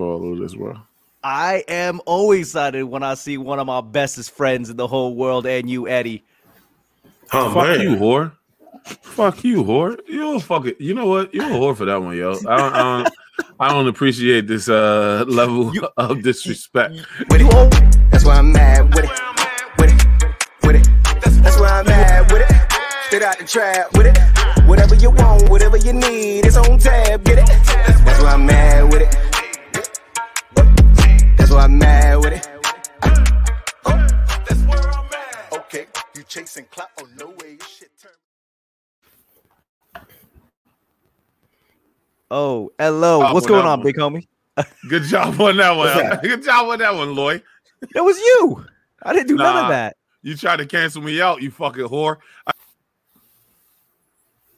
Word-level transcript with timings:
for 0.00 0.14
all 0.14 0.32
of 0.32 0.38
this, 0.38 0.54
bro. 0.54 0.76
I 1.22 1.64
am 1.68 2.00
always 2.06 2.48
excited 2.48 2.84
when 2.84 3.02
I 3.02 3.14
see 3.14 3.36
one 3.36 3.58
of 3.58 3.66
my 3.66 3.82
bestest 3.82 4.30
friends 4.30 4.70
in 4.70 4.76
the 4.76 4.86
whole 4.86 5.14
world 5.14 5.46
and 5.46 5.68
you, 5.68 5.86
Eddie. 5.86 6.24
Oh, 7.32 7.52
Fuck 7.52 7.68
man. 7.68 7.80
you, 7.82 7.96
whore. 7.96 8.32
Fuck 9.02 9.44
you, 9.44 9.62
whore. 9.62 10.00
You 10.08 10.36
a 10.36 10.40
fucking. 10.40 10.76
You 10.78 10.94
know 10.94 11.06
what? 11.06 11.34
You're 11.34 11.44
a 11.44 11.50
whore 11.50 11.76
for 11.76 11.84
that 11.84 12.02
one, 12.02 12.16
yo. 12.16 12.30
I 12.48 12.56
don't. 12.56 12.74
I 12.74 13.02
don't, 13.02 13.14
I 13.60 13.68
don't 13.68 13.88
appreciate 13.88 14.46
this 14.46 14.68
uh 14.68 15.24
level 15.28 15.74
you, 15.74 15.86
of 15.98 16.22
disrespect. 16.22 16.94
With 17.30 17.42
it. 17.42 18.10
That's 18.10 18.24
why 18.24 18.36
I'm 18.36 18.52
mad 18.52 18.94
with 18.94 19.04
it. 19.04 19.10
With 19.78 19.90
it. 19.90 20.66
With 20.66 20.76
it. 20.76 21.42
That's 21.42 21.60
why 21.60 21.80
I'm 21.80 21.86
mad 21.86 22.32
with 22.32 22.40
it. 22.40 22.56
Straight 23.06 23.22
out 23.22 23.38
the 23.38 23.44
trap 23.44 23.92
with 23.96 24.06
it. 24.06 24.66
Whatever 24.66 24.94
you 24.94 25.10
want, 25.10 25.48
whatever 25.50 25.76
you 25.76 25.92
need, 25.92 26.46
it's 26.46 26.56
on 26.56 26.78
tab. 26.78 27.24
Get 27.24 27.38
it. 27.38 27.46
That's 27.46 28.22
why 28.22 28.32
I'm 28.32 28.46
mad 28.46 28.84
with 28.84 29.02
it. 29.02 29.29
That's 31.50 31.58
why 31.58 31.64
I'm 31.64 31.78
mad 31.78 32.16
with 32.18 32.32
it. 32.32 32.48
That's 34.46 34.62
where 34.62 34.88
I'm 34.88 35.04
at. 35.06 35.52
Okay, 35.52 35.86
you 36.14 36.22
chasing 36.22 36.64
clout? 36.66 36.90
Oh 37.00 37.08
no 37.18 37.30
way, 37.30 37.58
shit 37.68 37.90
turn. 38.00 38.12
Oh, 42.30 42.70
hello. 42.78 43.26
Oh, 43.26 43.34
What's 43.34 43.48
going 43.48 43.66
on, 43.66 43.80
one. 43.80 43.82
big 43.82 43.96
homie? 43.96 44.28
Good 44.88 45.02
job 45.02 45.40
on 45.40 45.56
that 45.56 45.72
one. 45.72 46.20
Good 46.22 46.44
job 46.44 46.68
on 46.68 46.78
that 46.78 46.94
one, 46.94 47.16
Lloyd. 47.16 47.42
That 47.94 48.04
was 48.04 48.16
you. 48.16 48.64
I 49.02 49.12
didn't 49.12 49.26
do 49.26 49.34
nah, 49.34 49.52
none 49.52 49.64
of 49.64 49.70
that. 49.70 49.96
You 50.22 50.36
tried 50.36 50.58
to 50.58 50.66
cancel 50.66 51.02
me 51.02 51.20
out, 51.20 51.42
you 51.42 51.50
fucking 51.50 51.86
whore. 51.86 52.18
I- 52.46 52.52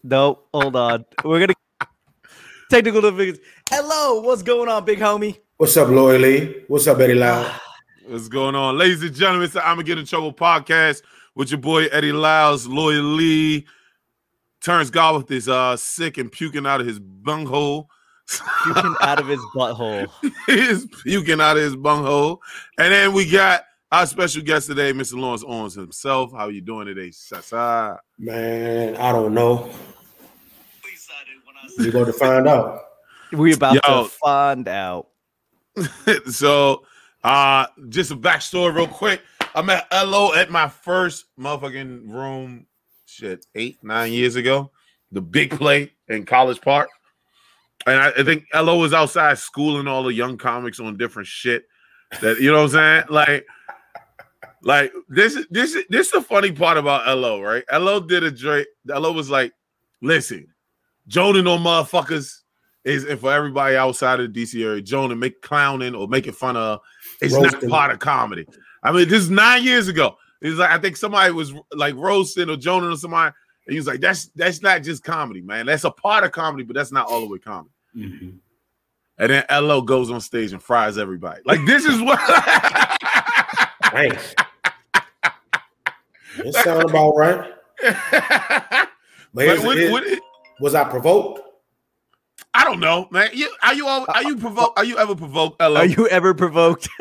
no, 0.04 0.40
hold 0.52 0.76
on. 0.76 1.06
We're 1.24 1.40
gonna 1.40 1.54
technical 2.70 3.00
difficulties. 3.00 3.38
Hello, 3.70 4.20
what's 4.20 4.42
going 4.42 4.68
on, 4.68 4.84
big 4.84 4.98
homie? 4.98 5.38
What's 5.62 5.76
up, 5.76 5.90
Lloyd 5.90 6.20
Lee? 6.22 6.64
What's 6.66 6.88
up, 6.88 6.98
Eddie 6.98 7.14
Lyles? 7.14 7.46
what's 8.08 8.26
going 8.26 8.56
on, 8.56 8.76
ladies 8.76 9.00
and 9.00 9.14
gentlemen? 9.14 9.44
It's 9.44 9.54
the 9.54 9.64
I'm 9.64 9.76
gonna 9.76 9.84
get 9.84 9.96
in 9.96 10.04
trouble 10.04 10.32
podcast 10.32 11.02
with 11.36 11.52
your 11.52 11.60
boy 11.60 11.84
Eddie 11.84 12.10
Lyles, 12.10 12.66
Lloyd 12.66 12.96
Lee. 12.96 13.64
Terrence 14.60 14.90
Garth 14.90 15.30
is 15.30 15.48
uh 15.48 15.76
sick 15.76 16.18
and 16.18 16.32
puking 16.32 16.66
out 16.66 16.80
of 16.80 16.88
his 16.88 16.98
bunghole. 16.98 17.88
puking 18.64 18.96
out 19.02 19.20
of 19.20 19.28
his 19.28 19.38
butthole. 19.54 20.08
he 20.46 20.52
is 20.52 20.88
puking 21.04 21.40
out 21.40 21.56
of 21.56 21.62
his 21.62 21.76
bunghole. 21.76 22.42
And 22.76 22.92
then 22.92 23.12
we 23.12 23.30
got 23.30 23.62
our 23.92 24.06
special 24.06 24.42
guest 24.42 24.66
today, 24.66 24.92
Mr. 24.92 25.14
Lawrence 25.14 25.44
Owens 25.46 25.76
himself. 25.76 26.32
How 26.32 26.48
you 26.48 26.60
doing 26.60 26.86
today, 26.88 27.12
Sasa? 27.12 28.00
Man, 28.18 28.96
I 28.96 29.12
don't 29.12 29.32
know. 29.32 29.70
We're 31.78 31.92
going 31.92 32.06
to 32.06 32.12
find 32.12 32.48
out. 32.48 32.80
We 33.30 33.54
about 33.54 33.74
Yo. 33.74 34.02
to 34.02 34.08
find 34.08 34.66
out. 34.66 35.06
so, 36.30 36.84
uh, 37.24 37.66
just 37.88 38.10
a 38.10 38.16
backstory 38.16 38.74
real 38.74 38.86
quick. 38.86 39.22
I'm 39.54 39.68
at 39.70 39.86
LO 39.92 40.32
at 40.34 40.50
my 40.50 40.68
first 40.68 41.26
motherfucking 41.38 42.10
room 42.10 42.66
shit 43.06 43.46
eight 43.54 43.78
nine 43.82 44.12
years 44.12 44.36
ago, 44.36 44.70
the 45.10 45.20
big 45.20 45.50
play 45.50 45.92
in 46.08 46.24
College 46.24 46.60
Park, 46.60 46.88
and 47.86 48.00
I, 48.00 48.10
I 48.10 48.22
think 48.24 48.46
Lo 48.54 48.78
was 48.78 48.94
outside 48.94 49.38
schooling 49.38 49.86
all 49.86 50.02
the 50.02 50.14
young 50.14 50.38
comics 50.38 50.80
on 50.80 50.96
different 50.96 51.28
shit. 51.28 51.66
That 52.20 52.40
you 52.40 52.50
know 52.50 52.58
what 52.58 52.64
I'm 52.64 52.68
saying, 52.70 53.04
like. 53.08 53.46
Like 54.64 54.92
this, 55.08 55.34
this, 55.50 55.76
this 55.88 56.06
is 56.06 56.12
the 56.12 56.22
funny 56.22 56.52
part 56.52 56.78
about 56.78 57.18
Lo, 57.18 57.40
right? 57.40 57.64
Lo 57.72 57.98
did 57.98 58.22
a 58.22 58.30
Drake. 58.30 58.68
Lo 58.86 59.10
was 59.10 59.28
like, 59.28 59.52
"Listen, 60.00 60.46
Jonah 61.08 61.42
no 61.42 61.58
motherfuckers 61.58 62.42
is, 62.84 63.04
and 63.04 63.18
for 63.20 63.32
everybody 63.32 63.76
outside 63.76 64.20
of 64.20 64.32
the 64.32 64.42
DC 64.42 64.64
area, 64.64 64.82
Jonah 64.82 65.16
make 65.16 65.42
clowning 65.42 65.94
or 65.94 66.08
making 66.08 66.32
fun 66.32 66.56
of, 66.56 66.80
it's 67.20 67.34
Roasting. 67.34 67.68
not 67.68 67.70
part 67.70 67.90
of 67.92 67.98
comedy. 67.98 68.46
I 68.82 68.92
mean, 68.92 69.08
this 69.08 69.22
is 69.22 69.30
nine 69.30 69.62
years 69.62 69.88
ago. 69.88 70.16
He's 70.40 70.54
like, 70.54 70.70
I 70.70 70.78
think 70.78 70.96
somebody 70.96 71.32
was 71.32 71.52
like 71.72 71.94
roasting 71.94 72.50
or 72.50 72.56
Jonah 72.56 72.90
or 72.90 72.96
somebody. 72.96 73.32
And 73.66 73.72
he 73.72 73.78
was 73.78 73.86
like, 73.86 74.00
that's 74.00 74.26
that's 74.34 74.60
not 74.60 74.82
just 74.82 75.04
comedy, 75.04 75.40
man. 75.40 75.66
That's 75.66 75.84
a 75.84 75.90
part 75.90 76.24
of 76.24 76.32
comedy, 76.32 76.64
but 76.64 76.74
that's 76.74 76.90
not 76.90 77.06
all 77.06 77.20
the 77.20 77.28
way 77.28 77.38
comedy. 77.38 77.70
Mm-hmm. 77.96 78.30
And 79.18 79.30
then 79.30 79.44
LO 79.48 79.82
goes 79.82 80.10
on 80.10 80.20
stage 80.20 80.52
and 80.52 80.60
fries 80.60 80.98
everybody. 80.98 81.42
Like, 81.44 81.64
this 81.64 81.84
is 81.84 82.00
what 82.00 82.18
Hey. 83.92 84.10
It 86.38 86.54
sounds 86.54 86.90
about 86.90 87.10
right. 87.10 87.52
but 89.34 89.44
it, 89.44 89.62
what, 89.62 89.76
it, 89.76 89.92
what 89.92 90.02
it, 90.06 90.18
was 90.60 90.74
I 90.74 90.84
provoked? 90.84 91.40
I 92.54 92.64
don't 92.64 92.80
know, 92.80 93.08
man. 93.10 93.30
You, 93.32 93.50
are 93.62 93.74
you 93.74 93.86
all, 93.86 94.04
are 94.08 94.22
you 94.22 94.36
provoked? 94.36 94.78
Are 94.78 94.84
you 94.84 94.98
ever 94.98 95.14
provoked? 95.14 95.60
LO? 95.60 95.76
Are 95.76 95.86
you 95.86 96.06
ever 96.08 96.34
provoked? 96.34 96.88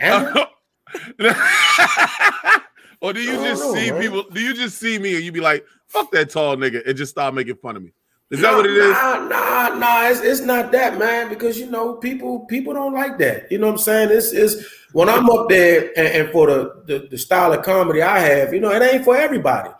or 3.00 3.12
do 3.12 3.20
you 3.20 3.34
just 3.34 3.62
know, 3.62 3.74
see 3.74 3.90
man. 3.90 4.00
people? 4.00 4.24
Do 4.32 4.40
you 4.40 4.54
just 4.54 4.78
see 4.78 4.98
me 4.98 5.14
and 5.14 5.24
you 5.24 5.30
be 5.30 5.40
like, 5.40 5.64
"Fuck 5.86 6.10
that 6.12 6.30
tall 6.30 6.56
nigga," 6.56 6.84
and 6.86 6.96
just 6.96 7.12
start 7.12 7.34
making 7.34 7.56
fun 7.56 7.76
of 7.76 7.84
me? 7.84 7.92
Is 8.30 8.40
that 8.40 8.54
what 8.54 8.66
it 8.66 8.72
is? 8.72 8.90
Nah, 8.90 9.28
nah, 9.28 9.74
nah. 9.76 10.08
It's, 10.08 10.20
it's 10.20 10.40
not 10.40 10.72
that, 10.72 10.98
man. 10.98 11.28
Because 11.28 11.58
you 11.58 11.70
know, 11.70 11.94
people 11.94 12.40
people 12.46 12.74
don't 12.74 12.94
like 12.94 13.18
that. 13.18 13.52
You 13.52 13.58
know 13.58 13.66
what 13.66 13.74
I'm 13.74 13.78
saying? 13.78 14.08
It's 14.10 14.32
is 14.32 14.66
when 14.92 15.08
I'm 15.08 15.28
up 15.30 15.48
there 15.48 15.90
and, 15.96 16.08
and 16.08 16.30
for 16.30 16.46
the, 16.46 16.82
the, 16.86 17.08
the 17.10 17.18
style 17.18 17.52
of 17.52 17.62
comedy 17.62 18.02
I 18.02 18.18
have, 18.20 18.52
you 18.52 18.60
know, 18.60 18.70
it 18.70 18.82
ain't 18.82 19.04
for 19.04 19.16
everybody. 19.16 19.70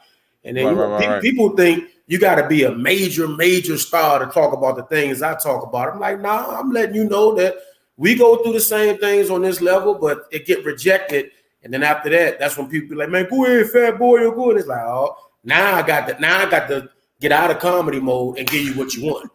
And 0.44 0.56
then 0.56 0.66
right, 0.66 0.70
you 0.70 0.76
know, 0.76 0.90
right, 0.90 1.00
pe- 1.00 1.08
right. 1.08 1.22
people 1.22 1.56
think 1.56 1.88
you 2.12 2.18
got 2.18 2.34
to 2.34 2.46
be 2.46 2.64
a 2.64 2.70
major 2.70 3.26
major 3.26 3.78
star 3.78 4.18
to 4.18 4.30
talk 4.30 4.52
about 4.52 4.76
the 4.76 4.82
things 4.82 5.22
I 5.22 5.34
talk 5.34 5.66
about. 5.66 5.94
I'm 5.94 5.98
like, 5.98 6.20
nah. 6.20 6.60
I'm 6.60 6.70
letting 6.70 6.94
you 6.94 7.08
know 7.08 7.34
that 7.36 7.54
we 7.96 8.14
go 8.14 8.36
through 8.42 8.52
the 8.52 8.60
same 8.60 8.98
things 8.98 9.30
on 9.30 9.40
this 9.40 9.62
level, 9.62 9.94
but 9.94 10.26
it 10.30 10.44
get 10.44 10.62
rejected. 10.62 11.30
And 11.62 11.72
then 11.72 11.82
after 11.82 12.10
that, 12.10 12.38
that's 12.38 12.58
when 12.58 12.68
people 12.68 12.90
be 12.90 12.96
like, 12.96 13.08
man, 13.08 13.28
go 13.30 13.46
ahead, 13.46 13.70
fat 13.70 13.98
boy, 13.98 14.18
you're 14.20 14.34
good. 14.34 14.58
It's 14.58 14.68
like, 14.68 14.82
oh, 14.82 15.16
now 15.42 15.76
I 15.76 15.86
got 15.86 16.06
that. 16.06 16.20
Now 16.20 16.46
I 16.46 16.50
got 16.50 16.68
to 16.68 16.90
get 17.18 17.32
out 17.32 17.50
of 17.50 17.60
comedy 17.60 17.98
mode 17.98 18.36
and 18.36 18.46
give 18.46 18.60
you 18.60 18.74
what 18.74 18.92
you 18.92 19.10
want. 19.10 19.30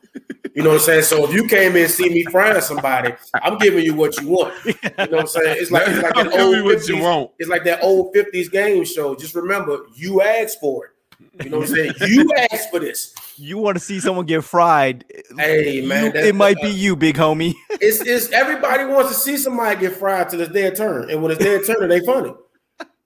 You 0.53 0.61
know 0.61 0.69
what 0.69 0.75
I'm 0.75 0.81
saying? 0.81 1.03
So 1.03 1.27
if 1.27 1.33
you 1.33 1.47
came 1.47 1.75
in 1.75 1.83
and 1.83 1.91
see 1.91 2.09
me 2.09 2.25
frying 2.25 2.61
somebody, 2.61 3.11
I'm 3.41 3.57
giving 3.57 3.83
you 3.83 3.95
what 3.95 4.21
you 4.21 4.27
want. 4.27 4.53
You 4.65 4.73
know 4.83 4.91
what 4.97 5.19
I'm 5.19 5.27
saying? 5.27 5.57
It's 5.59 5.71
like 5.71 5.88
it's 5.88 6.03
like 6.03 6.13
that 6.13 6.39
old 6.39 6.55
50s, 6.55 7.31
It's 7.39 7.49
like 7.49 7.63
that 7.63 7.81
old 7.81 8.13
50s 8.13 8.51
game 8.51 8.85
show. 8.85 9.15
Just 9.15 9.33
remember, 9.33 9.79
you 9.95 10.21
asked 10.21 10.59
for 10.59 10.85
it. 10.85 10.91
You 11.19 11.50
know 11.50 11.59
what 11.59 11.69
I'm 11.69 11.75
saying? 11.75 11.94
You 12.07 12.29
asked 12.51 12.69
for 12.69 12.79
this. 12.79 13.13
You 13.38 13.57
want 13.57 13.78
to 13.78 13.83
see 13.83 14.00
someone 14.00 14.25
get 14.25 14.44
fried? 14.44 15.05
Hey 15.38 15.81
man, 15.85 16.13
you, 16.13 16.22
it 16.22 16.35
might 16.35 16.57
uh, 16.57 16.63
be 16.63 16.69
you, 16.69 16.95
big 16.95 17.16
homie. 17.16 17.53
it's, 17.69 18.01
it's 18.01 18.31
everybody 18.31 18.85
wants 18.85 19.09
to 19.09 19.16
see 19.16 19.38
somebody 19.38 19.79
get 19.79 19.94
fried 19.94 20.29
till 20.29 20.41
it's 20.41 20.51
their 20.51 20.73
turn, 20.73 21.09
and 21.09 21.22
when 21.22 21.31
it's 21.31 21.44
their 21.44 21.63
turn, 21.63 21.89
it 21.89 21.94
ain't 21.94 22.06
funny. 22.06 22.33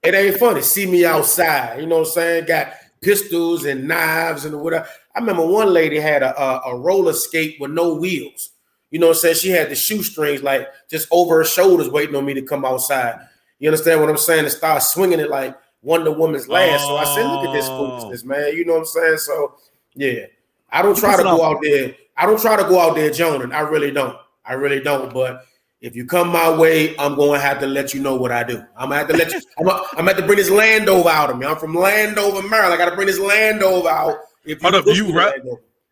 It 0.04 0.16
ain't 0.16 0.38
funny. 0.38 0.62
See 0.62 0.86
me 0.86 1.06
outside. 1.06 1.80
You 1.80 1.88
know 1.88 2.00
what 2.00 2.08
I'm 2.08 2.14
saying? 2.14 2.46
Got 2.46 2.74
pistols 3.02 3.66
and 3.66 3.88
knives 3.88 4.46
and 4.46 4.60
whatever. 4.60 4.88
I 5.16 5.20
remember 5.20 5.46
one 5.46 5.72
lady 5.72 6.00
had 6.00 6.24
a, 6.24 6.40
a, 6.40 6.72
a 6.72 6.78
roller 6.78 7.14
skate 7.14 7.58
with 7.60 7.72
no 7.72 7.96
wheels. 7.96 8.50
You 8.90 9.00
know 9.00 9.08
what 9.08 9.18
I'm 9.18 9.22
saying? 9.22 9.36
She 9.36 9.50
had 9.50 9.70
the 9.70 9.76
shoestrings 9.76 10.44
like 10.44 10.68
just 10.90 11.08
over 11.12 11.38
her 11.38 11.46
shoulders, 11.46 11.90
waiting 11.90 12.16
on 12.16 12.26
me 12.26 12.34
to 12.34 12.42
come 12.42 12.66
outside. 12.66 13.20
You 13.60 13.70
understand 13.70 14.02
what 14.02 14.10
I'm 14.10 14.18
saying? 14.18 14.46
And 14.46 14.52
start 14.52 14.82
swinging 14.84 15.20
it 15.20 15.30
like 15.30 15.58
Wonder 15.82 16.12
Woman's 16.12 16.48
last. 16.48 16.84
Oh. 16.84 16.88
So 16.88 16.98
I 16.98 17.16
said, 17.16 17.28
look 17.28 17.46
at 17.46 17.54
this 17.54 17.68
oh. 17.68 17.78
foolishness, 17.78 18.24
man. 18.24 18.56
You 18.56 18.66
know 18.66 18.74
what 18.74 18.80
I'm 18.80 18.86
saying? 18.86 19.18
So 19.18 19.56
yeah, 19.96 20.26
I 20.70 20.82
don't 20.82 20.98
try 20.98 21.18
to 21.18 21.24
go 21.24 21.44
out 21.44 21.60
there. 21.62 21.96
I 22.18 22.26
don't 22.26 22.40
try 22.40 22.56
to 22.56 22.64
go 22.64 22.80
out 22.80 22.96
there, 22.96 23.10
Jonan. 23.10 23.54
I 23.54 23.62
really 23.62 23.92
don't. 23.92 24.16
I 24.46 24.54
really 24.54 24.80
don't. 24.80 25.14
But 25.14 25.46
if 25.82 25.96
you 25.96 26.06
come 26.06 26.28
my 26.28 26.56
way, 26.56 26.96
I'm 26.98 27.16
going 27.16 27.40
to 27.40 27.46
have 27.46 27.60
to 27.62 27.68
let 27.68 27.94
you 27.94 28.02
know 28.02 28.16
what 28.16 28.32
I 28.32 28.44
do. 28.44 28.64
I'm 28.78 28.90
going 28.90 28.92
to 28.92 28.96
have 28.98 29.08
to 29.08 29.18
let 29.18 29.32
you. 29.32 29.42
I'm 29.58 29.66
going 29.66 29.84
to 29.98 30.04
have 30.04 30.18
to 30.18 30.26
bring 30.26 30.38
this 30.38 30.52
Landover 30.52 31.10
out 31.10 31.30
of 31.30 31.38
me. 31.38 31.46
I'm 31.46 31.58
from 31.58 31.74
Landover, 31.74 32.48
Maryland. 32.48 32.74
I 32.74 32.78
got 32.78 32.90
to 32.90 32.96
bring 32.96 33.08
this 33.08 33.20
Landover 33.20 33.90
out. 33.90 34.18
If 34.46 34.62
you 34.62 34.70
Hold 34.70 34.76
up, 34.76 34.96
you 34.96 35.14
rep, 35.14 35.36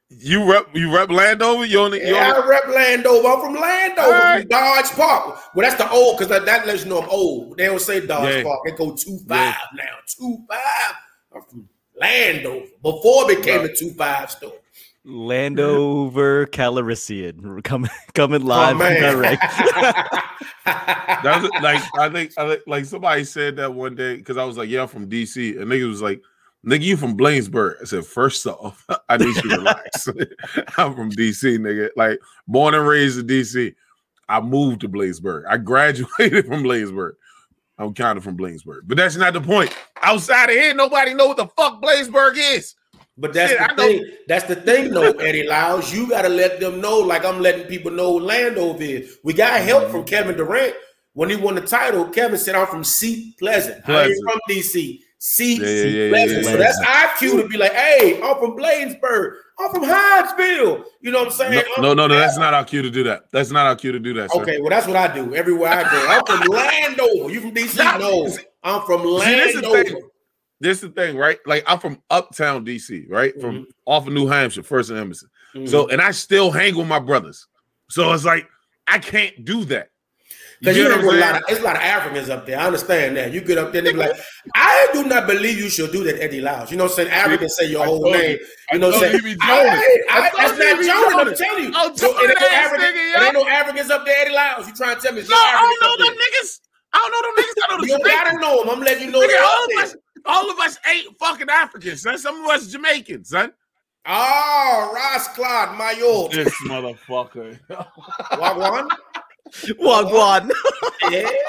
you 0.10 0.50
rep, 0.52 0.68
you 0.74 0.94
rep 0.94 1.10
Landover. 1.10 1.66
You 1.66 1.80
only, 1.80 2.00
you 2.00 2.14
yeah, 2.14 2.34
only... 2.34 2.44
I 2.44 2.48
rep 2.48 2.68
Landover. 2.68 3.28
I'm 3.28 3.42
from 3.42 3.54
Landover, 3.56 4.10
right. 4.10 4.50
Dodge 4.50 4.90
Park. 4.92 5.40
Well, 5.54 5.70
that's 5.70 5.76
the 5.76 5.90
old 5.92 6.18
because 6.18 6.30
that, 6.30 6.46
that 6.46 6.66
lets 6.66 6.84
you 6.84 6.90
know 6.90 7.02
I'm 7.02 7.10
old. 7.10 7.58
They 7.58 7.66
don't 7.66 7.80
say 7.80 8.06
Dodge 8.06 8.36
yeah. 8.36 8.44
Park. 8.44 8.62
They 8.66 8.72
go 8.72 8.96
two 8.96 9.20
five 9.28 9.56
yeah. 9.56 9.84
now. 9.84 9.98
Two 10.08 10.46
five. 10.50 10.96
I'm 11.36 11.42
from 11.44 11.70
Landover 12.00 12.66
before 12.82 13.32
it 13.32 13.38
became 13.38 13.62
right. 13.62 13.70
a 13.70 13.76
two 13.76 13.92
five 13.92 14.32
store. 14.32 14.54
Landover 15.06 16.46
Calrissian 16.48 17.64
coming 17.64 17.92
coming 18.14 18.44
oh, 18.44 18.46
live 18.46 18.82
oh, 18.82 19.00
direct. 19.00 19.42
That's 20.66 21.50
like 21.62 21.84
I 21.98 22.10
think 22.12 22.32
I 22.38 22.48
think 22.48 22.62
like 22.68 22.86
somebody 22.86 23.24
said 23.24 23.56
that 23.58 23.74
one 23.74 23.96
day 23.96 24.18
because 24.18 24.38
I 24.38 24.44
was 24.44 24.58
like, 24.58 24.70
yeah, 24.70 24.84
I'm 24.84 24.88
from 24.88 25.10
DC, 25.10 25.60
and 25.60 25.72
nigga 25.72 25.88
was 25.88 26.02
like, 26.02 26.22
nigga, 26.66 26.82
you 26.82 26.98
from 26.98 27.18
Bladensburg. 27.18 27.76
I 27.82 27.86
said, 27.86 28.06
first 28.06 28.46
off, 28.46 28.86
I 29.10 29.18
need 29.18 29.36
you 29.36 29.42
to 29.42 29.58
relax. 29.58 30.08
I'm 30.78 30.96
from 30.96 31.12
DC, 31.12 31.58
nigga. 31.58 31.90
Like 31.96 32.20
born 32.48 32.74
and 32.74 32.88
raised 32.88 33.20
in 33.20 33.28
DC. 33.28 33.76
I 34.28 34.42
moved 34.42 34.82
to 34.82 34.90
Bladensburg. 34.90 35.46
I 35.50 35.58
graduated 35.58 36.46
from 36.46 36.64
Bladensburg. 36.64 37.14
I'm 37.80 37.94
kind 37.94 38.18
of 38.18 38.24
from 38.24 38.38
Bladensburg, 38.38 38.82
but 38.86 38.98
that's 38.98 39.16
not 39.16 39.34
the 39.34 39.42
point. 39.42 39.74
Outside 40.02 40.50
of 40.50 40.56
here, 40.56 40.74
nobody 40.74 41.14
know 41.14 41.28
what 41.28 41.38
the 41.38 41.48
fuck 41.48 41.82
Bladensburg 41.82 42.36
is. 42.36 42.76
But 43.18 43.34
that's 43.34 43.52
Shit, 43.52 43.60
the 43.60 43.64
I 43.66 43.76
know- 43.76 43.84
thing. 43.84 44.06
That's 44.28 44.46
the 44.46 44.56
thing, 44.56 44.92
though, 44.92 45.12
Eddie 45.12 45.48
Lyles. 45.48 45.94
You 45.94 46.10
got 46.10 46.22
to 46.24 46.30
let 46.30 46.60
them 46.60 46.80
know, 46.80 46.98
like 47.00 47.26
I'm 47.26 47.42
letting 47.42 47.68
people 47.68 47.92
know 47.92 48.12
Landover 48.12 48.84
is. 48.84 49.18
We 49.24 49.34
got 49.34 49.60
help 49.62 49.90
from 49.90 50.02
mm-hmm. 50.02 50.10
Kevin 50.10 50.38
Durant 50.38 50.76
when 51.14 51.30
he 51.30 51.36
won 51.36 51.56
the 51.56 51.62
title. 51.62 52.06
Kevin 52.06 52.38
said, 52.38 52.56
"I'm 52.56 52.68
from 52.68 52.84
Seat 52.84 53.38
Pleasant. 53.40 53.76
I 53.90 54.06
ain't 54.06 54.24
Pleasant. 54.24 54.24
from 54.24 54.40
DC. 54.50 55.00
Seat 55.22 55.62
Yeah, 55.62 55.68
yeah, 55.68 55.84
yeah, 55.86 56.10
Pleasant." 56.10 56.44
yeah, 56.46 56.52
so 56.52 56.58
that's 56.58 56.80
IQ 56.80 57.42
to 57.42 57.48
be 57.50 57.58
like, 57.58 57.74
"Hey, 57.74 58.22
I'm 58.22 58.40
from 58.40 58.56
Bladensburg. 58.58 59.34
I'm 59.60 59.70
from 59.72 59.84
Hyattsville." 59.84 60.86
You 61.02 61.12
know 61.12 61.20
what 61.20 61.28
I'm 61.28 61.32
saying? 61.34 61.54
No, 61.78 61.92
I'm 61.92 61.98
no, 61.98 62.08
no, 62.08 62.16
that's 62.16 62.38
not 62.38 62.54
our 62.54 62.64
cue 62.64 62.82
to 62.82 62.90
do 62.90 63.04
that. 63.04 63.24
That's 63.32 63.52
not 63.52 63.66
our 63.68 63.76
cue 63.76 63.92
to 63.92 64.00
do 64.00 64.14
that. 64.14 64.32
Sir. 64.32 64.42
Okay, 64.42 64.60
well, 64.62 64.70
that's 64.70 64.88
what 64.88 64.96
I 64.96 65.14
do 65.14 65.36
everywhere 65.36 65.70
I 65.72 65.84
go. 65.84 66.08
I'm 66.08 66.26
from 66.26 66.48
Landover. 66.56 67.30
You 67.32 67.42
from 67.42 67.52
DC? 67.54 67.78
No, 68.00 68.30
I'm 68.64 68.82
from 68.86 69.02
See, 69.22 69.36
this 69.36 69.56
is 69.56 69.62
the 69.62 69.68
Landover. 69.70 69.84
thing. 69.84 70.10
This 70.62 70.78
is 70.78 70.82
the 70.82 70.90
thing, 71.02 71.18
right? 71.18 71.38
Like 71.46 71.64
I'm 71.68 71.80
from 71.80 72.02
uptown 72.10 72.66
DC, 72.66 73.06
right? 73.10 73.34
From 73.42 73.68
off 73.86 74.08
of 74.08 74.14
New 74.14 74.28
Hampshire, 74.28 74.64
First 74.64 74.90
and 74.90 75.00
Emerson. 75.00 75.30
Mhm. 75.56 75.68
So, 75.70 75.88
and 75.90 76.02
I 76.02 76.12
still 76.12 76.52
hang 76.52 76.76
with 76.78 76.88
my 76.88 77.00
brothers. 77.00 77.46
So 77.90 78.12
it's 78.14 78.26
like 78.26 78.48
I 78.88 79.00
can't 79.00 79.44
do 79.46 79.66
that. 79.66 79.90
Because 80.60 80.76
you, 80.76 80.88
get 80.90 81.02
know 81.02 81.10
a 81.12 81.16
lot 81.20 81.36
of 81.38 81.44
it's 81.48 81.60
a 81.62 81.64
lot 81.64 81.76
of 81.78 81.82
Africans 81.82 82.30
up 82.30 82.46
there. 82.46 82.60
I 82.60 82.66
understand 82.68 83.16
that. 83.16 83.32
You 83.32 83.40
get 83.40 83.58
up 83.58 83.72
there 83.72 83.80
and 83.80 83.88
they 83.88 83.92
be 83.94 83.98
like, 84.00 84.20
I 84.56 84.90
do 84.92 85.06
not 85.06 85.26
believe 85.26 85.58
you 85.58 85.70
should 85.70 85.92
do 85.94 86.04
that, 86.04 86.22
Eddie 86.22 86.42
Lyles. 86.42 86.70
You 86.70 86.76
know 86.78 86.88
saying? 86.88 87.10
Africans 87.10 87.56
say 87.56 87.66
your 87.68 87.84
I 87.84 87.86
whole 87.86 88.02
told 88.02 88.16
you. 88.16 88.22
name. 88.22 88.38
I 88.72 88.76
You 88.76 88.80
know 88.80 88.92
saying? 88.92 89.20
you 89.24 89.38
I. 89.42 90.04
I, 90.10 90.20
I 90.20 90.48
that's 90.48 90.60
you 90.60 90.66
not 90.66 90.80
be. 90.80 90.90
I'm 90.92 91.36
telling 91.36 91.64
you. 91.64 91.72
I'm 91.74 91.96
So, 91.96 92.08
it 92.20 92.30
ain't 92.30 92.40
no 92.42 92.48
African- 92.48 92.86
nigga, 92.86 93.16
it 93.16 93.20
yo. 93.20 93.24
ain't 93.26 93.34
no 93.36 93.48
Africans 93.48 93.90
up 93.90 94.06
there, 94.06 94.16
Eddie 94.26 94.34
Lyles. 94.36 94.68
You 94.68 94.74
trying 94.76 94.96
to 94.98 95.02
tell 95.02 95.14
me? 95.14 95.22
No, 95.22 95.36
I 95.36 95.78
don't 95.80 96.00
know 96.00 96.06
them 96.06 96.16
niggas. 96.18 96.60
I 96.92 96.98
don't 96.98 97.12
know 97.12 97.22
them 97.22 97.46
niggas. 97.46 97.64
I 97.64 97.76
know 97.76 97.82
the 97.82 97.88
You 97.88 98.00
gotta 98.12 98.40
know 98.40 98.60
them. 98.64 98.70
I'm 98.70 98.84
letting 98.84 99.06
you 99.06 99.12
know 99.12 99.22
Nigga, 99.22 99.42
all 99.42 99.66
of 99.66 99.84
us, 99.84 99.96
all 100.26 100.52
of 100.52 100.60
us 100.60 100.78
ain't 100.92 101.18
fucking 101.20 101.50
Africans, 101.50 102.02
son. 102.02 102.18
Some 102.18 102.44
of 102.44 102.50
us 102.50 102.68
Jamaicans, 102.68 103.30
son. 103.30 103.54
Ah, 104.06 104.90
oh, 104.90 104.96
Ross 104.96 105.28
Claude 105.30 105.78
Mayor. 105.78 106.44
This 106.44 106.54
motherfucker. 106.68 107.60
Wagwan. 107.70 108.88
Wagwan. 109.80 110.52
Yeah. 111.10 111.30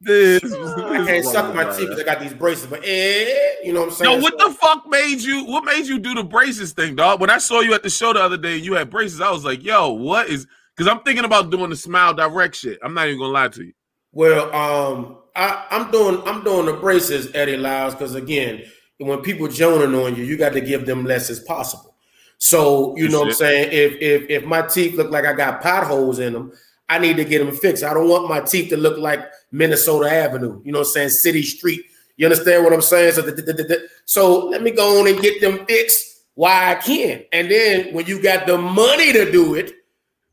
this, 0.00 0.44
I 0.44 1.04
can't 1.06 1.24
suck 1.24 1.54
my 1.54 1.64
teeth 1.64 1.88
because 1.88 2.00
I 2.00 2.04
got 2.04 2.20
these 2.20 2.34
braces, 2.34 2.66
but 2.66 2.80
eh, 2.84 3.56
you 3.64 3.72
know 3.72 3.80
what 3.80 3.88
I'm 3.88 3.94
saying? 3.94 4.12
Yo, 4.12 4.22
what 4.22 4.38
the 4.38 4.50
fuck 4.52 4.88
made 4.88 5.20
you? 5.20 5.44
What 5.44 5.64
made 5.64 5.86
you 5.86 5.98
do 5.98 6.14
the 6.14 6.24
braces 6.24 6.72
thing, 6.72 6.96
dog? 6.96 7.20
When 7.20 7.30
I 7.30 7.38
saw 7.38 7.60
you 7.60 7.74
at 7.74 7.82
the 7.82 7.90
show 7.90 8.12
the 8.12 8.22
other 8.22 8.36
day, 8.36 8.56
and 8.56 8.64
you 8.64 8.74
had 8.74 8.90
braces. 8.90 9.20
I 9.20 9.30
was 9.30 9.44
like, 9.44 9.64
yo, 9.64 9.90
what 9.90 10.28
is? 10.28 10.46
Because 10.76 10.90
I'm 10.90 11.00
thinking 11.00 11.24
about 11.24 11.50
doing 11.50 11.70
the 11.70 11.76
smile 11.76 12.14
direct 12.14 12.54
shit. 12.56 12.78
I'm 12.82 12.94
not 12.94 13.08
even 13.08 13.18
gonna 13.18 13.32
lie 13.32 13.48
to 13.48 13.64
you. 13.64 13.72
Well, 14.12 14.54
um, 14.54 15.18
I, 15.34 15.66
I'm 15.70 15.90
doing 15.90 16.22
I'm 16.26 16.44
doing 16.44 16.66
the 16.66 16.74
braces, 16.74 17.34
Eddie 17.34 17.56
Lyles, 17.56 17.94
because 17.94 18.14
again, 18.14 18.62
when 18.98 19.20
people 19.20 19.48
joning 19.48 19.98
on 20.00 20.16
you, 20.16 20.24
you 20.24 20.36
got 20.36 20.52
to 20.52 20.60
give 20.60 20.86
them 20.86 21.04
less 21.04 21.30
as 21.30 21.40
possible. 21.40 21.95
So 22.38 22.96
you 22.96 23.08
know 23.08 23.20
what 23.20 23.28
I'm 23.28 23.34
saying? 23.34 23.68
If 23.72 24.00
if 24.00 24.30
if 24.30 24.44
my 24.44 24.62
teeth 24.62 24.94
look 24.94 25.10
like 25.10 25.24
I 25.24 25.32
got 25.32 25.62
potholes 25.62 26.18
in 26.18 26.32
them, 26.32 26.52
I 26.88 26.98
need 26.98 27.16
to 27.16 27.24
get 27.24 27.44
them 27.44 27.54
fixed. 27.54 27.82
I 27.82 27.94
don't 27.94 28.08
want 28.08 28.28
my 28.28 28.40
teeth 28.40 28.68
to 28.70 28.76
look 28.76 28.98
like 28.98 29.20
Minnesota 29.52 30.10
Avenue. 30.10 30.60
You 30.64 30.72
know 30.72 30.80
what 30.80 30.88
I'm 30.88 30.92
saying? 30.92 31.08
City 31.10 31.42
Street. 31.42 31.82
You 32.16 32.26
understand 32.26 32.64
what 32.64 32.72
I'm 32.72 32.82
saying? 32.82 33.12
So, 33.12 33.22
th- 33.22 33.36
th- 33.44 33.56
th- 33.56 33.68
th- 33.68 33.80
so 34.06 34.46
let 34.46 34.62
me 34.62 34.70
go 34.70 35.00
on 35.00 35.06
and 35.08 35.20
get 35.20 35.40
them 35.40 35.66
fixed 35.66 36.22
while 36.34 36.70
I 36.70 36.74
can. 36.76 37.24
And 37.32 37.50
then 37.50 37.92
when 37.92 38.06
you 38.06 38.22
got 38.22 38.46
the 38.46 38.56
money 38.56 39.12
to 39.12 39.30
do 39.30 39.54
it, 39.54 39.72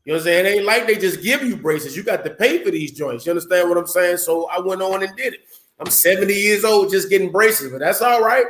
you 0.04 0.12
know 0.12 0.14
what 0.14 0.20
I'm 0.20 0.24
saying? 0.24 0.46
It 0.46 0.48
ain't 0.58 0.64
like 0.66 0.86
they 0.86 0.96
just 0.96 1.22
give 1.22 1.42
you 1.42 1.56
braces. 1.56 1.96
You 1.96 2.02
got 2.02 2.24
to 2.24 2.30
pay 2.30 2.62
for 2.62 2.70
these 2.70 2.92
joints. 2.92 3.24
You 3.26 3.32
understand 3.32 3.68
what 3.68 3.78
I'm 3.78 3.86
saying? 3.86 4.18
So 4.18 4.46
I 4.48 4.60
went 4.60 4.82
on 4.82 5.02
and 5.02 5.16
did 5.16 5.34
it. 5.34 5.40
I'm 5.80 5.90
70 5.90 6.32
years 6.32 6.64
old 6.64 6.90
just 6.90 7.10
getting 7.10 7.32
braces, 7.32 7.70
but 7.72 7.80
that's 7.80 8.00
all 8.02 8.22
right. 8.22 8.44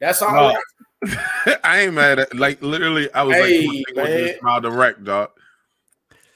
That's 0.00 0.22
all 0.22 0.32
No. 0.32 0.48
right. 0.48 0.56
I 1.64 1.80
ain't 1.82 1.94
mad 1.94 2.18
at 2.18 2.34
like 2.36 2.60
literally. 2.62 3.12
I 3.12 3.22
was 3.22 3.36
Hey, 3.36 3.66
like, 3.66 3.84
I'm 3.88 3.94
gonna 3.94 4.08
man. 4.26 4.38
smile 4.40 4.60
direct, 4.60 5.04
dog. 5.04 5.30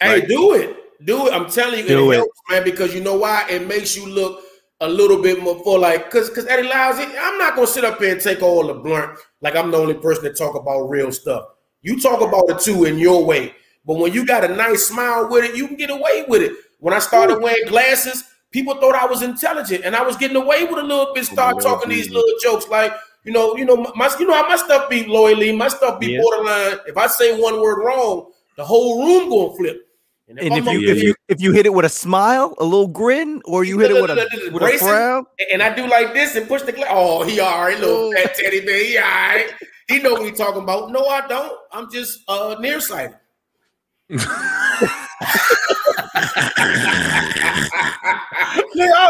Hey, 0.00 0.20
Like- 0.20 0.28
do 0.28 0.54
it. 0.54 0.76
Do 1.04 1.26
it. 1.26 1.34
I'm 1.34 1.50
telling 1.50 1.80
you, 1.80 1.88
Do 1.88 2.10
it, 2.12 2.14
it. 2.14 2.16
helps, 2.18 2.40
man, 2.48 2.64
because 2.64 2.94
you 2.94 3.02
know 3.02 3.16
why? 3.18 3.44
It 3.50 3.66
makes 3.66 3.94
you 3.96 4.06
look 4.06 4.42
a 4.80 4.88
little 4.88 5.20
bit 5.20 5.42
more 5.42 5.62
for 5.62 5.78
like, 5.78 6.10
cause 6.10 6.30
cause 6.30 6.46
Eddie 6.46 6.68
Lyles, 6.68 6.96
I'm 6.98 7.36
not 7.36 7.54
gonna 7.56 7.66
sit 7.66 7.84
up 7.84 7.98
here 7.98 8.12
and 8.12 8.20
take 8.20 8.42
all 8.42 8.66
the 8.66 8.74
blunt 8.74 9.18
like 9.42 9.54
I'm 9.54 9.70
the 9.70 9.76
only 9.76 9.94
person 9.94 10.24
that 10.24 10.38
talk 10.38 10.54
about 10.54 10.88
real 10.88 11.12
stuff. 11.12 11.46
You 11.82 12.00
talk 12.00 12.22
about 12.22 12.48
it 12.48 12.60
too 12.60 12.84
in 12.86 12.98
your 12.98 13.24
way. 13.24 13.54
But 13.84 13.98
when 13.98 14.14
you 14.14 14.24
got 14.24 14.44
a 14.44 14.48
nice 14.54 14.86
smile 14.86 15.28
with 15.28 15.44
it, 15.44 15.54
you 15.56 15.66
can 15.68 15.76
get 15.76 15.90
away 15.90 16.24
with 16.26 16.40
it. 16.40 16.52
When 16.78 16.94
I 16.94 16.98
started 17.00 17.38
wearing 17.42 17.66
glasses, 17.66 18.24
people 18.50 18.74
thought 18.80 18.94
I 18.94 19.04
was 19.04 19.20
intelligent, 19.20 19.84
and 19.84 19.94
I 19.94 20.02
was 20.02 20.16
getting 20.16 20.36
away 20.36 20.64
with 20.64 20.78
a 20.78 20.82
little 20.82 21.12
bit. 21.12 21.26
Start 21.26 21.54
Lord 21.56 21.62
talking 21.64 21.90
these 21.90 22.08
little 22.08 22.32
jokes, 22.42 22.66
like 22.68 22.94
you 23.24 23.32
know, 23.32 23.56
you 23.56 23.64
know, 23.64 23.76
my 23.96 24.14
you 24.18 24.26
know 24.26 24.34
how 24.34 24.48
my 24.48 24.56
stuff 24.56 24.88
be 24.88 25.04
loyally, 25.06 25.50
my 25.52 25.68
stuff 25.68 25.98
be 25.98 26.12
Yeah. 26.12 26.20
borderline. 26.22 26.78
If 26.86 26.96
I 26.96 27.06
say 27.06 27.38
one 27.40 27.60
word 27.60 27.82
wrong, 27.84 28.30
the 28.56 28.64
whole 28.64 29.04
room 29.04 29.28
gonna 29.30 29.56
flip. 29.56 29.80
And 30.26 30.38
if 30.40 30.66
I'm 30.66 30.74
you 30.80 30.90
up 30.90 30.96
if 30.96 31.02
you 31.02 31.14
if 31.28 31.40
you 31.40 31.52
hit 31.52 31.66
it 31.66 31.72
with 31.74 31.84
a 31.84 31.88
smile, 31.90 32.54
a 32.58 32.64
little 32.64 32.88
grin, 32.88 33.42
or 33.44 33.62
you 33.64 33.78
hit 33.78 33.90
it 33.90 34.00
with 34.00 34.10
a 34.10 34.50
with 34.52 34.62
a 34.62 34.78
frown, 34.78 35.26
and 35.52 35.62
I 35.62 35.74
do 35.74 35.86
like 35.86 36.14
this 36.14 36.34
and 36.36 36.48
push 36.48 36.62
the 36.62 36.72
glass. 36.72 36.88
Oh, 36.90 37.22
he 37.24 37.40
all 37.40 37.62
right, 37.64 37.78
little 37.78 38.08
Oh. 38.08 38.12
fat 38.12 38.34
teddy 38.34 38.60
bear. 38.60 38.84
He 38.84 38.96
all 38.98 39.04
right. 39.04 39.50
He 39.88 39.98
know 40.00 40.14
what 40.14 40.24
he 40.24 40.30
talking 40.32 40.62
about. 40.62 40.90
No, 40.90 41.06
I 41.06 41.26
don't. 41.26 41.58
I'm 41.72 41.90
just 41.90 42.20
uh 42.28 42.56
nearsighted. 42.58 43.16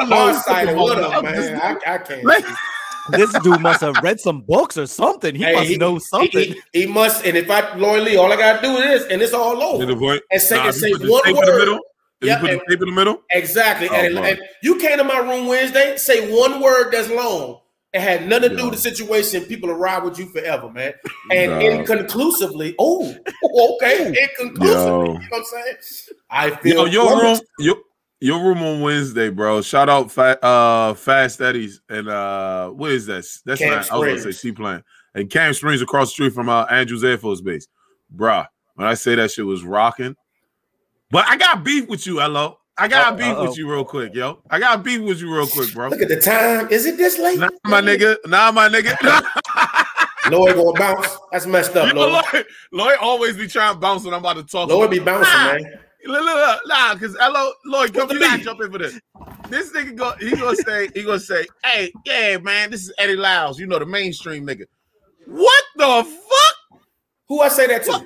Farsighted. 0.09 0.77
What 0.77 0.99
up, 0.99 1.23
man? 1.23 1.61
I, 1.61 1.95
I 1.95 1.99
can't. 1.99 2.25
This 3.09 3.35
dude 3.39 3.61
must 3.61 3.81
have 3.81 4.03
read 4.03 4.21
some 4.21 4.41
books 4.43 4.77
or 4.79 4.87
something. 4.87 5.35
He 5.35 5.43
Hey, 5.45 5.55
must 5.55 5.71
he- 5.71 5.77
know 5.77 5.99
something. 5.99 6.55
He, 6.73 6.81
he 6.81 6.87
must, 6.87 7.25
and 7.27 7.37
if 7.37 7.51
I 7.51 7.75
loyally, 7.77 8.17
all 8.17 8.33
I 8.33 8.37
gotta 8.37 8.63
do 8.63 8.77
is 8.79 9.05
and 9.05 9.21
it's 9.23 9.33
all 9.33 9.79
To 9.79 9.85
the 9.87 9.93
over. 9.93 10.01
point. 10.01 10.23
And 10.31 10.41
say, 10.41 10.57
Nah, 10.57 10.67
and 10.67 10.75
say 10.75 10.89
you 10.89 10.99
one 11.11 11.23
tape 11.25 11.35
in 11.37 11.41
the 11.45 11.51
word. 11.53 11.59
middle. 11.59 11.79
If 12.21 12.29
Yeah, 12.29 12.35
you 12.35 12.41
put 12.41 12.51
and- 12.51 12.61
the 12.61 12.65
tape 12.75 12.83
in 12.83 12.89
the 12.89 12.95
middle. 12.95 13.23
Exactly. 13.33 13.89
Oh, 13.91 13.95
and, 13.95 14.19
and 14.19 14.39
you 14.63 14.79
came 14.79 14.97
to 14.99 15.05
my 15.05 15.19
room 15.19 15.47
Wednesday, 15.47 15.97
say 15.97 16.33
one 16.35 16.61
word 16.61 16.93
that's 16.93 17.11
long. 17.11 17.61
It 17.93 18.01
had 18.01 18.27
nothing 18.27 18.51
to 18.51 18.57
do 18.57 18.65
with 18.65 18.75
the 18.75 18.81
situation. 18.81 19.45
People 19.45 19.69
will 19.69 19.77
ride 19.77 20.03
with 20.03 20.19
you 20.19 20.27
forever, 20.27 20.69
man. 20.69 20.95
And 21.31 21.53
Nah. 21.53 21.61
inconclusively, 21.61 22.75
oh, 22.79 23.15
okay, 23.75 24.09
inconclusively. 24.09 24.67
Yo. 24.69 25.13
You 25.13 25.13
know 25.13 25.21
what 25.29 25.39
I'm 25.39 25.45
saying? 25.45 25.77
I 26.29 26.51
feel 26.51 26.77
Yo, 26.77 26.85
your 26.87 27.23
room, 27.23 27.39
your 27.61 27.77
your 28.25 28.43
room 28.43 28.63
on 28.63 28.81
Wednesday, 28.81 29.29
bro. 29.29 29.61
Shout 29.61 29.91
out 29.91 30.11
Fa- 30.11 30.43
uh 30.43 30.95
Fast 30.95 31.43
Eddie's 31.43 31.83
and 31.91 32.09
uh 32.09 32.71
what 32.71 32.91
is 32.91 33.05
that? 33.05 33.27
That's 33.45 33.61
Camp 33.61 33.71
not 33.71 33.93
I 33.93 33.99
was 33.99 34.07
gonna 34.07 34.17
say 34.17 34.21
Springs. 34.21 34.41
Seaplane. 34.41 34.83
And 35.15 35.31
Camp 35.31 35.55
Springs 35.55 35.83
across 35.83 36.09
the 36.09 36.13
street 36.13 36.33
from 36.33 36.49
uh, 36.49 36.65
Andrews 36.65 37.05
Air 37.05 37.19
Force 37.19 37.43
Base. 37.43 37.69
Bruh, 38.17 38.47
when 38.77 38.89
I 38.89 38.95
say 38.95 39.15
that 39.15 39.31
shit 39.31 39.45
was 39.45 39.63
rocking. 39.63 40.17
But 41.11 41.27
I 41.29 41.37
got 41.37 41.63
beef 41.63 41.87
with 41.87 42.07
you, 42.07 42.19
hello. 42.19 42.59
I 42.79 42.89
got 42.89 43.19
beef 43.19 43.27
uh-oh. 43.27 43.49
with 43.49 43.59
you 43.59 43.71
real 43.71 43.85
quick, 43.85 44.15
yo. 44.15 44.39
I 44.51 44.59
got 44.59 44.83
beef 44.83 45.03
with 45.03 45.21
you 45.21 45.33
real 45.33 45.47
quick, 45.47 45.73
bro. 45.75 45.89
Look 45.89 46.01
at 46.01 46.09
the 46.09 46.19
time. 46.19 46.69
Is 46.71 46.87
it 46.87 46.97
this 46.97 47.19
late? 47.19 47.39
Nah, 47.39 47.51
my 47.67 47.83
nigga. 47.83 48.17
Nah, 48.27 48.51
my 48.51 48.71
nigga. 48.71 48.97
Lloyd 50.31 50.57
gonna 50.57 50.73
bounce. 50.73 51.19
That's 51.31 51.45
messed 51.45 51.77
up, 51.77 51.95
Lloyd. 51.95 52.25
Lloyd, 52.33 52.47
Lloyd 52.73 52.97
always 53.03 53.37
be 53.37 53.47
trying 53.47 53.75
to 53.75 53.79
bounce 53.79 54.05
when 54.05 54.15
I'm 54.15 54.21
about 54.21 54.37
to 54.37 54.45
talk. 54.45 54.71
Lloyd 54.71 54.91
be 54.91 54.99
bouncing, 54.99 55.31
Nah. 55.31 55.53
man. 55.53 55.84
Look, 56.07 56.25
look, 56.25 56.35
look, 56.37 56.61
nah, 56.67 56.95
because 56.95 57.17
Elo, 57.17 57.53
Lloyd, 57.65 57.95
come 57.95 58.11
you 58.11 58.19
gotta 58.21 58.37
beef? 58.37 58.45
jump 58.45 58.61
in 58.63 58.71
for 58.71 58.79
this. 58.79 59.01
This 59.49 59.73
nigga 59.73 59.97
go, 59.97 60.13
he 60.21 60.31
gonna 60.33 60.57
say, 60.57 60.89
he 60.95 61.03
gonna 61.03 61.19
say, 61.19 61.47
hey, 61.65 61.93
yeah, 62.05 62.39
man, 62.39 62.71
this 62.71 62.83
is 62.85 62.93
Eddie 62.99 63.17
Lyles, 63.17 63.59
you 63.59 63.67
know 63.67 63.79
the 63.79 63.87
mainstream 63.87 64.47
nigga. 64.47 64.65
What 65.27 65.65
the 65.77 66.05
fuck? 66.05 66.81
Who 67.29 67.41
I 67.41 67.49
say 67.49 67.67
that 67.69 67.85
to? 67.85 67.91
What? 67.91 68.05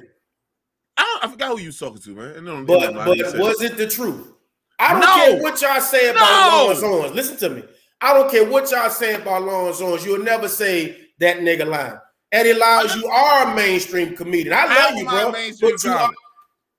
I, 0.96 1.02
don't, 1.02 1.24
I 1.24 1.32
forgot 1.32 1.50
who 1.52 1.58
you 1.60 1.66
was 1.68 1.78
talking 1.78 2.02
to, 2.02 2.10
man. 2.10 2.48
It 2.48 2.66
But 2.66 2.94
but 2.94 3.16
you 3.16 3.24
was 3.40 3.62
it 3.62 3.76
the 3.76 3.86
truth? 3.86 4.32
I 4.78 4.92
don't 4.92 5.00
No. 5.00 5.14
care 5.14 5.42
what 5.42 5.60
y'all 5.60 5.80
say 5.80 6.10
about 6.10 6.50
No. 6.52 6.62
Lawrence 6.62 6.82
Owens. 6.82 7.14
Listen 7.14 7.36
to 7.38 7.50
me. 7.50 7.62
I 8.00 8.12
don't 8.14 8.30
care 8.30 8.48
what 8.48 8.70
y'all 8.70 8.90
say 8.90 9.14
about 9.14 9.42
Lawrence 9.42 9.80
Owens. 9.80 10.04
You'll 10.04 10.22
never 10.22 10.48
say 10.48 10.96
that 11.18 11.38
nigga 11.38 11.66
line. 11.66 11.98
Eddie 12.30 12.54
Lyles, 12.54 12.94
you 12.94 13.06
are 13.06 13.50
a 13.50 13.54
mainstream 13.56 14.14
comedian. 14.14 14.54
I 14.56 14.66
love 14.66 14.96
you, 14.96 15.08
am 15.08 15.08
I 15.08 15.30
bro. 15.30 15.70
But 15.70 15.84
you 15.84 15.90
are? 15.90 16.12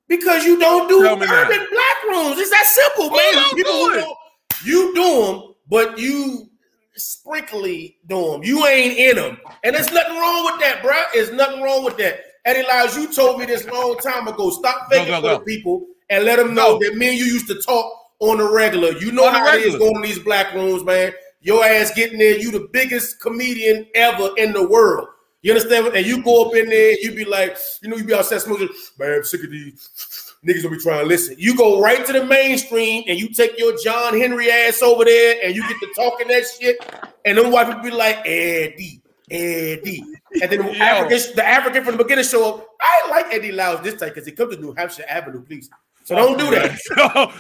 Because 0.10 0.44
you 0.44 0.60
don't 0.60 0.90
do 0.90 1.02
Tell 1.04 1.16
me 1.16 1.26
now. 1.26 1.44
urban 1.44 1.66
black 1.72 2.04
rooms. 2.10 2.38
It's 2.40 2.50
that 2.50 2.66
simple, 2.66 3.10
man. 3.16 3.34
don't 3.34 3.56
People 3.56 3.72
do 3.72 3.78
who 3.78 3.94
it? 3.94 4.02
don't- 4.02 4.18
you 4.66 4.94
do 4.94 5.26
them, 5.26 5.54
but 5.70 5.98
you 5.98 6.50
sprinkly 6.98 7.98
do 8.08 8.32
them. 8.34 8.44
You 8.44 8.66
ain't 8.68 8.98
in 8.98 9.16
them, 9.16 9.38
and 9.64 9.76
there's 9.76 9.92
nothing 9.92 10.18
wrong 10.18 10.46
with 10.46 10.60
that, 10.62 10.82
bro. 10.82 10.96
There's 11.14 11.32
nothing 11.32 11.62
wrong 11.62 11.84
with 11.86 11.98
that. 11.98 12.20
Eddie 12.46 12.68
Lyles, 12.68 12.96
you 12.98 13.12
told 13.14 13.40
me 13.40 13.46
this 13.46 13.66
long 13.68 13.98
time 14.00 14.28
ago. 14.28 14.50
Stop 14.50 14.90
Go, 14.90 14.98
faking 14.98 15.14
go, 15.14 15.22
for 15.22 15.28
go. 15.28 15.38
the 15.40 15.46
people 15.46 15.86
and 16.10 16.26
let 16.26 16.38
them 16.38 16.54
know 16.54 16.78
Go. 16.80 16.86
that 16.86 16.98
me 16.98 17.10
and 17.10 17.18
you 17.18 17.26
used 17.26 17.48
to 17.48 17.62
talk 17.62 17.94
on 18.20 18.38
the 18.38 18.50
regular. 18.50 18.92
You 18.98 19.12
know 19.12 19.26
On 19.28 19.34
how 19.34 19.56
it 19.56 19.62
is 19.62 19.76
going 19.78 19.96
to 20.02 20.02
these 20.08 20.20
black 20.20 20.54
rooms, 20.54 20.84
man. 20.84 21.14
Your 21.42 21.64
ass 21.64 21.92
getting 21.96 22.18
there, 22.20 22.38
you 22.38 22.52
the 22.52 22.68
biggest 22.74 23.22
comedian 23.22 23.88
ever 23.96 24.30
in 24.38 24.52
the 24.52 24.68
world. 24.68 25.08
You 25.42 25.54
understand? 25.54 25.88
And 25.96 26.06
you 26.06 26.24
go 26.24 26.48
up 26.48 26.56
in 26.56 26.70
there, 26.70 27.00
you 27.00 27.16
be 27.16 27.26
like, 27.26 27.58
you 27.82 27.90
know, 27.90 27.96
you 27.96 28.04
be 28.04 28.14
outside 28.14 28.42
smoking, 28.42 28.70
man, 28.98 29.14
I'm 29.14 29.24
sick 29.24 29.44
of 29.44 29.52
these 29.52 30.30
niggas 30.46 30.64
will 30.64 30.72
be 30.72 30.78
trying 30.78 31.02
to 31.02 31.06
listen. 31.06 31.36
You 31.38 31.56
go 31.56 31.82
right 31.82 32.06
to 32.06 32.14
the 32.14 32.26
mainstream 32.26 33.04
and 33.08 33.20
you 33.20 33.30
take 33.30 33.58
your 33.58 33.78
John 33.84 34.18
Henry 34.18 34.50
ass 34.50 34.82
over 34.82 35.06
there 35.06 35.38
and 35.44 35.56
you 35.56 35.62
get 35.68 35.80
to 35.80 35.94
talking 35.96 36.28
that 36.30 36.44
shit. 36.60 36.78
And 37.26 37.38
them 37.38 37.52
white 37.52 37.68
people 37.68 37.84
be 37.84 37.92
like, 37.92 38.20
Eddie, 38.26 39.02
Eddie, 39.30 40.04
and 40.42 40.52
then 40.52 40.60
the 40.60 40.78
African, 40.80 41.36
the 41.36 41.48
African 41.48 41.84
from 41.84 41.98
the 41.98 42.04
beginning 42.04 42.26
show 42.26 42.56
up. 42.56 42.68
I 42.82 43.10
like 43.10 43.34
Eddie 43.34 43.52
Lyles 43.52 43.82
this 43.82 44.00
time 44.00 44.10
because 44.10 44.26
he 44.26 44.32
comes 44.32 44.56
to 44.56 44.62
New 44.62 44.74
Hampshire 44.74 45.06
Avenue, 45.08 45.44
please. 45.44 45.70
So 46.04 46.16
don't 46.16 46.40
do 46.40 46.50
that. 46.52 46.72
Fuck 46.96 47.34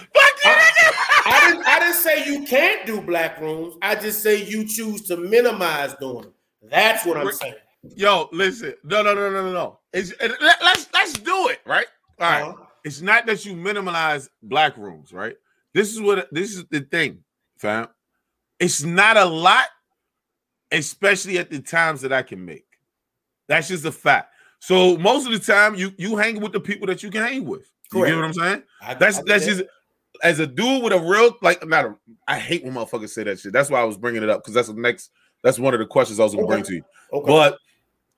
you, 0.46 0.52
nigga. 0.52 0.94
I 1.26 1.50
didn't, 1.50 1.68
I 1.68 1.80
didn't 1.80 1.96
say 1.96 2.26
you 2.26 2.46
can't 2.46 2.86
do 2.86 3.02
black 3.02 3.40
rooms. 3.40 3.76
I 3.82 3.96
just 3.96 4.22
say 4.22 4.44
you 4.44 4.68
choose 4.68 5.02
to 5.04 5.18
minimize 5.18 5.96
doing 5.96 6.24
them. 6.24 6.34
That's 6.64 7.06
what 7.06 7.18
I'm 7.18 7.32
saying. 7.32 7.56
Yo, 7.96 8.28
listen. 8.32 8.74
No, 8.84 9.02
no, 9.02 9.14
no, 9.14 9.30
no, 9.30 9.44
no, 9.44 9.54
no. 9.54 9.80
It's, 9.94 10.12
it, 10.12 10.32
let, 10.42 10.62
let's 10.64 10.88
let's 10.94 11.14
do 11.14 11.48
it, 11.50 11.60
right? 11.66 11.88
All 12.20 12.30
right. 12.30 12.42
Uh-huh. 12.44 12.66
It's 12.84 13.02
not 13.02 13.26
that 13.26 13.46
you 13.46 13.56
minimize 13.56 14.30
black 14.44 14.78
rooms, 14.78 15.14
right? 15.14 15.36
This 15.74 15.92
is 15.94 16.02
what 16.02 16.28
this 16.32 16.56
is 16.56 16.66
the 16.70 16.82
thing, 16.82 17.24
fam. 17.58 17.88
It's 18.60 18.84
not 18.84 19.16
a 19.18 19.26
lot, 19.26 19.66
especially 20.72 21.38
at 21.38 21.50
the 21.50 21.60
times 21.62 22.02
that 22.02 22.12
I 22.12 22.22
can 22.22 22.44
make. 22.44 22.66
That's 23.48 23.68
just 23.70 23.86
a 23.86 23.92
fact. 23.92 24.34
So 24.60 24.98
most 24.98 25.26
of 25.26 25.32
the 25.32 25.40
time, 25.40 25.76
you 25.76 25.92
you 25.98 26.18
hang 26.18 26.40
with 26.42 26.52
the 26.52 26.60
people 26.60 26.88
that 26.88 27.02
you 27.04 27.10
can 27.10 27.22
hang 27.22 27.46
with. 27.46 27.72
You 27.94 28.02
Correct. 28.02 28.12
get 28.12 28.16
what 28.18 28.26
I'm 28.26 28.34
saying? 28.34 28.64
I- 28.82 28.94
That's 28.96 29.20
I 29.20 29.24
that's 29.26 29.46
that. 29.46 29.52
just 29.58 29.64
as 30.24 30.40
a 30.40 30.48
dude 30.48 30.84
with 30.84 30.92
a 30.94 31.00
real 31.00 31.38
like 31.42 31.66
not 31.68 31.86
a 31.86 31.96
I 32.28 32.40
hate 32.40 32.64
when 32.64 32.74
motherfuckers 32.74 33.10
say 33.10 33.24
that 33.24 33.40
shit. 33.40 33.54
That's 33.54 33.70
why 33.70 33.80
I 33.80 33.86
was 33.86 33.98
bringing 33.98 34.22
it 34.24 34.30
up 34.30 34.42
because 34.42 34.54
that's 34.54 34.68
the 34.68 34.74
next 34.74 35.12
that's 35.44 35.60
one 35.60 35.74
of 35.74 35.80
the 35.80 35.86
questions 35.86 36.20
I 36.20 36.24
was 36.24 36.36
gonna 36.36 36.48
bring 36.48 36.64
to 36.64 36.74
you. 36.76 36.84
okay. 37.14 37.28
But 37.28 37.58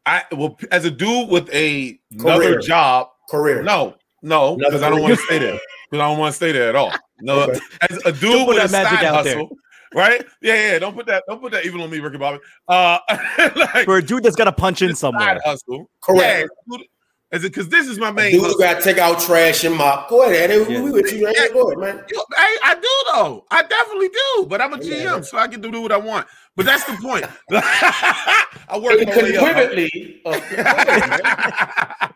I 0.05 0.23
well 0.31 0.57
as 0.71 0.85
a 0.85 0.91
dude 0.91 1.29
with 1.29 1.49
a 1.53 1.99
another 2.11 2.59
job, 2.59 3.09
career. 3.29 3.61
no, 3.61 3.95
no, 4.21 4.57
because 4.57 4.81
I 4.81 4.89
don't 4.89 5.01
want 5.01 5.15
to 5.15 5.21
stay 5.25 5.39
there. 5.39 5.59
Because 5.89 6.03
I 6.03 6.09
don't 6.09 6.17
want 6.17 6.31
to 6.31 6.35
stay 6.35 6.51
there 6.53 6.69
at 6.69 6.75
all. 6.75 6.91
No, 7.21 7.41
Okay. 7.41 7.59
as 7.89 7.97
a 8.05 8.11
dude 8.11 8.21
Don't 8.21 8.47
with 8.47 8.57
a 8.57 8.71
magic 8.71 8.99
side 8.99 9.05
out 9.05 9.23
there. 9.25 9.33
hustle, 9.37 9.57
right? 9.93 10.25
Yeah, 10.41 10.55
yeah. 10.71 10.79
Don't 10.79 10.95
put 10.95 11.05
that. 11.07 11.23
Don't 11.27 11.41
put 11.41 11.51
that 11.51 11.65
even 11.65 11.81
on 11.81 11.89
me, 11.89 11.99
Ricky 11.99 12.17
Bobby. 12.17 12.39
Uh, 12.67 12.97
like, 13.55 13.85
For 13.85 13.97
a 13.97 14.01
dude 14.01 14.23
that's 14.23 14.35
got 14.35 14.45
to 14.45 14.51
punch 14.53 14.81
in 14.81 14.89
side 14.89 14.97
somewhere. 14.97 15.39
hustle. 15.45 15.89
Correct. 16.01 16.49
Yeah, 16.71 16.77
dude, 16.77 16.87
as 17.31 17.43
because 17.43 17.69
this 17.69 17.87
is 17.87 17.97
my 17.97 18.11
main. 18.11 18.31
Dude 18.33 18.41
hustle. 18.41 18.59
got 18.59 18.77
to 18.79 18.83
take 18.83 18.97
out 18.97 19.19
trash 19.21 19.63
and 19.63 19.75
mop. 19.75 20.09
Go 20.09 20.23
ahead, 20.23 20.51
Eddie. 20.51 20.63
We- 20.65 20.73
Yeah. 20.75 20.81
We 20.81 20.91
with 20.91 21.13
you. 21.13 21.27
Yeah. 21.35 21.47
Go 21.53 21.71
ahead, 21.71 21.77
man. 21.95 22.03
Yo, 22.11 22.19
I, 22.37 22.57
I 22.63 22.75
do 22.75 23.11
though. 23.13 23.45
I 23.51 23.63
definitely 23.63 24.09
do. 24.09 24.45
But 24.47 24.61
I'm 24.61 24.73
a 24.73 24.77
Yeah. 24.83 25.05
GM, 25.17 25.25
so 25.25 25.37
I 25.37 25.47
can 25.47 25.61
do 25.61 25.81
what 25.81 25.91
I 25.91 25.97
want. 25.97 26.27
But 26.55 26.65
that's 26.65 26.83
the 26.83 26.93
point. 27.01 27.25
I 27.51 28.77
work 28.77 28.99
my 28.99 29.15
way 29.15 29.37
up. 29.37 29.45
Conquividly. 29.45 30.21
Oh, 30.25 30.31
go 30.31 30.37
ahead, 30.39 31.09
man. 31.23 32.13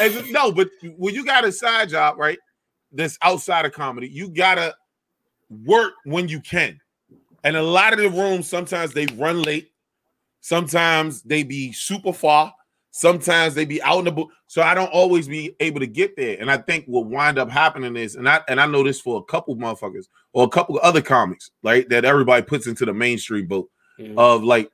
As 0.00 0.30
no, 0.30 0.52
but 0.52 0.68
when 0.96 1.14
you 1.14 1.24
got 1.24 1.44
a 1.44 1.52
side 1.52 1.88
job, 1.90 2.18
right? 2.18 2.38
That's 2.92 3.18
outside 3.22 3.66
of 3.66 3.72
comedy, 3.72 4.08
you 4.08 4.28
gotta 4.28 4.74
work 5.66 5.92
when 6.04 6.28
you 6.28 6.40
can. 6.40 6.80
And 7.44 7.56
a 7.56 7.62
lot 7.62 7.92
of 7.92 7.98
the 7.98 8.08
rooms 8.10 8.48
sometimes 8.48 8.92
they 8.94 9.06
run 9.06 9.42
late, 9.42 9.70
sometimes 10.40 11.22
they 11.22 11.42
be 11.42 11.72
super 11.72 12.12
far, 12.12 12.52
sometimes 12.90 13.54
they 13.54 13.64
be 13.64 13.82
out 13.82 13.98
in 14.00 14.04
the 14.06 14.12
book. 14.12 14.30
So 14.46 14.62
I 14.62 14.74
don't 14.74 14.92
always 14.92 15.28
be 15.28 15.54
able 15.60 15.80
to 15.80 15.86
get 15.86 16.16
there. 16.16 16.36
And 16.40 16.50
I 16.50 16.56
think 16.56 16.84
what 16.86 17.06
wind 17.06 17.38
up 17.38 17.50
happening 17.50 17.96
is, 17.96 18.16
and 18.16 18.28
I 18.28 18.40
and 18.48 18.60
I 18.60 18.66
know 18.66 18.82
this 18.82 19.00
for 19.00 19.18
a 19.18 19.24
couple 19.24 19.56
motherfuckers 19.56 20.06
or 20.32 20.44
a 20.44 20.48
couple 20.48 20.76
of 20.78 20.82
other 20.82 21.02
comics, 21.02 21.50
right? 21.62 21.88
That 21.88 22.04
everybody 22.04 22.42
puts 22.42 22.66
into 22.66 22.84
the 22.84 22.94
mainstream 22.94 23.46
boat 23.46 23.70
Mhm. 23.98 24.16
of 24.16 24.42
like 24.42 24.70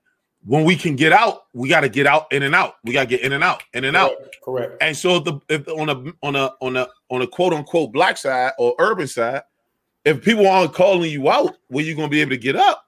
when 0.47 0.65
we 0.65 0.77
can 0.77 0.95
get 0.95 1.11
out, 1.13 1.45
we 1.55 1.71
got 1.71 1.81
to 1.81 1.89
get 1.89 2.07
out 2.07 2.31
in 2.31 2.43
and 2.43 2.55
out. 2.55 2.75
We 2.85 2.93
got 2.93 3.05
to 3.05 3.07
get 3.09 3.23
in 3.23 3.33
and 3.33 3.43
out, 3.43 3.63
in 3.73 3.85
and 3.85 3.97
out. 3.97 4.11
Correct, 4.19 4.37
Correct. 4.45 4.77
And 4.83 4.95
so 4.97 5.17
if 5.17 5.25
the 5.25 5.41
if 5.49 5.69
on 5.69 5.89
a 5.89 6.13
on 6.23 6.37
a 6.37 6.53
on 6.61 6.77
a 6.77 6.89
on 7.11 7.23
a 7.23 7.27
quote 7.27 7.55
unquote 7.55 7.93
black 7.93 8.19
side 8.19 8.53
or 8.59 8.75
urban 8.79 9.07
side, 9.09 9.43
if 10.05 10.23
people 10.23 10.47
aren't 10.47 10.75
calling 10.75 11.11
you 11.11 11.31
out, 11.31 11.57
where 11.69 11.85
you 11.85 11.95
gonna 11.97 12.09
be 12.09 12.21
able 12.21 12.31
to 12.33 12.37
get 12.37 12.57
up? 12.57 12.87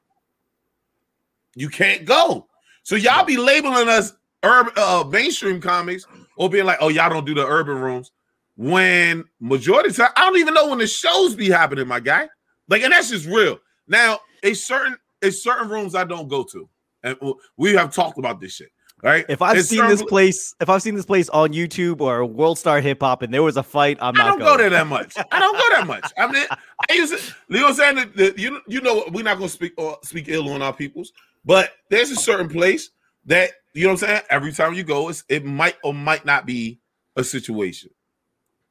You 1.54 1.68
can't 1.70 2.04
go. 2.04 2.46
So 2.82 2.94
y'all 2.94 3.24
be 3.24 3.38
labeling 3.38 3.88
us 3.88 4.12
urban 4.46 4.72
uh, 4.76 5.04
mainstream 5.10 5.60
comics 5.60 6.06
or 6.36 6.48
being 6.48 6.64
like, 6.64 6.78
oh, 6.80 6.88
y'all 6.88 7.10
don't 7.10 7.26
do 7.26 7.34
the 7.34 7.46
urban 7.46 7.78
rooms. 7.78 8.12
When 8.56 9.24
majority 9.40 9.90
of 9.90 9.96
the 9.96 10.02
time, 10.04 10.12
I 10.16 10.26
don't 10.26 10.38
even 10.38 10.54
know 10.54 10.68
when 10.68 10.78
the 10.78 10.86
shows 10.86 11.34
be 11.34 11.50
happening, 11.50 11.86
my 11.86 12.00
guy. 12.00 12.28
Like, 12.68 12.82
and 12.82 12.92
that's 12.92 13.10
just 13.10 13.26
real. 13.26 13.58
Now, 13.86 14.20
it's 14.42 14.64
certain 14.64 14.96
it's 15.22 15.42
certain 15.42 15.68
rooms 15.68 15.94
I 15.94 16.04
don't 16.04 16.28
go 16.28 16.42
to, 16.44 16.68
and 17.02 17.16
we 17.56 17.74
have 17.74 17.94
talked 17.94 18.18
about 18.18 18.40
this 18.40 18.54
shit, 18.54 18.70
right? 19.02 19.24
If 19.28 19.42
I've 19.42 19.58
It's 19.58 19.68
seen 19.68 19.86
this 19.88 20.02
place, 20.02 20.54
if 20.60 20.68
I've 20.68 20.82
seen 20.82 20.94
this 20.94 21.06
place 21.06 21.28
on 21.30 21.52
YouTube 21.52 22.00
or 22.00 22.24
World 22.24 22.58
Star 22.58 22.80
Hip 22.80 23.00
Hop, 23.00 23.22
and 23.22 23.32
there 23.32 23.42
was 23.42 23.56
a 23.56 23.62
fight, 23.62 23.98
I'm 24.00 24.14
not. 24.14 24.26
I 24.26 24.28
don't 24.30 24.38
going. 24.38 24.52
go 24.52 24.56
there 24.58 24.70
that 24.70 24.86
much. 24.86 25.14
I 25.30 25.38
don't 25.38 25.54
go 25.54 25.76
that 25.76 25.86
much. 25.86 26.12
I 26.18 26.30
mean, 26.30 26.46
I 26.50 26.92
used 26.94 27.12
to, 27.12 27.34
you 27.48 27.60
know 27.60 27.62
what 27.64 27.70
I'm 27.70 27.74
saying? 27.76 27.94
That- 27.96 28.16
that 28.16 28.38
you 28.38 28.60
you 28.66 28.80
know 28.80 29.04
we're 29.12 29.22
not 29.24 29.36
gonna 29.38 29.48
speak 29.48 29.74
or 29.76 29.98
speak 30.02 30.28
ill 30.28 30.48
on 30.50 30.62
our 30.62 30.72
peoples, 30.72 31.12
but 31.44 31.72
there's 31.90 32.10
a 32.10 32.16
certain 32.16 32.48
place 32.48 32.90
that 33.26 33.50
you 33.76 33.84
know 33.84 33.92
what 33.92 34.02
I'm 34.02 34.08
saying. 34.08 34.22
Every 34.30 34.52
time 34.52 34.74
you 34.74 34.82
go, 34.84 35.08
it's, 35.08 35.24
it 35.28 35.44
might 35.44 35.76
or 35.84 35.94
might 35.94 36.24
not 36.24 36.46
be 36.46 36.80
a 37.16 37.22
situation. 37.24 37.90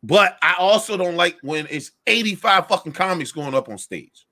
But 0.03 0.37
I 0.41 0.55
also 0.59 0.97
don't 0.97 1.15
like 1.15 1.37
when 1.41 1.67
it's 1.69 1.91
85 2.07 2.67
fucking 2.67 2.91
comics 2.91 3.31
going 3.31 3.55
up 3.55 3.69
on 3.69 3.77
stage. 3.77 4.27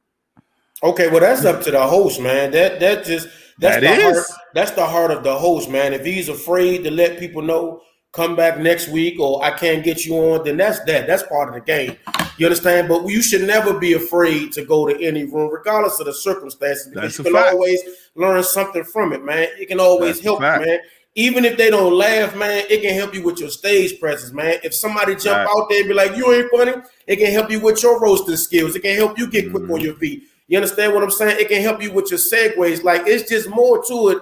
Okay, 0.84 1.10
well 1.10 1.22
that's 1.22 1.46
up 1.46 1.62
to 1.64 1.72
the 1.72 1.82
host, 1.82 2.20
man. 2.22 2.52
That 2.52 2.80
that 2.80 3.06
just 3.06 3.28
that's 3.60 3.82
That 3.82 3.98
the 3.98 4.08
is. 4.10 4.16
heart, 4.30 4.40
that's 4.54 4.72
the 4.72 4.86
heart 4.86 5.12
of 5.12 5.24
the 5.24 5.36
host, 5.36 5.70
man. 5.70 5.94
If 5.94 6.06
he's 6.06 6.30
afraid 6.30 6.84
to 6.84 6.92
let 6.92 7.20
people 7.20 7.42
know, 7.42 7.82
come 8.12 8.36
back 8.36 8.60
next 8.60 8.90
week 8.90 9.20
or 9.20 9.44
I 9.44 9.52
can't 9.52 9.84
get 9.84 10.06
you 10.06 10.16
on, 10.16 10.44
then 10.46 10.58
that's 10.58 10.80
that. 10.86 11.08
That's 11.08 11.24
part 11.24 11.50
of 11.50 11.56
the 11.56 11.62
game. 11.62 11.98
You 12.38 12.48
understand? 12.48 12.90
But 12.90 13.08
you 13.08 13.22
should 13.22 13.44
never 13.44 13.78
be 13.80 13.94
afraid 13.94 14.52
to 14.54 14.66
go 14.66 14.88
to 14.88 15.00
any 15.02 15.24
room, 15.24 15.52
regardless 15.52 16.00
of 16.00 16.08
the 16.08 16.14
circumstances, 16.14 16.88
because 16.88 17.02
That's 17.04 17.18
you 17.20 17.24
can 17.26 17.34
fact. 17.34 17.54
always 17.54 17.82
learn 18.16 18.44
something 18.44 18.84
from 18.84 19.14
it, 19.14 19.24
man. 19.24 19.48
It 19.60 19.68
can 19.68 19.80
always 19.80 20.16
That's 20.16 20.26
help 20.26 20.40
you, 20.42 20.66
man. 20.66 20.80
Even 21.16 21.46
if 21.46 21.58
they 21.58 21.70
don't 21.70 21.94
laugh, 21.94 22.36
man, 22.36 22.64
it 22.72 22.82
can 22.82 22.96
help 22.96 23.14
you 23.14 23.22
with 23.22 23.40
your 23.40 23.50
stage 23.50 24.00
presence, 24.00 24.34
man. 24.34 24.58
If 24.64 24.74
somebody 24.74 25.14
jump 25.16 25.48
Right. 25.48 25.56
out 25.56 25.70
there 25.70 25.80
and 25.82 25.88
be 25.88 25.94
like, 25.94 26.18
"You 26.18 26.34
ain't 26.34 26.50
funny," 26.50 26.74
it 27.06 27.18
can 27.18 27.32
help 27.32 27.52
you 27.52 27.60
with 27.60 27.84
your 27.84 28.00
roasting 28.00 28.36
skills. 28.36 28.76
It 28.76 28.80
can 28.82 28.96
help 28.96 29.20
you 29.20 29.28
get 29.28 29.52
quick 29.52 29.64
Mhm. 29.64 29.74
on 29.76 29.82
your 29.82 29.94
feet. 29.96 30.24
You 30.48 30.58
understand 30.58 30.94
what 30.94 31.04
I'm 31.04 31.12
saying? 31.12 31.38
It 31.40 31.50
can 31.50 31.62
help 31.62 31.84
you 31.84 31.92
with 31.92 32.10
your 32.10 32.20
segues. 32.20 32.84
Like 32.84 33.04
it's 33.06 33.30
just 33.30 33.48
more 33.48 33.84
to 33.86 34.10
it. 34.10 34.18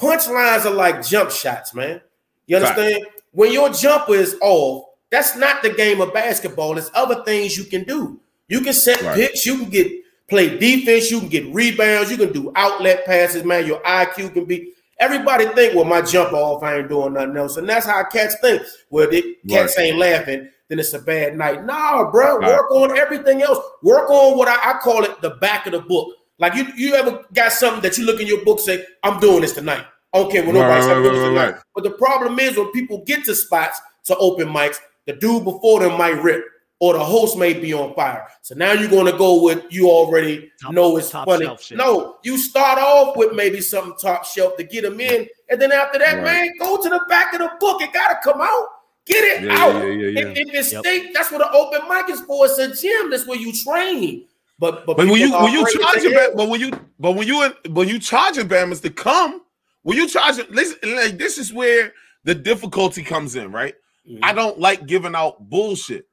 Punchlines 0.00 0.64
are 0.64 0.70
like 0.70 1.06
jump 1.06 1.30
shots, 1.30 1.74
man. 1.74 2.00
You 2.46 2.56
understand? 2.56 3.06
When 3.32 3.52
your 3.52 3.68
jumper 3.68 4.14
is 4.14 4.36
off, 4.40 4.86
that's 5.12 5.36
not 5.36 5.62
the 5.62 5.70
game 5.70 6.00
of 6.00 6.12
basketball. 6.12 6.76
It's 6.76 6.90
other 6.94 7.22
things 7.22 7.56
you 7.56 7.64
can 7.64 7.84
do. 7.84 8.18
You 8.48 8.60
can 8.62 8.72
set 8.72 9.00
Right. 9.02 9.14
picks. 9.16 9.46
You 9.46 9.58
can 9.58 9.68
get 9.70 9.92
play 10.28 10.58
defense. 10.58 11.10
You 11.10 11.20
can 11.20 11.28
get 11.28 11.54
rebounds. 11.54 12.10
You 12.10 12.16
can 12.16 12.32
do 12.32 12.50
outlet 12.56 13.04
passes, 13.06 13.44
man. 13.44 13.66
Your 13.66 13.80
IQ 13.84 14.30
can 14.32 14.44
be. 14.46 14.72
Everybody 14.98 15.46
think, 15.46 15.74
well, 15.74 15.84
my 15.84 16.00
jump 16.00 16.32
off, 16.32 16.62
I 16.62 16.78
ain't 16.78 16.88
doing 16.88 17.14
nothing 17.14 17.36
else, 17.36 17.56
and 17.56 17.68
that's 17.68 17.86
how 17.86 18.04
cats 18.04 18.36
think. 18.40 18.62
Well, 18.88 19.10
the 19.10 19.36
cats 19.48 19.76
ain't 19.78 19.98
laughing, 19.98 20.48
then 20.68 20.78
it's 20.78 20.92
a 20.94 21.00
bad 21.00 21.36
night. 21.36 21.64
Nah, 21.64 22.08
bro, 22.10 22.38
Right. 22.38 22.48
work 22.48 22.70
on 22.70 22.96
everything 22.96 23.42
else. 23.42 23.58
Work 23.82 24.08
on 24.10 24.38
what 24.38 24.46
I, 24.48 24.54
I 24.70 24.78
call 24.78 25.02
it 25.04 25.20
the 25.20 25.30
back 25.30 25.66
of 25.66 25.72
the 25.72 25.80
book. 25.80 26.08
Like 26.38 26.54
you, 26.54 26.66
you 26.76 26.94
ever 26.94 27.24
got 27.34 27.52
something 27.52 27.82
that 27.82 27.98
you 27.98 28.04
look 28.06 28.20
in 28.20 28.26
your 28.28 28.44
book 28.44 28.60
say, 28.60 28.84
I'm 29.02 29.18
doing 29.18 29.40
this 29.40 29.52
tonight. 29.54 29.84
I 30.14 30.18
don't 30.18 30.30
care 30.30 30.44
what 30.44 30.54
nobody 30.54 30.80
Right, 30.86 30.86
right, 30.94 31.02
doing 31.02 31.14
this 31.14 31.22
tonight. 31.24 31.50
right. 31.52 31.60
But 31.74 31.84
the 31.84 31.90
problem 31.92 32.38
is 32.38 32.56
when 32.56 32.70
people 32.70 33.02
get 33.04 33.24
to 33.24 33.34
spots 33.34 33.80
to 34.04 34.16
open 34.18 34.48
mics, 34.48 34.78
the 35.06 35.14
dude 35.14 35.44
before 35.44 35.80
them 35.80 35.98
might 35.98 36.22
rip, 36.22 36.44
or 36.80 36.94
the 36.94 37.04
host 37.04 37.38
may 37.38 37.52
be 37.54 37.72
on 37.72 37.94
fire. 37.94 38.26
So 38.42 38.54
now 38.54 38.72
you're 38.72 38.90
going 38.90 39.06
to 39.10 39.16
go 39.16 39.42
with 39.42 39.64
you 39.70 39.88
already 39.88 40.50
Top- 40.60 40.72
know 40.72 40.96
it's 40.96 41.10
top 41.10 41.28
funny. 41.28 41.44
shelf 41.46 41.62
shit. 41.62 41.78
No, 41.78 42.16
you 42.24 42.36
start 42.38 42.78
off 42.78 43.16
with 43.16 43.32
maybe 43.34 43.60
something 43.60 43.94
top 44.00 44.24
shelf 44.24 44.56
to 44.56 44.64
get 44.64 44.82
them 44.82 45.00
in, 45.00 45.28
and 45.48 45.60
then 45.60 45.72
after 45.72 45.98
that, 45.98 46.16
Right. 46.16 46.24
man, 46.24 46.50
go 46.58 46.82
to 46.82 46.88
the 46.88 47.00
back 47.08 47.32
of 47.34 47.40
the 47.40 47.50
book. 47.60 47.80
It 47.82 47.92
got 47.92 48.08
to 48.08 48.18
come 48.32 48.40
out. 48.40 48.66
Get 49.06 49.24
it 49.24 49.44
Yeah, 49.44 49.56
out. 49.64 49.74
yeah, 49.74 49.82
yeah, 49.84 50.06
yeah. 50.08 50.20
If, 50.28 50.38
if 50.48 50.54
it's 50.54 50.72
Yep. 50.72 50.84
state, 50.84 51.10
that's 51.14 51.32
what 51.32 51.40
an 51.40 51.48
open 51.52 51.80
mic 51.88 52.08
is 52.08 52.20
for. 52.20 52.46
It's 52.46 52.58
a 52.58 52.68
gym. 52.72 53.10
That's 53.10 53.26
where 53.26 53.38
you 53.38 53.52
train. 53.52 54.26
But 54.60 54.86
but, 54.86 54.96
But 54.96 55.08
when 55.08 55.20
you 55.20 55.32
when 55.32 55.52
you 55.52 55.60
afraid 55.62 55.72
to 55.72 55.78
charging, 55.80 56.10
say, 56.12 56.28
but 56.36 56.48
when 56.48 56.60
you 56.60 56.70
but 57.00 57.12
when 57.12 57.26
you 57.26 57.52
when 57.70 57.88
you 57.88 57.98
charging 57.98 58.46
Bama's 58.48 58.80
to 58.82 58.90
come, 58.90 59.40
when 59.82 59.96
you 59.96 60.06
charging, 60.08 60.46
listen, 60.50 60.78
like 60.94 61.18
this 61.18 61.36
is 61.36 61.52
where 61.52 61.92
the 62.22 62.34
difficulty 62.34 63.02
comes 63.02 63.34
in, 63.34 63.50
right? 63.50 63.74
Mhm. 64.08 64.20
I 64.22 64.32
don't 64.32 64.58
like 64.58 64.86
giving 64.86 65.14
out 65.14 65.48
bullshit. 65.48 66.06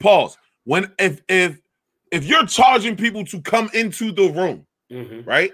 Pause. 0.00 0.36
When 0.64 0.92
if 0.98 1.20
if 1.28 1.60
if 2.10 2.24
you're 2.24 2.46
charging 2.46 2.96
people 2.96 3.24
to 3.26 3.40
come 3.42 3.68
into 3.74 4.12
the 4.12 4.30
room, 4.30 4.66
Mhm. 4.90 5.26
right? 5.26 5.52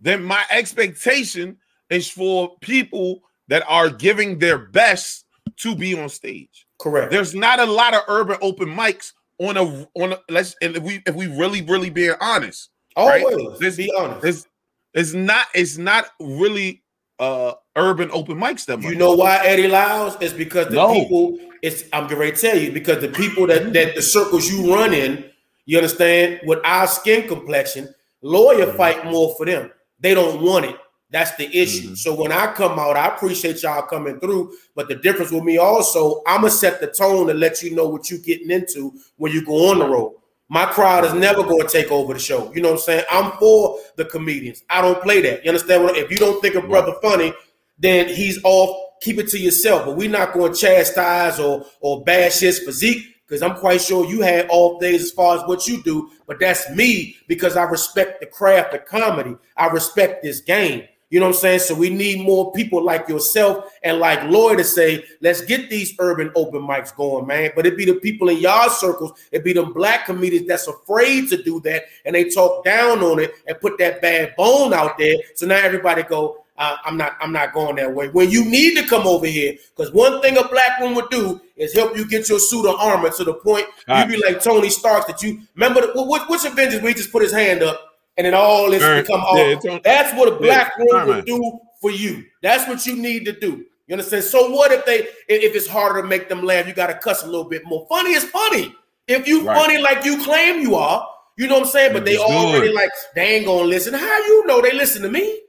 Then 0.00 0.24
my 0.24 0.44
expectation 0.50 1.58
is 1.90 2.10
for 2.10 2.56
people 2.60 3.22
that 3.48 3.62
are 3.68 3.90
giving 3.90 4.38
their 4.38 4.58
best 4.58 5.24
to 5.58 5.74
be 5.74 5.94
on 5.98 6.08
stage. 6.08 6.66
correct. 6.78 7.10
There's 7.10 7.34
not 7.34 7.60
a 7.60 7.66
lot 7.66 7.92
of 7.92 8.02
urban 8.08 8.38
open 8.40 8.68
mics 8.68 9.12
on 9.38 9.56
a 9.58 9.86
on 9.94 10.12
a 10.14 10.20
let's 10.30 10.56
and 10.62 10.76
if 10.76 10.82
we 10.82 11.02
if 11.06 11.14
we 11.14 11.26
really 11.26 11.60
really 11.62 11.90
being 11.90 12.14
honest, 12.20 12.70
right? 12.96 13.22
Always. 13.22 13.58
This- 13.58 13.76
be 13.76 13.92
honest. 13.94 14.48
it's 14.94 15.12
not 15.12 15.46
it's 15.54 15.76
not 15.76 16.10
really 16.20 16.79
uh 17.20 17.52
urban 17.76 18.10
open 18.12 18.36
mics 18.38 18.64
that 18.66 18.78
much. 18.78 18.90
You 18.90 18.96
know 18.98 19.14
why 19.14 19.44
Eddie 19.44 19.68
Lyles? 19.68 20.16
It's 20.20 20.32
because 20.32 20.66
the 20.68 20.74
No. 20.74 20.92
people. 20.92 21.38
It's 21.62 21.84
I'm 21.92 22.08
gonna 22.08 22.32
tell 22.32 22.56
you 22.58 22.72
because 22.72 23.00
the 23.00 23.08
people 23.08 23.46
that 23.48 23.72
that 23.74 23.94
the 23.94 24.02
circles 24.02 24.50
you 24.50 24.74
run 24.74 24.94
in, 24.94 25.26
you 25.66 25.76
understand, 25.76 26.40
with 26.44 26.58
our 26.64 26.86
skin 26.86 27.28
complexion, 27.28 27.94
lawyer 28.22 28.66
Mm-hmm. 28.66 28.76
fight 28.76 29.04
more 29.04 29.34
for 29.36 29.44
them. 29.46 29.70
They 30.00 30.14
don't 30.14 30.42
want 30.42 30.64
it. 30.64 30.76
That's 31.10 31.34
the 31.36 31.46
issue. 31.54 31.86
Mm-hmm. 31.88 31.94
So 31.94 32.14
when 32.14 32.32
I 32.32 32.52
come 32.52 32.78
out, 32.78 32.96
I 32.96 33.08
appreciate 33.14 33.62
y'all 33.62 33.82
coming 33.82 34.18
through. 34.20 34.54
But 34.74 34.88
the 34.88 34.94
difference 34.94 35.30
with 35.32 35.44
me 35.44 35.58
also, 35.58 36.22
I'm 36.26 36.40
gonna 36.42 36.50
set 36.50 36.80
the 36.80 36.86
tone 36.86 37.26
to 37.26 37.34
let 37.34 37.62
you 37.62 37.74
know 37.74 37.88
what 37.88 38.10
you're 38.10 38.20
getting 38.20 38.50
into 38.50 38.94
when 39.16 39.32
you 39.32 39.44
go 39.44 39.70
on 39.70 39.80
the 39.80 39.88
road. 39.88 40.14
My 40.52 40.66
crowd 40.66 41.04
is 41.04 41.14
never 41.14 41.44
going 41.44 41.64
to 41.64 41.68
take 41.72 41.92
over 41.92 42.12
the 42.12 42.18
show. 42.18 42.52
You 42.52 42.60
know 42.60 42.70
what 42.70 42.78
I'm 42.78 42.80
saying? 42.80 43.04
I'm 43.08 43.30
for 43.38 43.78
the 44.00 44.06
comedians. 44.06 44.64
I 44.68 44.80
don't 44.80 45.00
play 45.02 45.20
that. 45.22 45.44
You 45.44 45.50
understand? 45.50 45.84
What, 45.84 45.96
if 45.96 46.10
you 46.10 46.16
don't 46.16 46.40
think 46.42 46.56
a 46.56 46.62
brother 46.62 46.94
funny, 47.00 47.32
then 47.78 48.08
he's 48.08 48.42
off. 48.44 48.76
Keep 49.00 49.18
it 49.18 49.28
to 49.28 49.38
yourself. 49.38 49.86
But 49.86 49.96
we're 49.96 50.10
not 50.10 50.32
going 50.32 50.52
to 50.52 50.58
chastise 50.58 51.38
or 51.38 51.64
or 51.80 52.02
bash 52.04 52.40
his 52.40 52.58
physique 52.58 53.04
because 53.26 53.42
I'm 53.42 53.54
quite 53.56 53.80
sure 53.80 54.04
you 54.06 54.22
had 54.22 54.48
all 54.48 54.80
things 54.80 55.02
as 55.02 55.12
far 55.12 55.36
as 55.36 55.42
what 55.44 55.66
you 55.66 55.82
do. 55.82 56.10
But 56.26 56.40
that's 56.40 56.68
me 56.70 57.16
because 57.28 57.56
I 57.56 57.62
respect 57.62 58.20
the 58.20 58.26
craft 58.26 58.74
of 58.74 58.84
comedy. 58.86 59.36
I 59.56 59.68
respect 59.68 60.22
this 60.22 60.40
game. 60.40 60.82
You 61.10 61.18
know 61.18 61.26
what 61.26 61.34
I'm 61.34 61.40
saying? 61.40 61.58
So 61.60 61.74
we 61.74 61.90
need 61.90 62.24
more 62.24 62.52
people 62.52 62.84
like 62.84 63.08
yourself 63.08 63.64
and 63.82 63.98
like 63.98 64.22
Lloyd 64.30 64.58
to 64.58 64.64
say, 64.64 65.04
let's 65.20 65.40
get 65.40 65.68
these 65.68 65.92
urban 65.98 66.30
open 66.36 66.62
mics 66.62 66.94
going, 66.94 67.26
man. 67.26 67.50
But 67.56 67.66
it 67.66 67.76
be 67.76 67.84
the 67.84 67.96
people 67.96 68.28
in 68.28 68.38
y'all 68.38 68.70
circles, 68.70 69.12
it 69.32 69.42
be 69.42 69.52
them 69.52 69.72
black 69.72 70.06
comedians 70.06 70.46
that's 70.46 70.68
afraid 70.68 71.28
to 71.30 71.42
do 71.42 71.60
that 71.62 71.82
and 72.04 72.14
they 72.14 72.30
talk 72.30 72.64
down 72.64 73.00
on 73.00 73.18
it 73.18 73.34
and 73.48 73.60
put 73.60 73.76
that 73.78 74.00
bad 74.00 74.34
bone 74.36 74.72
out 74.72 74.98
there. 74.98 75.16
So 75.34 75.46
now 75.46 75.56
everybody 75.56 76.04
go, 76.04 76.44
uh, 76.56 76.76
I'm 76.84 76.96
not, 76.96 77.16
I'm 77.20 77.32
not 77.32 77.54
going 77.54 77.76
that 77.76 77.92
way. 77.92 78.08
When 78.10 78.30
you 78.30 78.44
need 78.44 78.76
to 78.76 78.86
come 78.86 79.06
over 79.06 79.26
here, 79.26 79.54
because 79.74 79.92
one 79.92 80.20
thing 80.22 80.36
a 80.36 80.46
black 80.46 80.78
woman 80.78 80.94
would 80.94 81.10
do 81.10 81.40
is 81.56 81.72
help 81.74 81.96
you 81.96 82.06
get 82.06 82.28
your 82.28 82.38
suit 82.38 82.68
of 82.68 82.76
armor 82.78 83.10
to 83.10 83.24
the 83.24 83.34
point 83.34 83.66
you 83.88 84.06
be 84.06 84.22
like 84.22 84.42
Tony 84.42 84.70
Stark 84.70 85.08
that 85.08 85.22
you 85.22 85.40
remember 85.54 85.80
the, 85.80 86.02
what, 86.04 86.30
which 86.30 86.44
Avengers 86.44 86.82
where 86.82 86.90
he 86.90 86.94
just 86.94 87.10
put 87.10 87.22
his 87.22 87.32
hand 87.32 87.62
up 87.62 87.89
and 88.20 88.26
then 88.26 88.34
all 88.34 88.70
this 88.70 88.82
right. 88.82 89.00
become 89.00 89.22
all. 89.22 89.38
Yeah, 89.38 89.78
That's 89.82 90.14
what 90.14 90.28
a 90.28 90.36
black 90.36 90.74
yeah, 90.78 90.84
woman 90.84 91.08
would 91.08 91.24
do 91.24 91.58
for 91.80 91.90
you. 91.90 92.22
That's 92.42 92.68
what 92.68 92.84
you 92.84 92.94
need 92.94 93.24
to 93.24 93.32
do. 93.32 93.64
You 93.86 93.94
understand? 93.94 94.24
So 94.24 94.50
what 94.50 94.72
if 94.72 94.84
they 94.84 95.08
if 95.26 95.56
it's 95.56 95.66
harder 95.66 96.02
to 96.02 96.06
make 96.06 96.28
them 96.28 96.42
laugh, 96.42 96.66
you 96.68 96.74
got 96.74 96.88
to 96.88 96.94
cuss 96.94 97.22
a 97.22 97.26
little 97.26 97.48
bit 97.48 97.62
more. 97.64 97.86
Funny 97.88 98.12
is 98.12 98.24
funny. 98.24 98.74
If 99.08 99.26
you 99.26 99.46
right. 99.46 99.56
funny 99.56 99.78
like 99.78 100.04
you 100.04 100.22
claim 100.22 100.60
you 100.60 100.74
are, 100.74 101.08
you 101.38 101.46
know 101.46 101.54
what 101.54 101.62
I'm 101.62 101.68
saying? 101.70 101.94
But 101.94 102.04
they 102.04 102.18
already 102.18 102.66
good. 102.66 102.74
like 102.74 102.90
they 103.14 103.36
ain't 103.36 103.46
gonna 103.46 103.64
listen. 103.64 103.94
How 103.94 104.18
you 104.18 104.46
know 104.46 104.60
they 104.60 104.74
listen 104.74 105.00
to 105.00 105.08
me? 105.08 105.40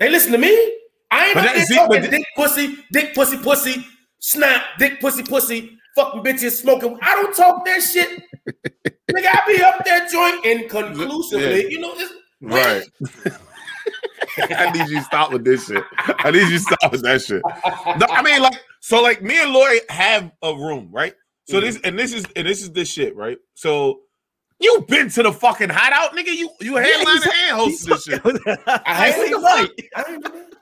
They 0.00 0.10
listen 0.10 0.32
to 0.32 0.38
me. 0.38 0.50
I 1.12 1.26
ain't 1.26 1.34
but 1.34 1.42
there 1.44 1.64
talking 1.76 2.10
dick 2.10 2.26
pussy, 2.34 2.78
dick 2.90 3.14
pussy 3.14 3.38
pussy, 3.38 3.86
snap, 4.18 4.62
dick 4.80 5.00
pussy 5.00 5.22
pussy, 5.22 5.78
fucking 5.94 6.24
bitches 6.24 6.60
smoking. 6.60 6.98
I 7.00 7.14
don't 7.14 7.36
talk 7.36 7.64
that 7.66 7.82
shit. 7.82 8.20
Nigga, 9.14 9.26
I 9.28 9.42
be 9.46 9.62
up 9.62 9.84
there 9.84 10.06
joint 10.08 10.44
inconclusively. 10.44 11.62
Yeah. 11.62 11.68
You 11.68 11.80
know, 11.80 11.94
this 11.96 12.12
right. 12.40 12.84
I 14.50 14.70
need 14.70 14.88
you 14.88 14.98
to 14.98 15.04
stop 15.04 15.32
with 15.32 15.44
this 15.44 15.66
shit. 15.66 15.84
I 15.98 16.30
need 16.30 16.42
you 16.42 16.58
to 16.58 16.58
stop 16.58 16.90
with 16.90 17.02
that 17.02 17.22
shit. 17.22 17.42
No, 17.44 18.06
I 18.08 18.22
mean, 18.22 18.42
like, 18.42 18.60
so 18.80 19.00
like 19.00 19.22
me 19.22 19.40
and 19.40 19.52
Lloyd 19.52 19.82
have 19.88 20.32
a 20.42 20.54
room, 20.54 20.88
right? 20.90 21.14
So 21.46 21.56
mm-hmm. 21.56 21.66
this 21.66 21.80
and 21.84 21.98
this 21.98 22.12
is 22.12 22.24
and 22.34 22.46
this 22.46 22.62
is 22.62 22.72
this 22.72 22.88
shit, 22.88 23.14
right? 23.14 23.38
So 23.54 24.00
you 24.60 24.84
been 24.88 25.10
to 25.10 25.22
the 25.22 25.32
fucking 25.32 25.68
hideout, 25.68 26.16
nigga. 26.16 26.34
You 26.34 26.50
you 26.60 26.76
headline 26.76 27.20
yeah, 27.24 27.50
and 27.50 27.60
hosted 27.60 27.86
this 27.86 28.04
shit. 28.04 28.22
I 28.66 29.12
hate 29.12 29.30
the 29.30 30.53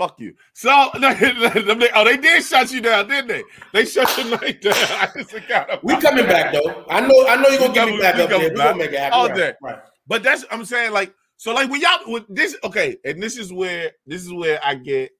Fuck 0.00 0.18
you. 0.18 0.32
So 0.54 0.70
oh, 0.94 2.04
they 2.06 2.16
did 2.16 2.42
shut 2.42 2.72
you 2.72 2.80
down, 2.80 3.06
didn't 3.06 3.28
they? 3.28 3.44
They 3.74 3.84
shut 3.84 4.16
your 4.16 4.30
night 4.40 4.62
down. 4.62 5.78
we 5.82 5.94
coming 5.98 6.24
back 6.24 6.54
though. 6.54 6.86
I 6.88 7.00
know. 7.02 7.26
I 7.28 7.36
know 7.36 7.50
you're 7.50 7.58
gonna 7.58 7.74
get 7.74 7.86
me 7.86 8.00
back 8.00 8.14
up 8.14 8.30
there. 8.30 8.38
We're 8.38 8.56
gonna 8.56 8.78
make 8.78 8.92
it 8.92 8.98
happen. 8.98 9.18
All 9.18 9.28
day. 9.28 9.52
Right. 9.60 9.78
But 10.06 10.22
that's 10.22 10.46
I'm 10.50 10.64
saying 10.64 10.92
like 10.92 11.12
so 11.36 11.52
like 11.52 11.68
when 11.70 11.82
y'all 11.82 11.98
with 12.06 12.24
this 12.30 12.56
okay, 12.64 12.96
and 13.04 13.22
this 13.22 13.36
is 13.36 13.52
where 13.52 13.90
this 14.06 14.22
is 14.22 14.32
where 14.32 14.58
I 14.64 14.74
get 14.76 15.10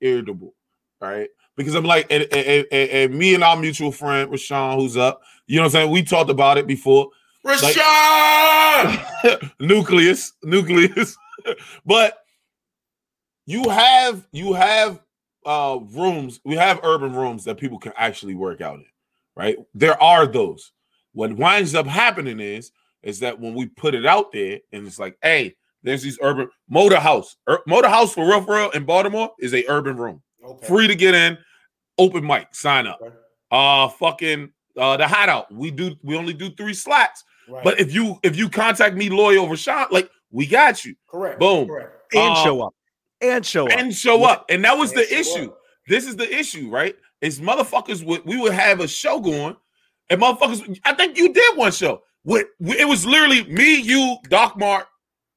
irritable, 0.00 0.54
right? 1.00 1.28
Because 1.56 1.76
I'm 1.76 1.84
like, 1.84 2.08
and, 2.10 2.24
and, 2.32 2.66
and, 2.72 2.90
and 2.90 3.14
me 3.14 3.36
and 3.36 3.44
our 3.44 3.56
mutual 3.56 3.92
friend 3.92 4.28
Rashawn, 4.28 4.74
who's 4.74 4.96
up, 4.96 5.22
you 5.46 5.54
know 5.54 5.62
what 5.62 5.66
I'm 5.66 5.70
saying? 5.70 5.90
We 5.92 6.02
talked 6.02 6.30
about 6.30 6.58
it 6.58 6.66
before. 6.66 7.10
Rashawn, 7.44 7.64
like, 9.22 9.42
nucleus, 9.60 10.32
nucleus. 10.42 11.16
but 11.86 12.25
you 13.46 13.68
have 13.70 14.26
you 14.32 14.52
have 14.52 15.00
uh 15.46 15.78
rooms, 15.92 16.40
we 16.44 16.56
have 16.56 16.80
urban 16.82 17.14
rooms 17.14 17.44
that 17.44 17.56
people 17.56 17.78
can 17.78 17.92
actually 17.96 18.34
work 18.34 18.60
out 18.60 18.80
in, 18.80 18.86
right? 19.36 19.56
There 19.74 20.00
are 20.02 20.26
those. 20.26 20.72
What 21.12 21.32
winds 21.32 21.74
up 21.74 21.86
happening 21.86 22.40
is 22.40 22.72
is 23.02 23.20
that 23.20 23.38
when 23.40 23.54
we 23.54 23.66
put 23.66 23.94
it 23.94 24.04
out 24.04 24.32
there 24.32 24.58
and 24.72 24.86
it's 24.86 24.98
like, 24.98 25.16
hey, 25.22 25.54
there's 25.84 26.02
these 26.02 26.18
urban 26.20 26.50
motor 26.68 26.98
house. 26.98 27.36
Ur- 27.48 27.62
motor 27.66 27.88
house 27.88 28.12
for 28.12 28.26
real, 28.26 28.42
for 28.42 28.56
real 28.56 28.70
in 28.70 28.84
Baltimore 28.84 29.30
is 29.38 29.54
a 29.54 29.64
urban 29.68 29.96
room. 29.96 30.20
Okay. 30.44 30.66
Free 30.66 30.88
to 30.88 30.96
get 30.96 31.14
in, 31.14 31.38
open 31.98 32.26
mic, 32.26 32.48
sign 32.52 32.86
up. 32.86 32.98
Okay. 33.00 33.14
Uh 33.52 33.88
fucking 33.88 34.50
uh 34.76 34.96
the 34.96 35.06
hideout. 35.06 35.52
We 35.54 35.70
do 35.70 35.94
we 36.02 36.16
only 36.16 36.34
do 36.34 36.50
three 36.50 36.74
slots. 36.74 37.22
Right. 37.48 37.62
But 37.62 37.78
if 37.78 37.94
you 37.94 38.18
if 38.24 38.36
you 38.36 38.50
contact 38.50 38.96
me, 38.96 39.08
Loy 39.08 39.36
over 39.36 39.56
shot, 39.56 39.92
like 39.92 40.10
we 40.32 40.46
got 40.48 40.84
you. 40.84 40.96
Correct. 41.08 41.38
Boom. 41.38 41.68
Correct. 41.68 41.92
And 42.12 42.32
uh, 42.32 42.44
show 42.44 42.62
up 42.62 42.74
and 43.20 43.44
show 43.44 43.66
up 43.66 43.72
and 43.72 43.94
show 43.94 44.24
up. 44.24 44.46
And 44.48 44.64
that 44.64 44.76
was 44.76 44.92
and 44.92 45.00
the 45.00 45.18
issue. 45.18 45.46
Up. 45.46 45.58
This 45.88 46.06
is 46.06 46.16
the 46.16 46.32
issue, 46.32 46.68
right? 46.68 46.96
Is 47.20 47.40
motherfuckers 47.40 48.04
would 48.04 48.24
we 48.24 48.36
would 48.36 48.52
have 48.52 48.80
a 48.80 48.88
show 48.88 49.20
going, 49.20 49.56
and 50.10 50.20
motherfuckers. 50.20 50.78
I 50.84 50.94
think 50.94 51.16
you 51.16 51.32
did 51.32 51.56
one 51.56 51.72
show. 51.72 52.02
With 52.24 52.46
it 52.60 52.88
was 52.88 53.06
literally 53.06 53.44
me, 53.44 53.80
you, 53.80 54.16
Doc 54.28 54.58
Mark, 54.58 54.88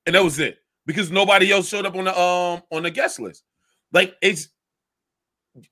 and 0.05 0.15
that 0.15 0.23
was 0.23 0.39
it 0.39 0.57
because 0.85 1.11
nobody 1.11 1.51
else 1.51 1.67
showed 1.67 1.85
up 1.85 1.95
on 1.95 2.05
the 2.05 2.19
um 2.19 2.63
on 2.71 2.83
the 2.83 2.91
guest 2.91 3.19
list. 3.19 3.43
Like 3.93 4.15
it's 4.21 4.49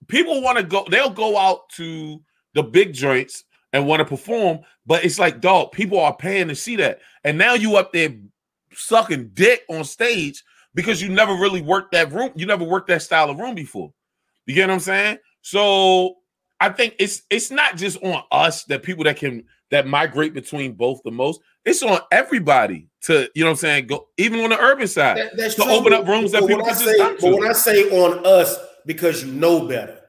people 0.07 0.41
want 0.41 0.57
to 0.57 0.63
go. 0.63 0.85
They'll 0.89 1.09
go 1.09 1.37
out 1.37 1.69
to 1.71 2.21
the 2.53 2.63
big 2.63 2.93
joints 2.93 3.43
and 3.73 3.85
want 3.85 3.99
to 3.99 4.05
perform, 4.05 4.59
but 4.85 5.03
it's 5.03 5.19
like, 5.19 5.41
dog, 5.41 5.71
people 5.71 5.99
are 5.99 6.15
paying 6.15 6.47
to 6.47 6.55
see 6.55 6.75
that, 6.77 6.99
and 7.23 7.37
now 7.37 7.53
you 7.53 7.75
up 7.75 7.91
there 7.91 8.15
sucking 8.73 9.31
dick 9.33 9.63
on 9.69 9.83
stage 9.83 10.43
because 10.77 11.01
you 11.01 11.09
never 11.09 11.33
really 11.33 11.59
worked 11.59 11.91
that 11.93 12.11
room. 12.13 12.31
You 12.35 12.45
never 12.45 12.63
worked 12.63 12.87
that 12.89 13.01
style 13.01 13.31
of 13.31 13.39
room 13.39 13.55
before. 13.55 13.91
You 14.45 14.53
get 14.53 14.67
what 14.67 14.75
I'm 14.75 14.79
saying? 14.79 15.17
So 15.41 16.17
I 16.59 16.69
think 16.69 16.95
it's 16.99 17.23
it's 17.31 17.49
not 17.49 17.77
just 17.77 18.01
on 18.03 18.21
us 18.31 18.63
that 18.65 18.83
people 18.83 19.03
that 19.05 19.17
can 19.17 19.43
that 19.71 19.87
migrate 19.87 20.35
between 20.35 20.73
both 20.73 21.01
the 21.03 21.09
most. 21.09 21.41
It's 21.65 21.81
on 21.81 21.99
everybody 22.11 22.89
to 23.01 23.27
you 23.33 23.43
know 23.43 23.47
what 23.47 23.53
I'm 23.53 23.57
saying. 23.57 23.87
Go 23.87 24.07
even 24.17 24.39
on 24.41 24.51
the 24.51 24.59
urban 24.59 24.87
side 24.87 25.17
that, 25.17 25.35
that's 25.35 25.55
to 25.55 25.63
true. 25.63 25.71
open 25.71 25.93
up 25.93 26.07
rooms 26.07 26.31
but 26.31 26.41
that 26.41 26.47
people 26.47 26.63
can 26.63 26.75
say, 26.75 26.97
But 26.97 27.33
when 27.33 27.49
I 27.49 27.53
say 27.53 27.89
on 27.89 28.23
us, 28.23 28.55
because 28.85 29.23
you 29.23 29.33
know 29.33 29.67
better, 29.67 29.99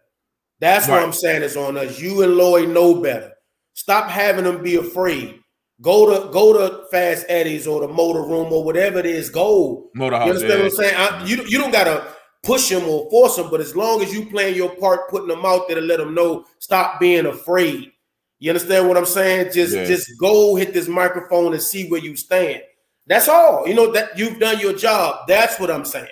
that's 0.60 0.86
right. 0.86 0.96
what 0.96 1.02
I'm 1.02 1.14
saying 1.14 1.42
is 1.44 1.56
on 1.56 1.78
us. 1.78 1.98
You 1.98 2.22
and 2.22 2.36
Lloyd 2.36 2.68
know 2.68 3.00
better. 3.00 3.32
Stop 3.72 4.10
having 4.10 4.44
them 4.44 4.62
be 4.62 4.76
afraid. 4.76 5.40
Go 5.80 6.06
to 6.06 6.32
go 6.32 6.52
to 6.52 6.84
Fast 6.90 7.26
Eddie's 7.28 7.66
or 7.66 7.80
the 7.80 7.88
Motor 7.88 8.22
Room 8.22 8.52
or 8.52 8.64
whatever 8.64 8.98
it 8.98 9.06
is. 9.06 9.30
Go. 9.30 9.90
Motor 9.94 10.16
You 10.16 10.22
understand 10.22 10.50
yeah. 10.50 10.56
what 10.56 10.64
I'm 10.64 10.70
saying? 10.70 10.94
I, 10.96 11.24
you 11.24 11.44
you 11.44 11.58
don't 11.58 11.70
gotta 11.70 12.04
push 12.42 12.70
him 12.70 12.84
or 12.88 13.08
force 13.10 13.38
him, 13.38 13.48
but 13.50 13.60
as 13.60 13.76
long 13.76 14.02
as 14.02 14.12
you 14.12 14.26
playing 14.26 14.56
your 14.56 14.74
part, 14.76 15.08
putting 15.08 15.28
them 15.28 15.44
out 15.44 15.68
there 15.68 15.76
to 15.76 15.82
let 15.82 15.98
them 15.98 16.14
know, 16.14 16.44
stop 16.58 16.98
being 16.98 17.26
afraid. 17.26 17.92
You 18.40 18.50
understand 18.50 18.88
what 18.88 18.96
I'm 18.96 19.06
saying? 19.06 19.52
Just 19.52 19.74
yeah. 19.74 19.84
just 19.84 20.10
go 20.18 20.56
hit 20.56 20.72
this 20.72 20.88
microphone 20.88 21.52
and 21.52 21.62
see 21.62 21.88
where 21.88 22.00
you 22.00 22.16
stand. 22.16 22.62
That's 23.06 23.28
all. 23.28 23.66
You 23.66 23.74
know 23.74 23.92
that 23.92 24.18
you've 24.18 24.38
done 24.38 24.60
your 24.60 24.74
job. 24.74 25.26
That's 25.28 25.58
what 25.60 25.70
I'm 25.70 25.84
saying. 25.84 26.08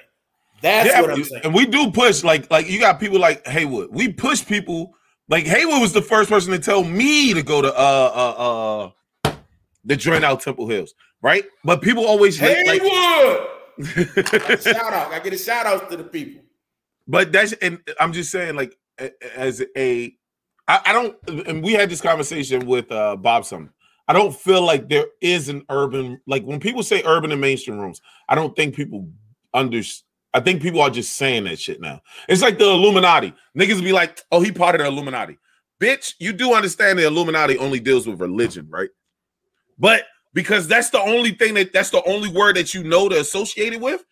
That's 0.63 0.89
yeah, 0.89 1.01
what 1.01 1.11
I'm 1.11 1.25
saying. 1.25 1.43
And 1.45 1.55
we 1.55 1.67
do 1.67 1.91
push 1.91 2.25
like 2.25 2.51
like 2.51 2.69
you 2.69 2.81
got 2.81 2.99
people 2.99 3.19
like 3.19 3.47
Haywood. 3.47 3.91
We 3.91 4.13
push 4.13 4.45
people 4.45 4.95
like 5.29 5.45
Haywood 5.45 5.81
was 5.81 5.93
the 5.93 6.03
first 6.03 6.31
person 6.31 6.53
to 6.53 6.59
tell 6.59 6.83
me 6.83 7.35
to 7.35 7.43
go 7.43 7.63
to 7.63 7.69
uh 7.69 8.13
uh 8.15 8.31
uh 8.39 8.91
the 9.87 9.97
joint 9.97 10.25
out 10.25 10.41
Temple 10.41 10.69
Hills, 10.69 10.95
right? 11.23 11.45
But 11.65 11.81
people 11.81 12.05
always 12.05 12.39
Haywood. 12.39 12.83
Like, 12.83 14.61
shout 14.61 14.93
out. 14.93 15.13
I 15.13 15.21
get 15.23 15.33
a 15.33 15.39
shout 15.39 15.67
out 15.67 15.91
to 15.91 15.97
the 15.97 16.05
people. 16.05 16.43
But 17.07 17.33
that's 17.33 17.53
and 17.55 17.79
I'm 18.01 18.13
just 18.13 18.31
saying, 18.31 18.57
like, 18.57 18.77
as 19.37 19.65
a 19.77 20.15
I, 20.69 20.81
I 20.87 20.93
don't 20.93 21.17
and 21.47 21.63
we 21.63 21.73
had 21.73 21.89
this 21.89 22.01
conversation 22.01 22.67
with 22.67 22.91
uh 22.91 23.17
Bob 23.17 23.45
Some. 23.45 23.71
I 24.09 24.13
don't 24.13 24.35
feel 24.35 24.63
like 24.63 24.89
there 24.89 25.07
is 25.21 25.49
an 25.49 25.65
urban 25.69 26.21
like 26.27 26.45
when 26.45 26.61
people 26.61 26.83
say 26.83 27.03
urban 27.05 27.33
and 27.33 27.41
mainstream 27.41 27.79
rooms, 27.79 28.01
I 28.29 28.35
don't 28.35 28.55
think 28.57 28.75
people 28.75 29.09
understand. 29.55 30.05
I 30.35 30.41
think 30.41 30.61
people 30.61 30.83
are 30.83 30.91
just 30.91 31.15
saying 31.15 31.45
that 31.45 31.59
shit 31.59 31.81
now. 31.81 32.03
It's 32.29 32.43
like 32.43 32.59
the 32.59 32.67
Illuminati. 32.67 33.33
Niggas 33.57 33.83
be 33.83 33.93
like, 33.93 34.21
oh, 34.31 34.43
he 34.43 34.53
part 34.53 34.75
of 34.75 34.83
the 34.83 34.87
Illuminati. 34.87 35.39
Bitch, 35.81 36.15
you 36.19 36.35
do 36.35 36.53
understand 36.53 36.99
the 36.99 37.07
Illuminati 37.07 37.57
only 37.57 37.81
deals 37.81 38.07
with 38.07 38.21
religion, 38.21 38.67
right? 38.69 38.91
But 39.79 40.05
because 40.33 40.69
that's 40.69 40.91
the 40.91 41.01
only 41.01 41.31
thing 41.31 41.55
that 41.55 41.73
that's 41.73 41.91
the 41.91 42.03
only 42.07 42.31
word 42.31 42.57
that 42.57 42.75
you 42.75 42.85
know 42.85 43.09
to 43.09 43.21
associate 43.21 43.73
it 43.73 43.81
with, 43.81 44.05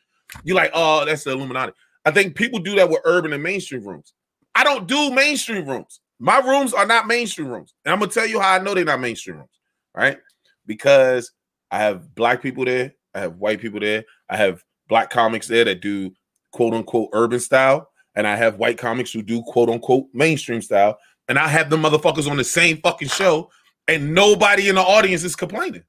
you're 0.42 0.56
like, 0.56 0.70
oh, 0.74 1.04
that's 1.04 1.24
the 1.24 1.32
Illuminati. 1.32 1.72
I 2.04 2.10
think 2.10 2.34
people 2.34 2.58
do 2.58 2.74
that 2.76 2.88
with 2.88 3.00
urban 3.04 3.32
and 3.32 3.42
mainstream 3.42 3.84
rooms. 3.84 4.12
I 4.54 4.64
don't 4.64 4.86
do 4.86 5.10
mainstream 5.10 5.66
rooms. 5.66 6.00
My 6.18 6.38
rooms 6.38 6.72
are 6.72 6.86
not 6.86 7.06
mainstream 7.06 7.48
rooms. 7.48 7.74
And 7.84 7.92
I'm 7.92 7.98
gonna 7.98 8.10
tell 8.10 8.26
you 8.26 8.40
how 8.40 8.54
I 8.54 8.58
know 8.58 8.74
they're 8.74 8.84
not 8.84 9.00
mainstream 9.00 9.38
rooms, 9.38 9.60
right? 9.94 10.18
Because 10.66 11.32
I 11.70 11.78
have 11.78 12.14
black 12.14 12.42
people 12.42 12.64
there, 12.64 12.94
I 13.14 13.20
have 13.20 13.36
white 13.36 13.60
people 13.60 13.80
there, 13.80 14.04
I 14.28 14.36
have 14.36 14.62
black 14.88 15.10
comics 15.10 15.48
there 15.48 15.64
that 15.64 15.80
do 15.80 16.12
quote 16.52 16.74
unquote 16.74 17.10
urban 17.12 17.40
style, 17.40 17.90
and 18.14 18.26
I 18.26 18.36
have 18.36 18.56
white 18.56 18.78
comics 18.78 19.12
who 19.12 19.22
do 19.22 19.42
quote 19.42 19.68
unquote 19.68 20.06
mainstream 20.12 20.62
style, 20.62 20.98
and 21.28 21.38
I 21.38 21.48
have 21.48 21.70
the 21.70 21.76
motherfuckers 21.76 22.30
on 22.30 22.36
the 22.36 22.44
same 22.44 22.78
fucking 22.78 23.08
show, 23.08 23.50
and 23.88 24.14
nobody 24.14 24.68
in 24.68 24.74
the 24.76 24.80
audience 24.82 25.24
is 25.24 25.36
complaining. 25.36 25.84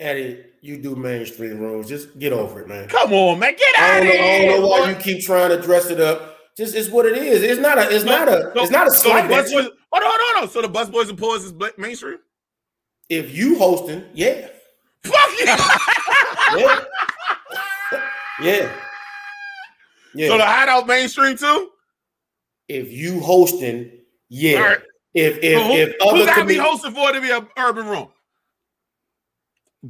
Eddie, 0.00 0.44
you 0.60 0.78
do 0.80 0.94
mainstream 0.94 1.58
rooms. 1.58 1.88
Just 1.88 2.18
get 2.18 2.32
over 2.32 2.60
it, 2.60 2.68
man. 2.68 2.88
Come 2.88 3.12
on, 3.12 3.38
man, 3.40 3.54
get 3.56 3.74
out 3.78 3.98
of 4.00 4.04
here. 4.04 4.22
I 4.22 4.46
don't 4.46 4.60
know 4.60 4.68
why 4.68 4.90
you 4.90 4.96
keep 4.96 5.24
trying 5.24 5.50
to 5.50 5.60
dress 5.60 5.90
it 5.90 6.00
up. 6.00 6.36
Just 6.56 6.74
it's 6.76 6.88
what 6.88 7.06
it 7.06 7.16
is. 7.16 7.42
It's 7.42 7.60
not 7.60 7.78
a. 7.78 7.82
It's 7.90 8.04
So- 8.04 8.10
not 8.10 8.28
a. 8.28 8.52
so- 8.54 8.62
it's 8.62 8.70
not 8.70 8.86
a 8.86 8.90
so 8.90 9.08
slight. 9.10 9.28
the 9.28 9.34
at 9.34 9.42
bus 9.42 9.52
boys, 9.52 9.64
hold 9.92 10.04
on, 10.04 10.10
hold 10.12 10.44
on. 10.44 10.50
So 10.50 10.62
the 10.62 10.68
bus 10.68 10.88
boys 10.90 11.08
and 11.08 11.18
poets 11.18 11.44
is 11.44 11.52
black 11.52 11.78
mainstream. 11.78 12.18
If 13.08 13.34
you 13.36 13.58
hosting, 13.58 14.04
yeah, 14.14 14.48
Fuck 15.02 15.14
yeah. 15.40 15.56
yeah, 18.42 18.72
yeah. 20.14 20.28
So 20.28 20.36
the 20.38 20.44
hideout 20.44 20.86
mainstream 20.86 21.36
too. 21.36 21.70
if 22.68 22.90
you 22.92 23.20
hosting, 23.20 23.90
yeah. 24.28 24.58
All 24.58 24.64
right. 24.64 24.78
If 25.18 25.38
if 25.42 25.58
So 25.58 25.64
who, 25.64 25.72
if 25.72 25.94
who 26.00 26.26
got 26.26 26.38
to 26.40 26.44
be 26.46 26.56
hosting 26.56 26.92
for 26.92 27.10
it 27.10 27.12
to 27.14 27.20
be 27.20 27.30
an 27.30 27.46
urban 27.58 27.86
room? 27.86 28.08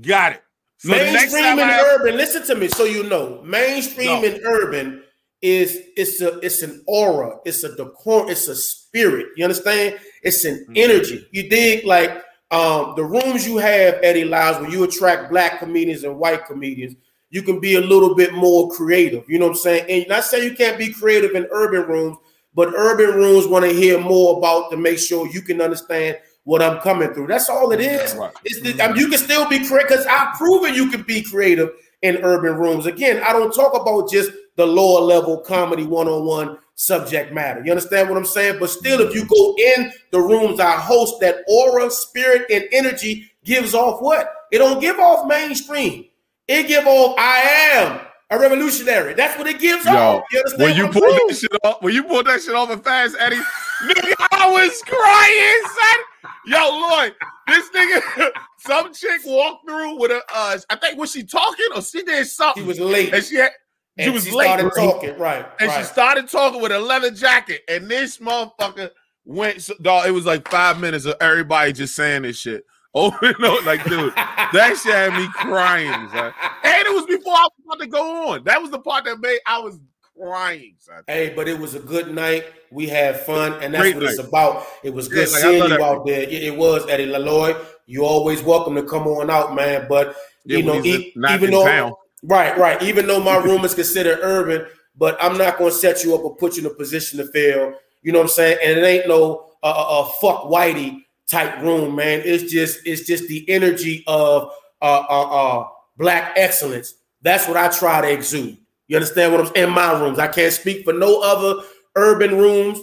Got 0.00 0.32
it. 0.32 0.42
So 0.78 0.90
mainstream 0.90 1.58
and 1.58 1.60
have, 1.60 1.84
urban. 1.84 2.16
Listen 2.16 2.46
to 2.46 2.54
me, 2.54 2.68
so 2.68 2.84
you 2.84 3.02
know, 3.04 3.42
mainstream 3.42 4.22
No. 4.22 4.24
and 4.28 4.40
urban 4.44 5.02
is 5.42 5.76
it's 5.96 6.20
a 6.20 6.38
it's 6.40 6.62
an 6.62 6.82
aura, 6.86 7.38
it's 7.44 7.64
a 7.64 7.74
decor, 7.74 8.30
it's 8.30 8.48
a 8.48 8.54
spirit. 8.56 9.26
You 9.36 9.44
understand? 9.44 9.98
It's 10.22 10.44
an 10.44 10.66
Mhm. 10.68 10.76
energy. 10.78 11.26
You 11.32 11.48
dig? 11.48 11.84
Like 11.84 12.22
um 12.50 12.94
the 12.96 13.04
rooms 13.04 13.46
you 13.46 13.58
have, 13.58 13.98
Eddie 14.02 14.24
Lyles, 14.24 14.60
where 14.60 14.70
you 14.70 14.84
attract 14.84 15.30
black 15.30 15.58
comedians 15.58 16.04
and 16.04 16.18
white 16.18 16.46
comedians. 16.46 16.94
You 17.30 17.42
can 17.42 17.60
be 17.60 17.74
a 17.74 17.80
little 17.80 18.14
bit 18.14 18.32
more 18.32 18.70
creative. 18.70 19.28
You 19.28 19.38
know 19.38 19.46
what 19.46 19.56
I'm 19.56 19.58
saying? 19.58 19.84
And 19.88 20.08
not 20.08 20.24
saying 20.24 20.44
you 20.44 20.56
can't 20.56 20.78
be 20.78 20.92
creative 20.92 21.34
in 21.34 21.46
urban 21.50 21.82
rooms, 21.82 22.16
but 22.54 22.72
urban 22.74 23.14
rooms 23.14 23.46
want 23.46 23.64
to 23.64 23.72
hear 23.72 24.00
more 24.00 24.38
about 24.38 24.70
to 24.70 24.76
make 24.76 24.98
sure 24.98 25.28
you 25.28 25.42
can 25.42 25.60
understand 25.60 26.18
what 26.44 26.62
I'm 26.62 26.80
coming 26.80 27.12
through. 27.12 27.26
That's 27.26 27.48
all 27.48 27.72
it 27.72 27.80
is. 27.80 28.14
Right. 28.14 28.32
It's 28.44 28.60
the, 28.62 28.82
I 28.82 28.88
mean, 28.88 28.96
you 28.96 29.08
can 29.08 29.18
still 29.18 29.48
be 29.48 29.66
creative 29.66 29.88
because 29.88 30.06
I've 30.06 30.34
proven 30.36 30.74
you 30.74 30.90
can 30.90 31.02
be 31.02 31.22
creative 31.22 31.70
in 32.02 32.16
urban 32.22 32.54
rooms. 32.54 32.86
Again, 32.86 33.22
I 33.22 33.32
don't 33.32 33.52
talk 33.52 33.78
about 33.78 34.10
just 34.10 34.30
the 34.56 34.66
lower 34.66 35.00
level 35.00 35.38
comedy 35.38 35.84
one 35.84 36.08
on 36.08 36.24
one 36.24 36.58
subject 36.74 37.34
matter. 37.34 37.62
You 37.64 37.70
understand 37.70 38.08
what 38.08 38.16
I'm 38.16 38.24
saying? 38.24 38.58
But 38.58 38.70
still, 38.70 39.00
if 39.00 39.14
you 39.14 39.26
go 39.26 39.54
in 39.58 39.92
the 40.10 40.20
rooms 40.20 40.58
I 40.58 40.72
host, 40.72 41.20
that 41.20 41.44
aura, 41.48 41.90
spirit, 41.90 42.46
and 42.50 42.64
energy 42.72 43.30
gives 43.44 43.74
off 43.74 44.00
what? 44.00 44.32
It 44.50 44.58
don't 44.58 44.80
give 44.80 44.98
off 44.98 45.28
mainstream. 45.28 46.06
It 46.46 46.66
give 46.66 46.86
off 46.86 47.14
I 47.18 47.40
am 47.74 48.00
a 48.30 48.38
revolutionary. 48.38 49.14
That's 49.14 49.38
what 49.38 49.46
it 49.46 49.58
gives 49.58 49.84
Yo, 49.84 49.92
off. 49.92 50.24
You 50.30 50.44
when 50.58 50.76
you 50.76 50.88
pulled 50.88 51.04
that 51.04 51.36
shit 51.38 51.50
off, 51.64 51.82
when 51.82 51.94
you 51.94 52.04
pulled 52.04 52.26
that 52.26 52.42
shit 52.42 52.54
off 52.54 52.70
and 52.70 52.82
fast, 52.82 53.16
Eddie, 53.18 53.36
nigga, 53.36 54.14
I 54.32 54.50
was 54.50 54.82
crying, 54.82 55.62
son. 55.64 56.32
Yo, 56.46 56.58
Lloyd, 56.58 57.14
this 57.46 57.68
nigga, 57.70 58.30
some 58.58 58.92
chick 58.92 59.20
walked 59.24 59.68
through 59.68 59.98
with 59.98 60.10
a, 60.10 60.20
uh, 60.34 60.58
I 60.68 60.76
think 60.76 60.98
was 60.98 61.12
she 61.12 61.22
talking 61.22 61.66
or 61.74 61.82
she 61.82 62.02
did 62.02 62.26
something, 62.26 62.62
She 62.62 62.68
was 62.68 62.80
late. 62.80 63.14
and 63.14 63.24
she 63.24 63.36
had, 63.36 63.52
she 63.98 64.10
was 64.10 64.24
she 64.24 64.32
late, 64.32 64.46
started 64.46 64.72
talking. 64.74 65.18
Right. 65.18 65.46
and 65.60 65.68
right. 65.68 65.78
she 65.78 65.84
started 65.84 66.28
talking 66.28 66.60
with 66.60 66.72
a 66.72 66.78
leather 66.78 67.10
jacket, 67.10 67.62
and 67.68 67.88
this 67.88 68.18
motherfucker 68.18 68.90
went, 69.24 69.62
so, 69.62 69.74
dog. 69.80 70.06
It 70.06 70.12
was 70.12 70.26
like 70.26 70.48
five 70.48 70.80
minutes 70.80 71.06
of 71.06 71.16
everybody 71.20 71.72
just 71.72 71.94
saying 71.94 72.22
this 72.22 72.38
shit 72.38 72.64
over 72.94 73.16
and 73.22 73.44
over, 73.44 73.66
like, 73.66 73.86
dude. 73.88 74.12
That 74.52 74.78
shit 74.82 74.94
had 74.94 75.14
me 75.14 75.28
crying, 75.34 76.08
son. 76.08 76.32
And 76.64 76.86
it 76.86 76.94
was 76.94 77.06
before 77.06 77.34
I 77.34 77.42
was 77.42 77.52
about 77.66 77.80
to 77.80 77.86
go 77.86 78.28
on. 78.30 78.44
That 78.44 78.60
was 78.62 78.70
the 78.70 78.78
part 78.78 79.04
that 79.04 79.20
made 79.20 79.38
I 79.46 79.58
was 79.58 79.78
crying, 80.16 80.74
son. 80.78 81.02
Hey, 81.06 81.32
but 81.34 81.48
it 81.48 81.58
was 81.58 81.74
a 81.74 81.80
good 81.80 82.14
night. 82.14 82.46
We 82.70 82.88
had 82.88 83.20
fun, 83.20 83.54
and 83.62 83.72
that's 83.72 83.82
Great 83.82 83.94
what 83.94 84.04
it's 84.04 84.18
about. 84.18 84.64
It 84.82 84.92
was 84.92 85.08
good 85.08 85.28
Yeah, 85.28 85.32
like, 85.32 85.42
seeing 85.42 85.70
you 85.70 85.84
out 85.84 86.06
there. 86.06 86.22
It, 86.22 86.32
it 86.32 86.56
was 86.56 86.88
Eddie 86.88 87.06
Laloy. 87.06 87.62
You 87.86 88.04
always 88.04 88.42
welcome 88.42 88.74
to 88.74 88.82
come 88.82 89.06
on 89.06 89.30
out, 89.30 89.54
man. 89.54 89.86
But 89.88 90.16
Yeah, 90.44 90.58
you 90.58 90.64
know, 90.64 90.82
e- 90.82 91.14
even 91.30 91.50
though 91.50 91.64
town. 91.64 91.92
right, 92.22 92.56
right, 92.58 92.82
even 92.82 93.06
though 93.06 93.22
my 93.22 93.36
room 93.36 93.64
is 93.64 93.74
considered 93.74 94.18
urban, 94.22 94.66
but 94.96 95.16
I'm 95.22 95.38
not 95.38 95.58
going 95.58 95.70
to 95.70 95.76
set 95.76 96.04
you 96.04 96.14
up 96.14 96.22
or 96.22 96.36
put 96.36 96.56
you 96.56 96.66
in 96.66 96.72
a 96.72 96.74
position 96.74 97.18
to 97.18 97.26
fail. 97.32 97.74
You 98.02 98.12
know 98.12 98.18
what 98.18 98.24
I'm 98.24 98.28
saying? 98.30 98.58
And 98.62 98.78
it 98.78 98.84
ain't 98.84 99.08
no 99.08 99.50
uh, 99.62 99.66
uh, 99.66 100.00
uh, 100.00 100.04
fuck 100.20 100.44
whitey 100.44 101.04
type 101.28 101.60
room, 101.62 101.94
man. 101.94 102.22
It's 102.24 102.50
just 102.50 102.80
it's 102.84 103.06
just 103.06 103.28
the 103.28 103.48
energy 103.48 104.04
of 104.06 104.50
uh, 104.80 105.04
uh, 105.08 105.60
uh, 105.60 105.68
black 105.96 106.32
excellence. 106.36 106.94
That's 107.22 107.46
what 107.48 107.56
I 107.56 107.68
try 107.68 108.00
to 108.00 108.10
exude. 108.10 108.58
You 108.86 108.96
understand 108.96 109.32
what 109.32 109.46
I'm 109.46 109.52
in 109.54 109.70
my 109.70 109.92
rooms? 110.00 110.18
I 110.18 110.28
can't 110.28 110.52
speak 110.52 110.84
for 110.84 110.92
no 110.92 111.20
other 111.20 111.62
urban 111.94 112.38
rooms. 112.38 112.80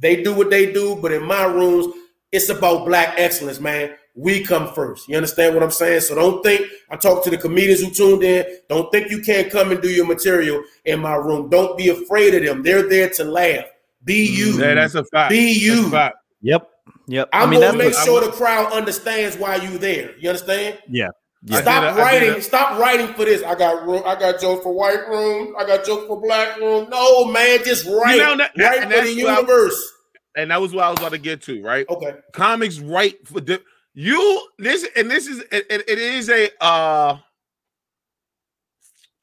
They 0.00 0.22
do 0.22 0.34
what 0.34 0.50
they 0.50 0.72
do, 0.72 0.96
but 0.96 1.12
in 1.12 1.24
my 1.24 1.44
rooms, 1.44 1.94
it's 2.32 2.48
about 2.48 2.86
black 2.86 3.14
excellence, 3.16 3.60
man. 3.60 3.94
We 4.16 4.42
come 4.42 4.72
first. 4.72 5.08
You 5.08 5.16
understand 5.16 5.54
what 5.54 5.62
I'm 5.62 5.70
saying? 5.70 6.00
So 6.02 6.14
don't 6.14 6.42
think 6.42 6.68
I 6.90 6.96
talk 6.96 7.24
to 7.24 7.30
the 7.30 7.38
comedians 7.38 7.80
who 7.80 7.90
tuned 7.90 8.22
in. 8.22 8.44
Don't 8.68 8.90
think 8.90 9.10
you 9.10 9.20
can't 9.22 9.50
come 9.50 9.72
and 9.72 9.82
do 9.82 9.88
your 9.88 10.06
material 10.06 10.62
in 10.84 11.00
my 11.00 11.14
room. 11.14 11.50
Don't 11.50 11.76
be 11.76 11.88
afraid 11.88 12.34
of 12.34 12.44
them. 12.44 12.62
They're 12.62 12.88
there 12.88 13.10
to 13.10 13.24
laugh. 13.24 13.64
Be 14.04 14.26
you. 14.26 14.58
Yeah, 14.58 14.74
that's 14.74 14.94
a 14.94 15.04
fact. 15.04 15.30
Be 15.30 15.54
That's 15.54 15.62
you. 15.62 15.86
a 15.86 15.90
fact. 15.90 16.16
Yep. 16.42 16.70
Yep. 17.06 17.28
I'm 17.32 17.48
I 17.48 17.50
mean, 17.50 17.60
gonna 17.60 17.76
make 17.78 17.94
sure 17.94 18.20
the 18.24 18.30
crowd 18.32 18.72
understands 18.72 19.36
why 19.36 19.56
you 19.56 19.78
there. 19.78 20.16
You 20.18 20.30
understand? 20.30 20.78
yeah. 20.88 21.08
Yeah. 21.46 21.60
Stop 21.60 21.94
that, 21.94 22.00
writing. 22.02 22.40
Stop 22.40 22.80
writing 22.80 23.08
for 23.08 23.26
this. 23.26 23.42
I 23.42 23.54
got 23.54 23.86
room. 23.86 24.02
I 24.06 24.18
got 24.18 24.40
jokes 24.40 24.62
for 24.62 24.72
white 24.72 25.06
room. 25.10 25.54
I 25.58 25.66
got 25.66 25.84
jokes 25.84 26.06
for 26.06 26.18
black 26.18 26.56
room. 26.58 26.88
No, 26.88 27.26
man, 27.26 27.58
just 27.62 27.84
write. 27.84 28.16
know, 28.16 28.34
that- 28.38 28.52
write 28.56 28.82
and 28.84 28.90
for 28.90 29.02
the 29.02 29.22
what 29.22 29.30
I- 29.34 29.36
universe. 29.40 29.92
And 30.36 30.50
that 30.50 30.60
was 30.62 30.72
what 30.74 30.84
I 30.84 30.90
was 30.90 30.98
about 31.00 31.12
to 31.12 31.18
get 31.18 31.42
to, 31.42 31.62
right? 31.62 31.86
Okay. 31.90 32.14
Comics 32.32 32.78
write 32.78 33.28
for 33.28 33.42
di- 33.42 33.58
you. 33.92 34.48
This 34.58 34.88
and 34.96 35.10
this 35.10 35.26
is 35.26 35.40
it, 35.52 35.66
it- 35.68 35.86
it 35.88 35.98
is 35.98 36.30
a 36.30 36.48
uh 36.64 37.18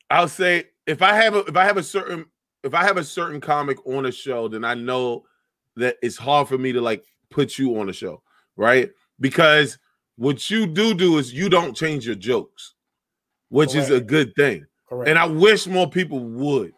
I'll 0.10 0.28
say 0.28 0.66
if 0.86 1.02
I 1.02 1.14
have 1.16 1.36
a 1.36 1.40
if 1.46 1.56
I 1.56 1.64
have 1.66 1.78
a 1.78 1.84
certain 1.84 2.26
if 2.64 2.74
I 2.76 2.84
have 2.84 2.98
a 2.98 3.04
certain 3.04 3.42
comic 3.42 3.84
on 3.88 4.06
a 4.06 4.12
show, 4.12 4.48
then 4.48 4.64
I 4.64 4.76
know 4.76 5.26
that 5.78 5.98
it's 6.04 6.18
hard 6.18 6.48
for 6.48 6.58
me 6.60 6.72
to 6.74 6.82
like 6.82 7.04
put 7.32 7.58
you 7.58 7.80
on 7.80 7.88
the 7.88 7.94
show, 7.94 8.22
right? 8.56 8.92
Because 9.20 9.78
what 10.18 10.50
you 10.50 10.68
do 10.68 10.94
do 10.94 11.18
is 11.18 11.34
you 11.34 11.50
don't 11.50 11.76
change 11.76 12.06
your 12.06 12.16
jokes, 12.16 12.76
which 13.50 13.74
is 13.76 13.90
a 13.90 14.00
good 14.02 14.34
thing. 14.36 14.66
Correct. 14.88 15.10
And 15.10 15.18
I 15.18 15.26
wish 15.26 15.68
more 15.68 15.90
people 15.90 16.20
would, 16.20 16.74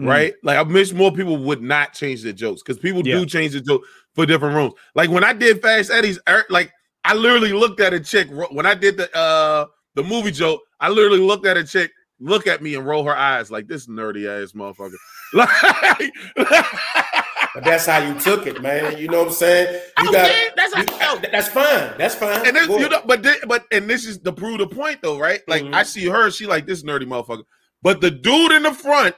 Mm. 0.00 0.08
right? 0.08 0.34
Like 0.42 0.56
I 0.58 0.62
wish 0.62 0.92
more 0.92 1.12
people 1.12 1.36
would 1.36 1.62
not 1.62 1.92
change 1.94 2.22
their 2.22 2.32
jokes 2.32 2.62
because 2.62 2.78
people 2.78 3.06
Yeah. 3.06 3.14
do 3.18 3.26
change 3.26 3.52
the 3.52 3.60
joke 3.60 3.84
for 4.14 4.26
different 4.26 4.54
rooms. 4.56 4.74
Like 4.94 5.08
when 5.10 5.22
I 5.24 5.32
did 5.32 5.62
Fast 5.62 5.90
Eddie's, 5.90 6.18
er, 6.28 6.44
like 6.50 6.72
I 7.04 7.14
literally 7.14 7.52
looked 7.52 7.80
at 7.80 7.94
a 7.94 8.00
chick 8.00 8.28
when 8.30 8.66
I 8.66 8.74
did 8.74 8.96
the 8.96 9.14
uh 9.16 9.66
the 9.94 10.02
movie 10.02 10.32
joke. 10.32 10.62
I 10.80 10.88
literally 10.88 11.20
looked 11.20 11.46
at 11.46 11.56
a 11.56 11.62
chick, 11.64 11.92
look 12.18 12.46
at 12.48 12.60
me 12.60 12.74
and 12.74 12.84
roll 12.84 13.04
her 13.04 13.16
eyes 13.16 13.50
like 13.52 13.68
this 13.68 13.86
nerdy 13.86 14.26
ass 14.26 14.52
motherfucker. 14.52 14.96
Like, 15.32 16.12
But 17.54 17.64
that's 17.64 17.86
how 17.86 17.98
you 17.98 18.18
took 18.18 18.46
it, 18.48 18.60
man. 18.60 18.98
You 18.98 19.06
know 19.08 19.20
what 19.20 19.28
I'm 19.28 19.32
saying? 19.34 19.80
You 20.02 20.08
Okay, 20.08 20.48
that's 20.56 20.74
how 20.74 20.80
you- 20.82 20.86
I 20.90 20.98
felt. 20.98 21.22
that's 21.30 21.48
fine. 21.48 21.94
That's 21.96 22.14
fine. 22.16 22.46
and 22.46 22.56
this, 22.56 22.68
you 22.68 22.88
know, 22.88 23.00
but 23.06 23.22
thi- 23.22 23.46
but 23.46 23.64
and 23.70 23.88
this 23.88 24.04
is 24.06 24.18
the 24.18 24.32
prove 24.32 24.58
the 24.58 24.66
point 24.66 25.00
though, 25.02 25.18
right? 25.18 25.40
Like 25.46 25.62
Mhm. 25.62 25.72
I 25.74 25.84
see 25.84 26.06
her, 26.08 26.30
she 26.32 26.46
like 26.46 26.66
this 26.66 26.82
nerdy 26.82 27.04
motherfucker. 27.06 27.44
But 27.80 28.00
the 28.00 28.10
dude 28.10 28.52
in 28.52 28.64
the 28.64 28.72
front 28.74 29.14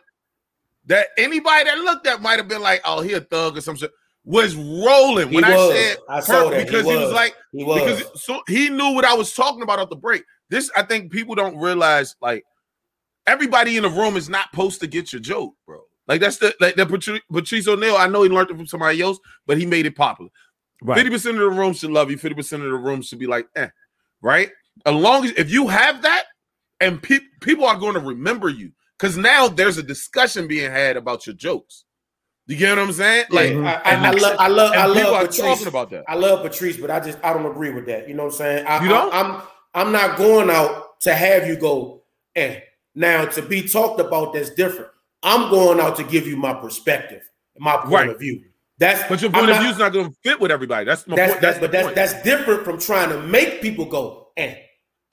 that 0.86 1.08
anybody 1.16 1.64
that 1.64 1.78
looked 1.78 2.06
at 2.06 2.20
might 2.20 2.38
have 2.38 2.46
been 2.48 2.60
like, 2.62 2.80
oh, 2.84 3.00
he 3.00 3.14
a 3.14 3.20
thug 3.20 3.56
or 3.56 3.60
some 3.62 3.76
shit, 3.76 3.90
was 4.24 4.54
rolling 4.54 5.28
He 5.30 5.36
when 5.36 5.44
I 5.44 5.54
was. 5.56 5.72
said 5.72 5.96
I 6.08 6.20
saw 6.20 6.44
her 6.44 6.50
that. 6.50 6.58
He 6.58 6.64
because 6.66 6.86
he 6.86 6.92
was 6.96 7.04
was. 7.06 7.12
like 7.12 7.34
he 7.52 7.64
was. 7.64 7.80
because 8.02 8.22
so 8.22 8.42
he 8.48 8.68
knew 8.68 8.90
what 8.90 9.04
I 9.06 9.14
was 9.14 9.32
talking 9.32 9.62
about 9.62 9.78
off 9.78 9.88
the 9.88 9.96
break. 9.96 10.24
This 10.50 10.70
I 10.76 10.82
think 10.82 11.10
people 11.10 11.34
don't 11.34 11.56
realize 11.56 12.14
like 12.20 12.44
everybody 13.26 13.76
in 13.78 13.82
the 13.84 13.88
room 13.88 14.16
is 14.16 14.28
not 14.28 14.50
supposed 14.50 14.80
to 14.80 14.86
get 14.86 15.12
your 15.12 15.20
joke, 15.20 15.54
bro. 15.66 15.80
Like 16.08 16.20
that's 16.20 16.38
the 16.38 16.54
like 16.60 16.76
the 16.76 16.86
Patrice, 16.86 17.20
Patrice 17.32 17.68
O'Neal. 17.68 17.96
I 17.96 18.06
know 18.06 18.22
he 18.22 18.28
learned 18.28 18.50
it 18.50 18.56
from 18.56 18.66
somebody 18.66 19.00
else, 19.00 19.18
but 19.46 19.58
he 19.58 19.66
made 19.66 19.86
it 19.86 19.96
popular. 19.96 20.30
Fifty 20.94 21.10
percent 21.10 21.36
of 21.36 21.40
the 21.40 21.50
room 21.50 21.72
should 21.72 21.90
love 21.90 22.10
you. 22.10 22.18
Fifty 22.18 22.34
percent 22.34 22.62
of 22.62 22.70
the 22.70 22.76
room 22.76 23.02
should 23.02 23.18
be 23.18 23.26
like, 23.26 23.48
eh, 23.56 23.68
right? 24.20 24.50
As 24.84 24.94
long 24.94 25.24
as 25.24 25.32
if 25.32 25.50
you 25.50 25.68
have 25.68 26.02
that, 26.02 26.24
and 26.80 27.02
pe- 27.02 27.20
people 27.40 27.64
are 27.64 27.78
going 27.78 27.94
to 27.94 28.00
remember 28.00 28.48
you, 28.48 28.72
because 28.98 29.16
now 29.16 29.48
there's 29.48 29.78
a 29.78 29.82
discussion 29.82 30.46
being 30.46 30.70
had 30.70 30.96
about 30.96 31.26
your 31.26 31.34
jokes. 31.34 31.84
You 32.46 32.56
get 32.56 32.76
what 32.76 32.84
I'm 32.86 32.92
saying? 32.92 33.24
Like, 33.30 33.52
Yeah, 33.52 33.80
I, 33.84 33.94
I, 33.94 34.08
I 34.08 34.10
love, 34.12 34.36
I 34.38 34.48
love, 34.48 34.72
and 34.72 34.80
I 34.80 34.86
love 34.86 35.20
Patrice. 35.22 35.38
talking 35.38 35.66
about 35.66 35.90
that. 35.90 36.04
I 36.06 36.14
love 36.14 36.42
Patrice, 36.42 36.76
but 36.76 36.90
I 36.90 37.00
just 37.00 37.18
I 37.24 37.32
don't 37.32 37.46
agree 37.46 37.70
with 37.70 37.86
that. 37.86 38.08
You 38.08 38.14
know 38.14 38.24
what 38.24 38.34
I'm 38.34 38.38
saying? 38.38 38.66
I, 38.66 38.82
You 38.82 38.88
don't? 38.88 39.12
I, 39.12 39.20
am 39.20 39.42
I'm 39.74 39.92
not 39.92 40.16
going 40.16 40.50
out 40.50 41.00
to 41.00 41.14
have 41.14 41.46
you 41.48 41.56
go. 41.56 42.02
Eh. 42.36 42.60
Now 42.94 43.24
to 43.24 43.42
be 43.42 43.66
talked 43.68 44.00
about, 44.00 44.32
that's 44.32 44.50
different. 44.50 44.90
I'm 45.22 45.50
going 45.50 45.80
out 45.80 45.96
to 45.96 46.04
give 46.04 46.26
you 46.26 46.36
my 46.36 46.54
perspective, 46.54 47.22
my 47.58 47.76
point 47.78 47.92
Right. 47.92 48.08
of 48.10 48.18
view. 48.18 48.42
That's 48.78 49.02
But 49.08 49.22
your 49.22 49.30
I'm 49.30 49.40
point 49.46 49.50
of 49.50 49.58
view 49.62 49.70
is 49.70 49.78
not 49.78 49.92
going 49.92 50.10
to 50.10 50.16
fit 50.22 50.38
with 50.38 50.50
everybody. 50.50 50.84
That's 50.84 51.06
my 51.06 51.16
That's, 51.16 51.32
point. 51.32 51.42
that's, 51.42 51.56
the 51.58 51.60
but 51.62 51.72
that's 51.72 51.84
point. 51.86 51.94
that's 51.96 52.22
different 52.22 52.64
from 52.64 52.78
trying 52.78 53.08
to 53.08 53.20
make 53.22 53.62
people 53.62 53.86
go. 53.86 54.28
Eh. 54.36 54.54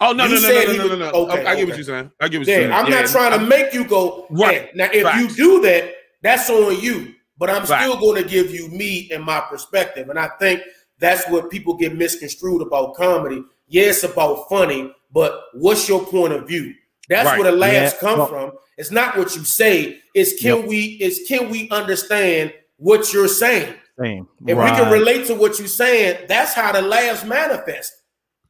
Oh 0.01 0.11
no, 0.11 0.25
You 0.25 0.35
no, 0.35 0.35
no, 0.35 0.41
said 0.41 0.65
no, 0.67 0.71
he 0.73 0.77
no, 0.79 0.87
no, 0.87 0.95
no. 0.97 1.11
okay, 1.11 1.45
I, 1.45 1.51
I 1.51 1.55
get 1.55 1.63
what 1.65 1.69
okay. 1.69 1.75
you're 1.77 1.83
saying. 1.85 2.11
I 2.19 2.27
get 2.27 2.39
what 2.39 2.47
you're 2.47 2.59
Then 2.59 2.69
saying. 2.69 2.71
I'm 2.73 2.91
Yeah, 2.91 3.01
not 3.01 3.09
trying 3.09 3.31
to 3.31 3.37
I'm- 3.37 3.47
make 3.47 3.73
you 3.73 3.85
go 3.85 4.27
Right. 4.29 4.69
"Yeah." 4.75 4.85
Now, 4.87 4.91
if 4.93 5.03
Facts. 5.03 5.17
you 5.37 5.45
do 5.45 5.61
that, 5.61 5.93
that's 6.21 6.49
on 6.49 6.79
you. 6.81 7.13
But 7.37 7.49
I'm 7.49 7.65
Facts. 7.65 7.83
still 7.85 7.97
going 7.99 8.21
to 8.21 8.27
give 8.29 8.51
you 8.51 8.67
me 8.67 9.09
and 9.13 9.23
my 9.23 9.39
perspective, 9.39 10.09
and 10.09 10.19
I 10.19 10.27
think 10.39 10.61
that's 10.99 11.25
what 11.29 11.49
people 11.49 11.75
get 11.75 11.95
misconstrued 11.95 12.61
about 12.61 12.95
comedy. 12.95 13.43
Yeah, 13.69 13.83
it's 13.85 14.03
about 14.03 14.49
funny, 14.49 14.93
but 15.11 15.41
what's 15.53 15.87
your 15.87 16.05
point 16.05 16.33
of 16.33 16.47
view? 16.47 16.73
That's 17.07 17.25
Right. 17.27 17.39
where 17.39 17.49
the 17.51 17.57
laughs 17.57 17.93
Yeah. 17.93 17.99
come 17.99 18.17
Well- 18.19 18.27
from. 18.27 18.51
It's 18.77 18.91
not 18.91 19.17
what 19.17 19.35
you 19.35 19.43
say. 19.43 19.99
It's 20.13 20.39
can 20.41 20.57
Yep. 20.59 20.65
we? 20.67 20.81
It's 20.99 21.27
can 21.27 21.49
we 21.49 21.69
understand 21.69 22.53
what 22.77 23.13
you're 23.13 23.27
saying? 23.27 23.73
Same. 23.99 24.27
If 24.47 24.57
we 24.57 24.63
can 24.65 24.91
relate 24.91 25.27
to 25.27 25.35
what 25.35 25.59
you're 25.59 25.67
saying, 25.67 26.25
that's 26.27 26.53
how 26.53 26.71
the 26.71 26.81
laughs 26.81 27.23
manifest. 27.23 27.93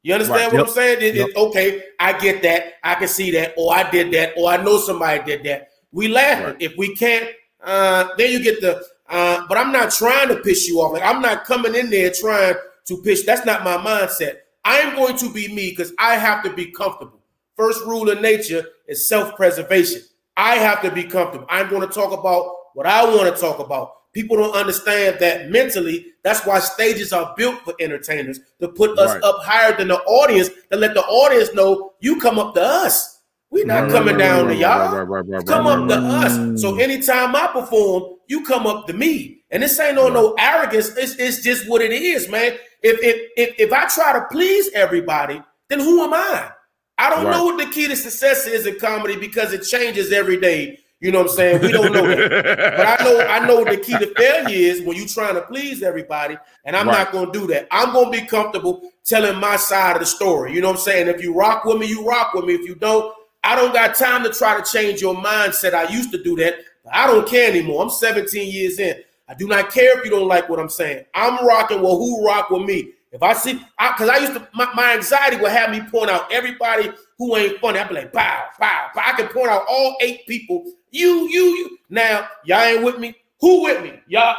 You 0.01 0.13
understand 0.13 0.39
Right. 0.41 0.53
what 0.53 0.59
Yep. 0.59 0.67
I'm 0.67 0.73
saying? 0.73 0.97
It- 1.01 1.17
it- 1.17 1.35
okay, 1.35 1.83
I 1.99 2.13
get 2.17 2.41
that. 2.43 2.75
I 2.83 2.95
can 2.95 3.07
see 3.07 3.31
that. 3.31 3.53
Or 3.57 3.73
I 3.73 3.89
did 3.89 4.11
that. 4.13 4.33
Or 4.37 4.49
I 4.49 4.57
know 4.63 4.79
somebody 4.79 5.21
did 5.25 5.43
that. 5.43 5.69
We 5.91 6.07
laugh. 6.07 6.45
Right. 6.45 6.55
If 6.59 6.73
we 6.77 6.95
can't, 6.95 7.29
uh, 7.63 8.09
then 8.17 8.31
you 8.31 8.39
get 8.41 8.61
the. 8.61 8.83
Uh, 9.09 9.45
but 9.47 9.57
I'm 9.57 9.71
not 9.71 9.91
trying 9.91 10.29
to 10.29 10.37
piss 10.37 10.67
you 10.67 10.79
off. 10.81 10.93
Like 10.93 11.03
I'm 11.03 11.21
not 11.21 11.45
coming 11.45 11.75
in 11.75 11.89
there 11.89 12.09
trying 12.11 12.55
to 12.87 13.01
piss. 13.01 13.23
That's 13.25 13.45
not 13.45 13.63
my 13.63 13.77
mindset. 13.77 14.37
I 14.65 14.79
am 14.79 14.95
going 14.95 15.17
to 15.17 15.29
be 15.29 15.49
me 15.49 15.69
because 15.71 15.93
I 15.99 16.15
have 16.15 16.41
to 16.43 16.49
be 16.49 16.67
comfortable. 16.67 17.19
First 17.57 17.81
rule 17.85 18.09
of 18.09 18.21
nature 18.21 18.65
is 18.87 19.07
self-preservation. 19.07 20.01
I 20.37 20.55
have 20.55 20.81
to 20.81 20.91
be 20.91 21.03
comfortable. 21.03 21.45
I'm 21.49 21.69
going 21.69 21.87
to 21.87 21.93
talk 21.93 22.17
about 22.17 22.49
what 22.73 22.85
I 22.85 23.03
want 23.05 23.33
to 23.33 23.39
talk 23.39 23.59
about. 23.59 23.91
People 24.13 24.37
don't 24.37 24.55
understand 24.55 25.17
that 25.19 25.49
mentally. 25.49 26.05
That's 26.23 26.45
why 26.45 26.59
stages 26.59 27.11
are 27.13 27.33
built 27.35 27.61
for 27.65 27.73
entertainers 27.79 28.39
to 28.61 28.67
put 28.67 28.97
us 28.99 29.13
Right. 29.13 29.23
up 29.23 29.37
higher 29.41 29.75
than 29.75 29.87
the 29.87 29.99
audience, 30.01 30.49
to 30.71 30.77
let 30.77 30.93
the 30.93 31.01
audience 31.03 31.53
know 31.53 31.93
you 31.99 32.19
come 32.19 32.37
up 32.39 32.53
to 32.55 32.61
us. 32.61 33.21
We're 33.49 33.65
not 33.65 33.83
Right, 33.83 33.91
coming 33.91 34.15
right, 34.15 34.19
down 34.19 34.47
to 34.47 34.55
y'all. 34.55 35.43
come 35.43 35.67
up 35.67 35.87
to 35.89 35.95
us. 35.95 36.61
So 36.61 36.73
mm. 36.73 36.81
anytime 36.81 37.35
I 37.35 37.47
perform, 37.47 38.15
you 38.27 38.43
come 38.45 38.65
up 38.65 38.87
to 38.87 38.93
me. 38.93 39.43
And 39.51 39.61
this 39.61 39.79
ain't 39.79 39.95
no 39.95 40.09
no 40.09 40.33
arrogance. 40.39 40.89
It's, 40.97 41.15
it's 41.15 41.43
just 41.43 41.69
what 41.69 41.81
it 41.81 41.91
is, 41.91 42.27
man. 42.29 42.53
If, 42.81 42.97
if 43.03 43.31
if 43.37 43.55
if 43.59 43.71
I 43.73 43.87
try 43.87 44.13
to 44.13 44.25
please 44.31 44.71
everybody, 44.73 45.39
then 45.69 45.79
who 45.79 46.03
am 46.03 46.13
I? 46.13 46.49
I 46.97 47.09
don't 47.09 47.25
Right. 47.25 47.31
know 47.31 47.45
what 47.45 47.57
the 47.57 47.65
key 47.71 47.87
to 47.87 47.95
success 47.95 48.45
is 48.47 48.65
in 48.65 48.79
comedy 48.79 49.15
because 49.15 49.51
it 49.53 49.63
changes 49.63 50.11
every 50.11 50.37
day. 50.37 50.79
You 50.99 51.11
know 51.11 51.19
what 51.21 51.31
I'm 51.31 51.35
saying? 51.35 51.61
We 51.61 51.71
don't 51.73 51.91
know 51.91 52.07
that. 52.07 52.31
But 52.77 53.01
I 53.01 53.03
know 53.03 53.19
I 53.27 53.45
know 53.47 53.63
the 53.65 53.75
key 53.77 53.97
to 53.97 54.07
failure 54.15 54.71
is 54.71 54.81
when 54.81 54.95
you're 54.95 55.07
trying 55.07 55.35
to 55.35 55.41
please 55.41 55.83
everybody, 55.83 56.37
and 56.63 56.77
I'm 56.77 56.87
Right. 56.87 56.99
not 56.99 57.11
gonna 57.11 57.31
do 57.31 57.45
that. 57.47 57.67
I'm 57.71 57.91
gonna 57.91 58.09
be 58.09 58.21
comfortable 58.21 58.89
telling 59.03 59.37
my 59.37 59.57
side 59.57 59.97
of 59.97 59.99
the 59.99 60.05
story. 60.05 60.53
You 60.53 60.61
know 60.61 60.69
what 60.69 60.77
I'm 60.77 60.81
saying? 60.83 61.07
If 61.09 61.21
you 61.21 61.33
rock 61.33 61.65
with 61.65 61.77
me, 61.77 61.87
you 61.87 62.05
rock 62.07 62.33
with 62.33 62.45
me. 62.45 62.53
If 62.53 62.61
you 62.61 62.75
don't, 62.75 63.13
I 63.43 63.55
don't 63.57 63.73
got 63.73 63.95
time 63.95 64.23
to 64.23 64.29
try 64.29 64.57
to 64.59 64.71
change 64.71 65.01
your 65.01 65.15
mindset. 65.15 65.73
I 65.73 65.89
used 65.89 66.11
to 66.13 66.23
do 66.23 66.37
that, 66.37 66.55
but 66.85 66.95
I 66.95 67.05
don't 67.07 67.27
care 67.27 67.49
anymore. 67.49 67.83
I'm 67.83 67.89
17 67.89 68.49
years 68.49 68.79
in. 68.79 68.95
I 69.27 69.33
do 69.33 69.45
not 69.47 69.71
care 69.73 69.97
if 69.99 70.05
you 70.05 70.11
don't 70.11 70.27
like 70.29 70.47
what 70.47 70.59
I'm 70.59 70.69
saying. 70.69 71.03
I'm 71.13 71.45
rocking 71.45 71.81
well, 71.81 71.97
who 71.97 72.25
rock 72.25 72.49
with 72.49 72.61
me? 72.63 72.91
If 73.13 73.21
I 73.21 73.33
see, 73.33 73.53
because 73.53 74.09
I, 74.09 74.17
used 74.17 74.33
to, 74.33 74.47
my, 74.55 74.67
my 74.73 74.93
anxiety 74.95 75.37
would 75.37 75.51
have 75.51 75.69
me 75.69 75.81
point 75.81 76.09
out 76.09 76.31
everybody 76.33 76.91
who 77.19 77.35
ain't 77.37 77.59
funny. 77.59 77.77
I'd 77.79 77.87
be 77.87 77.93
like, 77.95 78.11
bow, 78.11 78.45
bow, 78.59 78.87
bow. 78.95 79.01
I 79.05 79.13
can 79.13 79.27
point 79.27 79.49
out 79.49 79.65
all 79.69 79.95
eight 80.01 80.25
people. 80.27 80.63
You, 80.89 81.29
you, 81.29 81.43
you. 81.45 81.77
Now, 81.89 82.27
y'all 82.43 82.61
ain't 82.61 82.83
with 82.83 82.97
me. 82.99 83.15
Who 83.39 83.63
with 83.63 83.83
me? 83.83 83.99
Y'all. 84.07 84.35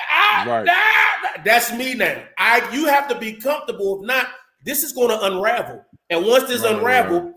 Ah, 0.00 0.44
Right. 0.46 1.44
that's 1.44 1.72
me 1.72 1.94
now. 1.94 2.22
I 2.36 2.68
you 2.74 2.86
have 2.86 3.08
to 3.08 3.14
be 3.18 3.34
comfortable. 3.34 4.00
If 4.00 4.06
not, 4.06 4.26
this 4.64 4.82
is 4.82 4.92
going 4.92 5.08
to 5.08 5.24
unravel. 5.26 5.84
And 6.10 6.26
once 6.26 6.48
this 6.48 6.62
Right, 6.62 6.74
unravel, 6.74 7.32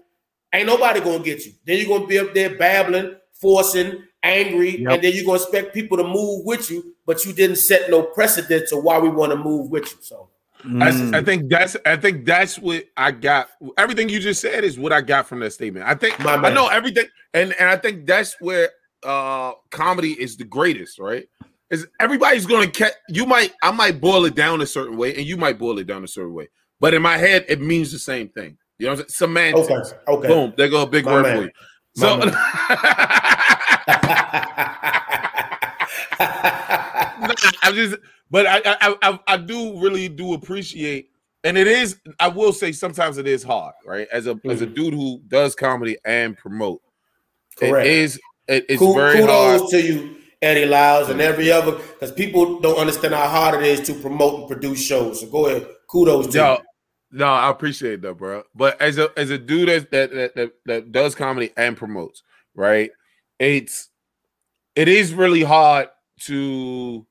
ain't 0.53 0.67
nobody 0.67 0.99
going 1.01 1.19
to 1.19 1.23
get 1.23 1.45
you. 1.45 1.53
Then 1.65 1.77
you're 1.77 1.87
going 1.87 2.01
to 2.01 2.07
be 2.07 2.19
up 2.19 2.33
there 2.33 2.57
babbling, 2.57 3.15
forcing, 3.33 4.03
angry, 4.23 4.81
Yep. 4.81 4.91
and 4.91 5.03
then 5.03 5.13
you're 5.15 5.25
going 5.25 5.37
to 5.39 5.43
expect 5.43 5.73
people 5.73 5.97
to 5.97 6.03
move 6.03 6.45
with 6.45 6.69
you, 6.71 6.95
but 7.05 7.23
you 7.25 7.31
didn't 7.33 7.57
set 7.57 7.89
no 7.89 8.03
precedence 8.03 8.71
of 8.71 8.83
why 8.83 8.97
we 8.99 9.09
want 9.09 9.31
to 9.31 9.37
move 9.37 9.69
with 9.69 9.83
you. 9.91 9.97
So 10.01 10.28
I, 10.28 10.28
Mm. 10.65 11.15
I 11.15 11.23
think 11.23 11.49
that's 11.49 11.77
I 11.85 11.95
think 11.95 12.25
that's 12.25 12.59
what 12.59 12.83
I 12.97 13.11
got. 13.11 13.49
Everything 13.77 14.09
you 14.09 14.19
just 14.19 14.41
said 14.41 14.65
is 14.65 14.77
what 14.77 14.91
I 14.91 14.99
got 14.99 15.25
from 15.27 15.39
that 15.39 15.51
statement. 15.51 15.85
I 15.87 15.95
think 15.95 16.19
My 16.19 16.33
I 16.33 16.37
man. 16.37 16.53
know 16.53 16.67
everything, 16.67 17.05
and 17.33 17.53
and 17.53 17.69
I 17.69 17.77
think 17.77 18.05
that's 18.05 18.35
where 18.41 18.69
uh 19.03 19.53
comedy 19.71 20.11
is 20.21 20.35
the 20.35 20.43
greatest, 20.43 20.99
right? 20.99 21.27
Is 21.69 21.87
everybody's 22.01 22.45
gonna 22.45 22.69
catch 22.69 22.91
you 23.07 23.25
might 23.25 23.53
I 23.63 23.71
might 23.71 24.01
boil 24.01 24.25
it 24.25 24.35
down 24.35 24.61
a 24.61 24.65
certain 24.65 24.97
way, 24.97 25.15
and 25.15 25.25
you 25.25 25.37
might 25.37 25.57
boil 25.57 25.79
it 25.79 25.87
down 25.87 26.03
a 26.03 26.07
certain 26.07 26.33
way, 26.33 26.49
but 26.81 26.93
in 26.93 27.01
my 27.01 27.15
head 27.17 27.45
it 27.47 27.61
means 27.61 27.93
the 27.93 27.99
same 27.99 28.27
thing. 28.27 28.57
You 28.79 28.87
know 28.87 28.93
what 28.93 28.99
I'm 29.01 29.09
saying? 29.09 29.29
Semantics. 29.29 29.69
okay, 29.69 30.11
okay. 30.11 30.27
Boom, 30.27 30.53
there 30.57 30.67
go 30.67 30.81
a 30.81 30.87
big 30.87 31.05
My 31.05 31.13
word 31.13 31.23
man. 31.23 31.37
for 31.37 31.43
you. 31.43 31.51
So. 31.95 32.19
I'm 37.61 37.75
just, 37.75 37.97
but 38.31 38.45
I, 38.45 38.61
I, 38.65 38.95
I, 39.01 39.19
I 39.27 39.37
do 39.37 39.79
really 39.79 40.07
do 40.09 40.33
appreciate, 40.33 41.09
and 41.43 41.57
it 41.57 41.67
is. 41.67 41.99
I 42.19 42.27
will 42.27 42.53
say 42.53 42.71
sometimes 42.71 43.17
it 43.17 43.27
is 43.27 43.43
hard, 43.43 43.73
right? 43.85 44.07
As 44.11 44.27
a 44.27 44.39
as 44.49 44.61
a 44.61 44.65
dude 44.65 44.93
who 44.93 45.21
does 45.27 45.55
comedy 45.55 45.97
and 46.05 46.37
promote, 46.37 46.81
Mm-hmm. 47.59 47.71
Correct. 47.71 47.87
it 47.87 47.91
is. 47.93 48.19
It, 48.47 48.65
it's 48.69 48.81
very 48.81 49.19
kudos 49.19 49.59
hard. 49.61 49.69
to 49.71 49.81
you, 49.81 50.15
Eddie 50.41 50.65
Lyles, 50.65 51.09
and 51.09 51.19
every 51.21 51.51
other 51.51 51.73
because 51.73 52.11
people 52.13 52.59
don't 52.61 52.77
understand 52.77 53.13
how 53.13 53.27
hard 53.27 53.61
it 53.61 53.67
is 53.67 53.81
to 53.87 53.93
promote 53.93 54.39
and 54.39 54.47
produce 54.47 54.81
shows. 54.83 55.19
So 55.21 55.27
go 55.27 55.47
ahead, 55.47 55.67
kudos 55.87 56.27
to 56.27 56.37
Yo, 56.37 56.53
you. 56.53 56.59
no, 57.19 57.25
I 57.27 57.49
appreciate 57.49 58.01
that, 58.03 58.15
bro. 58.15 58.43
But 58.55 58.81
as 58.81 58.97
a 58.97 59.11
as 59.17 59.29
a 59.29 59.37
dude 59.37 59.67
that 59.69 59.91
that 59.91 60.11
that, 60.13 60.35
that, 60.35 60.51
that 60.65 60.91
does 60.91 61.15
comedy 61.15 61.51
and 61.57 61.75
promotes, 61.75 62.23
right? 62.55 62.91
It's 63.39 63.89
it 64.75 64.87
is 64.87 65.13
really 65.13 65.43
hard 65.43 65.89
to 66.21 67.05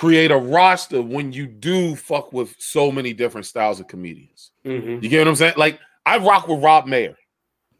create 0.00 0.30
a 0.30 0.36
roster 0.38 1.02
when 1.02 1.30
you 1.30 1.46
do 1.46 1.94
fuck 1.94 2.32
with 2.32 2.56
so 2.58 2.90
many 2.90 3.12
different 3.12 3.46
styles 3.46 3.80
of 3.80 3.86
comedians. 3.86 4.50
Mhm. 4.64 5.02
You 5.02 5.10
get 5.10 5.18
what 5.18 5.28
I'm 5.28 5.36
saying? 5.36 5.52
Like 5.58 5.78
I 6.06 6.16
rock 6.16 6.48
with 6.48 6.62
Rob 6.62 6.86
Mayer. 6.86 7.18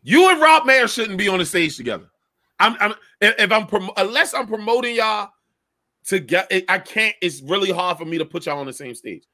You 0.02 0.30
and 0.30 0.38
Rob 0.38 0.66
Mayer 0.66 0.87
shouldn't 0.87 1.16
be 1.16 1.28
on 1.28 1.38
the 1.38 1.46
stage 1.46 1.78
together. 1.78 2.11
I'm, 2.59 2.76
I'm 2.78 2.92
if 3.22 3.37
if 3.38 3.50
I'm 3.50 3.66
prom- 3.66 3.92
unless 3.96 4.35
I'm 4.35 4.46
promoting 4.46 4.96
y'all 4.96 5.30
together, 6.04 6.61
I 6.68 6.78
can't. 6.80 7.16
It's 7.22 7.40
really 7.40 7.70
hard 7.70 7.96
for 7.96 8.04
me 8.04 8.18
to 8.18 8.26
put 8.26 8.44
y'all 8.44 8.59
on 8.59 8.66
the 8.66 8.72
same 8.74 8.94
stage 8.94 9.24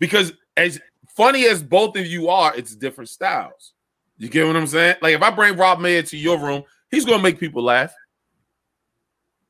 because 0.00 0.32
as 0.56 0.80
funny 1.14 1.44
as 1.44 1.62
both 1.62 1.96
of 1.96 2.06
you 2.06 2.28
are, 2.28 2.52
it's 2.56 2.74
different 2.74 3.08
styles. 3.08 3.72
You 4.18 4.28
get 4.28 4.48
what 4.48 4.56
I'm 4.56 4.66
saying? 4.66 4.96
Like 5.00 5.14
if 5.14 5.22
I 5.22 5.30
bring 5.30 5.56
Rob 5.56 5.78
Mayer 5.78 6.02
to 6.02 6.16
your 6.16 6.38
room, 6.38 6.64
he's 6.90 7.04
gonna 7.04 7.22
make 7.22 7.38
people 7.38 7.62
laugh, 7.62 7.94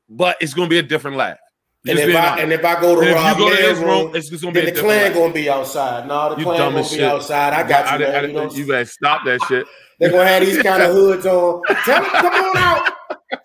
but 0.07 0.37
it's 0.41 0.53
gonna 0.53 0.69
be 0.69 0.77
a 0.77 0.83
different 0.83 1.17
laugh. 1.17 1.39
And 1.85 1.99
if 1.99 2.15
I 2.15 2.39
and 2.39 2.53
if 2.53 2.63
I 2.63 2.79
go 2.79 2.95
to 2.95 3.01
And 3.05 3.13
Rob 3.15 3.37
go 3.37 3.49
to 3.55 3.73
room, 3.75 3.83
room, 3.83 4.15
it's 4.15 4.29
just 4.29 4.41
gonna 4.41 4.53
be 4.53 4.61
then 4.61 4.73
the 4.73 4.79
clan 4.79 5.03
laugh. 5.05 5.13
gonna 5.13 5.33
be 5.33 5.49
outside. 5.49 6.07
No, 6.07 6.29
the 6.33 6.37
You 6.39 6.43
clan 6.45 6.57
gonna 6.59 6.77
be 6.81 6.87
shit. 6.87 7.01
outside. 7.03 7.53
I 7.53 7.67
got 7.67 7.85
I- 7.87 7.97
you, 7.97 8.05
I- 8.05 8.09
man. 8.09 8.15
I- 8.23 8.27
you 8.27 8.33
know, 8.33 8.51
you 8.51 8.67
better 8.67 8.85
stop 8.85 9.25
that 9.25 9.41
shit. 9.43 9.67
they're 9.99 10.11
gonna 10.11 10.25
have 10.27 10.45
these 10.45 10.61
kind 10.63 10.81
of 10.81 10.91
hoods 10.93 11.25
on. 11.25 11.61
Tell 11.83 12.01
them 12.01 12.11
come 12.11 12.33
on 12.33 12.57
out. 12.57 12.93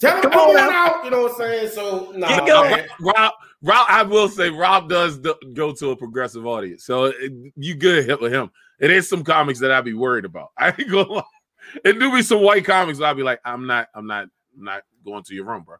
Tell 0.00 0.20
them 0.22 0.30
come, 0.30 0.40
on 0.50 0.56
out. 0.56 1.04
You 1.04 1.10
know 1.10 1.22
what 1.22 1.32
I'm 1.32 1.38
saying? 1.38 1.70
So 1.70 2.12
no, 2.14 2.28
man. 2.64 2.86
Rob, 3.00 3.32
Rob, 3.62 3.86
I 3.88 4.02
will 4.04 4.28
say 4.28 4.50
Rob 4.50 4.88
does 4.88 5.18
do- 5.18 5.34
go 5.54 5.72
to 5.72 5.90
a 5.90 5.96
progressive 5.96 6.46
audience, 6.46 6.84
so 6.84 7.06
it, 7.06 7.32
you 7.56 7.74
good 7.74 8.04
hit 8.06 8.20
with 8.20 8.32
him. 8.32 8.50
It 8.78 8.92
is 8.92 9.08
some 9.08 9.24
comics 9.24 9.58
that 9.58 9.72
I'd 9.72 9.84
be 9.84 9.94
worried 9.94 10.24
about. 10.24 10.50
I 10.56 10.68
ain't 10.68 10.88
gonna 10.88 11.08
lie. 11.12 11.22
It 11.84 11.98
do 11.98 12.12
be 12.12 12.22
some 12.22 12.40
white 12.42 12.64
comics. 12.64 13.00
I'd 13.00 13.16
be 13.16 13.24
like, 13.24 13.40
I'm 13.44 13.66
not, 13.66 13.88
I'm 13.96 14.06
not, 14.06 14.28
I'm 14.56 14.64
not 14.64 14.82
going 15.04 15.24
to 15.24 15.34
your 15.34 15.44
room, 15.44 15.64
bro. 15.64 15.76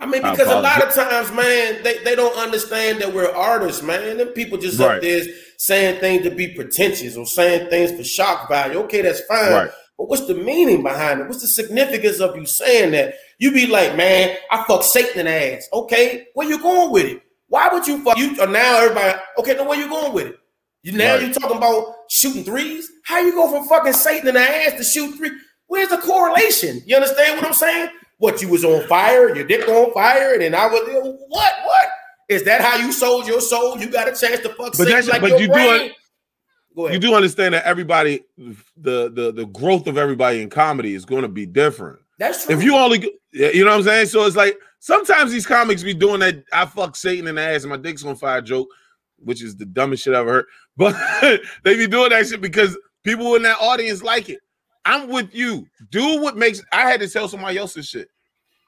I 0.00 0.06
mean, 0.06 0.22
because 0.22 0.48
a 0.48 0.60
lot 0.60 0.82
of 0.82 0.92
times, 0.92 1.30
man, 1.32 1.82
they, 1.82 1.98
they 2.04 2.14
don't 2.16 2.36
understand 2.36 3.00
that 3.00 3.14
we're 3.14 3.30
artists, 3.30 3.82
man. 3.82 4.16
Them 4.18 4.28
people 4.28 4.58
just 4.58 4.78
Right. 4.78 4.96
up 4.96 5.02
there 5.02 5.22
saying 5.58 6.00
things 6.00 6.24
to 6.24 6.30
be 6.30 6.48
pretentious 6.48 7.16
or 7.16 7.24
saying 7.26 7.70
things 7.70 7.92
for 7.92 8.02
shock 8.04 8.48
value. 8.48 8.78
Okay, 8.80 9.02
that's 9.02 9.20
fine. 9.26 9.52
Right. 9.52 9.70
But 9.96 10.08
what's 10.08 10.26
the 10.26 10.34
meaning 10.34 10.82
behind 10.82 11.20
it? 11.20 11.28
What's 11.28 11.40
the 11.42 11.46
significance 11.48 12.18
of 12.20 12.36
you 12.36 12.44
saying 12.44 12.90
that? 12.92 13.14
You 13.38 13.52
be 13.52 13.66
like, 13.68 13.96
man, 13.96 14.36
I 14.50 14.64
fuck 14.66 14.82
Satan 14.82 15.20
in 15.20 15.26
the 15.26 15.54
ass. 15.56 15.68
Okay, 15.72 16.26
where 16.34 16.48
you 16.48 16.60
going 16.60 16.90
with 16.90 17.06
it? 17.06 17.22
Why 17.48 17.68
would 17.72 17.86
you 17.86 18.02
fuck 18.02 18.18
you? 18.18 18.36
Or 18.40 18.48
now 18.48 18.80
everybody, 18.82 19.16
okay, 19.38 19.54
now 19.54 19.68
where 19.68 19.78
you 19.78 19.88
going 19.88 20.12
with 20.12 20.26
it? 20.26 20.36
You 20.82 20.92
now 20.92 21.14
Right. 21.14 21.22
you 21.28 21.32
talking 21.32 21.56
about 21.56 21.94
shooting 22.10 22.42
threes? 22.44 22.88
How 23.06 23.20
you 23.20 23.32
go 23.32 23.48
from 23.50 23.68
fucking 23.68 23.92
Satan 23.92 24.28
in 24.28 24.34
the 24.34 24.40
ass 24.40 24.72
to 24.76 24.84
shoot 24.84 25.14
three? 25.16 25.30
Where's 25.68 25.88
the 25.88 25.98
correlation? 25.98 26.82
You 26.84 26.96
understand 26.96 27.36
what 27.38 27.46
I'm 27.46 27.54
saying? 27.54 27.88
What 28.18 28.40
you 28.40 28.48
was 28.48 28.64
on 28.64 28.86
fire, 28.86 29.34
your 29.34 29.46
dick 29.46 29.68
on 29.68 29.92
fire, 29.92 30.32
and 30.34 30.42
then 30.42 30.54
I 30.54 30.66
was 30.66 30.82
what? 31.28 31.52
What 31.64 31.88
is 32.28 32.44
that? 32.44 32.60
How 32.60 32.76
you 32.76 32.92
sold 32.92 33.26
your 33.26 33.40
soul? 33.40 33.78
You 33.78 33.90
got 33.90 34.08
a 34.08 34.12
chance 34.12 34.40
to 34.40 34.48
fuck 34.50 34.76
But 34.76 34.86
that's- 34.86 35.08
like 35.08 35.20
but 35.20 35.32
you 35.40 35.46
do 35.48 35.52
brain? 35.52 35.92
Go 36.76 36.90
You 36.90 36.98
do 36.98 37.14
understand 37.14 37.54
that 37.54 37.64
everybody, 37.64 38.22
the 38.36 39.10
the 39.10 39.32
the 39.32 39.46
growth 39.46 39.86
of 39.86 39.96
everybody 39.96 40.42
in 40.42 40.50
comedy 40.50 40.94
is 40.94 41.04
going 41.04 41.22
to 41.22 41.28
be 41.28 41.46
different. 41.46 42.00
That's 42.18 42.46
true. 42.46 42.56
If 42.56 42.62
you 42.64 42.76
only, 42.76 43.10
you 43.32 43.64
know 43.64 43.70
what 43.70 43.78
I'm 43.78 43.82
saying. 43.84 44.06
So 44.06 44.24
it's 44.26 44.36
like 44.36 44.58
sometimes 44.80 45.30
these 45.30 45.46
comics 45.46 45.82
be 45.82 45.94
doing 45.94 46.20
that. 46.20 46.42
I 46.52 46.66
fuck 46.66 46.96
Satan 46.96 47.28
in 47.28 47.36
the 47.36 47.42
ass 47.42 47.62
and 47.62 47.70
my 47.70 47.76
dick's 47.76 48.04
on 48.04 48.16
fire 48.16 48.40
joke, 48.42 48.68
which 49.18 49.42
is 49.42 49.56
the 49.56 49.66
dumbest 49.66 50.02
shit 50.04 50.14
I've 50.14 50.20
ever 50.22 50.32
heard. 50.32 50.46
But 50.76 51.40
they 51.64 51.76
be 51.76 51.86
doing 51.86 52.10
that 52.10 52.26
shit 52.26 52.40
because 52.40 52.76
People 53.04 53.34
in 53.34 53.42
that 53.42 53.58
audience 53.60 54.02
like 54.02 54.30
it. 54.30 54.40
I'm 54.84 55.08
with 55.08 55.34
you. 55.34 55.66
Do 55.90 56.20
what 56.20 56.36
makes. 56.36 56.62
I 56.72 56.82
had 56.82 57.00
to 57.00 57.08
tell 57.08 57.28
somebody 57.28 57.58
else 57.58 57.74
this 57.74 57.88
shit. 57.88 58.08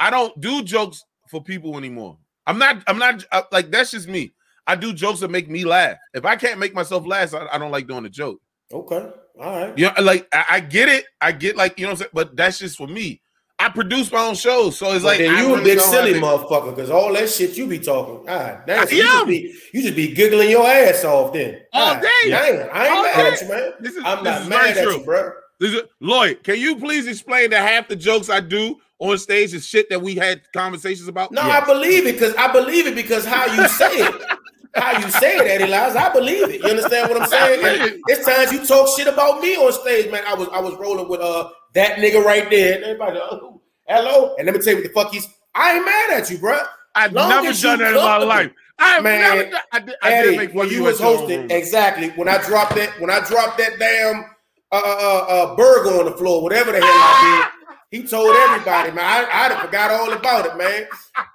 I 0.00 0.10
don't 0.10 0.38
do 0.40 0.62
jokes 0.62 1.04
for 1.30 1.42
people 1.42 1.76
anymore. 1.76 2.18
I'm 2.46 2.58
not. 2.58 2.82
I'm 2.86 2.98
not 2.98 3.24
uh, 3.32 3.42
like 3.52 3.70
that's 3.70 3.90
just 3.90 4.08
me. 4.08 4.32
I 4.66 4.76
do 4.76 4.92
jokes 4.92 5.20
that 5.20 5.30
make 5.30 5.48
me 5.48 5.64
laugh. 5.64 5.96
If 6.14 6.24
I 6.24 6.36
can't 6.36 6.58
make 6.58 6.74
myself 6.74 7.06
laugh, 7.06 7.34
I, 7.34 7.46
I 7.52 7.58
don't 7.58 7.70
like 7.70 7.86
doing 7.86 8.04
a 8.04 8.10
joke. 8.10 8.40
Okay. 8.72 9.10
All 9.40 9.60
right. 9.60 9.78
You 9.78 9.86
know, 9.86 10.02
like 10.02 10.26
I, 10.32 10.44
I 10.50 10.60
get 10.60 10.88
it. 10.88 11.04
I 11.20 11.32
get 11.32 11.56
like 11.56 11.78
you 11.78 11.84
know 11.84 11.90
what 11.90 11.92
I'm 11.92 11.98
saying, 11.98 12.10
but 12.14 12.36
that's 12.36 12.58
just 12.58 12.76
for 12.76 12.86
me. 12.86 13.20
I 13.58 13.70
produce 13.70 14.12
my 14.12 14.20
own 14.20 14.34
shows, 14.34 14.76
so 14.78 14.92
it's 14.92 15.02
But 15.02 15.08
like 15.08 15.18
then 15.18 15.34
I 15.34 15.40
you 15.40 15.54
a 15.54 15.62
big 15.62 15.80
silly 15.80 16.12
motherfucker 16.14 16.74
because 16.74 16.90
all 16.90 17.12
that 17.14 17.30
shit 17.30 17.56
you 17.56 17.66
be 17.66 17.78
talking. 17.78 18.26
God 18.26 18.68
I 18.68 18.82
you, 18.90 19.02
just 19.02 19.26
be, 19.26 19.54
you 19.72 19.82
just 19.82 19.96
be 19.96 20.12
giggling 20.12 20.50
your 20.50 20.66
ass 20.66 21.04
off 21.04 21.32
then. 21.32 21.62
All 21.72 21.94
God 21.94 22.02
day. 22.02 22.28
Damn, 22.28 22.68
I 22.70 22.86
ain't 22.86 22.96
All 22.96 23.02
mad 23.02 23.32
at 23.32 23.40
you, 23.40 23.48
man. 23.48 23.72
This 23.80 23.96
is- 23.96 24.02
I'm 24.04 24.22
not 24.22 24.48
mad 24.48 24.76
at 24.76 24.84
true. 24.84 24.98
you, 24.98 25.04
bro. 25.04 25.32
This 25.58 25.72
is- 25.72 25.82
Lloyd, 26.00 26.42
can 26.42 26.58
you 26.58 26.76
please 26.76 27.06
explain 27.06 27.50
that 27.50 27.66
half 27.66 27.88
the 27.88 27.96
jokes 27.96 28.28
I 28.28 28.40
do 28.40 28.76
on 28.98 29.16
stage 29.18 29.54
is 29.54 29.66
shit 29.66 29.88
that 29.90 30.00
we 30.00 30.14
had 30.14 30.42
conversations 30.52 31.08
about? 31.08 31.32
No, 31.32 31.42
I 31.42 31.64
believe 31.64 32.06
it 32.06 32.14
because 32.14 32.34
I 32.36 32.50
believe 32.52 32.86
it 32.86 32.94
because 32.94 33.24
how 33.24 33.46
you 33.46 33.66
say 33.68 33.90
it. 33.98 34.14
How 34.74 34.98
you 34.98 35.10
say 35.10 35.36
it, 35.38 35.46
Eddie 35.46 35.70
Lyles, 35.70 35.96
I 35.96 36.12
believe 36.12 36.50
it. 36.50 36.60
You 36.60 36.68
understand 36.68 37.08
what 37.08 37.22
I'm 37.22 37.28
saying? 37.28 37.64
And 37.64 37.98
it's 38.08 38.26
times 38.26 38.52
you 38.52 38.62
talk 38.62 38.86
shit 38.94 39.06
about 39.06 39.40
me 39.40 39.56
on 39.56 39.72
stage, 39.72 40.10
man. 40.12 40.22
I 40.26 40.34
was 40.34 40.48
I 40.52 40.60
was 40.60 40.74
rolling 40.74 41.08
with 41.08 41.20
uh 41.22 41.48
that 41.72 41.96
nigga 41.96 42.22
right 42.22 42.50
there. 42.50 42.74
And 42.74 42.84
everybody, 42.84 43.18
oh, 43.18 43.62
hello. 43.88 44.34
And 44.36 44.44
let 44.44 44.54
me 44.54 44.60
tell 44.60 44.74
you 44.74 44.82
what 44.82 44.88
the 44.88 44.92
fuck 44.92 45.12
he's. 45.14 45.26
I 45.54 45.76
ain't 45.76 45.84
mad 45.86 46.20
at 46.20 46.30
you, 46.30 46.36
bro. 46.36 46.58
I've 46.94 47.12
Long 47.12 47.30
never 47.30 47.58
done 47.58 47.78
that 47.78 47.88
in 47.88 47.94
my 47.94 48.16
life. 48.18 48.52
I've 48.78 49.02
Man, 49.02 49.20
never 49.20 49.50
done. 49.50 49.60
I 49.72 49.78
did, 49.78 49.94
I 50.02 50.10
did 50.10 50.18
Eddie, 50.26 50.36
make 50.36 50.48
fun 50.50 50.58
when 50.58 50.68
you 50.68 50.76
you 50.76 50.82
was 50.82 51.00
at 51.00 51.04
your 51.04 51.12
own 51.12 51.18
hosting, 51.20 51.50
exactly. 51.50 52.10
When 52.10 52.28
I 52.28 52.42
dropped 52.42 52.74
that, 52.74 53.00
when 53.00 53.10
I 53.10 53.20
dropped 53.20 53.56
that 53.56 53.78
damn 53.78 54.26
uh, 54.72 54.82
uh, 54.84 55.26
uh, 55.28 55.56
burger 55.56 55.90
on 55.90 56.06
the 56.06 56.16
floor, 56.16 56.42
whatever 56.42 56.72
the 56.72 56.78
hell 56.78 56.88
I 56.88 57.50
did, 57.70 57.76
he 58.02 58.06
told 58.06 58.34
everybody, 58.34 58.90
man. 58.90 59.04
I, 59.04 59.48
I 59.48 59.64
forgot 59.64 59.90
all 59.90 60.12
about 60.12 60.46
it, 60.46 60.56
man. 60.56 60.86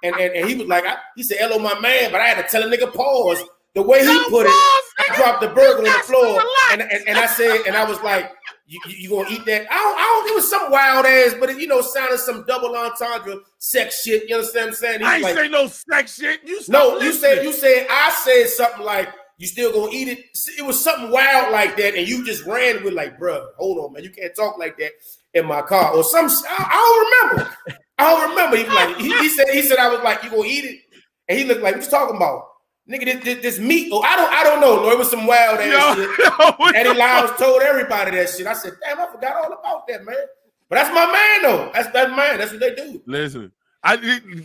And 0.02 0.14
and, 0.16 0.34
and 0.34 0.48
he 0.48 0.54
was 0.54 0.66
like, 0.66 0.84
I, 0.84 0.96
he 1.16 1.22
said, 1.22 1.38
"Hello, 1.40 1.58
my 1.58 1.78
man," 1.80 2.12
but 2.12 2.20
I 2.20 2.26
had 2.26 2.42
to 2.42 2.48
tell 2.48 2.62
a 2.62 2.76
nigga 2.76 2.92
pause. 2.92 3.42
The 3.74 3.80
way 3.80 4.00
he 4.00 4.04
No 4.04 4.28
put 4.28 4.44
it, 4.44 4.50
pause, 4.50 4.82
I 4.98 5.16
dropped 5.16 5.40
the 5.40 5.48
burger 5.48 5.78
on 5.78 5.84
the 5.84 6.04
floor, 6.04 6.42
and, 6.72 6.82
and 6.82 7.08
and 7.08 7.16
I 7.16 7.24
said, 7.24 7.62
and 7.66 7.74
I 7.74 7.88
was 7.88 7.98
like, 8.02 8.30
"You, 8.66 8.78
you, 8.86 9.08
gonna 9.08 9.30
eat 9.30 9.46
that?" 9.46 9.66
I 9.70 9.76
don't, 9.76 9.98
I 9.98 10.02
don't. 10.02 10.30
It 10.30 10.34
was 10.34 10.50
some 10.50 10.70
wild 10.70 11.06
ass, 11.06 11.34
but 11.40 11.48
it, 11.48 11.58
you 11.58 11.66
know, 11.66 11.80
sounded 11.80 12.18
some 12.18 12.44
double 12.46 12.76
entendre 12.76 13.36
sex 13.56 14.02
shit. 14.02 14.28
You 14.28 14.36
understand 14.36 14.66
what 14.66 14.68
I'm 14.68 14.74
saying? 14.74 15.00
He 15.00 15.06
I 15.06 15.14
ain't 15.14 15.22
like, 15.22 15.36
say 15.36 15.48
no 15.48 15.66
sex 15.68 16.18
shit. 16.18 16.40
You 16.44 16.56
no, 16.56 16.62
stop 16.62 17.02
you 17.02 17.12
listening. 17.12 17.36
said 17.36 17.44
you 17.44 17.52
said 17.54 17.86
I 17.90 18.10
said 18.10 18.48
something 18.48 18.84
like 18.84 19.08
you 19.42 19.48
still 19.48 19.72
gonna 19.72 19.90
eat 19.90 20.06
it. 20.06 20.38
It 20.56 20.62
was 20.62 20.82
something 20.82 21.10
wild 21.10 21.50
like 21.50 21.76
that, 21.76 21.96
and 21.96 22.06
you 22.06 22.24
just 22.24 22.46
ran 22.46 22.84
with 22.84 22.94
like, 22.94 23.18
bruh, 23.18 23.44
hold 23.58 23.78
on, 23.78 23.92
man, 23.92 24.04
you 24.04 24.10
can't 24.10 24.32
talk 24.36 24.56
like 24.56 24.78
that 24.78 24.92
in 25.34 25.46
my 25.46 25.62
car 25.62 25.92
or 25.92 26.04
some. 26.04 26.26
I, 26.48 27.24
don't 27.26 27.34
remember. 27.34 27.56
I 27.98 28.10
don't 28.10 28.30
remember. 28.30 28.56
He 28.56 28.66
like 28.68 28.96
he, 28.98 29.18
he 29.18 29.28
said 29.28 29.48
he 29.48 29.62
said 29.62 29.78
I 29.78 29.88
was 29.88 30.00
like, 30.04 30.22
you 30.22 30.30
gonna 30.30 30.44
eat 30.44 30.64
it, 30.64 30.80
and 31.28 31.36
he 31.36 31.44
looked 31.44 31.60
like 31.60 31.74
what 31.74 31.84
you 31.84 31.90
talking 31.90 32.14
about, 32.14 32.50
nigga? 32.88 33.04
This, 33.04 33.24
this, 33.24 33.42
this 33.42 33.58
meat? 33.58 33.90
Oh, 33.92 34.02
I 34.02 34.14
don't 34.14 34.32
I 34.32 34.44
don't 34.44 34.60
know. 34.60 34.76
No, 34.76 34.90
it 34.92 34.98
was 34.98 35.10
some 35.10 35.26
wild 35.26 35.58
ass 35.58 35.96
Yo, 35.98 36.06
shit. 36.06 36.18
yo, 36.60 36.66
Eddie 36.76 36.96
Lyles 36.96 37.32
told 37.36 37.62
everybody 37.62 38.12
that 38.12 38.28
shit. 38.28 38.46
I 38.46 38.52
said, 38.52 38.74
damn, 38.80 39.00
I 39.00 39.10
forgot 39.10 39.44
all 39.44 39.52
about 39.52 39.88
that, 39.88 40.04
man. 40.04 40.14
But 40.68 40.76
that's 40.76 40.94
my 40.94 41.06
man 41.10 41.42
though. 41.42 41.72
That's 41.74 41.90
that 41.90 42.10
man. 42.14 42.38
That's 42.38 42.52
what 42.52 42.60
they 42.60 42.76
do. 42.76 43.02
Listen, 43.06 43.50
I 43.84 43.96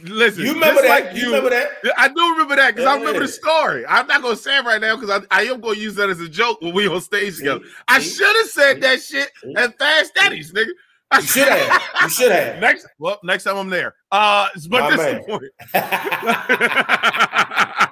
listen. 0.04 0.46
You 0.46 0.54
remember 0.54 0.82
that? 0.82 1.06
Like 1.06 1.16
you 1.16 1.28
remember 1.28 1.52
that? 1.52 1.70
I 1.96 2.08
do 2.08 2.32
remember 2.32 2.56
that 2.56 2.76
because 2.76 2.88
I 2.88 2.98
remember 2.98 3.20
the 3.20 3.28
story. 3.28 3.86
I'm 3.86 4.08
not 4.08 4.24
gonna 4.24 4.36
say 4.36 4.58
it 4.58 4.66
right 4.66 4.82
now 4.82 4.96
because 4.96 5.24
I, 5.32 5.40
I 5.40 5.44
am 5.44 5.62
gonna 5.62 5.78
use 5.78 5.94
that 5.96 6.10
as 6.10 6.20
a 6.20 6.28
joke 6.28 6.60
when 6.62 6.74
we 6.74 6.88
on 6.88 7.00
stage 7.02 7.38
together. 7.38 7.64
I 7.88 8.00
should 8.00 8.36
have 8.36 8.48
said 8.48 8.82
that 8.82 9.00
shit 9.02 9.30
at 9.56 9.78
Fast 9.78 10.16
Daddies, 10.16 10.52
nigga. 10.54 10.72
I 11.12 11.20
You 11.20 11.26
should 11.26 11.48
have. 11.48 11.82
You 12.02 12.10
should 12.10 12.32
have. 12.32 12.60
Next, 12.60 12.88
well, 13.00 13.20
next 13.24 13.44
time 13.44 13.58
I'm 13.58 13.70
there. 13.70 13.94
Uh, 14.12 14.48
but 14.70 14.82
My 14.82 14.90
this 14.90 14.98
man. 14.98 15.20
is 15.20 15.26
the 15.26 15.32
point. 15.32 15.44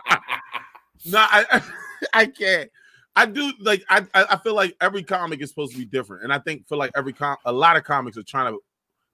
no, 1.06 1.20
I, 1.20 1.62
I 2.14 2.26
can't. 2.26 2.72
I 3.16 3.26
do 3.28 3.54
like. 3.60 3.84
I, 3.90 4.06
I 4.14 4.26
I 4.32 4.38
feel 4.38 4.56
like 4.56 4.76
every 4.82 5.04
comic 5.04 5.42
is 5.42 5.50
supposed 5.50 5.72
to 5.74 5.78
be 5.78 5.86
different, 5.86 6.24
and 6.24 6.34
I 6.34 6.40
think 6.40 6.68
feel 6.68 6.78
like 6.78 6.92
every 6.96 7.14
com, 7.14 7.38
a 7.46 7.52
lot 7.52 7.78
of 7.78 7.84
comics 7.84 8.18
are 8.18 8.24
trying 8.24 8.52
to 8.52 8.60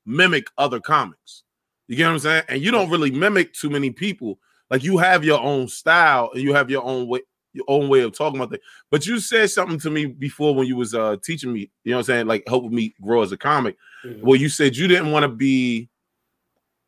mimic 0.05 0.47
other 0.57 0.79
comics. 0.79 1.43
You 1.87 1.95
get 1.95 2.05
what 2.05 2.13
I'm 2.13 2.19
saying? 2.19 2.43
And 2.47 2.61
you 2.61 2.71
don't 2.71 2.89
really 2.89 3.11
mimic 3.11 3.53
too 3.53 3.69
many 3.69 3.89
people. 3.91 4.39
Like 4.69 4.83
you 4.83 4.97
have 4.97 5.25
your 5.25 5.41
own 5.41 5.67
style 5.67 6.31
and 6.33 6.41
you 6.41 6.53
have 6.53 6.69
your 6.69 6.83
own 6.85 7.07
way, 7.07 7.21
your 7.53 7.65
own 7.67 7.89
way 7.89 7.99
of 8.01 8.15
talking 8.17 8.39
about 8.39 8.51
things. 8.51 8.63
But 8.89 9.05
you 9.05 9.19
said 9.19 9.49
something 9.49 9.79
to 9.79 9.89
me 9.89 10.05
before 10.05 10.55
when 10.55 10.67
you 10.67 10.77
was 10.77 10.95
uh 10.95 11.17
teaching 11.23 11.51
me. 11.51 11.69
You 11.83 11.91
know 11.91 11.97
what 11.97 11.99
I'm 12.01 12.05
saying? 12.05 12.27
Like 12.27 12.43
helping 12.47 12.73
me 12.73 12.95
grow 13.01 13.21
as 13.21 13.31
a 13.33 13.37
comic. 13.37 13.75
Mhm. 14.05 14.21
Well, 14.21 14.39
you 14.39 14.47
said 14.47 14.77
you 14.77 14.87
didn't 14.87 15.11
want 15.11 15.23
to 15.23 15.29
be 15.29 15.89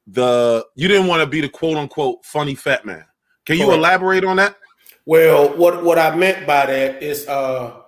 the 0.07 0.65
you 0.75 0.87
didn't 0.87 1.07
want 1.07 1.21
to 1.21 1.27
be 1.27 1.41
the 1.41 1.49
quote 1.49 1.77
unquote 1.77 2.23
funny 2.25 2.55
fat 2.55 2.85
man. 2.85 3.05
Can 3.45 3.57
you 3.57 3.71
elaborate 3.73 4.23
on 4.23 4.37
that? 4.37 4.57
Well, 5.05 5.55
what 5.57 5.83
what 5.83 5.99
I 5.99 6.15
meant 6.15 6.47
by 6.47 6.65
that 6.65 7.03
is 7.03 7.27
uh 7.27 7.81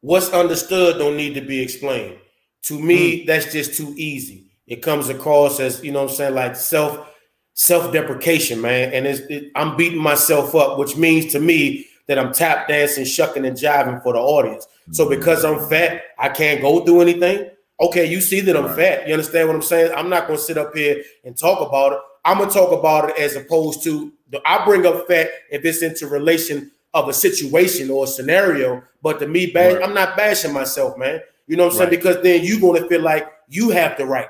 what's 0.00 0.30
understood 0.30 0.98
don't 0.98 1.16
need 1.16 1.34
to 1.34 1.40
be 1.40 1.60
explained. 1.60 2.18
To 2.64 2.78
me, 2.78 3.24
that's 3.24 3.52
just 3.52 3.74
too 3.76 3.94
easy. 3.96 4.51
It 4.66 4.82
comes 4.82 5.08
across 5.08 5.60
as, 5.60 5.82
you 5.82 5.92
know 5.92 6.02
what 6.02 6.10
I'm 6.10 6.16
saying, 6.16 6.34
like 6.34 6.56
self 6.56 7.08
self-deprecation, 7.54 8.60
man. 8.60 8.92
And 8.92 9.06
it's 9.06 9.20
it, 9.28 9.50
I'm 9.54 9.76
beating 9.76 10.00
myself 10.00 10.54
up, 10.54 10.78
which 10.78 10.96
means 10.96 11.32
to 11.32 11.40
me 11.40 11.86
that 12.08 12.18
I'm 12.18 12.32
tap 12.32 12.68
dancing, 12.68 13.04
shucking 13.04 13.44
and 13.44 13.56
jiving 13.56 14.02
for 14.02 14.12
the 14.14 14.18
audience. 14.18 14.66
So 14.90 15.04
mm-hmm. 15.04 15.18
because 15.18 15.44
I'm 15.44 15.68
fat, 15.68 16.02
I 16.18 16.28
can't 16.28 16.60
go 16.60 16.84
through 16.84 17.02
anything. 17.02 17.50
Okay, 17.80 18.06
you 18.06 18.20
see 18.20 18.40
that 18.40 18.56
I'm 18.56 18.66
Right. 18.66 18.76
fat. 18.76 19.06
You 19.08 19.14
understand 19.14 19.48
what 19.48 19.56
I'm 19.56 19.62
saying? 19.62 19.92
I'm 19.94 20.08
not 20.08 20.26
gonna 20.26 20.38
sit 20.38 20.56
up 20.58 20.74
here 20.74 21.02
and 21.24 21.36
talk 21.36 21.66
about 21.66 21.92
it. 21.92 21.98
I'm 22.24 22.38
gonna 22.38 22.50
talk 22.50 22.72
about 22.72 23.10
it 23.10 23.18
as 23.18 23.34
opposed 23.36 23.82
to 23.84 24.12
the, 24.30 24.40
I 24.46 24.64
bring 24.64 24.86
up 24.86 25.06
fat 25.08 25.28
if 25.50 25.64
it's 25.64 25.82
into 25.82 26.06
relation 26.06 26.70
of 26.94 27.08
a 27.08 27.12
situation 27.12 27.90
or 27.90 28.04
a 28.04 28.06
scenario. 28.06 28.82
But 29.02 29.18
to 29.20 29.26
me, 29.26 29.46
bash, 29.46 29.74
Right. 29.74 29.82
I'm 29.82 29.94
not 29.94 30.16
bashing 30.16 30.52
myself, 30.52 30.96
man. 30.96 31.20
You 31.48 31.56
know 31.56 31.64
what 31.64 31.72
I'm 31.72 31.78
saying? 31.78 31.90
Because 31.90 32.22
then 32.22 32.44
you're 32.44 32.60
gonna 32.60 32.86
feel 32.88 33.02
like 33.02 33.28
you 33.48 33.70
have 33.70 33.98
the 33.98 34.06
right 34.06 34.28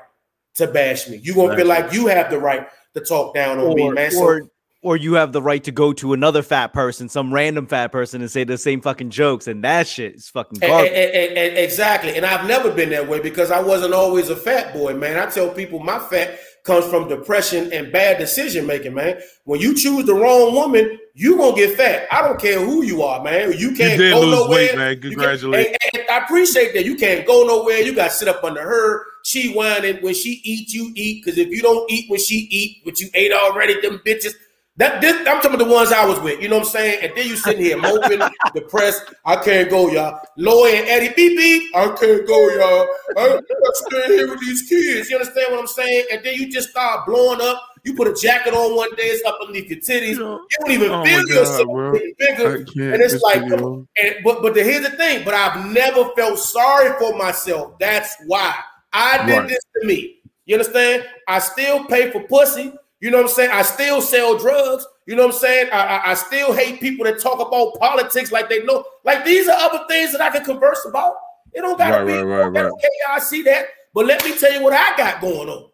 to 0.55 0.67
bash 0.67 1.07
me. 1.09 1.19
You're 1.23 1.35
gonna 1.35 1.55
feel 1.55 1.67
like 1.67 1.93
you 1.93 2.07
have 2.07 2.29
the 2.29 2.39
right 2.39 2.67
to 2.93 3.01
talk 3.01 3.33
down 3.33 3.59
on 3.59 3.73
me, 3.75 3.83
or, 3.83 3.93
man. 3.93 4.11
So 4.11 4.21
or 4.23 4.41
or 4.85 4.97
you 4.97 5.13
have 5.13 5.31
the 5.31 5.41
right 5.41 5.63
to 5.63 5.71
go 5.71 5.93
to 5.93 6.11
another 6.11 6.43
fat 6.43 6.73
person, 6.73 7.07
some 7.07 7.33
random 7.33 7.65
fat 7.65 7.89
person, 7.91 8.19
and 8.21 8.29
say 8.29 8.43
the 8.43 8.57
same 8.57 8.81
fucking 8.81 9.09
jokes, 9.09 9.47
and 9.47 9.63
that 9.63 9.87
shit 9.87 10.15
is 10.15 10.27
fucking 10.29 10.61
A- 10.61 10.67
garbage. 10.67 10.91
a- 10.91 11.15
a- 11.15 11.37
a- 11.59 11.63
exactly. 11.63 12.15
And 12.17 12.25
I've 12.25 12.45
never 12.47 12.69
been 12.69 12.89
that 12.89 13.07
way 13.07 13.19
because 13.21 13.49
I 13.49 13.61
wasn't 13.61 13.93
always 13.93 14.29
a 14.29 14.35
fat 14.35 14.73
boy, 14.73 14.93
man. 14.93 15.17
I 15.17 15.25
tell 15.27 15.49
people 15.49 15.79
my 15.79 15.99
fat 15.99 16.37
comes 16.65 16.85
from 16.85 17.07
depression 17.07 17.71
and 17.71 17.91
bad 17.93 18.17
decision 18.17 18.65
making, 18.67 18.93
man. 18.93 19.19
When 19.45 19.61
you 19.61 19.73
choose 19.73 20.05
the 20.05 20.13
wrong 20.15 20.53
woman, 20.53 20.97
you 21.13 21.37
gonna 21.37 21.55
get 21.55 21.77
fat. 21.77 22.05
I 22.11 22.21
don't 22.21 22.39
care 22.39 22.59
who 22.59 22.83
you 22.83 23.03
are, 23.03 23.23
man. 23.23 23.53
You 23.53 23.69
You 23.69 23.75
can't 23.75 23.97
did 23.97 24.13
go 24.13 24.19
lose 24.21 24.31
nowhere. 24.35 24.49
weight, 24.49 24.77
man. 24.77 25.01
Congratulations. 25.01 25.77
and- 25.93 26.01
and 26.01 26.09
I 26.09 26.23
appreciate 26.25 26.73
that. 26.73 26.83
You 26.83 26.95
can't 26.95 27.25
go 27.25 27.45
nowhere. 27.47 27.79
You 27.79 27.93
got 27.95 28.09
to 28.09 28.15
sit 28.15 28.27
up 28.27 28.43
under 28.43 28.61
her. 28.61 29.05
She 29.23 29.53
whining 29.53 29.97
when 30.03 30.13
she 30.13 30.41
eat, 30.43 30.73
you 30.73 30.91
eat. 30.95 31.23
Because 31.23 31.39
if 31.39 31.49
you 31.49 31.61
don't 31.61 31.89
eat 31.89 32.09
when 32.09 32.19
she 32.19 32.47
eat, 32.51 32.79
what 32.83 32.99
you 32.99 33.09
ate 33.13 33.31
already, 33.31 33.79
them 33.81 34.01
bitches. 34.05 34.33
That 34.77 35.01
this, 35.01 35.15
I'm 35.19 35.35
talking 35.35 35.53
about 35.53 35.65
the 35.65 35.71
ones 35.71 35.91
I 35.91 36.03
was 36.03 36.19
with. 36.19 36.41
You 36.41 36.49
know 36.49 36.57
what 36.57 36.65
I'm 36.65 36.71
saying? 36.71 36.99
And 37.03 37.13
then 37.15 37.27
you 37.27 37.35
sitting 37.35 37.63
here 37.63 37.77
moping, 37.77 38.19
depressed. 38.55 39.03
I 39.23 39.35
can't 39.35 39.69
go, 39.69 39.91
y'all. 39.91 40.19
Lloyd 40.35 40.73
and 40.73 40.87
Eddie, 40.87 41.13
beep 41.15 41.37
beep. 41.37 41.75
I 41.75 41.89
can't 41.89 42.27
go, 42.27 42.49
y'all. 42.49 42.87
I'm 43.15 43.39
stay 43.73 44.07
here 44.07 44.29
with 44.29 44.39
these 44.39 44.63
kids. 44.63 45.11
You 45.11 45.17
understand 45.17 45.51
what 45.51 45.59
I'm 45.59 45.67
saying? 45.67 46.05
And 46.11 46.25
then 46.25 46.33
you 46.35 46.51
just 46.51 46.71
start 46.71 47.05
blowing 47.05 47.39
up. 47.41 47.61
You 47.83 47.95
put 47.95 48.07
a 48.07 48.13
jacket 48.13 48.53
on 48.53 48.75
one 48.75 48.95
day, 48.95 49.03
it's 49.03 49.23
up 49.25 49.37
underneath 49.41 49.69
your 49.69 49.79
titties. 49.79 50.15
You 50.15 50.47
don't 50.59 50.71
even 50.71 50.91
Oh 50.91 51.03
feel 51.03 51.19
God, 51.19 51.29
yourself 51.29 51.93
getting 51.93 52.13
bigger. 52.17 52.55
And 52.93 53.01
it's 53.01 53.21
like, 53.21 53.41
video. 53.41 53.57
come 53.57 53.65
on. 53.65 53.87
And 54.01 54.15
but 54.23 54.41
but 54.41 54.55
the, 54.55 54.63
here's 54.63 54.89
the 54.89 54.97
thing. 54.97 55.23
But 55.23 55.35
I've 55.35 55.71
never 55.71 56.09
felt 56.15 56.39
sorry 56.39 56.97
for 56.97 57.15
myself. 57.15 57.77
That's 57.77 58.15
why 58.25 58.55
I 58.93 59.25
did 59.25 59.37
Right. 59.37 59.47
this 59.49 59.63
to 59.81 59.87
me. 59.87 60.19
You 60.45 60.55
understand? 60.55 61.05
I 61.27 61.39
still 61.39 61.85
pay 61.85 62.11
for 62.11 62.21
pussy. 62.21 62.73
You 62.99 63.11
know 63.11 63.17
what 63.17 63.25
I'm 63.27 63.33
saying? 63.33 63.51
I 63.51 63.63
still 63.63 64.01
sell 64.01 64.37
drugs. 64.37 64.85
You 65.07 65.15
know 65.15 65.25
what 65.25 65.35
I'm 65.35 65.39
saying? 65.41 65.69
I, 65.73 65.85
I, 65.97 66.11
I 66.11 66.13
still 66.13 66.53
hate 66.53 66.79
people 66.79 67.03
that 67.05 67.19
talk 67.19 67.45
about 67.45 67.77
politics 67.79 68.31
like 68.31 68.49
they 68.49 68.63
know. 68.63 68.85
Like 69.03 69.25
these 69.25 69.47
are 69.49 69.57
other 69.57 69.83
things 69.89 70.11
that 70.13 70.21
I 70.21 70.29
can 70.29 70.45
converse 70.45 70.85
about. 70.85 71.15
It 71.53 71.61
don't 71.61 71.77
gotta 71.77 72.05
Right, 72.05 72.05
be 72.05 72.13
right, 72.23 72.47
right, 72.47 72.65
okay. 72.65 72.87
I 73.09 73.19
see 73.19 73.41
that, 73.43 73.65
but 73.93 74.05
let 74.05 74.23
me 74.23 74.35
tell 74.37 74.53
you 74.53 74.63
what 74.63 74.73
I 74.73 74.95
got 74.95 75.21
going 75.21 75.49
on. 75.49 75.69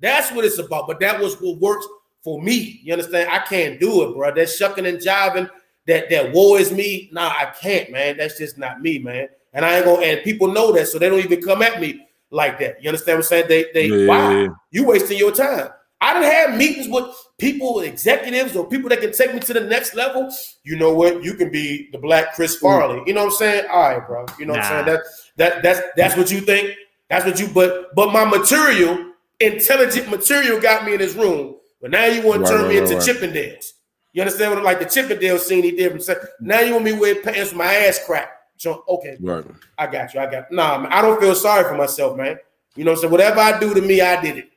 That's 0.00 0.30
what 0.32 0.44
it's 0.44 0.58
about. 0.58 0.86
But 0.86 1.00
that 1.00 1.20
was 1.20 1.34
what 1.40 1.58
works 1.58 1.86
for 2.22 2.40
me. 2.40 2.80
You 2.84 2.92
understand? 2.92 3.28
I 3.30 3.40
can't 3.40 3.80
do 3.80 4.08
it, 4.08 4.14
bro. 4.14 4.32
That 4.32 4.48
shucking 4.48 4.86
and 4.86 4.98
jiving, 4.98 5.50
that 5.86 6.08
that 6.10 6.32
war 6.32 6.58
is 6.60 6.70
me. 6.72 7.08
Nah, 7.12 7.28
I 7.28 7.52
can't, 7.60 7.90
man. 7.90 8.16
That's 8.16 8.38
just 8.38 8.56
not 8.56 8.80
me, 8.80 8.98
man. 9.00 9.28
And 9.52 9.64
I 9.64 9.76
ain't 9.76 9.84
gonna. 9.84 10.06
And 10.06 10.22
people 10.22 10.48
know 10.48 10.72
that, 10.72 10.86
so 10.86 10.98
they 10.98 11.08
don't 11.08 11.18
even 11.18 11.42
come 11.42 11.62
at 11.62 11.80
me 11.80 12.06
like 12.30 12.58
that. 12.60 12.82
You 12.82 12.88
understand 12.90 13.18
what 13.18 13.24
I'm 13.24 13.28
saying? 13.28 13.44
They 13.48 13.66
they 13.74 13.86
Yeah, 13.86 14.06
why 14.06 14.32
yeah, 14.32 14.40
yeah. 14.42 14.48
you 14.70 14.84
wasting 14.84 15.18
your 15.18 15.32
time. 15.32 15.68
I 16.00 16.14
didn't 16.14 16.32
have 16.32 16.56
meetings 16.56 16.88
with 16.88 17.06
people, 17.38 17.80
executives, 17.80 18.54
or 18.54 18.68
people 18.68 18.88
that 18.90 19.00
can 19.00 19.12
take 19.12 19.34
me 19.34 19.40
to 19.40 19.52
the 19.52 19.62
next 19.62 19.94
level. 19.94 20.32
You 20.62 20.76
know 20.76 20.94
what? 20.94 21.24
You 21.24 21.34
can 21.34 21.50
be 21.50 21.88
the 21.90 21.98
black 21.98 22.34
Chris 22.34 22.56
Farley. 22.56 23.02
You 23.06 23.14
know 23.14 23.24
what 23.24 23.32
I'm 23.32 23.38
saying? 23.38 23.66
All 23.70 23.80
right, 23.80 24.06
bro. 24.06 24.26
You 24.38 24.46
know 24.46 24.52
what 24.52 24.62
I'm 24.62 24.84
saying? 24.84 24.86
That 24.86 25.00
that 25.36 25.62
that's 25.62 25.80
that's 25.96 26.16
what 26.16 26.30
you 26.30 26.40
think. 26.40 26.76
That's 27.10 27.24
what 27.24 27.40
you. 27.40 27.48
But 27.48 27.94
but 27.96 28.12
my 28.12 28.24
material, 28.24 29.12
intelligent 29.40 30.08
material, 30.08 30.60
got 30.60 30.84
me 30.84 30.92
in 30.92 30.98
this 30.98 31.14
room. 31.14 31.56
But 31.80 31.90
now 31.90 32.06
you 32.06 32.26
want 32.26 32.44
to 32.44 32.48
turn 32.50 32.62
right, 32.62 32.68
me 32.68 32.78
right, 32.78 32.90
into 32.90 32.96
right. 32.96 33.08
Chippendales. 33.08 33.72
You 34.12 34.22
understand 34.22 34.50
what 34.50 34.58
I'm 34.58 34.64
like? 34.64 34.80
The 34.80 34.86
Chippendale 34.86 35.38
scene 35.38 35.62
he 35.62 35.72
did 35.72 36.02
from. 36.02 36.16
Now 36.40 36.60
you 36.60 36.72
want 36.72 36.84
me 36.84 36.92
to 36.92 36.98
wear 36.98 37.22
pants 37.22 37.50
with 37.50 37.56
my 37.56 37.72
ass 37.72 38.00
cracked. 38.04 38.37
So 38.58 38.84
okay, 38.88 39.16
Right. 39.20 39.44
I 39.78 39.86
got 39.86 40.12
you. 40.12 40.20
I 40.20 40.26
got 40.30 40.50
nah, 40.52 40.78
man. 40.78 40.92
I 40.92 41.00
don't 41.00 41.20
feel 41.20 41.34
sorry 41.34 41.64
for 41.64 41.76
myself, 41.76 42.16
man. 42.16 42.36
You 42.76 42.84
know 42.84 42.94
so 42.94 43.08
Whatever 43.08 43.40
I 43.40 43.58
do 43.58 43.72
to 43.72 43.80
me, 43.80 44.00
I 44.00 44.20
did 44.20 44.36
it. 44.36 44.50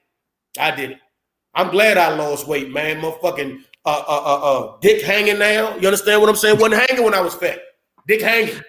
I 0.60 0.72
did 0.72 0.92
it. 0.92 0.98
I'm 1.54 1.70
glad 1.70 1.98
I 1.98 2.14
lost 2.16 2.48
weight, 2.48 2.72
man. 2.72 3.00
Motherfucking 3.02 3.60
uh 3.86 4.04
uh 4.08 4.22
uh 4.26 4.40
uh 4.74 4.78
dick 4.82 5.02
hanging 5.04 5.40
now. 5.40 5.76
You 5.78 5.88
understand 5.88 6.20
what 6.22 6.30
I'm 6.30 6.36
saying? 6.36 6.60
Wasn't 6.60 6.82
hanging 6.90 7.04
when 7.06 7.14
I 7.14 7.22
was 7.22 7.36
fat. 7.36 7.60
Dick 8.08 8.22
hanging. 8.22 8.60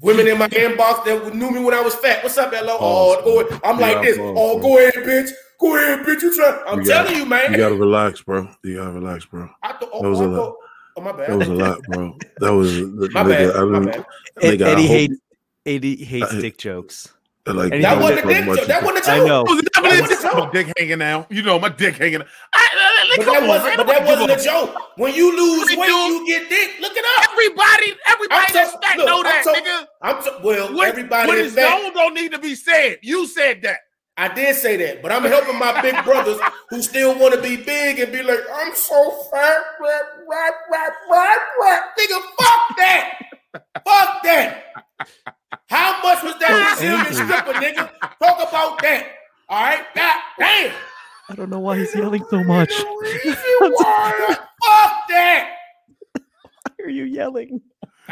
Women 0.00 0.26
in 0.28 0.36
my 0.38 0.48
inbox 0.48 1.04
that 1.04 1.34
knew 1.34 1.50
me 1.50 1.60
when 1.60 1.74
I 1.74 1.80
was 1.80 1.94
fat. 1.94 2.22
What's 2.22 2.36
up, 2.36 2.52
hello? 2.52 2.76
Oh, 2.80 3.14
Pause. 3.16 3.24
go 3.24 3.40
ahead. 3.40 3.60
I'm 3.64 3.78
like 3.78 3.96
Yeah, 3.96 4.02
this. 4.02 4.16
pause, 4.18 4.36
Oh, 4.38 4.58
bro. 4.58 4.62
go 4.68 4.78
ahead, 4.78 4.94
bitch. 4.94 5.30
Go 5.60 5.76
ahead, 5.76 6.00
bitch. 6.06 6.22
You 6.22 6.34
try. 6.36 6.62
I'm 6.66 6.80
You 6.80 6.86
gotta- 6.86 7.08
telling 7.08 7.20
you, 7.22 7.26
man. 7.26 7.52
You 7.52 7.56
gotta 7.58 7.74
relax, 7.76 8.20
bro. 8.20 8.48
You 8.64 8.76
gotta 8.76 8.90
relax, 8.90 9.24
bro. 9.26 9.48
I 9.62 9.72
th- 9.72 9.90
oh, 9.94 10.02
that 10.02 10.08
was 10.10 10.20
oh, 10.20 10.24
a 10.24 10.26
I 10.26 10.36
lot. 10.36 10.54
Thought- 10.94 10.96
oh, 10.96 11.00
my 11.02 11.12
bad. 11.12 11.30
That 11.30 11.38
was 11.38 11.48
a 11.48 11.52
lot, 11.54 11.82
bro. 11.84 12.18
That 12.38 12.52
was 12.52 12.72
my 13.12 13.22
nigga. 13.24 13.28
bad. 13.28 13.56
I 13.56 13.64
My 13.64 13.78
bad. 13.84 14.06
Nigga, 14.40 14.60
Eddie 14.62 14.82
hope- 14.86 14.90
hates 14.90 15.14
Eddie 15.64 16.04
hates 16.04 16.34
dick 16.40 16.58
jokes. 16.58 17.12
like 17.46 17.70
That 17.70 17.82
That 17.82 18.00
wasn't 18.00 18.30
a 18.30 18.34
dick 18.34 18.44
joke. 18.46 18.66
That 18.66 18.82
wasn't 18.82 19.06
a 19.06 19.10
I 19.10 19.16
joke. 19.16 19.24
I 19.24 19.28
know. 19.28 19.42
was 19.44 19.62
That 19.62 19.72
that 19.74 19.82
wasn't 20.00 20.34
a 20.34 20.38
my 20.46 20.50
dick 20.52 20.72
hanging 20.78 21.02
out? 21.02 21.30
You 21.32 21.42
know, 21.42 21.58
my 21.58 21.68
dick 21.68 21.96
hanging 21.96 22.20
out. 22.20 22.26
I, 22.54 22.68
I, 22.72 23.16
But 23.16 23.26
that 23.26 23.48
wasn't. 23.48 23.76
But 23.76 23.86
that 23.86 24.06
wasn't 24.06 24.30
a 24.40 24.44
joke. 24.44 24.74
When 24.96 25.14
you 25.14 25.36
lose 25.36 25.68
weight, 25.76 25.88
you 25.88 26.26
get 26.26 26.48
dick. 26.48 26.70
Look 26.80 26.92
it 26.96 27.04
up. 27.18 27.30
Everybody, 27.32 27.94
everybody 28.08 28.46
I'm 28.46 28.52
that's 28.52 28.72
fat 28.84 28.96
look, 28.96 29.06
know 29.06 29.18
I'm 29.18 29.22
that, 29.24 29.44
so- 29.44 29.54
nigga. 29.54 29.86
I'm 30.02 30.22
so, 30.22 30.40
well. 30.42 30.74
What, 30.74 30.88
everybody 30.88 31.28
what 31.28 31.38
is 31.38 31.52
is 31.52 31.56
known 31.56 31.92
don't 31.94 32.14
need 32.14 32.32
to 32.32 32.38
be 32.38 32.54
said. 32.54 32.98
You 33.02 33.26
said 33.26 33.62
that. 33.62 33.78
I 34.16 34.32
did 34.32 34.54
say 34.56 34.76
that, 34.76 35.02
but 35.02 35.10
I'm 35.10 35.22
helping 35.22 35.58
my 35.58 35.80
big 35.80 36.04
brothers 36.04 36.38
who 36.68 36.82
still 36.82 37.18
want 37.18 37.34
to 37.34 37.40
be 37.40 37.56
big 37.56 37.98
and 37.98 38.12
be 38.12 38.22
like, 38.22 38.40
I'm 38.54 38.74
so 38.74 39.10
fat, 39.30 39.56
rap, 39.80 40.02
rap, 40.28 40.54
rap, 40.70 40.92
rap, 41.10 41.40
rap. 41.60 41.84
Nigga, 41.98 42.20
fuck 42.38 42.76
that. 42.76 43.18
fuck 43.84 44.22
that. 44.24 44.64
How 45.68 45.92
much 46.02 46.22
was 46.22 46.38
that 46.40 46.76
Brazilian 46.78 47.14
stripper, 47.14 47.52
nigga? 47.58 47.90
Talk 48.18 48.48
about 48.48 48.82
that. 48.82 49.06
All 49.48 49.62
right? 49.62 49.84
God 49.94 50.16
damn. 50.38 50.74
I 51.30 51.34
don't 51.34 51.48
know 51.48 51.60
why 51.60 51.78
he's 51.78 51.94
yelling 51.94 52.24
so 52.28 52.44
much. 52.44 52.72
Fuck 52.74 52.84
that. 55.08 55.54
Why 56.14 56.84
are 56.84 56.90
you 56.90 57.04
yelling? 57.04 57.60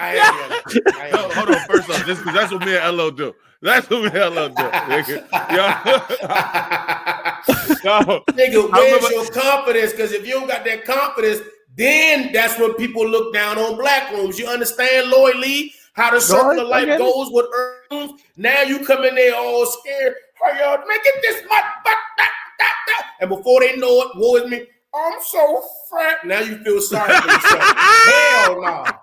I 0.01 0.15
am 0.17 0.51
yelling. 0.51 0.63
I 0.95 1.11
No, 1.13 1.29
hold 1.35 1.49
on. 1.51 1.59
First 1.67 1.91
off, 1.91 2.07
this, 2.07 2.21
cuz 2.21 2.33
that's 2.35 2.53
what 2.53 2.65
me 2.65 2.77
and 2.77 2.97
LO 2.97 3.11
do. 3.11 3.35
That's 3.63 3.89
what 3.91 4.03
me 4.13 4.21
and 4.21 4.35
LO 4.35 4.49
do. 4.49 4.55
Nigga. 4.63 5.17
Yo, 5.57 5.67
yo, 7.85 8.01
Nigga, 8.33 8.71
I 8.73 8.79
where's 8.79 9.03
remember- 9.03 9.11
your 9.11 9.27
confidence? 9.31 9.93
Because 9.93 10.13
if 10.13 10.27
you 10.27 10.35
don't 10.35 10.49
got 10.49 10.65
that 10.65 10.85
confidence, 10.85 11.41
then 11.77 12.33
that's 12.33 12.59
when 12.59 12.75
people 12.75 13.07
look 13.07 13.33
down 13.33 13.59
on 13.59 13.77
black 13.77 14.11
rooms. 14.13 14.39
You 14.39 14.47
understand, 14.49 15.09
Lloyd 15.11 15.37
Lee, 15.37 15.73
how 15.95 16.11
the 16.11 16.21
circle 16.21 16.61
I- 16.61 16.63
of 16.63 16.69
life 16.69 16.87
get 16.87 17.01
it. 17.01 17.05
goes 17.05 17.29
with 17.31 17.47
rooms. 17.91 18.21
Now 18.37 18.63
you 18.63 18.85
come 18.85 19.05
in 19.05 19.15
there 19.15 19.35
all 19.37 19.67
scared. 19.67 20.15
How 20.43 20.51
y'all 20.59 20.79
man, 20.89 20.99
get 21.05 21.15
this 21.23 21.43
mud, 21.49 21.63
but 21.85 21.95
that, 22.17 22.31
that, 22.59 22.73
that. 22.87 23.07
And 23.21 23.29
before 23.29 23.61
they 23.61 23.77
know 23.77 24.03
it, 24.03 24.09
woe 24.17 24.37
is 24.37 24.51
me. 24.51 24.67
I'm 24.95 25.19
so 25.23 25.63
fat. 25.91 26.25
Now 26.25 26.41
you 26.41 26.59
feel 26.65 26.81
sorry 26.81 27.13
for 27.15 27.29
yourself. 27.29 27.77
Hell 27.77 28.61
no. 28.63 28.85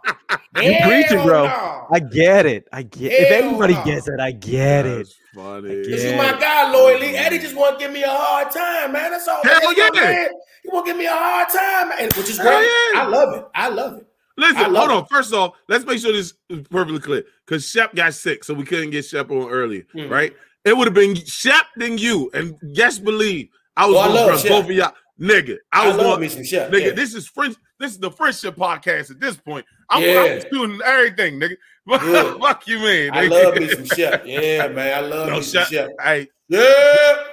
You 0.61 0.73
Hell 0.73 0.89
preaching, 0.89 1.23
bro. 1.23 1.45
no. 1.45 1.87
I 1.91 1.99
get 1.99 2.47
it. 2.47 2.67
I 2.73 2.81
get. 2.81 3.11
If 3.11 3.27
Hell 3.29 3.49
anybody 3.49 3.73
gets 3.85 4.07
it, 4.07 4.19
I 4.19 4.31
get 4.31 4.87
it. 4.87 4.97
that's 4.97 5.15
funny. 5.35 5.67
This 5.69 6.03
is 6.03 6.17
my 6.17 6.31
guy, 6.39 6.71
Lloyd 6.71 6.99
Lee. 6.99 7.15
Eddie 7.15 7.37
just 7.37 7.55
want 7.55 7.77
to 7.79 7.85
give 7.85 7.93
me 7.93 8.01
a 8.01 8.09
hard 8.09 8.49
time, 8.51 8.91
man. 8.91 9.11
That's 9.11 9.27
all. 9.27 9.39
Hell 9.43 9.53
That's 9.53 9.65
my 9.77 9.89
yeah. 9.93 10.01
man. 10.01 10.29
He 10.63 10.69
want 10.69 10.85
to 10.87 10.91
give 10.91 10.97
me 10.97 11.05
a 11.05 11.11
hard 11.11 11.49
time, 11.49 11.89
man, 11.89 12.09
which 12.17 12.29
is 12.31 12.39
great. 12.39 12.63
yeah. 12.93 13.01
I 13.03 13.07
love 13.07 13.35
it. 13.37 13.45
I 13.53 13.69
love 13.69 13.97
it. 13.99 14.07
Listen, 14.35 14.57
I 14.57 14.67
love 14.67 14.89
hold 14.89 15.01
on. 15.03 15.07
First 15.07 15.31
off, 15.33 15.53
let's 15.67 15.85
make 15.85 15.99
sure 15.99 16.11
this 16.11 16.33
is 16.49 16.67
perfectly 16.69 16.99
clear. 17.01 17.23
Because 17.45 17.69
Shep 17.69 17.93
got 17.93 18.15
sick, 18.15 18.43
so 18.43 18.55
we 18.55 18.63
couldn't 18.63 18.89
get 18.89 19.05
Shep 19.05 19.29
on 19.29 19.49
earlier, 19.49 19.83
Mhm. 19.95 20.09
right? 20.09 20.35
It 20.65 20.75
would 20.75 20.87
have 20.87 20.95
been 20.95 21.13
Shep 21.15 21.67
then 21.75 21.99
you. 21.99 22.31
And 22.33 22.55
yes, 22.63 22.97
believe 22.97 23.49
I 23.77 23.85
was 23.85 23.95
Oh, 23.95 23.99
I 23.99 24.07
going 24.07 24.37
to 24.41 24.49
both 24.49 24.65
of 24.65 24.71
y'all. 24.71 24.93
Nigga, 25.19 25.57
I 25.71 25.83
I, 25.83 25.87
was 25.87 25.95
love 25.97 26.05
going 26.05 26.21
me 26.21 26.27
some 26.29 26.43
chef. 26.43 26.71
Nigga, 26.71 26.85
yeah. 26.87 26.91
this 26.91 27.15
is 27.15 27.27
French. 27.27 27.55
This 27.79 27.91
is 27.91 27.99
the 27.99 28.11
friendship 28.11 28.55
podcast 28.55 29.11
at 29.11 29.19
this 29.19 29.35
point. 29.37 29.65
I'm, 29.89 30.01
Yeah. 30.03 30.21
I'm 30.21 30.41
shooting 30.41 30.79
everything, 30.85 31.39
nigga. 31.39 31.55
Good. 31.99 32.39
Fuck 32.41 32.67
you, 32.67 32.79
man. 32.79 33.11
I 33.13 33.27
love 33.27 33.55
me 33.55 33.67
some 33.69 33.85
chef. 33.85 34.25
Yeah, 34.25 34.67
man. 34.67 34.97
I 35.03 35.07
love 35.07 35.29
No, 35.29 35.35
me 35.37 35.41
some 35.41 35.63
chef. 35.65 35.89
Hey, 36.03 36.27
Yeah. 36.49 37.23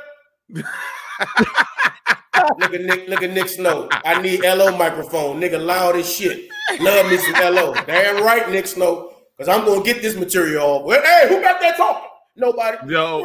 look 2.59 2.75
at 2.75 2.81
Nick. 2.81 3.09
Look 3.09 3.23
at 3.23 3.31
Nick 3.31 3.49
Snow. 3.49 3.89
I 4.05 4.21
need 4.21 4.41
LO 4.45 4.77
microphone. 4.77 5.41
Nigga, 5.41 5.65
loud 5.65 5.97
as 5.97 6.11
shit. 6.13 6.49
Love 6.81 7.11
me 7.11 7.17
some 7.19 7.55
LO. 7.55 7.75
Damn 7.87 8.23
right, 8.25 8.49
Nick 8.51 8.67
Snow. 8.67 9.11
Cause 9.39 9.49
I'm 9.49 9.65
gonna 9.65 9.83
get 9.83 10.01
this 10.01 10.15
material 10.17 10.63
off. 10.65 10.85
Well, 10.85 11.03
hey, 11.03 11.27
who 11.29 11.41
got 11.41 11.61
that 11.61 11.77
talking? 11.77 12.09
Nobody. 12.37 12.77
yo, 12.93 13.25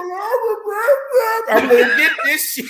I'm 1.49 1.67
gonna 1.67 1.97
get 1.97 2.11
this 2.25 2.51
shit. 2.51 2.65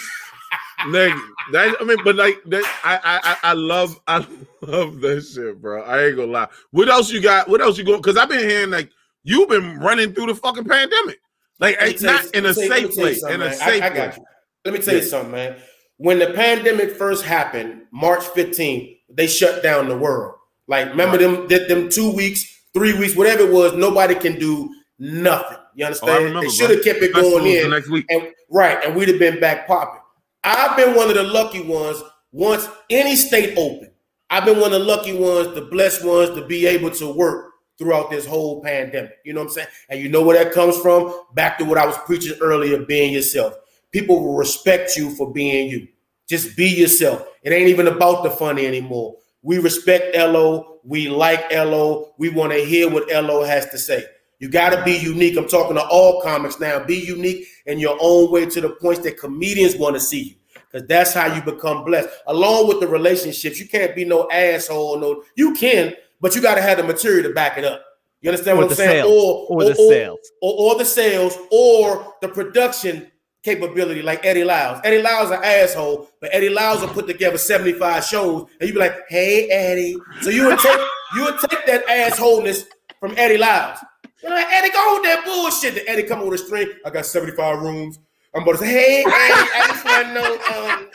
Nigga. 0.87 1.19
That 1.51 1.75
I 1.79 1.83
mean, 1.83 1.97
but 2.03 2.15
like 2.15 2.41
that, 2.45 2.63
I, 2.83 2.99
I, 3.43 3.49
I, 3.49 3.53
love, 3.53 3.99
I 4.07 4.25
love 4.61 4.99
that 5.01 5.21
shit, 5.21 5.61
bro. 5.61 5.83
I 5.83 6.05
ain't 6.05 6.15
gonna 6.17 6.31
lie. 6.31 6.47
What 6.71 6.89
else 6.89 7.11
you 7.11 7.21
got? 7.21 7.47
What 7.47 7.61
else 7.61 7.77
you 7.77 7.83
going? 7.83 8.01
Because 8.01 8.17
I've 8.17 8.29
been 8.29 8.47
hearing 8.47 8.69
like 8.71 8.89
you've 9.23 9.49
been 9.49 9.79
running 9.79 10.13
through 10.13 10.27
the 10.27 10.35
fucking 10.35 10.65
pandemic, 10.65 11.19
like 11.59 11.77
it's 11.79 12.01
you- 12.01 12.07
not 12.07 12.25
in 12.33 12.45
a 12.45 12.49
let 12.49 12.57
me 12.57 12.67
tell 12.67 12.79
you- 12.79 12.87
let 12.87 12.89
me 12.89 12.91
safe 12.91 12.95
place. 12.95 13.23
In 13.25 13.41
a 13.41 13.53
safe 13.53 13.83
I, 13.83 13.85
I 13.85 13.89
got 13.89 14.13
place. 14.13 14.17
you. 14.17 14.25
Let 14.65 14.73
me 14.73 14.79
tell 14.81 14.93
you 14.95 15.01
Yeah. 15.01 15.05
something, 15.07 15.31
man. 15.31 15.55
When 15.97 16.19
the 16.19 16.27
pandemic 16.33 16.91
first 16.95 17.25
happened, 17.25 17.81
March 17.91 18.23
15th, 18.23 18.97
they 19.09 19.27
shut 19.27 19.61
down 19.61 19.89
the 19.89 19.97
world. 19.97 20.35
Like, 20.67 20.89
remember 20.89 21.17
them 21.17 21.47
them, 21.47 21.67
them 21.67 21.89
two 21.89 22.11
weeks, 22.11 22.45
three 22.73 22.97
weeks, 22.97 23.15
whatever 23.15 23.43
it 23.43 23.51
was, 23.51 23.73
nobody 23.73 24.15
can 24.15 24.39
do 24.39 24.69
nothing. 24.99 25.57
You 25.75 25.85
oh, 25.85 25.87
understand? 25.87 26.11
Oh, 26.11 26.23
remember, 26.23 26.41
they 26.41 26.49
should 26.49 26.69
have 26.69 26.83
kept 26.83 27.01
it 27.01 27.13
going 27.13 27.45
in. 27.47 27.71
next 27.71 27.89
week. 27.89 28.05
And 28.09 28.31
right, 28.49 28.83
and 28.85 28.95
we'd 28.95 29.07
have 29.09 29.19
been 29.19 29.39
back 29.39 29.67
popping. 29.67 30.01
I've 30.43 30.77
been 30.77 30.95
one 30.95 31.09
of 31.09 31.15
the 31.15 31.23
lucky 31.23 31.61
ones. 31.61 32.01
Once 32.31 32.67
any 32.89 33.15
state 33.15 33.57
open, 33.57 33.91
I've 34.29 34.45
been 34.45 34.59
one 34.59 34.73
of 34.73 34.79
the 34.79 34.85
lucky 34.85 35.13
ones, 35.13 35.53
the 35.55 35.61
blessed 35.61 36.05
ones, 36.05 36.29
to 36.31 36.45
be 36.45 36.67
able 36.67 36.91
to 36.91 37.11
work 37.11 37.53
throughout 37.77 38.11
this 38.11 38.25
whole 38.25 38.61
pandemic. 38.61 39.17
You 39.25 39.33
know 39.33 39.41
what 39.41 39.47
I'm 39.47 39.53
saying? 39.53 39.67
And 39.89 39.99
you 39.99 40.09
know 40.09 40.21
where 40.21 40.41
that 40.43 40.53
comes 40.53 40.77
from? 40.79 41.13
Back 41.33 41.57
to 41.57 41.65
what 41.65 41.77
I 41.77 41.85
was 41.85 41.97
preaching 42.05 42.37
earlier: 42.41 42.85
being 42.85 43.13
yourself. 43.13 43.55
People 43.91 44.23
will 44.23 44.35
respect 44.35 44.95
you 44.95 45.09
for 45.15 45.33
being 45.33 45.69
you. 45.69 45.87
Just 46.27 46.55
be 46.55 46.67
yourself. 46.67 47.25
It 47.41 47.51
ain't 47.51 47.69
even 47.69 47.87
about 47.87 48.23
the 48.23 48.29
funny 48.29 48.67
anymore. 48.67 49.15
We 49.41 49.57
respect 49.57 50.15
LO. 50.15 50.79
We 50.83 51.09
like 51.09 51.51
LO. 51.51 52.13
We 52.19 52.29
want 52.29 52.51
to 52.51 52.63
hear 52.63 52.89
what 52.89 53.09
LO 53.11 53.43
has 53.43 53.67
to 53.69 53.79
say. 53.79 54.03
You 54.39 54.49
got 54.49 54.69
to 54.69 54.83
be 54.83 54.93
unique. 54.97 55.37
I'm 55.37 55.47
talking 55.47 55.75
to 55.75 55.83
all 55.83 56.21
comics 56.21 56.59
now. 56.59 56.83
Be 56.83 56.95
unique 56.97 57.45
in 57.65 57.77
your 57.79 57.97
own 58.01 58.31
way 58.31 58.45
to 58.45 58.61
the 58.61 58.69
points 58.69 59.01
that 59.01 59.19
comedians 59.19 59.75
want 59.75 59.95
to 59.95 59.99
see 59.99 60.21
you. 60.23 60.35
Because 60.71 60.87
that's 60.87 61.13
how 61.13 61.33
you 61.33 61.41
become 61.41 61.83
blessed. 61.83 62.09
Along 62.27 62.67
with 62.67 62.79
the 62.79 62.87
relationships, 62.87 63.59
you 63.59 63.67
can't 63.67 63.95
be 63.95 64.05
no 64.05 64.29
asshole. 64.31 64.99
No, 64.99 65.23
you 65.35 65.53
can, 65.55 65.93
but 66.21 66.35
you 66.35 66.41
got 66.41 66.55
to 66.55 66.61
have 66.61 66.77
the 66.77 66.83
material 66.83 67.23
to 67.23 67.33
back 67.33 67.57
it 67.57 67.65
up. 67.65 67.83
You 68.21 68.29
understand 68.29 68.57
Or 68.57 68.61
what 68.63 68.71
I'm 68.71 68.75
saying? 68.77 69.03
sales. 69.03 69.47
Or 69.49 69.63
the 69.63 69.75
sales. 69.75 70.31
Or, 70.41 70.53
or 70.73 70.77
the 70.77 70.85
sales, 70.85 71.37
or 71.51 72.13
the 72.21 72.27
production 72.29 73.11
capability, 73.43 74.01
like 74.01 74.25
Eddie 74.25 74.43
Lyles. 74.43 74.79
Eddie 74.83 75.01
Lyles 75.01 75.31
an 75.31 75.39
asshole, 75.43 76.09
but 76.21 76.29
Eddie 76.33 76.49
Lyles 76.49 76.81
will 76.81 76.89
put 76.89 77.07
together 77.07 77.37
75 77.37 78.03
shows, 78.03 78.47
and 78.59 78.67
you 78.67 78.73
be 78.73 78.79
like, 78.79 78.95
hey, 79.09 79.49
Eddie. 79.49 79.97
So 80.21 80.29
you 80.29 80.45
would 80.47 80.59
take 80.59 80.79
you 81.15 81.23
would 81.23 81.39
take 81.49 81.65
that 81.65 81.85
assholeness 81.87 82.65
from 82.99 83.13
Eddie 83.17 83.37
Lyles. 83.37 83.79
You're 84.21 84.31
like, 84.31 84.47
Eddie, 84.49 84.71
go 84.71 84.93
with 84.95 85.03
that 85.03 85.23
bullshit. 85.25 85.75
The 85.75 85.89
Eddie 85.89 86.03
come 86.03 86.21
on 86.21 86.29
the 86.29 86.37
string. 86.37 86.69
I 86.85 86.89
got 86.89 87.05
75 87.05 87.59
rooms. 87.61 87.99
I'm 88.35 88.43
about 88.43 88.53
to 88.53 88.57
say, 88.59 88.67
hey, 88.67 89.03
Eddie, 89.05 89.11
I 89.11 89.67
just 89.67 89.85
want 89.85 90.07
to 90.07 90.13
know, 90.13 90.33
um, 90.55 90.89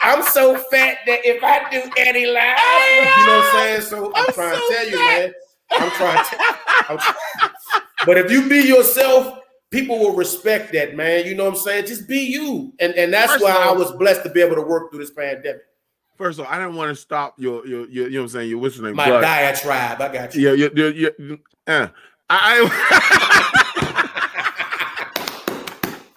I'm 0.00 0.22
so 0.22 0.56
fat 0.70 0.98
that 1.06 1.20
if 1.24 1.42
I 1.42 1.68
do 1.70 1.90
Eddie 1.96 2.26
Lyles, 2.26 2.60
you 3.18 3.26
know 3.26 3.38
what 3.38 3.44
I'm 3.46 3.52
saying? 3.52 3.80
So 3.82 4.12
I'm, 4.14 4.24
I'm 4.26 4.32
trying 4.32 4.54
so 4.54 4.68
to 4.68 4.74
tell 4.74 4.88
you, 4.88 4.98
man. 4.98 5.32
I'm 5.72 5.90
trying 5.92 6.24
to. 6.24 6.36
I'm- 6.88 7.14
but 8.06 8.18
if 8.18 8.30
you 8.30 8.48
be 8.48 8.60
yourself, 8.60 9.40
people 9.70 9.98
will 9.98 10.14
respect 10.14 10.72
that, 10.74 10.94
man. 10.94 11.26
You 11.26 11.34
know 11.34 11.44
what 11.44 11.54
I'm 11.54 11.58
saying? 11.60 11.86
Just 11.86 12.06
be 12.06 12.18
you, 12.20 12.72
and 12.78 12.92
and 12.94 13.12
that's 13.12 13.32
First 13.32 13.44
why 13.44 13.50
of 13.50 13.68
I 13.68 13.72
was 13.72 13.90
blessed 13.92 14.22
to 14.24 14.28
be 14.30 14.40
able 14.42 14.56
to 14.56 14.62
work 14.62 14.90
through 14.90 15.00
this 15.00 15.10
pandemic. 15.10 15.62
First 16.16 16.38
of 16.38 16.46
all, 16.46 16.52
I 16.52 16.58
didn't 16.58 16.76
want 16.76 16.90
to 16.90 16.96
stop 16.96 17.34
your, 17.38 17.66
your, 17.66 17.88
your, 17.88 18.06
you 18.06 18.10
know 18.10 18.18
what 18.20 18.22
I'm 18.24 18.28
saying, 18.28 18.50
your 18.50 18.58
what's 18.58 18.76
the 18.76 18.84
name? 18.84 18.94
My 18.94 19.08
but- 19.08 19.20
diatribe, 19.22 20.00
I 20.00 20.12
got 20.12 20.34
you. 20.34 20.50
Yeah, 20.54 20.68
yeah, 20.74 20.88
yeah, 20.90 21.08
yeah. 21.18 21.36
Uh, 21.66 21.88
I, 22.30 22.68
I, 22.68 24.14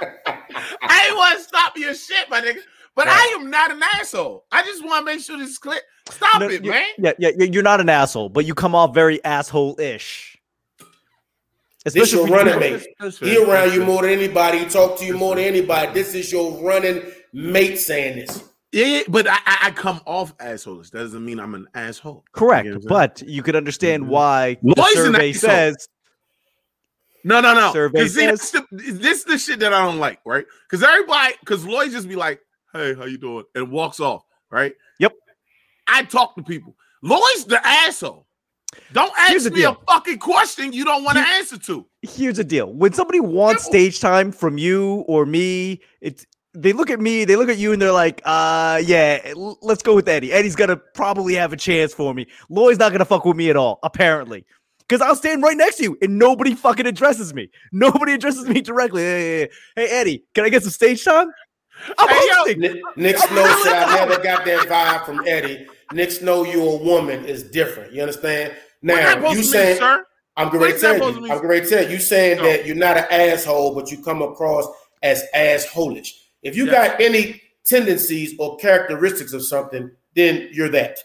I 0.82 1.06
ain't 1.08 1.16
want 1.16 1.38
to 1.38 1.44
stop 1.44 1.78
your 1.78 1.94
shit, 1.94 2.30
my 2.30 2.42
nigga. 2.42 2.60
But 2.96 3.08
Right. 3.08 3.16
I 3.32 3.40
am 3.40 3.50
not 3.50 3.72
an 3.72 3.82
asshole. 3.96 4.46
I 4.52 4.64
just 4.64 4.84
want 4.84 5.06
to 5.06 5.14
make 5.14 5.24
sure 5.24 5.38
this 5.38 5.52
is 5.52 5.58
clear. 5.60 5.80
Stop 6.10 6.42
No, 6.42 6.48
it, 6.48 6.64
you- 6.66 6.72
man. 6.72 6.84
Yeah, 6.98 7.12
yeah, 7.20 7.30
yeah, 7.38 7.46
you're 7.52 7.64
not 7.64 7.80
an 7.80 7.90
asshole, 7.90 8.30
but 8.30 8.46
you 8.46 8.56
come 8.56 8.74
off 8.74 8.94
very 8.94 9.24
asshole-ish. 9.24 10.38
This 11.86 11.96
Especially 11.96 12.28
your 12.30 12.38
running 12.38 12.60
mate. 12.60 12.86
He 13.22 13.38
around 13.38 13.74
you 13.74 13.86
more 13.86 14.02
than 14.02 14.12
anybody. 14.12 14.60
He 14.60 14.66
talk 14.66 14.98
to 15.00 15.06
you 15.06 15.16
more 15.18 15.36
than 15.36 15.46
anybody. 15.46 15.94
This 15.94 16.16
is 16.16 16.32
your 16.32 16.62
running 16.62 17.02
mate 17.32 17.78
saying 17.80 18.18
this. 18.18 18.44
Yeah, 18.78 18.86
yeah, 18.86 19.02
but 19.08 19.28
I, 19.28 19.40
I, 19.46 19.72
come 19.72 20.02
off 20.06 20.36
assholes. 20.40 20.92
That 20.92 21.00
doesn't 21.00 21.26
mean 21.26 21.40
I'm 21.40 21.56
an 21.56 21.68
asshole. 21.74 22.24
Correct, 22.32 22.68
You 22.68 22.74
know 22.76 22.80
but 22.88 23.24
you 23.26 23.42
could 23.42 23.56
understand 23.56 24.04
Mhm. 24.04 24.10
why 24.10 24.58
the 24.62 24.76
Lloyd's 24.78 24.94
survey 24.94 25.34
says 25.34 25.90
No, 27.24 27.42
no, 27.42 27.56
no. 27.56 27.74
Survey 27.74 28.08
see, 28.08 28.28
says- 28.28 28.52
the, 28.52 28.64
this 28.72 29.18
is 29.20 29.24
the 29.24 29.40
shit 29.40 29.60
that 29.62 29.74
I 29.74 29.84
don't 29.84 29.98
like, 29.98 30.20
right? 30.28 30.46
Because 30.70 30.88
everybody, 30.88 31.34
because 31.40 31.66
Lloyd 31.66 31.90
just 31.90 32.08
be 32.08 32.16
like, 32.16 32.40
"Hey, 32.72 32.94
how 32.94 33.06
you 33.06 33.18
doing?" 33.18 33.46
and 33.56 33.72
walks 33.72 34.00
off, 34.00 34.22
right? 34.52 34.76
Yep. 35.00 35.14
I 35.88 36.04
talk 36.04 36.36
to 36.36 36.44
people. 36.44 36.76
Lloyd's 37.02 37.46
the 37.46 37.60
asshole. 37.66 38.28
Don't 38.94 39.12
ask 39.18 39.52
me 39.52 39.64
a 39.64 39.74
fucking 39.90 40.20
question 40.20 40.72
you 40.72 40.86
don't 40.86 41.04
want 41.04 41.18
to 41.18 41.24
answer 41.28 41.58
to. 41.58 41.88
here's 42.04 42.38
the 42.38 42.44
deal 42.44 42.72
when 42.74 42.94
somebody 42.94 43.20
wants 43.20 43.66
stage 43.66 44.00
time 44.00 44.32
from 44.32 44.60
you 44.60 45.04
or 45.08 45.26
me 45.26 45.82
it's 46.00 46.28
they 46.62 46.74
look 46.74 46.90
at 46.90 47.00
me 47.00 47.24
they 47.26 47.36
look 47.36 47.50
at 47.50 47.58
you 47.58 47.72
and 47.74 47.82
they're 47.82 47.92
like 47.92 48.22
uh 48.26 48.82
yeah 48.84 49.20
l- 49.26 49.58
let's 49.62 49.84
go 49.84 49.94
with 49.96 50.08
eddie 50.08 50.32
eddie's 50.34 50.56
gonna 50.56 50.76
probably 50.76 51.36
have 51.36 51.54
a 51.54 51.58
chance 51.58 51.94
for 51.94 52.14
me 52.14 52.26
lloyd's 52.50 52.80
not 52.80 52.92
gonna 52.92 53.06
fuck 53.06 53.26
with 53.26 53.38
me 53.38 53.50
at 53.50 53.56
all 53.56 53.80
apparently 53.84 54.46
because 54.80 55.02
i'll 55.02 55.16
stand 55.16 55.44
right 55.44 55.58
next 55.58 55.76
to 55.78 55.84
you 55.84 55.98
and 56.02 56.18
nobody 56.18 56.56
fucking 56.56 56.88
addresses 56.88 57.34
me 57.34 57.50
nobody 57.72 58.14
addresses 58.18 58.48
me 58.48 58.60
directly 58.62 59.02
hey, 59.04 59.20
hey, 59.22 59.50
hey, 59.76 59.88
hey, 59.88 60.00
eddie 60.00 60.24
can 60.34 60.46
i 60.46 60.50
get 60.50 60.64
some 60.64 60.72
stage 60.72 61.04
time 61.04 61.28
i'm 62.00 62.10
Hey, 62.10 62.16
yo. 62.28 62.36
hosting. 62.38 62.60
Nick, 62.60 62.82
Nick 62.98 63.18
Snow 63.20 63.60
said, 63.64 63.74
I 63.74 63.96
never 64.06 64.24
got 64.24 64.44
that 64.46 64.68
vibe 64.68 65.06
from 65.06 65.28
Eddie. 65.28 65.68
Nick 65.92 66.10
Snow, 66.10 66.44
you're 66.44 66.74
a 66.74 66.84
woman 66.84 67.24
is 67.26 67.44
different. 67.44 67.94
You 67.94 68.02
understand? 68.02 68.56
Now, 68.82 69.14
you 69.16 69.22
to 69.22 69.36
mean, 69.36 69.44
saying, 69.44 69.78
sir? 69.78 70.04
I'm 70.36 70.48
What 70.48 70.54
going 70.54 70.74
to 70.74 70.80
tell 70.80 70.98
you. 70.98 71.32
I'm 71.32 71.40
going 71.40 71.62
to 71.62 71.70
tell 71.70 71.84
you, 71.84 71.90
you 71.90 72.00
saying 72.00 72.38
No. 72.38 72.44
that 72.46 72.66
you're 72.66 72.76
not 72.76 72.98
an 72.98 73.06
asshole, 73.12 73.76
but 73.76 73.92
you 73.92 74.02
come 74.02 74.24
across 74.24 74.66
as 75.04 75.24
assholish. 75.36 76.10
If 76.44 76.56
you 76.56 76.66
Yeah. 76.66 76.90
got 76.90 77.02
any 77.02 77.42
tendencies 77.66 78.36
or 78.40 78.58
characteristics 78.58 79.34
of 79.34 79.46
something, 79.46 79.92
then 80.16 80.50
you're 80.52 80.70
that. 80.70 81.00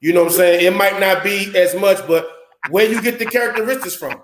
You 0.00 0.12
know 0.12 0.24
what 0.24 0.32
I'm 0.32 0.38
saying? 0.38 0.66
It 0.66 0.76
might 0.76 1.00
not 1.00 1.24
be 1.24 1.52
as 1.56 1.74
much, 1.74 2.06
but 2.06 2.28
where 2.70 2.88
you 2.88 3.00
get 3.02 3.18
the 3.18 3.26
characteristics 3.26 3.94
from? 3.94 4.22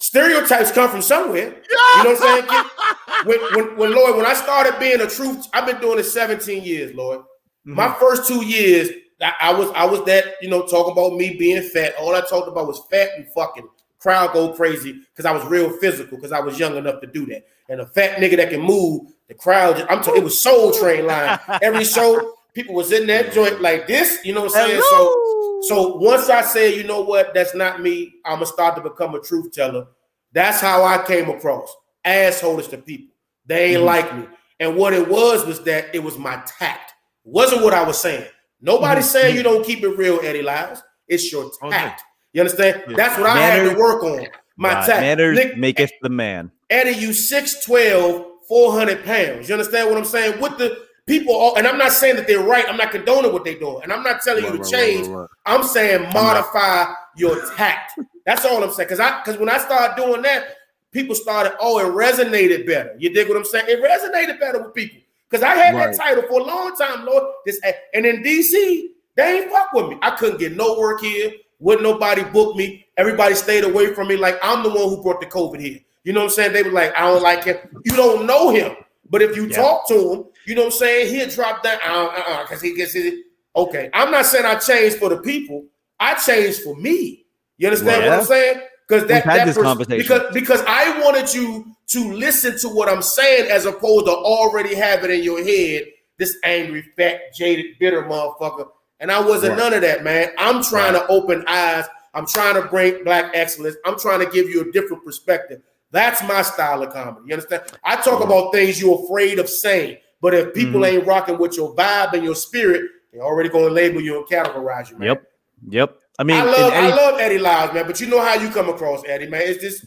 Stereotypes 0.00 0.70
come 0.70 0.90
from 0.90 1.02
somewhere. 1.02 1.56
You 1.70 2.04
know 2.04 2.10
what 2.10 2.22
I'm 2.22 2.46
saying? 2.46 2.46
kid? 2.48 3.26
when, 3.26 3.38
when, 3.54 3.76
when 3.76 3.94
Lloyd, 3.94 4.16
when 4.16 4.26
I 4.26 4.34
started 4.34 4.78
being 4.78 5.00
a 5.00 5.06
truth, 5.06 5.46
I've 5.52 5.66
been 5.66 5.80
doing 5.80 5.98
it 5.98 6.04
17 6.04 6.62
years, 6.62 6.94
Lloyd. 6.94 7.22
My 7.64 7.88
mm-hmm. 7.88 8.00
first 8.00 8.28
two 8.28 8.44
years, 8.44 8.90
I, 9.20 9.32
I 9.40 9.52
was 9.52 9.70
I 9.74 9.84
was 9.84 10.04
that 10.04 10.36
you 10.40 10.48
know 10.48 10.66
talking 10.66 10.92
about 10.92 11.16
me 11.16 11.36
being 11.36 11.62
fat. 11.62 11.94
All 12.00 12.14
I 12.14 12.20
talked 12.20 12.48
about 12.48 12.66
was 12.66 12.80
fat 12.90 13.10
and 13.16 13.26
fucking. 13.34 13.68
Crowd 13.98 14.32
go 14.32 14.52
crazy 14.52 14.92
because 14.92 15.24
I 15.26 15.32
was 15.32 15.44
real 15.46 15.76
physical 15.80 16.18
because 16.18 16.30
I 16.30 16.38
was 16.38 16.56
young 16.56 16.76
enough 16.76 17.00
to 17.00 17.08
do 17.08 17.26
that. 17.26 17.46
And 17.68 17.80
a 17.80 17.86
fat 17.86 18.18
nigga 18.18 18.36
that 18.36 18.50
can 18.50 18.60
move, 18.60 19.12
the 19.28 19.34
crowd. 19.34 19.76
Just, 19.76 19.90
I'm 19.90 20.02
talking. 20.02 20.20
It 20.20 20.24
was 20.24 20.40
Soul 20.42 20.72
Train 20.72 21.06
line. 21.06 21.38
Every 21.62 21.84
show, 21.96 22.34
people 22.54 22.74
was 22.74 22.92
in 22.92 23.06
that 23.08 23.32
joint 23.32 23.60
like 23.60 23.86
this. 23.86 24.18
You 24.24 24.34
know 24.34 24.42
what 24.44 24.56
I'm 24.56 24.66
saying? 24.66 24.80
So 24.82 24.86
Hello. 24.90 25.60
so 25.62 25.96
once 25.96 26.28
I 26.28 26.42
say, 26.42 26.74
you 26.76 26.84
know 26.84 27.00
what, 27.02 27.34
that's 27.34 27.54
not 27.54 27.80
me, 27.80 28.14
I'm 28.24 28.34
gonna 28.36 28.46
start 28.46 28.76
to 28.76 28.82
become 28.82 29.14
a 29.14 29.20
truth 29.20 29.52
teller. 29.52 29.86
That's 30.32 30.60
how 30.60 30.84
I 30.84 31.02
came 31.06 31.28
across. 31.30 31.74
Assholes 32.04 32.68
to 32.68 32.78
people. 32.78 33.14
They 33.46 33.72
ain't 33.74 33.82
Mhm. 33.82 33.86
like 33.86 34.16
me. 34.16 34.24
And 34.60 34.76
what 34.76 34.92
it 34.92 35.08
was 35.08 35.46
was 35.46 35.62
that 35.64 35.94
it 35.94 36.02
was 36.02 36.18
my 36.18 36.42
tact. 36.46 36.90
It 37.24 37.30
wasn't 37.30 37.62
what 37.62 37.74
I 37.74 37.82
was 37.84 37.98
saying. 37.98 38.26
Nobody's 38.60 39.06
Mhm. 39.06 39.12
saying 39.12 39.36
you 39.36 39.42
don't 39.42 39.64
keep 39.64 39.82
it 39.84 39.88
real, 39.96 40.20
Eddie 40.22 40.42
Lyles. 40.42 40.82
It's 41.06 41.30
your 41.32 41.44
Okay. 41.62 41.70
tact. 41.70 42.02
You 42.32 42.40
understand? 42.42 42.82
Yeah. 42.88 42.96
That's 42.96 43.16
what 43.18 43.28
I 43.30 43.38
had 43.38 43.70
to 43.70 43.78
work 43.78 44.02
on. 44.02 44.26
My 44.56 44.74
Right, 44.74 44.86
tact. 44.86 45.00
manners 45.00 45.36
Nick- 45.38 45.56
maketh 45.56 45.92
the 46.02 46.08
man 46.10 46.50
Eddie, 46.68 46.90
you 46.98 47.12
6'12, 47.12 48.26
400 48.48 49.04
pounds. 49.04 49.48
You 49.48 49.54
understand 49.54 49.88
what 49.88 49.98
I'm 49.98 50.04
saying? 50.04 50.40
With 50.40 50.58
the 50.58 50.86
people, 51.06 51.34
all, 51.34 51.56
and 51.56 51.66
I'm 51.66 51.78
not 51.78 51.92
saying 51.92 52.16
that 52.16 52.26
they're 52.26 52.42
right. 52.42 52.64
I'm 52.68 52.76
not 52.76 52.90
condoning 52.90 53.32
what 53.32 53.44
they're 53.44 53.58
doing. 53.58 53.82
And 53.82 53.92
I'm 53.92 54.02
not 54.02 54.22
telling 54.22 54.44
you 54.44 54.50
to 54.52 54.58
Right, 54.58 54.62
right, 54.62 54.70
change. 54.70 55.06
right, 55.08 55.14
right, 55.14 55.20
right. 55.20 55.28
I'm 55.46 55.62
saying 55.62 56.12
modify 56.12 56.92
your 57.16 57.54
tact. 57.56 57.92
That's 58.26 58.44
all 58.44 58.62
I'm 58.62 58.72
saying. 58.72 58.88
Cause 58.88 59.00
I 59.00 59.22
cause 59.24 59.36
when 59.38 59.48
I 59.48 59.58
started 59.58 60.00
doing 60.02 60.22
that, 60.22 60.48
people 60.92 61.14
started, 61.14 61.52
oh, 61.60 61.78
it 61.78 61.92
resonated 61.92 62.66
better. 62.66 62.94
You 62.98 63.12
dig 63.12 63.28
what 63.28 63.36
I'm 63.36 63.44
saying? 63.44 63.66
It 63.68 63.82
resonated 63.82 64.38
better 64.40 64.62
with 64.62 64.74
people. 64.74 65.00
Cause 65.30 65.42
I 65.42 65.54
had 65.54 65.74
Right. 65.74 65.92
that 65.92 65.96
title 65.98 66.22
for 66.28 66.40
a 66.40 66.44
long 66.44 66.74
time, 66.76 67.04
Lord. 67.04 67.24
This 67.44 67.60
and 67.94 68.06
in 68.06 68.22
DC, 68.22 68.88
they 69.14 69.38
ain't 69.42 69.50
fuck 69.50 69.72
with 69.72 69.88
me. 69.88 69.98
I 70.02 70.10
couldn't 70.12 70.38
get 70.38 70.56
no 70.56 70.78
work 70.78 71.00
here. 71.00 71.32
Wouldn't 71.60 71.82
nobody 71.82 72.22
book 72.24 72.54
me. 72.56 72.86
Everybody 72.96 73.34
stayed 73.34 73.64
away 73.64 73.92
from 73.94 74.08
me. 74.08 74.16
Like 74.16 74.38
I'm 74.42 74.62
the 74.62 74.68
one 74.70 74.88
who 74.88 75.02
brought 75.02 75.20
the 75.20 75.26
COVID 75.26 75.60
here. 75.60 75.80
You 76.08 76.14
know 76.14 76.20
what 76.20 76.30
I'm 76.30 76.30
saying? 76.30 76.52
They 76.54 76.62
were 76.62 76.70
like, 76.70 76.96
I 76.96 77.02
don't 77.02 77.22
like 77.22 77.44
him. 77.44 77.58
You 77.84 77.94
don't 77.94 78.24
know 78.26 78.48
him. 78.48 78.74
But 79.10 79.20
if 79.20 79.36
you 79.36 79.44
Yeah. 79.44 79.56
talk 79.56 79.86
to 79.88 79.94
him, 80.12 80.24
you 80.46 80.54
know 80.54 80.62
what 80.62 80.72
I'm 80.72 80.78
saying? 80.78 81.14
He'll 81.14 81.28
drop 81.28 81.62
down 81.62 81.78
uh, 81.82 82.22
uh, 82.26 82.42
because 82.44 82.62
he 82.62 82.74
gets 82.74 82.94
it. 82.94 83.12
Okay. 83.54 83.90
I'm 83.92 84.10
not 84.10 84.24
saying 84.24 84.46
I 84.46 84.54
changed 84.54 84.96
for 84.96 85.10
the 85.10 85.18
people. 85.18 85.66
I 86.00 86.14
changed 86.14 86.62
for 86.62 86.74
me. 86.76 87.26
You 87.58 87.68
understand 87.68 88.04
what 88.04 88.10
Yeah. 88.10 88.18
I'm 88.20 88.24
saying? 88.24 88.60
Because 88.88 89.06
that, 89.08 89.26
that 89.26 89.44
this 89.44 89.56
pers- 89.56 89.64
conversation. 89.64 89.98
because 89.98 90.32
because 90.32 90.62
I 90.66 90.98
wanted 91.04 91.34
you 91.34 91.66
to 91.88 92.12
listen 92.14 92.58
to 92.60 92.68
what 92.70 92.88
I'm 92.88 93.02
saying 93.02 93.50
as 93.50 93.66
opposed 93.66 94.06
to 94.06 94.12
already 94.12 94.74
have 94.76 95.04
it 95.04 95.10
in 95.10 95.22
your 95.22 95.44
head. 95.44 95.82
This 96.16 96.38
angry, 96.42 96.86
fat, 96.96 97.34
jaded, 97.34 97.78
bitter 97.78 98.02
motherfucker. 98.04 98.68
And 99.00 99.12
I 99.12 99.20
wasn't 99.20 99.50
Right. 99.52 99.58
none 99.58 99.74
of 99.74 99.82
that, 99.82 100.04
man. 100.04 100.30
I'm 100.38 100.62
trying 100.62 100.94
to 100.94 101.06
open 101.08 101.44
eyes. 101.48 101.84
I'm 102.14 102.26
trying 102.26 102.54
to 102.54 102.62
bring 102.62 103.04
black 103.04 103.30
excellence. 103.34 103.76
I'm 103.84 103.98
trying 103.98 104.20
to 104.20 104.30
give 104.30 104.48
you 104.48 104.62
a 104.62 104.72
different 104.72 105.04
perspective. 105.04 105.60
That's 105.90 106.22
my 106.22 106.42
style 106.42 106.82
of 106.82 106.92
comedy. 106.92 107.20
You 107.26 107.34
understand? 107.34 107.62
I 107.84 107.96
talk 107.96 108.22
about 108.22 108.52
things 108.52 108.80
you're 108.80 109.02
afraid 109.04 109.38
of 109.38 109.48
saying, 109.48 109.96
but 110.20 110.34
if 110.34 110.52
people 110.54 110.80
Mhm. 110.82 110.88
ain't 110.98 111.06
rocking 111.06 111.38
with 111.38 111.56
your 111.56 111.74
vibe 111.74 112.12
and 112.12 112.22
your 112.24 112.34
spirit, 112.34 112.82
they're 113.12 113.22
already 113.22 113.48
going 113.48 113.64
to 113.66 113.70
label 113.72 114.00
you 114.00 114.18
and 114.18 114.26
categorize 114.26 114.90
you, 114.90 114.98
man. 114.98 115.08
Yep. 115.08 115.22
yep 115.70 115.94
i 116.18 116.24
mean 116.24 116.36
I 116.36 116.44
love, 116.44 116.72
Eddie- 116.72 116.92
I 116.92 116.96
love 116.96 117.20
Eddie 117.20 117.38
Lyles, 117.38 117.72
man. 117.72 117.86
But 117.86 118.00
you 118.00 118.06
know 118.08 118.20
how 118.20 118.34
you 118.34 118.50
come 118.50 118.68
across 118.68 119.02
Eddie, 119.06 119.28
man. 119.28 119.42
It's 119.44 119.62
just 119.62 119.84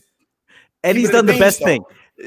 Eddie's 0.83 1.07
Keep 1.07 1.09
it 1.09 1.13
a 1.13 1.17
done 1.17 1.25
the 1.27 1.39
best 1.39 1.63
thing. 1.63 1.83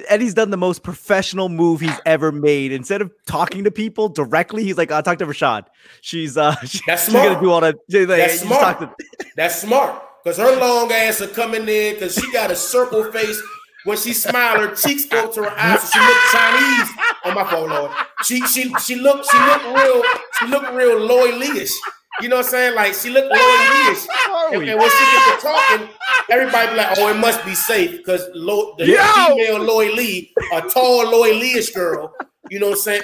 Eddie's 0.08 0.34
done 0.34 0.50
the 0.50 0.56
most 0.56 0.82
professional 0.82 1.48
move 1.48 1.80
he's 1.80 2.00
ever 2.06 2.30
made. 2.32 2.70
Instead 2.72 3.00
of 3.02 3.10
talking 3.26 3.64
to 3.64 3.70
people 3.70 4.08
directly, 4.08 4.62
he's 4.64 4.76
like, 4.76 4.90
"I'll 4.92 5.02
talk 5.02 5.18
to 5.18 5.26
Rashad. 5.26 5.64
She's 6.00 6.36
uh, 6.36 6.54
she- 6.64 6.80
That's 6.86 7.04
she's 7.06 7.12
gonna 7.12 7.28
smart. 7.30 7.42
do 7.42 7.50
all 7.50 7.60
that. 7.60 7.74
like, 7.90 8.06
That's 8.08 8.42
you 8.42 8.48
just 8.48 8.60
talk 8.60 8.78
smart. 8.78 8.94
That's 9.36 9.60
smart. 9.60 10.02
Because 10.22 10.38
her 10.38 10.56
long 10.58 10.90
ass 10.92 11.20
are 11.20 11.26
coming 11.28 11.68
in 11.68 11.94
because 11.94 12.14
she 12.14 12.30
got 12.32 12.50
a 12.50 12.56
circle 12.56 13.10
face. 13.12 13.40
When 13.84 13.96
she 13.98 14.12
smiled, 14.14 14.60
her 14.60 14.74
cheeks 14.74 15.04
go 15.06 15.30
to 15.30 15.42
her 15.42 15.50
eyes. 15.58 15.82
So 15.82 15.98
she 15.98 16.06
look 16.06 16.18
Chinese. 16.32 16.90
On 17.26 17.34
my 17.34 17.44
phone, 17.50 17.70
Lord. 17.70 17.90
She 18.24 18.40
she 18.46 18.72
she 18.80 18.96
looked 18.96 19.26
she 19.30 19.38
looked 19.38 19.64
real 19.64 20.02
she 20.38 20.46
looked 20.46 20.72
real 20.72 20.98
Lloyd 21.00 21.34
Lee-ish. 21.34 21.72
You 22.20 22.28
know 22.28 22.36
what 22.36 22.44
I'm 22.46 22.50
saying? 22.50 22.74
Like 22.76 22.94
she 22.94 23.10
looked 23.10 23.28
Lloyd 23.30 23.40
Lee-ish. 23.40 24.06
And, 24.52 24.68
and 24.68 24.78
when 24.80 24.90
she 24.90 25.04
get 25.04 25.40
to 25.40 25.46
talking, 25.46 25.88
everybody 26.30 26.70
be 26.70 26.76
like, 26.76 26.98
"Oh, 26.98 27.08
it 27.08 27.18
must 27.18 27.44
be 27.44 27.54
safe 27.54 27.98
because 27.98 28.22
Lo- 28.34 28.74
the 28.78 28.86
Yo! 28.86 29.02
female 29.36 29.62
Lloyd 29.62 29.94
Lee, 29.94 30.32
a 30.52 30.60
tall 30.62 31.10
Lloyd 31.10 31.36
Lee-ish 31.36 31.70
girl." 31.70 32.14
You 32.50 32.60
know 32.60 32.68
what 32.68 32.76
I'm 32.78 32.82
saying? 32.82 33.02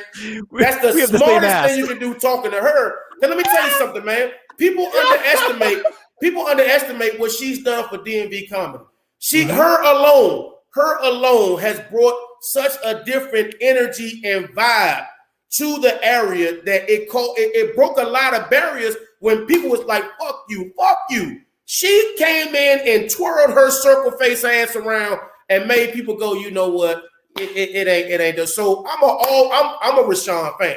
That's 0.53 0.81
the 0.83 1.01
have 1.01 1.12
the 1.12 1.18
smartest 1.18 1.66
thing 1.68 1.78
you 1.78 1.87
can 1.89 1.99
do 1.99 2.14
talking 2.14 2.51
to 2.53 2.59
her. 2.61 2.95
Now, 3.20 3.28
let 3.28 3.37
me 3.39 3.43
tell 3.43 3.64
you 3.66 3.72
something, 3.78 4.05
man. 4.05 4.31
People 4.59 4.87
underestimate 4.87 5.83
people 6.22 6.47
underestimate 6.47 7.18
what 7.18 7.33
she's 7.33 7.62
done 7.64 7.89
for 7.89 7.99
DMV 7.99 8.49
comedy. 8.51 8.85
She, 9.18 9.45
Mm-hmm. 9.45 9.57
her 9.57 9.83
alone, 9.83 10.53
her 10.73 10.99
alone 11.03 11.61
has 11.61 11.81
brought 11.91 12.14
such 12.43 12.73
a 12.85 13.03
different 13.05 13.55
energy 13.61 14.21
and 14.25 14.47
vibe 14.51 15.07
to 15.53 15.79
the 15.81 16.03
area 16.05 16.62
that 16.62 16.89
it 16.89 17.09
called 17.11 17.37
it, 17.39 17.55
it 17.57 17.75
broke 17.77 17.99
a 17.99 18.05
lot 18.05 18.35
of 18.35 18.49
barriers 18.51 18.97
when 19.21 19.47
people 19.47 19.68
was 19.71 19.85
like, 19.85 20.05
"Fuck 20.18 20.45
you, 20.49 20.73
fuck 20.77 20.99
you." 21.11 21.41
She 21.64 22.14
came 22.18 22.55
in 22.55 22.81
and 22.87 23.11
twirled 23.11 23.51
her 23.53 23.71
circle 23.71 24.12
face 24.18 24.45
ass 24.45 24.77
around 24.77 25.21
and 25.49 25.66
made 25.66 25.93
people 25.93 26.16
go, 26.16 26.35
"You 26.35 26.51
know 26.51 26.68
what? 26.68 27.05
It, 27.39 27.51
it, 27.57 27.71
it 27.75 27.89
ain't 27.89 28.11
it 28.11 28.21
ain't." 28.21 28.37
The, 28.37 28.47
so 28.47 28.87
I'm 28.89 29.03
a 29.03 29.07
all 29.07 29.53
I'm 29.53 29.77
I'm 29.83 29.99
a 30.05 30.09
Rashawn 30.09 30.57
fan. 30.59 30.77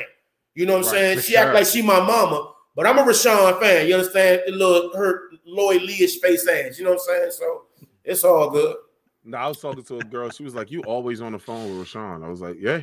You 0.56 0.66
know 0.66 0.74
what 0.74 0.86
I'm 0.88 0.92
Right, 0.94 1.00
saying? 1.00 1.20
She 1.20 1.36
act 1.36 1.54
like 1.54 1.66
she 1.68 1.82
my 1.82 2.00
mama, 2.00 2.52
but 2.76 2.86
I'm 2.88 2.98
a 2.98 3.04
Rashawn 3.04 3.60
fan. 3.60 3.88
You 3.88 3.96
understand? 3.96 4.42
Little 4.48 4.96
her 4.96 5.30
Lloyd 5.46 5.82
Lee-ish 5.82 6.20
face 6.20 6.48
ass. 6.48 6.78
You 6.78 6.86
know 6.86 6.92
what 6.92 7.02
I'm 7.10 7.16
saying? 7.22 7.32
So 7.32 7.64
it's 8.04 8.24
all 8.24 8.50
good. 8.50 8.76
No, 9.24 9.38
I 9.38 9.48
was 9.48 9.60
talking 9.60 9.84
to 9.84 9.98
a 9.98 10.04
girl. 10.04 10.30
She 10.30 10.44
was 10.44 10.56
like, 10.56 10.72
"You 10.72 10.82
always 10.84 11.22
on 11.22 11.32
the 11.32 11.40
phone 11.40 11.78
with 11.78 11.88
Rashawn." 11.88 12.24
I 12.24 12.30
was 12.30 12.42
like, 12.42 12.58
"Yeah." 12.60 12.82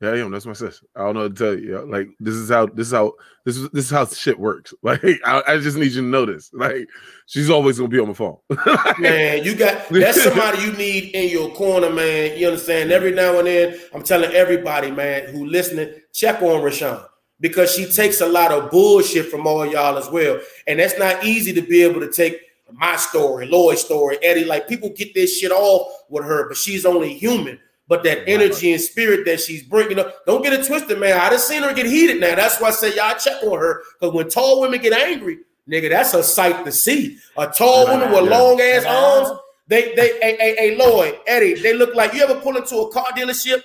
Yeah, 0.00 0.10
I 0.10 0.18
am. 0.18 0.30
That's 0.30 0.46
my 0.46 0.52
sister. 0.52 0.86
I 0.94 1.00
don't 1.00 1.14
know 1.14 1.22
what 1.22 1.34
to 1.34 1.44
tell 1.44 1.58
you. 1.58 1.84
Like 1.90 2.08
this 2.20 2.34
is 2.34 2.50
how 2.50 2.66
this 2.66 2.86
is 2.86 2.92
how 2.92 3.14
this 3.44 3.56
is 3.56 3.68
this 3.70 3.86
is 3.86 3.90
how 3.90 4.06
shit 4.06 4.38
works. 4.38 4.72
Like 4.82 5.02
I, 5.24 5.42
I 5.46 5.58
just 5.58 5.76
need 5.76 5.90
you 5.90 6.02
to 6.02 6.06
know 6.06 6.24
this. 6.24 6.50
Like 6.52 6.88
she's 7.26 7.50
always 7.50 7.78
gonna 7.78 7.88
be 7.88 7.98
on 7.98 8.06
my 8.06 8.14
phone. 8.14 8.36
Man, 9.00 9.42
you 9.42 9.56
got 9.56 9.88
that's 9.88 10.22
somebody 10.22 10.62
you 10.62 10.72
need 10.74 11.16
in 11.16 11.30
your 11.30 11.50
corner, 11.50 11.90
man. 11.90 12.38
You 12.38 12.46
understand? 12.46 12.92
Every 12.92 13.10
now 13.10 13.38
and 13.38 13.48
then, 13.48 13.78
I'm 13.92 14.04
telling 14.04 14.30
everybody, 14.32 14.92
man, 14.92 15.34
who 15.34 15.46
listening, 15.46 15.92
check 16.12 16.42
on 16.42 16.62
Rashawn 16.62 17.04
because 17.40 17.74
she 17.74 17.86
takes 17.86 18.20
a 18.20 18.28
lot 18.28 18.52
of 18.52 18.70
bullshit 18.70 19.26
from 19.26 19.46
all 19.46 19.66
y'all 19.66 19.98
as 19.98 20.08
well. 20.10 20.40
And 20.66 20.78
that's 20.78 20.98
not 20.98 21.24
easy 21.24 21.52
to 21.54 21.62
be 21.62 21.82
able 21.82 22.00
to 22.00 22.10
take 22.10 22.40
my 22.72 22.96
story, 22.96 23.46
Lloyd's 23.46 23.80
story, 23.82 24.18
Eddie. 24.22 24.44
Like 24.44 24.68
people 24.68 24.90
get 24.90 25.14
this 25.14 25.38
shit 25.38 25.50
off 25.52 25.92
with 26.08 26.24
her, 26.24 26.48
but 26.48 26.56
she's 26.56 26.84
only 26.86 27.14
human. 27.14 27.58
But 27.88 28.02
that 28.04 28.28
energy 28.28 28.72
and 28.72 28.80
spirit 28.82 29.24
that 29.24 29.40
she's 29.40 29.62
bringing 29.62 29.98
up, 29.98 30.26
don't 30.26 30.42
get 30.42 30.52
it 30.52 30.66
twisted, 30.66 30.98
man. 31.00 31.18
I 31.18 31.30
just 31.30 31.48
seen 31.48 31.62
her 31.62 31.72
get 31.72 31.86
heated 31.86 32.20
now. 32.20 32.34
That's 32.34 32.60
why 32.60 32.68
I 32.68 32.70
say 32.72 32.94
y'all 32.94 33.14
check 33.18 33.42
on 33.42 33.58
her. 33.58 33.82
Because 33.98 34.14
when 34.14 34.28
tall 34.28 34.60
women 34.60 34.78
get 34.82 34.92
angry, 34.92 35.38
nigga, 35.66 35.88
that's 35.88 36.12
a 36.12 36.22
sight 36.22 36.66
to 36.66 36.72
see. 36.72 37.16
A 37.38 37.46
tall 37.46 37.86
woman 37.86 38.10
with 38.12 38.24
Yeah. 38.30 38.38
long 38.38 38.60
ass 38.60 38.84
arms, 38.84 39.38
they, 39.68 39.94
they, 39.94 40.18
hey, 40.20 40.36
hey, 40.38 40.54
hey, 40.58 40.76
Lloyd, 40.76 41.18
Eddie, 41.26 41.54
they 41.54 41.72
look 41.72 41.94
like 41.94 42.12
you 42.12 42.22
ever 42.22 42.34
pull 42.40 42.58
into 42.58 42.76
a 42.76 42.92
car 42.92 43.06
dealership 43.16 43.62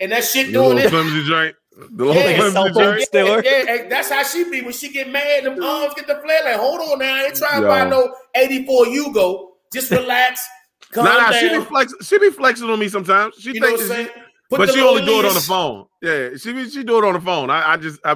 and 0.00 0.10
that 0.12 0.24
shit 0.24 0.46
the 0.46 0.52
doing 0.52 0.68
little 0.76 0.82
this. 0.82 0.90
flimsy 0.90 1.28
joint. 1.28 1.54
The 1.76 2.04
little 2.04 2.14
Yeah, 2.14 2.36
flimsy 2.36 2.52
cell 2.52 2.64
phone 2.64 2.74
joint. 2.74 3.02
still- 3.02 3.26
Stiller. 3.26 3.42
Yeah, 3.44 3.62
yeah, 3.74 3.88
that's 3.88 4.10
how 4.10 4.22
she 4.22 4.44
be 4.50 4.62
when 4.62 4.72
she 4.72 4.90
get 4.90 5.10
mad. 5.10 5.44
Them 5.44 5.62
arms 5.62 5.92
get 5.94 6.06
the 6.06 6.14
flare. 6.24 6.42
Like, 6.44 6.56
hold 6.56 6.80
on 6.80 6.98
now, 6.98 7.14
I 7.14 7.24
ain't 7.24 7.36
trying 7.36 7.60
to 7.60 7.66
Yo. 7.66 7.68
buy 7.68 7.88
no 7.88 8.14
84 8.34 8.84
Yugo. 8.86 9.48
Just 9.72 9.90
relax. 9.90 10.40
Calm 10.92 11.04
Nah, 11.04 11.18
nah, 11.18 11.30
down. 11.32 11.40
she 11.40 11.48
be 11.58 11.64
flex. 11.64 11.92
She 12.02 12.18
be 12.18 12.30
flexing 12.30 12.70
on 12.70 12.78
me 12.78 12.88
sometimes. 12.88 13.34
She 13.38 13.52
you 13.52 13.60
know 13.60 13.66
thinks 13.68 13.82
what 13.82 13.90
I'm 13.90 13.96
saying? 13.96 14.08
she- 14.14 14.22
Put 14.48 14.58
but 14.58 14.70
she 14.72 14.80
only 14.80 15.00
little 15.02 15.22
do 15.22 15.26
it 15.26 15.28
on 15.28 15.34
the 15.34 15.40
phone. 15.40 15.86
Yeah, 16.00 16.28
she 16.36 16.52
be- 16.52 16.70
she 16.70 16.84
do 16.84 16.98
it 16.98 17.04
on 17.04 17.14
the 17.14 17.20
phone. 17.20 17.50
I, 17.50 17.72
I 17.72 17.76
just 17.76 17.98
I, 18.04 18.12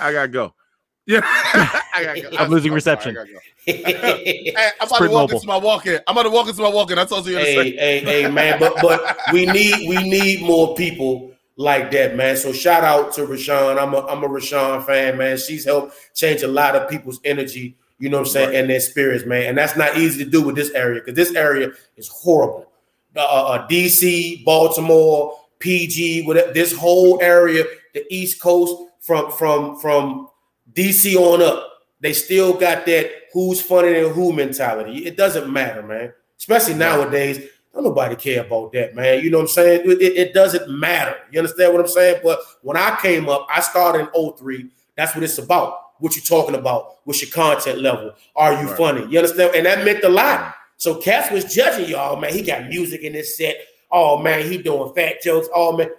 I 0.00 0.12
gotta 0.12 0.28
go. 0.28 0.54
Yeah, 1.08 1.20
I 1.22 2.02
gotta 2.02 2.20
go. 2.22 2.28
I'm 2.38 2.50
losing 2.50 2.70
sorry, 2.70 2.74
reception. 2.74 3.10
I 3.12 3.14
gotta 3.14 3.32
go. 3.34 3.38
Hey, 3.66 4.52
I'm 4.56 4.72
about 4.88 4.96
Sprint 4.96 5.10
to 5.10 5.14
walk 5.14 5.22
Mobile. 5.22 5.34
into 5.36 5.46
my 5.46 5.56
walk-in. 5.58 6.00
I'm 6.08 6.16
about 6.16 6.22
to 6.24 6.30
walk 6.30 6.48
into 6.48 6.62
my 6.62 6.68
walk-in. 6.68 6.98
I 6.98 7.04
told 7.04 7.26
you 7.26 7.36
in 7.36 7.42
a 7.42 7.44
hey, 7.44 7.76
hey, 7.76 8.22
hey, 8.22 8.30
man, 8.30 8.58
but 8.58 8.74
but 8.82 9.16
we 9.32 9.44
need 9.46 9.86
we 9.88 9.96
need 10.08 10.42
more 10.42 10.74
people 10.74 11.30
like 11.56 11.90
that, 11.92 12.16
man. 12.16 12.36
So 12.36 12.52
shout 12.52 12.84
out 12.84 13.14
to 13.14 13.22
Rashawn. 13.22 13.80
I'm 13.80 13.94
a 13.94 14.06
I'm 14.06 14.22
a 14.22 14.28
Rashawn 14.28 14.84
fan, 14.84 15.16
man. 15.16 15.38
She's 15.38 15.64
helped 15.64 15.96
change 16.14 16.42
a 16.42 16.48
lot 16.48 16.76
of 16.76 16.88
people's 16.88 17.20
energy, 17.24 17.76
you 17.98 18.08
know 18.08 18.18
what 18.18 18.26
I'm 18.26 18.32
saying, 18.32 18.56
and 18.56 18.70
their 18.70 18.80
spirits, 18.80 19.24
man. 19.24 19.44
And 19.44 19.58
that's 19.58 19.76
not 19.76 19.96
easy 19.96 20.24
to 20.24 20.30
do 20.30 20.42
with 20.42 20.56
this 20.56 20.70
area 20.72 21.00
because 21.00 21.14
this 21.14 21.34
area 21.34 21.70
is 21.96 22.08
horrible. 22.08 22.70
Uh, 23.16 23.20
uh, 23.20 23.68
DC, 23.68 24.44
Baltimore, 24.44 25.38
PG, 25.58 26.26
whatever, 26.26 26.52
this 26.52 26.76
whole 26.76 27.18
area, 27.22 27.64
the 27.94 28.04
East 28.10 28.40
Coast, 28.40 28.76
from 29.00 29.30
from 29.30 29.78
from 29.78 30.28
DC 30.74 31.16
on 31.16 31.40
up, 31.40 31.70
they 32.00 32.12
still 32.12 32.52
got 32.52 32.84
that 32.86 33.10
who's 33.32 33.60
funny 33.60 33.98
and 33.98 34.14
who 34.14 34.32
mentality. 34.32 35.06
It 35.06 35.16
doesn't 35.16 35.50
matter, 35.50 35.82
man. 35.82 36.12
Especially 36.38 36.74
nowadays, 36.74 37.48
don't 37.76 37.84
nobody 37.84 38.16
care 38.16 38.44
about 38.44 38.72
that, 38.72 38.94
man. 38.94 39.22
You 39.22 39.30
know 39.30 39.36
what 39.36 39.44
I'm 39.44 39.48
saying? 39.48 39.82
It, 39.84 40.02
it- 40.02 40.34
doesn't 40.34 40.68
matter. 40.68 41.14
You 41.30 41.38
understand 41.40 41.72
what 41.72 41.80
I'm 41.80 41.88
saying? 41.88 42.20
But 42.22 42.40
when 42.62 42.76
I 42.76 42.98
came 43.00 43.28
up, 43.28 43.46
I 43.50 43.60
started 43.60 44.08
in 44.14 44.32
03. 44.32 44.68
That's 44.96 45.14
what 45.14 45.22
it's 45.22 45.38
about. 45.38 45.78
What 45.98 46.16
you 46.16 46.22
talking 46.22 46.54
about? 46.54 46.96
What's 47.04 47.22
your 47.22 47.30
content 47.30 47.80
level? 47.80 48.12
Are 48.34 48.52
you 48.60 48.68
Right. 48.68 48.76
funny? 48.76 49.06
You 49.10 49.18
understand? 49.18 49.54
And 49.54 49.66
that 49.66 49.84
meant 49.84 50.04
a 50.04 50.08
lot. 50.08 50.54
So 50.78 50.96
Cass 50.96 51.30
was 51.30 51.54
judging 51.54 51.88
y'all, 51.88 52.16
man. 52.16 52.32
He 52.32 52.42
got 52.42 52.66
music 52.66 53.02
in 53.02 53.14
his 53.14 53.36
set. 53.36 53.56
Oh 53.90 54.18
man, 54.18 54.50
he 54.50 54.58
doing 54.58 54.92
fat 54.94 55.22
jokes. 55.22 55.48
Oh 55.54 55.76
man. 55.76 55.90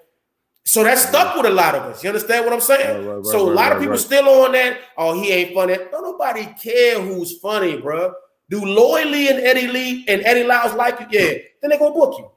So 0.65 0.83
that 0.83 0.97
mm-hmm. 0.97 1.09
stuck 1.09 1.35
with 1.37 1.45
a 1.45 1.49
lot 1.49 1.75
of 1.75 1.83
us. 1.83 2.03
You 2.03 2.09
understand 2.09 2.45
what 2.45 2.53
I'm 2.53 2.61
saying? 2.61 3.07
Right, 3.07 3.15
right, 3.15 3.25
so 3.25 3.49
a 3.49 3.53
lot 3.53 3.71
of 3.71 3.79
people 3.79 3.97
still 3.97 4.27
on 4.27 4.51
that. 4.51 4.79
Oh, 4.97 5.19
he 5.19 5.31
ain't 5.31 5.55
funny. 5.55 5.77
Don't 5.91 6.03
nobody 6.03 6.45
care 6.61 6.99
who's 6.99 7.37
funny, 7.39 7.77
bro. 7.77 8.13
Do 8.49 8.63
Lloyd 8.63 9.07
Lee 9.07 9.29
and 9.29 9.39
Eddie 9.39 9.67
Lee 9.67 10.05
and 10.07 10.21
Eddie 10.23 10.43
Lyles 10.43 10.73
like 10.73 10.99
you? 10.99 11.07
Yeah. 11.11 11.33
Then 11.61 11.71
they 11.71 11.77
gonna 11.77 11.93
book 11.93 12.17
you. 12.17 12.31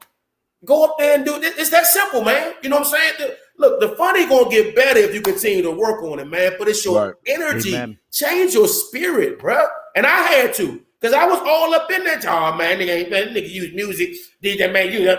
Go 0.65 0.83
up 0.85 0.95
there 0.99 1.15
and 1.15 1.25
do 1.25 1.35
it. 1.35 1.43
It's 1.57 1.69
that 1.71 1.85
simple, 1.85 2.23
man. 2.23 2.53
You 2.61 2.69
know 2.69 2.77
what 2.79 2.87
I'm 2.87 2.91
saying? 2.93 3.13
The- 3.17 3.37
look, 3.57 3.79
the 3.79 3.89
funny 3.95 4.27
gonna 4.27 4.49
get 4.49 4.75
better 4.75 4.99
if 4.99 5.13
you 5.13 5.21
continue 5.21 5.61
to 5.63 5.71
work 5.71 6.03
on 6.03 6.19
it, 6.19 6.27
man. 6.27 6.53
But 6.59 6.67
it's 6.67 6.83
your 6.85 7.05
Right. 7.07 7.13
energy. 7.27 7.75
Amen. 7.75 7.97
Change 8.11 8.53
your 8.53 8.67
spirit, 8.67 9.39
bro. 9.39 9.65
And 9.95 10.05
I 10.05 10.17
had 10.23 10.53
to. 10.55 10.81
Because 10.99 11.15
I 11.15 11.25
was 11.25 11.39
all 11.39 11.73
up 11.73 11.89
in 11.91 12.03
that. 12.03 12.23
Oh 12.27 12.53
man, 12.55 12.77
nigga 12.79 12.89
ain't 12.89 13.09
man, 13.09 13.29
nigga 13.29 13.49
use 13.49 13.73
music. 13.73 14.11
That 14.59 14.71
man 14.71 14.91
you 14.91 15.15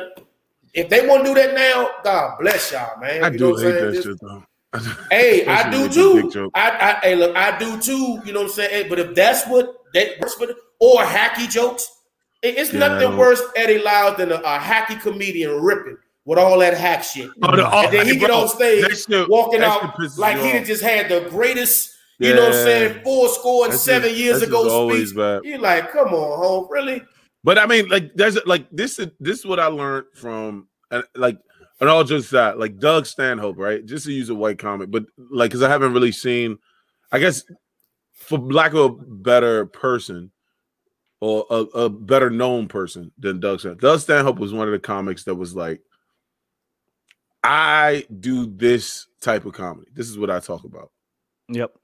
if 0.74 0.88
they 0.88 1.06
want 1.06 1.24
to 1.24 1.30
do 1.30 1.34
that 1.34 1.54
now, 1.54 1.90
God 2.04 2.38
bless 2.40 2.70
y'all, 2.72 2.98
man. 3.00 3.24
I 3.24 3.28
You 3.30 3.38
do 3.38 3.56
hate 3.56 3.72
that 3.72 3.92
Just- 3.92 4.06
shit 4.06 4.18
though. 4.20 4.44
Hey, 5.10 5.44
I 5.46 5.70
do 5.70 5.82
with 5.82 5.92
the 5.94 6.22
dick 6.22 6.32
too. 6.32 6.50
I, 6.54 6.70
I, 6.70 7.06
hey, 7.06 7.14
look, 7.16 7.36
I 7.36 7.58
do 7.58 7.78
too. 7.78 8.20
You 8.24 8.32
know 8.32 8.40
what 8.40 8.46
I'm 8.46 8.52
saying? 8.54 8.70
Hey, 8.70 8.88
but 8.88 8.98
if 8.98 9.14
that's 9.14 9.44
what 9.46 9.74
that 9.92 10.18
works 10.20 10.32
for, 10.34 10.46
or 10.82 11.02
hacky 11.04 11.48
jokes, 11.48 11.88
it's 12.42 12.72
Yeah, 12.72 12.80
nothing 12.80 13.16
worse, 13.16 13.40
Eddie 13.54 13.78
Lyles, 13.78 14.16
than 14.16 14.32
a, 14.32 14.36
a 14.36 14.58
hacky 14.58 15.00
comedian 15.00 15.60
ripping 15.62 15.96
with 16.24 16.38
all 16.40 16.58
that 16.58 16.74
hack 16.76 17.04
shit. 17.04 17.30
Oh, 17.40 17.48
oh, 17.52 17.84
and 17.84 17.92
then 17.92 18.06
he 18.06 18.16
get 18.16 18.30
on 18.32 18.48
stage 18.48 19.06
shit- 19.06 19.28
walking 19.28 19.62
out 19.62 19.96
like 20.18 20.38
he 20.38 20.58
just 20.64 20.82
had 20.82 21.08
the 21.08 21.28
greatest, 21.30 21.92
you 22.18 22.34
know 22.34 22.40
what 22.46 22.48
I'm 22.54 22.64
saying, 22.64 23.02
four 23.04 23.28
score 23.28 23.64
and 23.66 23.72
That's 23.72 23.82
seven 23.84 24.08
just- 24.08 24.20
years 24.20 24.42
ago 24.42 24.90
speech. 24.90 25.14
bad. 25.14 25.44
You're 25.44 25.58
like, 25.60 25.92
come 25.92 26.08
on, 26.08 26.38
home, 26.38 26.66
really? 26.70 27.00
But 27.44 27.58
I 27.58 27.66
mean, 27.66 27.88
like, 27.88 28.12
there's 28.16 28.38
like 28.44 28.66
this 28.72 28.98
is 28.98 29.08
this 29.20 29.38
is 29.40 29.46
what 29.46 29.60
I 29.60 29.66
learned 29.66 30.06
from 30.14 30.66
and 30.90 31.04
like 31.14 31.38
and 31.80 31.88
all 31.88 32.02
just 32.04 32.30
that, 32.32 32.58
like 32.58 32.78
Doug 32.78 33.06
Stanhope, 33.06 33.56
right? 33.58 33.84
Just 33.86 34.06
to 34.06 34.12
use 34.12 34.30
a 34.30 34.34
white 34.34 34.58
comic, 34.58 34.90
but 34.90 35.04
like 35.30 35.50
because 35.50 35.62
I 35.62 35.68
haven't 35.68 35.92
really 35.92 36.12
seen, 36.12 36.58
I 37.12 37.18
guess, 37.20 37.44
for 38.14 38.38
lack 38.38 38.74
of 38.74 38.78
a 38.80 38.90
better 38.90 39.66
person 39.66 40.30
or 41.22 41.46
a, 41.50 41.54
a 41.54 41.88
better 41.88 42.30
known 42.30 42.66
person 42.66 43.12
than 43.16 43.38
Doug 43.38 43.60
Stanhope. 43.60 43.80
Doug 43.80 44.00
Stanhope 44.00 44.40
was 44.40 44.52
one 44.52 44.66
of 44.66 44.72
the 44.72 44.78
comics 44.80 45.22
that 45.22 45.36
was 45.36 45.54
like, 45.54 45.80
I 47.44 48.04
do 48.18 48.46
this 48.46 49.06
type 49.20 49.44
of 49.44 49.52
comedy. 49.52 49.88
This 49.94 50.10
is 50.10 50.18
what 50.18 50.30
I 50.30 50.40
talk 50.40 50.64
about. 50.64 50.90
Yep. 51.48 51.74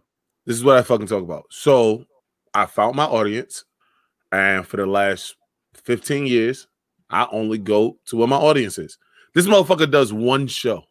This 0.45 0.57
is 0.57 0.65
what 0.65 0.77
I 0.77 0.83
fucking 0.83 1.07
talk 1.07 1.23
about. 1.23 1.45
So 1.51 2.05
I 2.53 2.67
found 2.67 2.97
my 2.97 3.05
audience, 3.05 3.65
and 4.33 4.67
for 4.67 4.77
the 4.77 4.87
last 4.87 5.37
15 5.85 6.27
years, 6.27 6.67
I 7.09 7.29
only 7.31 7.59
go 7.59 7.97
to 8.07 8.17
where 8.17 8.27
my 8.27 8.37
audience 8.37 8.77
is. 8.77 8.99
This 9.35 9.47
motherfucker 9.47 9.89
does 9.89 10.13
one 10.13 10.49
show. 10.49 10.83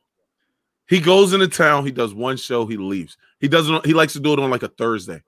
He 0.88 1.02
goes 1.02 1.34
into 1.34 1.50
town, 1.50 1.86
he 1.86 1.91
does 1.91 2.14
one 2.14 2.38
show, 2.38 2.66
he 2.66 2.78
leaves. 2.78 3.18
He 3.41 3.50
doesn't 3.50 3.86
he 3.86 3.93
likes 3.93 4.14
to 4.14 4.22
do 4.22 4.32
it 4.32 4.39
on 4.39 4.50
like 4.50 4.64
a 4.64 4.70
Thursday. 4.70 5.22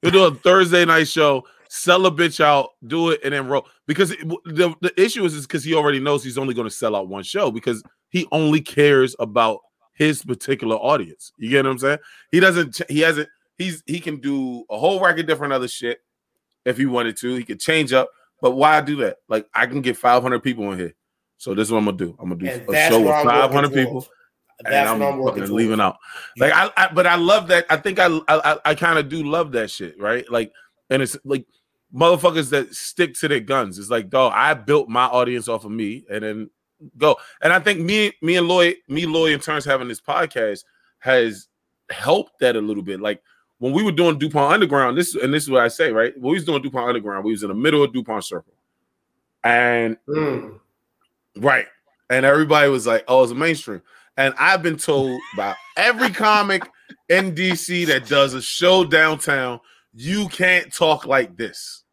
He'll 0.00 0.10
do 0.10 0.24
a 0.24 0.34
Thursday 0.34 0.86
night 0.86 1.08
show, 1.08 1.44
sell 1.76 2.06
a 2.06 2.10
bitch 2.10 2.40
out, 2.42 2.70
do 2.86 3.10
it, 3.10 3.20
and 3.24 3.32
then 3.34 3.46
roll. 3.46 3.66
Because 3.86 4.10
it- 4.12 4.26
the, 4.44 4.74
the 4.80 4.92
issue 5.00 5.24
is 5.24 5.40
because 5.46 5.64
he 5.64 5.74
already 5.74 6.00
knows 6.00 6.24
he's 6.24 6.38
only 6.38 6.54
going 6.54 6.68
to 6.68 6.74
sell 6.74 6.96
out 6.96 7.08
one 7.08 7.22
show 7.22 7.50
because 7.50 7.82
he 8.08 8.26
only 8.32 8.60
cares 8.60 9.14
about 9.18 9.60
his 9.94 10.22
particular 10.22 10.76
audience. 10.76 11.32
You 11.38 11.50
get 11.50 11.64
what 11.64 11.72
I'm 11.72 11.78
saying? 11.78 11.98
He 12.30 12.40
doesn't. 12.40 12.80
He 12.88 13.00
hasn't. 13.00 13.28
He's 13.58 13.82
he 13.86 14.00
can 14.00 14.20
do 14.20 14.64
a 14.70 14.78
whole 14.78 15.00
rack 15.00 15.18
of 15.18 15.26
different 15.26 15.52
other 15.54 15.68
shit 15.68 16.00
if 16.64 16.76
he 16.76 16.84
wanted 16.86 17.16
to. 17.18 17.34
He 17.34 17.44
could 17.44 17.60
change 17.60 17.92
up. 17.92 18.10
But 18.42 18.50
why 18.50 18.80
do 18.82 18.96
that? 18.96 19.16
Like 19.28 19.46
I 19.54 19.66
can 19.66 19.80
get 19.80 19.96
500 19.96 20.40
people 20.42 20.70
in 20.72 20.78
here. 20.78 20.94
So 21.38 21.54
this 21.54 21.68
is 21.68 21.72
what 21.72 21.78
I'm 21.78 21.86
gonna 21.86 21.96
do. 21.96 22.16
I'm 22.20 22.28
gonna 22.28 22.40
do 22.40 22.46
And 22.48 22.68
a 22.68 22.88
show 22.90 23.00
with 23.00 23.08
500 23.24 23.68
people 23.72 23.92
towards. 23.92 24.08
and 24.66 24.74
I'm, 24.88 25.18
what 25.18 25.34
I'm 25.38 25.50
leaving 25.50 25.80
out. 25.80 25.96
Like 26.38 26.52
I, 26.54 26.70
I, 26.76 26.92
but 26.92 27.06
I 27.06 27.14
love 27.16 27.48
that. 27.48 27.64
I 27.70 27.76
think 27.76 27.98
I, 27.98 28.08
I, 28.28 28.58
I 28.66 28.74
kind 28.74 28.98
of 28.98 29.08
do 29.08 29.22
love 29.22 29.52
that 29.52 29.70
shit, 29.70 29.98
right? 29.98 30.30
Like, 30.30 30.52
and 30.90 31.02
it's 31.02 31.16
like 31.24 31.46
motherfuckers 31.94 32.50
that 32.50 32.74
stick 32.74 33.14
to 33.14 33.28
their 33.28 33.40
guns. 33.40 33.78
It's 33.78 33.90
like, 33.90 34.10
dog, 34.10 34.32
I 34.34 34.54
built 34.54 34.88
my 34.88 35.06
audience 35.06 35.48
off 35.48 35.64
of 35.64 35.70
me, 35.70 36.04
and 36.10 36.22
then 36.22 36.50
go. 36.98 37.16
And 37.42 37.52
I 37.52 37.60
think 37.60 37.80
me, 37.80 38.12
me 38.22 38.36
and 38.36 38.48
Lloyd, 38.48 38.76
me, 38.88 39.06
Lloyd, 39.06 39.32
in 39.32 39.40
terms 39.40 39.66
of 39.66 39.72
having 39.72 39.88
this 39.88 40.00
podcast 40.00 40.64
has 40.98 41.48
helped 41.90 42.38
that 42.40 42.56
a 42.56 42.60
little 42.60 42.82
bit. 42.82 43.00
Like 43.00 43.22
when 43.58 43.72
we 43.72 43.82
were 43.82 43.92
doing 43.92 44.18
DuPont 44.18 44.52
Underground, 44.52 44.98
this 44.98 45.14
and 45.14 45.32
this 45.32 45.44
is 45.44 45.50
what 45.50 45.62
I 45.62 45.68
say, 45.68 45.92
right? 45.92 46.14
When 46.14 46.30
we 46.30 46.36
was 46.36 46.44
doing 46.44 46.62
DuPont 46.62 46.88
Underground, 46.88 47.24
we 47.24 47.32
was 47.32 47.42
in 47.42 47.48
the 47.48 47.54
middle 47.54 47.82
of 47.82 47.92
DuPont 47.92 48.24
Circle, 48.24 48.54
and 49.44 49.96
Mm. 50.08 50.60
Right. 51.36 51.66
And 52.08 52.24
everybody 52.24 52.68
was 52.68 52.86
like, 52.86 53.04
oh, 53.08 53.22
it's 53.22 53.32
a 53.32 53.34
mainstream. 53.34 53.82
And 54.16 54.34
I've 54.38 54.62
been 54.62 54.76
told 54.76 55.20
by 55.36 55.54
every 55.76 56.10
comic 56.10 56.62
in 57.08 57.34
DC 57.34 57.86
that 57.86 58.06
does 58.06 58.34
a 58.34 58.40
show 58.40 58.84
downtown, 58.84 59.60
you 59.96 60.28
can't 60.28 60.72
talk 60.72 61.06
like 61.06 61.36
this. 61.36 61.84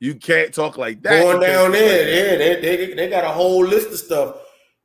You 0.00 0.16
can't 0.16 0.52
talk 0.52 0.78
like 0.78 1.02
that. 1.02 1.22
Going 1.22 1.40
down 1.40 1.72
there, 1.72 1.98
like 2.04 2.40
yeah, 2.42 2.60
they, 2.60 2.60
they, 2.86 2.94
they 2.94 3.08
got 3.08 3.24
a 3.24 3.28
whole 3.28 3.64
list 3.64 3.88
of 3.88 3.98
stuff 3.98 4.36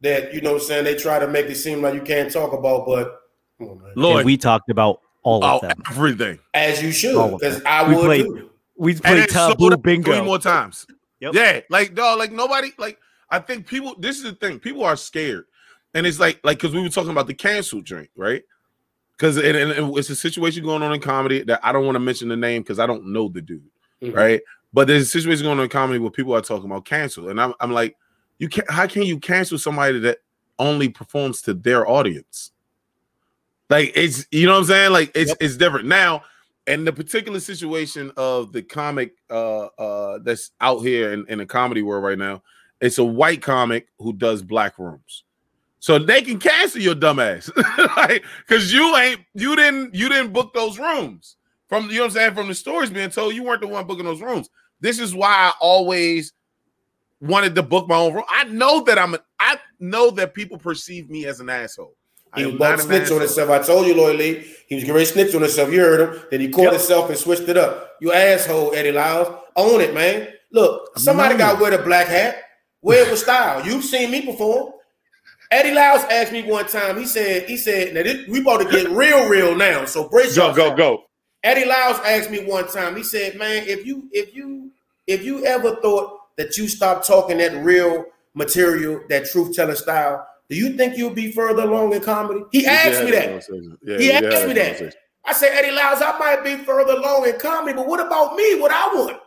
that 0.02 0.34
you 0.34 0.42
know 0.42 0.54
what 0.54 0.62
I'm 0.62 0.68
saying 0.68 0.84
they 0.84 0.96
try 0.96 1.18
to 1.18 1.28
make 1.28 1.48
it 1.48 1.56
seem 1.56 1.82
like 1.82 1.96
you 1.96 2.02
can't 2.02 2.32
talk 2.32 2.54
about, 2.54 2.86
but 2.86 3.20
come 3.58 3.70
on, 3.70 3.80
man. 3.96 4.18
And 4.18 4.26
we 4.26 4.38
talked 4.38 4.70
about 4.70 5.02
all 5.24 5.44
oh, 5.44 5.56
of 5.56 5.62
them. 5.62 5.82
everything. 5.90 6.40
as 6.54 6.84
you 6.84 6.92
should, 6.92 7.32
because. 7.32 7.64
I 7.66 7.88
We 7.88 7.96
would 7.96 8.06
played- 8.06 8.26
too. 8.26 8.50
We 8.80 8.92
And 8.92 9.02
played 9.02 9.18
then 9.22 9.30
sold 9.30 9.52
taboo 9.54 9.74
out 9.74 9.82
bingo. 9.82 10.12
three 10.12 10.22
more 10.22 10.38
times. 10.38 10.86
Yep. 11.20 11.34
Yeah, 11.34 11.62
like 11.72 11.96
dog, 11.96 12.20
like 12.20 12.32
nobody, 12.32 12.72
like 12.78 13.00
I 13.32 13.40
think 13.40 13.66
people. 13.66 13.96
This 13.98 14.18
is 14.18 14.24
the 14.24 14.34
thing. 14.34 14.60
People 14.60 14.84
are 14.84 14.96
scared, 14.96 15.46
and 15.96 16.06
it's 16.06 16.20
like 16.20 16.40
like 16.44 16.60
because 16.60 16.76
we 16.76 16.84
were 16.84 16.90
talking 16.90 17.10
about 17.10 17.26
the 17.26 17.34
cancel 17.34 17.82
drink, 17.82 18.10
right? 18.16 18.44
Because 19.18 19.38
it, 19.38 19.56
it, 19.56 19.78
it's 19.98 20.12
a 20.12 20.16
situation 20.16 20.64
going 20.64 20.84
on 20.84 20.94
in 20.94 21.02
comedy 21.02 21.42
that 21.44 21.60
I 21.64 21.72
don't 21.72 21.86
want 21.86 21.96
to 21.96 22.00
mention 22.00 22.28
the 22.30 22.38
name 22.38 22.62
because 22.62 22.78
I 22.78 22.86
don't 22.86 23.08
know 23.08 23.28
the 23.30 23.42
dude, 23.42 23.64
Mhm. 24.02 24.16
right? 24.16 24.42
But 24.74 24.88
there's 24.88 25.04
a 25.04 25.06
situation 25.08 25.44
going 25.46 25.58
on 25.58 25.64
in 25.64 25.70
comedy 25.70 25.98
where 25.98 26.12
people 26.12 26.36
are 26.36 26.42
talking 26.42 26.66
about 26.70 26.86
cancel, 26.86 27.30
and 27.30 27.42
I'm, 27.42 27.54
I'm 27.60 27.72
like, 27.72 27.98
you 28.38 28.48
can't. 28.48 28.70
How 28.70 28.86
can 28.86 29.02
you 29.04 29.20
cancel 29.20 29.58
somebody 29.58 29.98
that 30.02 30.20
only 30.60 30.90
performs 30.90 31.42
to 31.44 31.56
their 31.56 31.88
audience? 31.90 32.52
Like 33.70 33.92
it's 33.96 34.26
you 34.32 34.46
know 34.46 34.54
what 34.54 34.60
I'm 34.60 34.66
saying? 34.66 34.92
Like 34.92 35.12
it's 35.16 35.36
it's 35.40 35.58
different 35.58 35.88
now. 35.88 36.24
And 36.68 36.86
the 36.86 36.94
particular 36.94 37.40
situation 37.40 38.12
of 38.18 38.52
the 38.52 38.62
comic 38.62 39.14
uh 39.30 39.66
uh 39.80 40.20
that's 40.22 40.52
out 40.62 40.80
here 40.80 41.14
in, 41.14 41.26
in 41.28 41.40
the 41.40 41.46
comedy 41.46 41.82
world 41.82 42.04
right 42.04 42.18
now, 42.18 42.44
it's 42.80 42.98
a 42.98 43.04
white 43.04 43.42
comic 43.42 43.88
who 44.00 44.14
does 44.14 44.44
black 44.44 44.78
rooms. 44.78 45.24
So 45.80 46.00
they 46.00 46.22
can 46.22 46.40
cancel 46.40 46.82
your 46.82 46.96
dumbass. 46.96 47.52
like 47.98 48.24
because 48.48 48.74
you 48.74 48.96
ain't 48.98 49.22
you 49.34 49.56
didn't 49.56 49.94
you 49.94 50.10
didn't 50.10 50.34
book 50.34 50.54
those 50.54 50.80
rooms 50.80 51.38
from 51.70 51.90
you 51.90 51.96
know 51.96 52.02
what 52.02 52.06
I'm 52.06 52.12
saying 52.12 52.34
from 52.34 52.48
the 52.48 52.56
stories 52.56 52.90
being 52.90 53.10
told 53.10 53.36
you 53.36 53.44
weren't 53.44 53.62
the 53.62 53.68
one 53.68 53.86
booking 53.86 54.06
those 54.06 54.22
rooms. 54.22 54.50
This 54.80 55.00
is 55.00 55.14
why 55.14 55.30
I 55.30 55.54
always 55.62 56.34
wanted 57.22 57.56
to 57.56 57.64
book 57.64 57.88
my 57.88 57.96
own 57.96 58.14
room. 58.14 58.24
I 58.30 58.46
know 58.46 58.84
that 58.84 58.98
I'm 59.00 59.16
a, 59.16 59.20
I 59.40 59.58
know 59.80 60.12
that 60.12 60.34
people 60.34 60.58
perceive 60.58 61.10
me 61.10 61.26
as 61.26 61.40
an 61.40 61.50
asshole. 61.50 61.94
He 62.36 62.46
was 62.46 62.54
not 62.56 62.76
about 62.76 62.76
to 62.76 62.82
an 62.82 63.06
snitch 63.06 63.12
on 63.12 63.20
himself. 63.22 63.50
I 63.50 63.60
told 63.60 63.88
you, 63.88 63.96
Lloyd 63.96 64.18
Lee. 64.18 64.54
He 64.68 64.76
was 64.76 64.84
getting 64.84 65.00
to 65.00 65.06
snitch 65.06 65.34
on 65.34 65.42
himself. 65.42 65.72
You 65.72 65.80
heard 65.80 66.02
him. 66.02 66.22
Then 66.30 66.42
he 66.42 66.50
caught 66.50 66.64
Yep. 66.64 66.74
himself 66.74 67.10
and 67.10 67.18
switched 67.18 67.48
it 67.48 67.58
up. 67.58 67.96
You 68.02 68.12
asshole, 68.12 68.76
Eddie 68.76 68.92
Lyles. 68.92 69.34
Own 69.56 69.82
it, 69.82 69.94
man. 69.94 70.28
Look, 70.52 70.98
somebody 71.00 71.38
got 71.38 71.56
to 71.56 71.62
wear 71.62 71.72
the 71.72 71.80
black 71.84 72.08
hat. 72.08 72.44
Wear 72.82 73.06
it 73.06 73.10
with 73.10 73.20
style. 73.20 73.66
You've 73.66 73.84
seen 73.84 74.12
me 74.12 74.26
perform. 74.26 74.74
Eddie 75.52 75.74
Lyles 75.74 76.04
asked 76.12 76.32
me 76.32 76.44
one 76.44 76.68
time. 76.68 76.98
He 76.98 77.06
said, 77.06 77.48
he 77.48 77.56
said, 77.58 77.94
now 77.94 78.04
this, 78.04 78.28
we 78.28 78.42
about 78.42 78.58
to 78.58 78.66
get 78.70 78.90
real, 78.92 79.28
real 79.30 79.56
now. 79.56 79.86
So 79.86 80.10
brace 80.10 80.36
Go, 80.36 80.48
yourself. 80.50 80.56
go, 80.56 80.70
go. 80.72 80.76
go. 80.98 81.04
Eddie 81.44 81.66
Lyles 81.66 82.00
asked 82.00 82.30
me 82.32 82.44
one 82.44 82.68
time. 82.68 82.96
He 82.98 83.04
said, 83.04 83.36
"Man, 83.38 83.64
if 83.68 83.86
you 83.86 84.10
if 84.12 84.36
you 84.36 84.72
if 85.06 85.24
you 85.24 85.46
ever 85.46 85.76
thought 85.78 86.20
that 86.38 86.58
you 86.58 86.68
stopped 86.68 87.06
talking 87.08 87.38
that 87.38 87.64
real 87.64 88.06
material, 88.34 89.02
that 89.10 89.30
truth 89.30 89.56
telling 89.56 89.76
style, 89.76 90.28
do 90.50 90.56
you 90.58 90.76
think 90.76 90.98
you'll 90.98 91.14
be 91.14 91.32
further 91.32 91.62
along 91.64 91.94
in 91.94 92.02
comedy?" 92.02 92.42
He 92.52 92.66
asked 92.66 93.04
me 93.04 93.12
that. 93.12 93.46
Yeah, 93.84 93.98
He 93.98 94.12
asked 94.12 94.48
me 94.48 94.54
that 94.56 94.80
that. 94.80 94.96
I 95.26 95.34
said, 95.34 95.52
Eddie 95.52 95.72
Lyles, 95.72 96.02
I 96.02 96.18
might 96.18 96.44
be 96.44 96.56
further 96.64 96.94
along 96.94 97.28
in 97.28 97.38
comedy, 97.40 97.74
but 97.74 97.88
what 97.88 98.00
about 98.06 98.36
me? 98.36 98.60
What 98.60 98.72
I 98.72 98.88
want? 98.96 99.18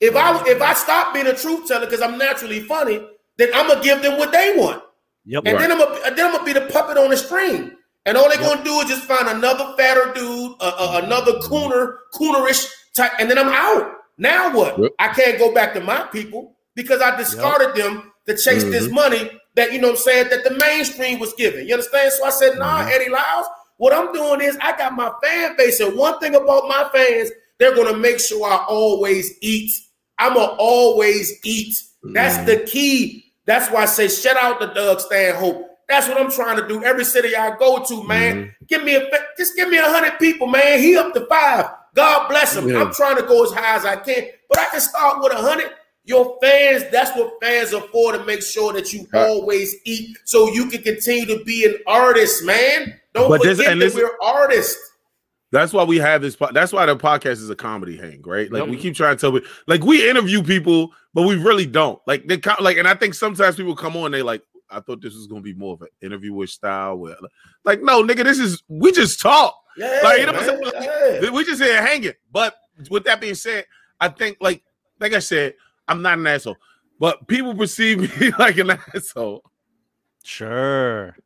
If 0.00 0.14
I 0.16 0.42
if 0.46 0.62
I 0.62 0.72
stop 0.72 1.12
being 1.12 1.26
a 1.26 1.34
truth 1.34 1.66
teller 1.66 1.84
because 1.84 2.00
I'm 2.00 2.16
naturally 2.16 2.60
funny, 2.60 3.04
then 3.36 3.50
I'm 3.54 3.68
gonna 3.68 3.82
give 3.82 4.00
them 4.02 4.18
what 4.18 4.32
they 4.32 4.54
want. 4.56 4.82
Yep. 5.26 5.42
And 5.46 5.58
then 5.58 5.72
I'm 5.72 5.78
gonna 5.78 6.14
then 6.16 6.26
I'm 6.26 6.32
gonna 6.32 6.44
be 6.44 6.52
the 6.52 6.66
puppet 6.72 6.96
on 6.98 7.10
the 7.10 7.16
string. 7.16 7.72
And 8.06 8.16
all 8.16 8.28
they're 8.28 8.38
gonna 8.38 8.64
do 8.64 8.80
is 8.80 8.88
just 8.88 9.04
find 9.04 9.28
another 9.28 9.74
fatter 9.76 10.12
dude, 10.14 10.52
uh, 10.60 10.72
uh, 10.78 11.00
another 11.04 11.32
cooner, 11.40 11.98
coonerish 12.14 12.66
type, 12.96 13.12
and 13.20 13.30
then 13.30 13.38
I'm 13.38 13.48
out. 13.48 13.92
Now 14.18 14.54
what? 14.54 14.78
Yep. 14.78 14.92
I 14.98 15.08
can't 15.08 15.38
go 15.38 15.52
back 15.54 15.74
to 15.74 15.80
my 15.80 16.02
people 16.12 16.56
because 16.74 17.00
I 17.02 17.16
discarded 17.16 17.74
them 17.74 18.12
to 18.26 18.32
chase 18.36 18.64
this 18.64 18.86
Mm-hmm. 18.86 18.94
money 18.94 19.30
that 19.56 19.72
you 19.72 19.80
know 19.80 19.88
what 19.88 19.96
I'm 19.98 20.02
saying 20.02 20.28
that 20.30 20.44
the 20.44 20.56
mainstream 20.58 21.18
was 21.18 21.34
giving. 21.34 21.66
You 21.68 21.74
understand? 21.74 22.12
So 22.14 22.24
I 22.24 22.30
said, 22.30 22.58
nah, 22.58 22.80
Mm-hmm. 22.80 22.90
Eddie 22.92 23.10
Lyles, 23.10 23.46
what 23.76 23.92
I'm 23.92 24.12
doing 24.12 24.40
is 24.40 24.56
I 24.62 24.76
got 24.76 24.94
my 24.94 25.12
fan 25.22 25.56
base, 25.58 25.80
and 25.80 25.96
one 25.96 26.18
thing 26.20 26.34
about 26.34 26.68
my 26.68 26.88
fans, 26.92 27.30
they're 27.58 27.74
gonna 27.76 27.96
make 27.96 28.18
sure 28.20 28.46
I 28.46 28.64
always 28.68 29.36
eat. 29.42 29.70
I'm 30.18 30.34
gonna 30.34 30.52
always 30.58 31.38
eat. 31.44 31.74
That's 32.02 32.36
Mm-hmm. 32.36 32.46
the 32.46 32.56
key. 32.66 33.29
That's 33.50 33.68
why 33.68 33.82
I 33.82 33.86
say 33.86 34.06
shout 34.06 34.36
out 34.36 34.60
to 34.60 34.72
Doug 34.72 35.00
Stanhope. 35.00 35.66
That's 35.88 36.06
what 36.08 36.20
I'm 36.20 36.30
trying 36.30 36.56
to 36.58 36.68
do. 36.68 36.84
Every 36.84 37.04
city 37.04 37.34
I 37.34 37.56
go 37.56 37.82
to, 37.84 38.04
man, 38.04 38.36
Mm-hmm. 38.36 38.64
give 38.68 38.84
me 38.84 38.94
a 38.94 39.08
just 39.36 39.56
give 39.56 39.68
me 39.68 39.76
a 39.78 39.82
hundred 39.90 40.20
people, 40.20 40.46
man. 40.46 40.78
He 40.78 40.96
up 40.96 41.12
to 41.14 41.26
five. 41.26 41.66
God 41.96 42.28
bless 42.28 42.54
him. 42.56 42.68
Yeah. 42.68 42.80
I'm 42.80 42.92
trying 42.94 43.16
to 43.16 43.22
go 43.24 43.42
as 43.42 43.50
high 43.50 43.74
as 43.74 43.84
I 43.84 43.96
can, 43.96 44.28
but 44.48 44.60
I 44.60 44.66
can 44.66 44.80
start 44.80 45.20
with 45.20 45.32
a 45.32 45.36
hundred. 45.38 45.72
Your 46.04 46.38
fans, 46.40 46.84
that's 46.92 47.10
what 47.16 47.32
fans 47.42 47.74
are 47.74 47.82
for 47.88 48.12
to 48.12 48.24
make 48.24 48.42
sure 48.42 48.72
that 48.72 48.92
you 48.92 49.06
Right. 49.12 49.26
always 49.28 49.74
eat 49.84 50.16
so 50.24 50.48
you 50.52 50.66
can 50.66 50.82
continue 50.82 51.26
to 51.26 51.42
be 51.44 51.64
an 51.66 51.76
artist, 51.88 52.44
man. 52.44 53.00
Don't 53.14 53.28
But 53.28 53.42
this- 53.42 53.56
forget 53.58 53.72
and 53.72 53.82
that 53.82 53.86
this- 53.86 53.94
we're 53.96 54.16
artists. 54.22 54.89
That's 55.52 55.72
why 55.72 55.82
we 55.84 55.96
have 55.98 56.22
this. 56.22 56.36
po- 56.36 56.52
That's 56.52 56.72
why 56.72 56.86
the 56.86 56.96
podcast 56.96 57.32
is 57.42 57.50
a 57.50 57.56
comedy 57.56 57.96
hang, 57.96 58.22
right? 58.24 58.50
Like 58.52 58.60
Yep. 58.62 58.68
we 58.70 58.76
keep 58.76 58.94
trying 58.94 59.16
to 59.16 59.20
tell, 59.20 59.32
me- 59.32 59.42
like 59.66 59.82
we 59.84 60.08
interview 60.08 60.42
people, 60.42 60.92
but 61.12 61.22
we 61.22 61.34
really 61.36 61.66
don't. 61.66 62.00
Like 62.06 62.26
they 62.28 62.38
co- 62.38 62.62
like, 62.62 62.76
and 62.76 62.86
I 62.86 62.94
think 62.94 63.14
sometimes 63.14 63.56
people 63.56 63.74
come 63.74 63.96
on, 63.96 64.12
they 64.12 64.22
like, 64.22 64.42
I 64.70 64.78
thought 64.80 65.02
this 65.02 65.14
was 65.14 65.26
gonna 65.26 65.40
be 65.40 65.54
more 65.54 65.74
of 65.74 65.82
an 65.82 65.88
interviewish 66.00 66.52
style. 66.52 66.96
Where, 66.98 67.16
like, 67.64 67.82
no, 67.82 68.04
nigga, 68.04 68.22
this 68.22 68.38
is 68.38 68.62
we 68.68 68.92
just 68.92 69.20
talk. 69.20 69.56
Yeah, 69.76 70.00
Like, 70.04 70.20
you 70.20 70.26
know 70.26 70.32
what. 70.34 70.42
I'm 70.76 70.82
saying? 70.82 71.20
Yeah. 71.24 71.30
We 71.30 71.44
just 71.44 71.60
here 71.60 71.82
hanging. 71.84 72.12
But 72.30 72.54
with 72.88 73.02
that 73.04 73.20
being 73.20 73.34
said, 73.34 73.66
I 74.00 74.08
think 74.08 74.36
like 74.40 74.62
like 75.00 75.12
I 75.14 75.18
said, 75.18 75.54
I'm 75.88 76.02
not 76.02 76.18
an 76.18 76.26
asshole, 76.28 76.56
but 77.00 77.26
people 77.26 77.56
perceive 77.56 77.98
me 78.20 78.30
like 78.38 78.58
an 78.58 78.70
asshole. 78.94 79.42
Sure. 80.22 81.16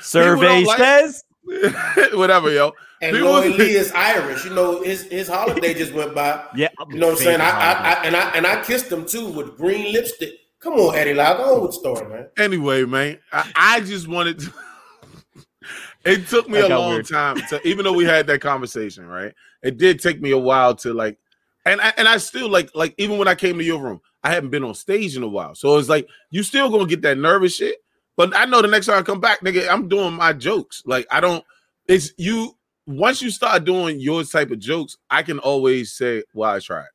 Survey 0.00 0.64
like- 0.64 0.78
says 0.78 1.24
Whatever, 2.12 2.50
yo. 2.52 2.72
And 3.02 3.16
People- 3.16 3.30
Lloyd 3.30 3.56
Lee 3.56 3.70
is 3.76 3.92
Irish. 3.92 4.44
You 4.44 4.54
know, 4.54 4.82
his 4.82 5.02
his 5.04 5.28
holiday 5.28 5.72
just 5.74 5.92
went 5.94 6.14
by. 6.14 6.44
Yeah. 6.54 6.68
You 6.90 6.98
know 6.98 7.08
what 7.08 7.18
I'm 7.18 7.24
saying? 7.24 7.40
I, 7.40 7.50
I, 7.50 7.72
I 7.72 8.04
and 8.04 8.16
I 8.16 8.30
and 8.30 8.46
I 8.46 8.62
kissed 8.62 8.90
him 8.92 9.06
too 9.06 9.28
with 9.30 9.56
green 9.56 9.92
lipstick. 9.92 10.34
Come 10.60 10.74
on, 10.74 10.94
Eddie 10.94 11.14
Lau, 11.14 11.36
go 11.38 11.54
on 11.56 11.62
with 11.62 11.70
the 11.70 11.78
story, 11.78 12.06
man. 12.06 12.28
anyway, 12.36 12.84
man, 12.84 13.18
I, 13.32 13.50
I 13.56 13.80
just 13.80 14.06
wanted 14.08 14.40
to. 14.40 14.52
it 16.04 16.28
took 16.28 16.48
me 16.50 16.60
That 16.60 16.70
a 16.70 16.78
long 16.78 16.90
weird. 16.94 17.08
time 17.08 17.36
to, 17.48 17.66
even 17.66 17.84
though 17.84 17.94
we 17.94 18.04
had 18.04 18.26
that 18.26 18.40
conversation, 18.42 19.06
right? 19.06 19.32
It 19.62 19.78
did 19.78 20.00
take 20.00 20.20
me 20.20 20.32
a 20.32 20.38
while 20.38 20.74
to 20.76 20.92
like, 20.92 21.16
and 21.64 21.80
I, 21.80 21.92
and 21.96 22.06
I 22.06 22.18
still 22.18 22.48
like, 22.50 22.70
like 22.74 22.94
even 22.98 23.16
when 23.16 23.26
I 23.28 23.34
came 23.34 23.56
to 23.56 23.64
your 23.64 23.80
room, 23.80 24.02
I 24.22 24.30
hadn't 24.30 24.50
been 24.50 24.64
on 24.64 24.74
stage 24.74 25.16
in 25.16 25.22
a 25.22 25.28
while, 25.28 25.54
so 25.54 25.78
it's 25.78 25.88
like 25.88 26.06
you 26.30 26.42
still 26.42 26.68
gonna 26.70 26.84
get 26.86 27.00
that 27.02 27.16
nervous 27.16 27.56
shit. 27.56 27.78
But 28.16 28.36
I 28.36 28.44
know 28.44 28.60
the 28.60 28.68
next 28.68 28.84
time 28.86 28.98
I 28.98 29.02
come 29.02 29.20
back, 29.20 29.40
nigga, 29.40 29.66
I'm 29.66 29.88
doing 29.88 30.12
my 30.12 30.34
jokes. 30.34 30.82
Like 30.84 31.06
I 31.10 31.20
don't. 31.20 31.42
It's 31.88 32.12
you. 32.18 32.54
Once 32.90 33.22
you 33.22 33.30
start 33.30 33.64
doing 33.64 34.00
your 34.00 34.24
type 34.24 34.50
of 34.50 34.58
jokes, 34.58 34.96
I 35.08 35.22
can 35.22 35.38
always 35.38 35.92
say, 35.92 36.22
"Well, 36.34 36.50
I 36.50 36.58
tried." 36.60 36.88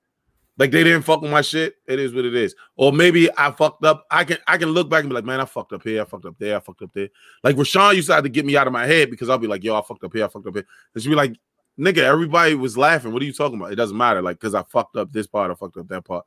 Like 0.57 0.71
they 0.71 0.83
didn't 0.83 1.01
fuck 1.01 1.21
with 1.21 1.31
my 1.31 1.41
shit. 1.41 1.75
It 1.85 1.99
is 1.99 2.13
what 2.13 2.23
it 2.23 2.33
is. 2.33 2.55
Or 2.77 2.93
maybe 2.93 3.29
I 3.37 3.51
fucked 3.51 3.83
up. 3.83 4.05
I 4.09 4.23
can 4.23 4.37
I 4.47 4.57
can 4.57 4.69
look 4.69 4.89
back 4.89 5.01
and 5.01 5.09
be 5.09 5.15
like, 5.15 5.25
man, 5.25 5.41
I 5.41 5.45
fucked 5.45 5.73
up 5.73 5.83
here. 5.83 6.01
I 6.01 6.05
fucked 6.05 6.25
up 6.25 6.37
there. 6.39 6.55
I 6.55 6.59
fucked 6.61 6.81
up 6.81 6.93
there. 6.93 7.09
Like 7.43 7.57
Rashawn 7.57 7.95
used 7.95 8.07
to 8.07 8.15
have 8.15 8.23
to 8.23 8.29
get 8.29 8.45
me 8.45 8.55
out 8.55 8.67
of 8.67 8.73
my 8.73 8.85
head 8.85 9.09
because 9.11 9.29
I'll 9.29 9.37
be 9.37 9.47
like, 9.47 9.63
yo, 9.63 9.77
I 9.77 9.81
fucked 9.81 10.03
up 10.03 10.13
here. 10.13 10.23
I 10.25 10.27
fucked 10.29 10.47
up 10.47 10.53
here. 10.53 10.65
And 10.93 11.03
she'd 11.03 11.09
be 11.09 11.15
like, 11.15 11.37
nigga, 11.77 11.99
everybody 11.99 12.55
was 12.55 12.77
laughing. 12.77 13.11
What 13.11 13.21
are 13.21 13.25
you 13.25 13.33
talking 13.33 13.57
about? 13.57 13.73
It 13.73 13.75
doesn't 13.75 13.97
matter. 13.97 14.21
Like, 14.21 14.39
because 14.39 14.55
I 14.55 14.63
fucked 14.63 14.95
up 14.95 15.11
this 15.11 15.27
part, 15.27 15.51
I 15.51 15.55
fucked 15.55 15.77
up 15.77 15.89
that 15.89 16.05
part. 16.05 16.25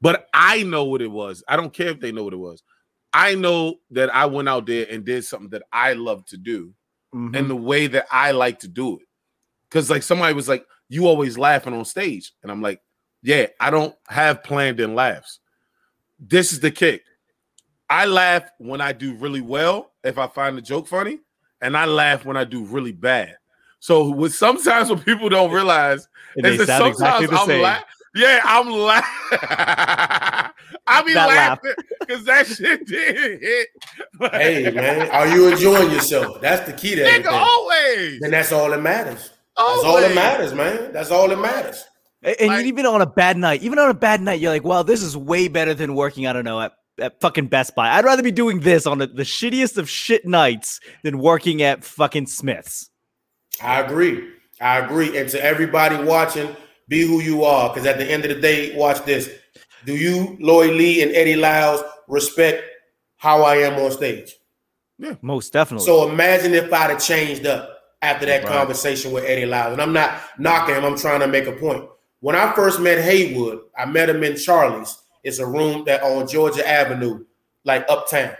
But 0.00 0.26
I 0.34 0.64
know 0.64 0.84
what 0.84 1.02
it 1.02 1.10
was. 1.10 1.44
I 1.46 1.56
don't 1.56 1.72
care 1.72 1.88
if 1.88 2.00
they 2.00 2.10
know 2.10 2.24
what 2.24 2.32
it 2.32 2.38
was. 2.38 2.64
I 3.12 3.34
know 3.34 3.76
that 3.90 4.12
I 4.14 4.26
went 4.26 4.48
out 4.48 4.66
there 4.66 4.86
and 4.90 5.04
did 5.04 5.24
something 5.24 5.50
that 5.50 5.62
I 5.72 5.92
love 5.92 6.24
to 6.26 6.36
do 6.36 6.74
Mhm. 7.14 7.36
and 7.36 7.50
the 7.50 7.56
way 7.56 7.86
that 7.88 8.06
I 8.10 8.30
like 8.32 8.60
to 8.60 8.68
do 8.68 8.96
it. 8.98 9.06
Because 9.68 9.90
like 9.90 10.02
somebody 10.02 10.34
was 10.34 10.48
like, 10.48 10.64
"You 10.88 11.06
always 11.06 11.36
laughing 11.38 11.74
on 11.74 11.84
stage," 11.84 12.32
and 12.42 12.50
I'm 12.50 12.62
like, 12.62 12.80
"Yeah, 13.22 13.46
I 13.60 13.70
don't 13.70 13.94
have 14.08 14.42
planned 14.42 14.80
in 14.80 14.94
laughs. 14.94 15.38
This 16.18 16.52
is 16.52 16.60
the 16.60 16.70
kick. 16.70 17.02
I 17.88 18.06
laugh 18.06 18.44
when 18.58 18.80
I 18.80 18.92
do 18.92 19.14
really 19.14 19.40
well 19.40 19.92
if 20.04 20.18
I 20.18 20.26
find 20.28 20.56
the 20.56 20.62
joke 20.62 20.86
funny, 20.86 21.18
and 21.60 21.76
I 21.76 21.84
laugh 21.86 22.24
when 22.24 22.36
I 22.36 22.44
do 22.44 22.64
really 22.64 22.92
bad. 22.92 23.36
So 23.80 24.10
with 24.10 24.34
sometimes 24.34 24.90
what 24.90 25.04
people 25.04 25.28
don't 25.28 25.50
realize 25.50 26.06
And 26.36 26.44
they 26.44 26.54
is 26.56 26.66
that 26.66 26.82
exactly 26.86 26.94
sometimes 26.94 27.30
the 27.30 27.36
I'm 27.36 27.46
same. 27.46 27.62
laughing. 27.62 27.86
Yeah, 28.14 28.40
I'm 28.44 28.68
laughing. 28.70 29.38
I 30.86 31.02
be 31.02 31.14
That 31.14 31.28
laughing 31.28 31.74
because 32.00 32.24
that 32.24 32.46
shit 32.46 32.86
did 32.86 33.40
hit. 33.40 33.68
Hey, 34.32 34.70
man, 34.70 35.08
are 35.10 35.28
you 35.28 35.48
enjoying 35.48 35.90
yourself? 35.90 36.40
That's 36.40 36.66
the 36.66 36.72
key 36.76 36.94
to 36.96 37.02
nigga, 37.02 37.08
everything. 37.08 37.26
always. 37.32 38.20
Then 38.20 38.30
that's 38.30 38.52
all 38.52 38.70
that 38.70 38.80
matters. 38.82 39.30
That's 39.56 39.84
all 39.84 40.00
that 40.00 40.14
matters, 40.14 40.54
man. 40.54 40.92
That's 40.92 41.10
all 41.10 41.28
that 41.28 41.38
matters. 41.38 41.84
And 42.22 42.36
and 42.40 42.48
Like- 42.48 42.66
even 42.66 42.86
on 42.86 43.00
a 43.02 43.06
bad 43.06 43.36
night, 43.36 43.62
even 43.62 43.78
on 43.78 43.90
a 43.90 43.94
bad 43.94 44.20
night, 44.20 44.40
you're 44.40 44.50
like, 44.52 44.64
well, 44.64 44.84
this 44.84 45.02
is 45.02 45.16
way 45.16 45.48
better 45.48 45.74
than 45.74 45.94
working, 45.94 46.26
I 46.26 46.32
don't 46.32 46.44
know, 46.44 46.60
at, 46.60 46.72
at 46.98 47.20
fucking 47.20 47.46
Best 47.48 47.74
Buy. 47.74 47.88
I'd 47.90 48.04
rather 48.04 48.22
be 48.22 48.30
doing 48.32 48.60
this 48.60 48.86
on 48.86 48.98
the, 48.98 49.06
the 49.06 49.22
shittiest 49.22 49.78
of 49.78 49.88
shit 49.88 50.26
nights 50.26 50.80
than 51.04 51.18
working 51.18 51.62
at 51.62 51.84
fucking 51.84 52.26
Smith's. 52.26 52.90
I 53.62 53.80
agree. 53.80 54.28
I 54.60 54.78
agree. 54.78 55.16
And 55.18 55.28
to 55.30 55.42
everybody 55.42 55.96
watching, 55.96 56.54
be 56.88 57.02
who 57.06 57.20
you 57.20 57.44
are. 57.44 57.68
Because 57.70 57.86
at 57.86 57.98
the 57.98 58.04
end 58.10 58.24
of 58.24 58.34
the 58.34 58.40
day, 58.40 58.74
watch 58.76 59.04
this. 59.04 59.30
Do 59.86 59.96
you, 59.96 60.36
Lloyd 60.40 60.74
Lee 60.74 61.02
and 61.02 61.12
Eddie 61.12 61.36
Lyles, 61.36 61.82
respect 62.08 62.62
how 63.16 63.42
I 63.42 63.56
am 63.56 63.74
on 63.82 63.90
stage? 63.90 64.34
Yeah, 64.98 65.14
most 65.22 65.52
definitely. 65.52 65.86
So 65.86 66.08
imagine 66.10 66.52
if 66.54 66.72
I'd 66.72 66.90
have 66.90 67.02
changed 67.02 67.46
up 67.46 67.78
after 68.02 68.26
that 68.26 68.44
Right. 68.44 68.52
conversation 68.52 69.12
with 69.12 69.24
Eddie 69.24 69.46
Lyles. 69.46 69.72
And 69.72 69.82
I'm 69.82 69.92
not 69.92 70.20
knocking 70.38 70.74
him, 70.74 70.84
I'm 70.84 70.98
trying 70.98 71.20
to 71.20 71.26
make 71.26 71.46
a 71.46 71.52
point. 71.52 71.84
When 72.20 72.36
I 72.36 72.52
first 72.54 72.80
met 72.80 73.02
Haywood, 73.02 73.60
I 73.76 73.86
met 73.86 74.10
him 74.10 74.22
in 74.22 74.36
Charlie's. 74.36 74.98
It's 75.24 75.38
a 75.38 75.46
room 75.46 75.84
that 75.86 76.02
on 76.02 76.26
Georgia 76.28 76.66
Avenue, 76.66 77.24
like 77.64 77.84
uptown. 77.88 78.32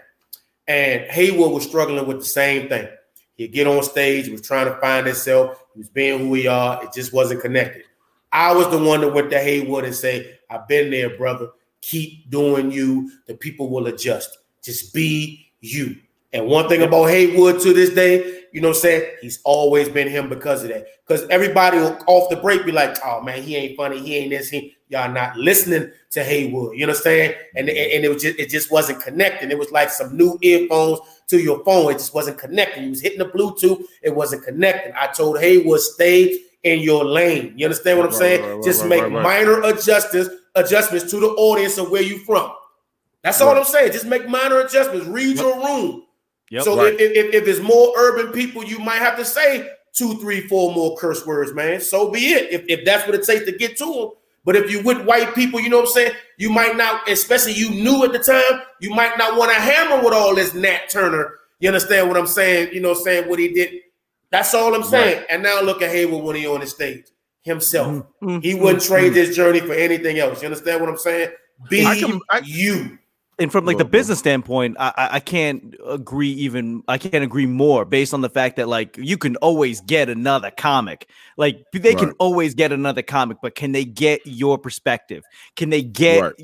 And 0.69 1.03
Haywood 1.11 1.53
was 1.53 1.65
struggling 1.65 2.07
with 2.07 2.19
the 2.19 2.25
same 2.25 2.69
thing. 2.69 2.89
He'd 3.35 3.53
get 3.53 3.67
on 3.67 3.83
stage, 3.83 4.27
he 4.27 4.33
was 4.33 4.43
trying 4.43 4.67
to 4.67 4.79
find 4.81 5.07
himself, 5.07 5.63
he 5.75 5.79
was 5.81 5.89
being 5.89 6.19
who 6.19 6.35
he 6.35 6.47
are, 6.47 6.85
it 6.85 6.93
just 6.93 7.13
wasn't 7.15 7.41
connected. 7.41 7.85
I 8.33 8.53
was 8.53 8.69
the 8.71 8.79
one 8.79 9.01
that 9.01 9.13
went 9.13 9.31
to 9.31 9.39
Haywood 9.41 9.85
and 9.85 9.95
say, 9.95 10.39
I've 10.49 10.69
been 10.69 10.91
there, 10.91 11.17
brother. 11.17 11.49
Keep 11.81 12.31
doing 12.31 12.71
you. 12.71 13.11
The 13.27 13.35
people 13.35 13.71
will 13.71 13.87
adjust. 13.87 14.39
Just 14.63 14.95
be 14.95 15.51
you. 15.61 15.97
And 16.33 16.47
one 16.47 16.69
thing 16.69 16.83
about 16.83 17.07
Haywood 17.07 17.61
to 17.63 17.73
this 17.73 17.91
day, 17.91 18.45
you 18.53 18.61
know 18.61 18.69
what 18.69 18.77
I'm 18.77 18.83
saying? 18.83 19.17
He's 19.21 19.41
always 19.45 19.89
been 19.89 20.09
him 20.09 20.29
because 20.29 20.63
of 20.63 20.69
that. 20.69 20.87
Because 21.07 21.27
everybody 21.29 21.79
off 21.79 22.31
the 22.31 22.37
break 22.37 22.65
be 22.65 22.73
like, 22.73 22.97
oh 23.05 23.21
man, 23.21 23.43
he 23.43 23.57
ain't 23.57 23.77
funny, 23.77 23.99
he 23.99 24.17
ain't 24.17 24.31
this, 24.31 24.49
he 24.49 24.77
y'all 24.89 25.11
not 25.11 25.37
listening 25.37 25.91
to 26.11 26.23
Haywood. 26.23 26.77
You 26.77 26.87
know 26.87 26.93
what 26.93 26.99
I'm 26.99 27.03
saying? 27.03 27.35
And, 27.57 27.69
and 27.69 28.05
it 28.05 28.09
was 28.13 28.23
just 28.23 28.39
it 28.39 28.51
just 28.51 28.71
wasn't 28.71 29.03
connecting. 29.03 29.51
It 29.51 29.59
was 29.59 29.71
like 29.73 29.91
some 29.91 30.17
new 30.17 30.39
earphones 30.43 31.01
to 31.29 31.39
your 31.39 31.65
phone. 31.65 31.93
It 31.93 31.99
just 31.99 32.15
wasn't 32.15 32.39
connecting. 32.39 32.85
You 32.85 32.91
was 32.91 33.01
hitting 33.01 33.19
the 33.19 33.27
Bluetooth, 33.27 33.85
it 34.03 34.15
wasn't 34.15 34.45
connecting. 34.45 34.93
I 34.97 35.07
told 35.09 35.41
Haywood, 35.41 35.81
stay 35.81 36.41
in 36.63 36.81
your 36.81 37.05
lane. 37.05 37.55
You 37.57 37.67
understand 37.67 37.99
what 37.99 38.07
I'm 38.07 38.13
Right, 38.13 38.19
saying? 38.19 38.43
right, 38.43 38.55
right, 38.55 38.65
just 38.65 38.87
make 38.87 39.11
minor 39.11 39.63
adjustments, 39.63 40.31
adjustments 40.55 41.11
to 41.11 41.21
the 41.21 41.29
audience 41.29 41.79
of 41.79 41.91
where 41.91 42.03
you 42.03 42.19
from. 42.19 42.53
That's 43.23 43.41
all 43.41 43.57
I'm 43.57 43.65
saying. 43.65 43.93
Just 43.93 44.07
make 44.07 44.29
minor 44.29 44.61
adjustments. 44.61 45.07
Read 45.07 45.37
your 45.37 45.57
room. 45.65 46.05
Yep. 46.51 46.63
so 46.65 46.85
if, 46.85 46.99
if, 47.01 47.35
if, 47.35 47.47
it's 47.47 47.61
more 47.61 47.93
urban 47.97 48.33
people, 48.33 48.65
you 48.65 48.79
might 48.79 48.99
have 48.99 49.17
to 49.19 49.25
say 49.25 49.71
two, 49.93 50.15
three, 50.19 50.49
four 50.49 50.75
more 50.75 50.97
curse 50.97 51.25
words, 51.25 51.53
man. 51.53 51.81
So 51.81 52.11
be 52.11 52.33
it. 52.33 52.51
If, 52.51 52.65
if 52.69 52.85
that's 52.85 53.07
what 53.07 53.15
it 53.15 53.25
takes 53.25 53.45
to 53.45 53.53
get 53.53 53.77
to 53.79 53.85
them. 53.85 54.11
But 54.45 54.57
if 54.57 54.71
you 54.71 54.83
with 54.83 55.05
white 55.05 55.35
people, 55.35 55.61
you 55.61 55.69
know 55.69 55.79
what 55.79 55.89
I'm 55.89 55.93
saying? 55.93 56.13
You 56.39 56.51
might 56.51 56.77
not, 56.77 57.09
especially 57.09 57.53
you 57.53 57.71
knew 57.71 58.05
at 58.05 58.13
the 58.13 58.19
time, 58.19 58.63
you 58.81 58.91
might 58.91 59.19
not 59.19 59.39
want 59.39 59.53
to 59.53 59.61
hammer 59.61 60.03
with 60.03 60.15
all 60.15 60.35
this 60.35 60.55
Nat 60.55 60.89
Turner. 60.89 61.35
You 61.61 61.69
understand 61.69 62.09
what 62.09 62.17
I'm 62.17 62.27
saying? 62.27 62.73
You 62.73 62.81
know, 62.81 62.91
what 62.91 62.99
I'm 62.99 63.05
saying 63.05 63.29
what 63.29 63.39
he 63.39 63.49
did. 63.53 63.81
That's 64.31 64.55
all 64.55 64.75
I'm 64.75 64.85
saying. 64.85 65.25
And 65.29 65.43
now 65.43 65.61
look 65.61 65.83
at 65.83 65.91
Haywood 65.91 66.23
when 66.23 66.37
he 66.37 66.47
on 66.47 66.61
the 66.61 66.67
stage 66.67 67.05
himself. 67.43 68.05
Mhm. 68.23 68.43
He 68.43 68.55
wouldn't 68.55 68.83
trade 68.83 69.07
mm-hmm. 69.07 69.15
this 69.15 69.35
journey 69.37 69.61
for 69.61 69.73
anything 69.73 70.19
else. 70.19 70.43
You 70.43 70.47
understand 70.47 70.81
what 70.81 70.89
I'm 70.91 70.99
saying? 70.99 71.31
Be 71.69 71.85
I 71.85 71.99
can- 71.99 72.21
I- 72.31 72.43
you. 72.45 72.99
and 73.39 73.51
from 73.51 73.65
like 73.65 73.79
the 73.79 73.85
Well, 73.85 73.87
well. 73.87 73.91
business 73.93 74.19
standpoint, 74.19 74.77
I, 74.79 74.93
I 74.97 75.09
I 75.17 75.21
can't 75.21 75.75
agree 75.89 76.29
even 76.31 76.83
I 76.89 76.99
can't 76.99 77.25
agree 77.25 77.47
more 77.47 77.85
based 77.87 78.13
on 78.13 78.21
the 78.21 78.29
fact 78.29 78.57
that 78.57 78.69
like 78.69 78.97
you 78.99 79.17
can 79.17 79.37
always 79.37 79.81
get 79.81 80.09
another 80.11 80.51
comic. 80.51 81.09
Like 81.39 81.65
they 81.73 81.95
can 81.95 82.13
always 82.19 82.55
get 82.55 82.71
another 82.71 83.03
comic, 83.03 83.39
but 83.43 83.55
can 83.55 83.73
they 83.73 83.85
get 83.87 84.21
your 84.27 84.59
perspective? 84.59 85.25
Can 85.57 85.71
they 85.71 85.83
get 85.83 86.23
Right. 86.23 86.35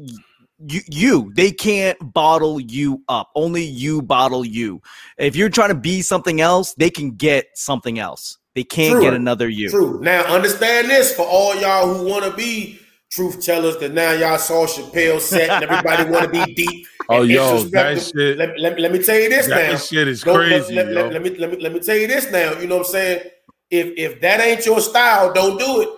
Y- 0.59 0.67
you 0.69 0.81
you? 0.91 1.33
They 1.35 1.51
can't 1.51 1.97
bottle 2.13 2.61
you 2.61 3.03
up. 3.09 3.31
Only 3.35 3.65
you 3.65 4.03
bottle 4.03 4.45
you. 4.45 4.81
If 5.19 5.37
you're 5.37 5.49
trying 5.51 5.69
to 5.71 5.75
be 5.75 6.03
something 6.03 6.41
else, 6.41 6.75
they 6.75 6.91
can 6.91 7.13
get 7.13 7.47
something 7.55 7.99
else. 7.99 8.39
They 8.55 8.65
can't 8.65 8.93
True. 8.93 9.03
get 9.03 9.15
another 9.15 9.49
you. 9.49 9.69
True. 9.71 10.01
Now 10.03 10.23
understand 10.25 10.89
this 10.89 11.15
for 11.15 11.27
all 11.27 11.55
y'all 11.57 11.93
who 11.95 12.09
want 12.09 12.25
to 12.25 12.33
be 12.33 12.81
truth 13.11 13.45
tellers, 13.45 13.75
because 13.77 13.93
now 13.93 14.13
y'all 14.13 14.39
saw 14.39 14.67
Chappelle 14.67 15.21
set 15.21 15.49
and 15.51 15.65
everybody 15.65 16.11
want 16.11 16.25
to 16.33 16.45
be 16.47 16.55
deep. 16.67 16.87
Oh, 17.09 17.23
yo, 17.23 17.63
that 17.65 18.01
shit- 18.03 18.37
Let, 18.37 18.59
let, 18.59 18.81
let 18.81 18.91
me 18.93 19.01
tell 19.03 19.17
you 19.19 19.29
this 19.29 19.47
That 19.47 19.73
now. 19.73 19.79
shit 19.79 20.09
is 20.09 20.23
Don't- 20.23 20.37
crazy, 20.37 20.75
let, 20.75 20.87
let- 20.89 20.95
yo. 21.07 21.09
let 21.11 21.23
me 21.23 21.31
let 21.39 21.51
me 21.53 21.57
let 21.61 21.73
me 21.73 21.81
tell 21.81 21.97
you 21.97 22.07
this 22.09 22.31
now. 22.33 22.59
You 22.59 22.67
know 22.67 22.79
what 22.79 22.87
I'm 22.87 22.93
saying? 22.93 23.23
If 23.71 23.93
if 23.97 24.21
that 24.23 24.41
ain't 24.41 24.65
your 24.67 24.81
style, 24.81 25.33
don't 25.33 25.59
do 25.59 25.83
it. 25.83 25.89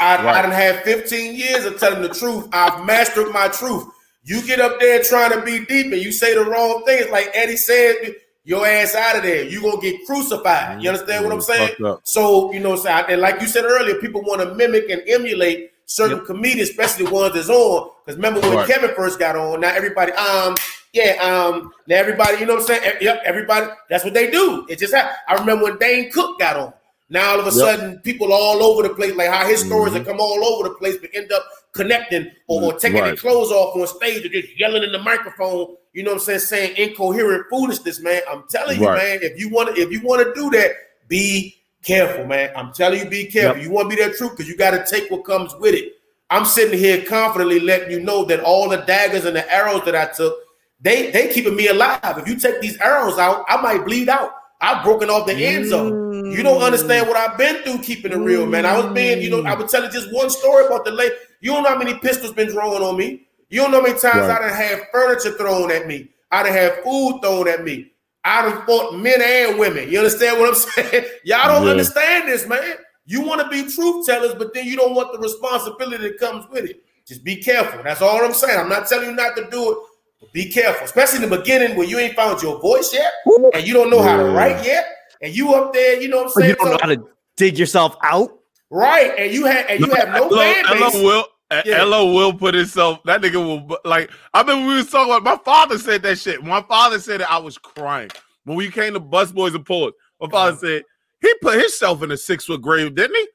I, 0.00 0.16
I 0.16 0.24
Right. 0.24 0.42
done 0.42 0.50
had 0.50 0.82
15 0.84 1.34
years 1.34 1.64
of 1.64 1.78
telling 1.80 2.02
the 2.02 2.08
truth. 2.08 2.48
I've 2.52 2.84
mastered 2.84 3.30
my 3.32 3.48
truth. 3.48 3.84
You 4.24 4.42
get 4.46 4.60
up 4.60 4.78
there 4.80 5.02
trying 5.02 5.32
to 5.32 5.40
be 5.42 5.64
deep 5.64 5.92
and 5.92 6.00
you 6.02 6.12
say 6.12 6.34
the 6.34 6.44
wrong 6.44 6.82
things, 6.84 7.10
like 7.10 7.30
Eddie 7.34 7.56
said, 7.56 8.14
your 8.44 8.66
ass 8.66 8.94
out 8.94 9.16
of 9.16 9.22
there. 9.22 9.44
You're 9.44 9.62
gonna 9.62 9.80
get 9.80 10.04
crucified. 10.06 10.82
You 10.82 10.90
understand 10.90 11.24
what 11.24 11.32
I'm 11.32 11.40
saying? 11.42 11.74
So, 12.04 12.52
you 12.52 12.60
know, 12.60 12.76
so 12.76 12.88
I- 12.90 13.02
and 13.08 13.20
like 13.20 13.40
you 13.40 13.46
said 13.46 13.64
earlier, 13.64 13.96
people 13.96 14.22
want 14.22 14.40
to 14.42 14.54
mimic 14.54 14.88
and 14.90 15.02
emulate 15.06 15.72
certain 15.86 16.24
comedians, 16.24 16.70
especially 16.70 17.06
the 17.06 17.10
ones 17.10 17.34
that's 17.34 17.48
on. 17.48 17.90
Because 18.04 18.16
remember 18.16 18.40
when 18.40 18.54
Right. 18.54 18.68
Kevin 18.68 18.94
first 18.94 19.18
got 19.18 19.36
on, 19.36 19.60
now 19.60 19.68
everybody, 19.74 20.12
um, 20.12 20.54
yeah, 20.92 21.16
um, 21.22 21.72
now 21.86 21.96
everybody, 21.96 22.38
you 22.38 22.46
know 22.46 22.54
what 22.54 22.70
I'm 22.70 22.80
saying? 22.80 22.94
Yep, 23.00 23.22
everybody, 23.24 23.66
that's 23.88 24.04
what 24.04 24.14
they 24.14 24.30
do. 24.30 24.66
It 24.68 24.78
just 24.78 24.94
happened. 24.94 25.16
I 25.28 25.34
remember 25.34 25.64
when 25.64 25.78
Dane 25.78 26.10
Cook 26.12 26.38
got 26.38 26.56
on. 26.56 26.72
Now 27.10 27.32
all 27.32 27.40
of 27.40 27.46
a 27.46 27.50
Yep. 27.56 27.66
sudden, 27.78 27.98
people 28.04 28.32
all 28.32 28.62
over 28.62 28.82
the 28.84 28.94
place, 28.94 29.14
like 29.16 29.28
how 29.28 29.44
his 29.46 29.60
stories 29.60 29.92
Mhm. 29.92 29.96
have 29.98 30.06
come 30.06 30.20
all 30.20 30.44
over 30.44 30.68
the 30.68 30.74
place, 30.76 30.96
but 31.00 31.10
end 31.12 31.32
up 31.32 31.44
connecting 31.72 32.30
or, 32.46 32.62
or 32.62 32.72
taking 32.78 33.02
their 33.02 33.16
clothes 33.16 33.50
off 33.50 33.74
on 33.76 33.86
stage 33.86 34.24
or 34.24 34.28
just 34.28 34.48
yelling 34.58 34.82
in 34.84 34.92
the 34.92 34.98
microphone. 34.98 35.74
You 35.92 36.04
know 36.04 36.12
what 36.12 36.18
I'm 36.20 36.38
saying? 36.38 36.40
Saying 36.40 36.76
incoherent 36.76 37.46
foolishness, 37.50 38.00
man. 38.00 38.22
I'm 38.30 38.44
telling 38.48 38.80
you, 38.80 38.86
Right. 38.86 38.96
man. 38.96 39.18
If 39.22 39.38
you 39.40 39.48
want 39.48 39.74
to, 39.74 39.80
if 39.80 39.90
you 39.90 40.00
want 40.02 40.22
to 40.24 40.32
do 40.40 40.50
that, 40.50 40.72
be 41.08 41.56
careful, 41.84 42.24
man. 42.26 42.50
I'm 42.54 42.72
telling 42.72 43.00
you, 43.00 43.06
be 43.06 43.24
careful. 43.24 43.60
You 43.60 43.70
want 43.70 43.90
to 43.90 43.96
be 43.96 44.02
that 44.02 44.16
truth 44.16 44.32
because 44.32 44.48
you 44.48 44.56
got 44.56 44.70
to 44.70 44.84
take 44.88 45.10
what 45.10 45.24
comes 45.24 45.52
with 45.58 45.74
it. 45.74 45.94
I'm 46.30 46.44
sitting 46.44 46.78
here 46.78 47.02
confidently 47.02 47.58
letting 47.58 47.90
you 47.90 47.98
know 47.98 48.24
that 48.26 48.38
all 48.38 48.68
the 48.68 48.76
daggers 48.78 49.24
and 49.24 49.34
the 49.34 49.52
arrows 49.52 49.82
that 49.84 49.96
I 49.96 50.06
took, 50.16 50.36
they 50.80 51.10
they 51.10 51.32
keeping 51.32 51.56
me 51.56 51.66
alive. 51.66 51.98
If 52.18 52.28
you 52.28 52.36
take 52.36 52.60
these 52.60 52.78
arrows 52.80 53.18
out, 53.18 53.44
I 53.48 53.60
might 53.60 53.84
bleed 53.84 54.08
out. 54.08 54.30
I've 54.60 54.84
broken 54.84 55.10
off 55.10 55.26
the 55.26 55.34
ends 55.34 55.72
of 55.72 55.86
them. 55.86 56.09
You 56.24 56.42
don't 56.42 56.62
understand 56.62 57.08
what 57.08 57.16
I've 57.16 57.36
been 57.38 57.62
through 57.62 57.78
keeping 57.82 58.12
it 58.12 58.16
real, 58.16 58.46
man. 58.46 58.66
I 58.66 58.78
was 58.78 58.92
being, 58.92 59.20
you 59.22 59.30
know, 59.30 59.42
I 59.44 59.54
was 59.54 59.70
telling 59.70 59.90
just 59.90 60.12
one 60.12 60.30
story 60.30 60.66
about 60.66 60.84
the 60.84 60.90
late. 60.90 61.12
You 61.40 61.52
don't 61.52 61.62
know 61.62 61.70
how 61.70 61.78
many 61.78 61.94
pistols 61.98 62.32
been 62.32 62.48
drawn 62.50 62.82
on 62.82 62.96
me. 62.96 63.26
You 63.48 63.60
don't 63.62 63.70
know 63.70 63.78
how 63.80 63.86
many 63.86 63.98
times 63.98 64.28
Right. 64.28 64.30
I 64.42 64.48
done 64.48 64.54
had 64.54 64.82
furniture 64.92 65.32
thrown 65.36 65.70
at 65.70 65.86
me. 65.86 66.08
I 66.30 66.42
done 66.42 66.52
had 66.52 66.82
food 66.84 67.20
thrown 67.22 67.48
at 67.48 67.64
me. 67.64 67.92
I 68.24 68.42
done 68.42 68.64
fought 68.66 68.94
men 68.96 69.20
and 69.22 69.58
women. 69.58 69.90
You 69.90 69.98
understand 69.98 70.38
what 70.38 70.50
I'm 70.50 70.54
saying? 70.90 71.04
Y'all 71.24 71.48
don't 71.48 71.64
Yeah. 71.64 71.70
understand 71.70 72.28
this, 72.28 72.46
man. 72.46 72.74
You 73.06 73.22
want 73.22 73.40
to 73.40 73.48
be 73.48 73.68
truth 73.70 74.06
tellers, 74.06 74.34
but 74.34 74.52
then 74.54 74.66
you 74.66 74.76
don't 74.76 74.94
want 74.94 75.12
the 75.12 75.18
responsibility 75.18 75.96
that 76.08 76.18
comes 76.18 76.46
with 76.50 76.64
it. 76.66 76.84
Just 77.06 77.24
be 77.24 77.36
careful. 77.36 77.82
That's 77.82 78.02
all 78.02 78.24
I'm 78.24 78.34
saying. 78.34 78.58
I'm 78.60 78.68
not 78.68 78.86
telling 78.86 79.10
you 79.10 79.16
not 79.16 79.34
to 79.36 79.48
do 79.50 79.72
it. 79.72 79.78
But 80.20 80.32
be 80.32 80.50
careful, 80.50 80.84
especially 80.84 81.24
in 81.24 81.30
the 81.30 81.36
beginning 81.38 81.76
when 81.76 81.88
you 81.88 81.98
ain't 81.98 82.14
found 82.14 82.42
your 82.42 82.60
voice 82.60 82.92
yet 82.92 83.10
and 83.54 83.66
you 83.66 83.72
don't 83.72 83.88
know 83.90 84.02
how 84.02 84.18
to 84.18 84.24
write 84.24 84.62
yet, 84.64 84.86
and 85.20 85.34
you 85.36 85.54
up 85.54 85.72
there, 85.72 86.00
you 86.00 86.08
know 86.08 86.18
what 86.18 86.26
I'm 86.26 86.32
saying? 86.32 86.48
you 86.50 86.56
don't 86.56 86.70
know 86.70 86.78
how 86.80 86.88
to 86.88 87.04
dig 87.36 87.58
yourself 87.58 87.96
out. 88.02 88.30
right, 88.70 89.12
and 89.18 89.32
you 89.32 89.44
have 89.46 89.66
and 89.68 89.80
you 89.80 89.90
have 89.94 90.08
no 90.08 90.28
Hello, 90.28 90.38
fan 90.40 90.64
hello, 90.66 90.90
base. 90.90 91.02
Will. 91.02 91.24
uh, 91.50 91.62
Yeah. 91.64 91.78
Hello, 91.78 92.12
Will 92.12 92.32
put 92.32 92.54
himself. 92.54 93.00
That 93.04 93.20
nigga 93.22 93.34
will 93.36 93.78
like. 93.84 94.10
I 94.34 94.40
remember 94.40 94.68
we 94.68 94.76
was 94.76 94.90
talking 94.90 95.12
about. 95.14 95.24
My 95.24 95.36
father 95.44 95.78
said 95.78 96.02
that 96.02 96.18
shit. 96.18 96.42
My 96.44 96.62
father 96.62 96.98
said 97.00 97.20
that 97.20 97.30
I 97.30 97.38
was 97.38 97.58
crying 97.58 98.10
when 98.44 98.56
we 98.56 98.70
came 98.70 98.92
to 98.94 99.00
Busboys 99.00 99.54
and 99.54 99.64
Poets. 99.66 99.96
My 100.20 100.28
father 100.28 100.52
Uh-huh. 100.52 100.60
said 100.60 100.82
he 101.20 101.34
put 101.42 101.58
himself 101.58 102.02
in 102.02 102.10
a 102.10 102.16
six 102.16 102.44
foot 102.44 102.62
grave, 102.62 102.94
didn't 102.94 103.16
he? 103.16 103.28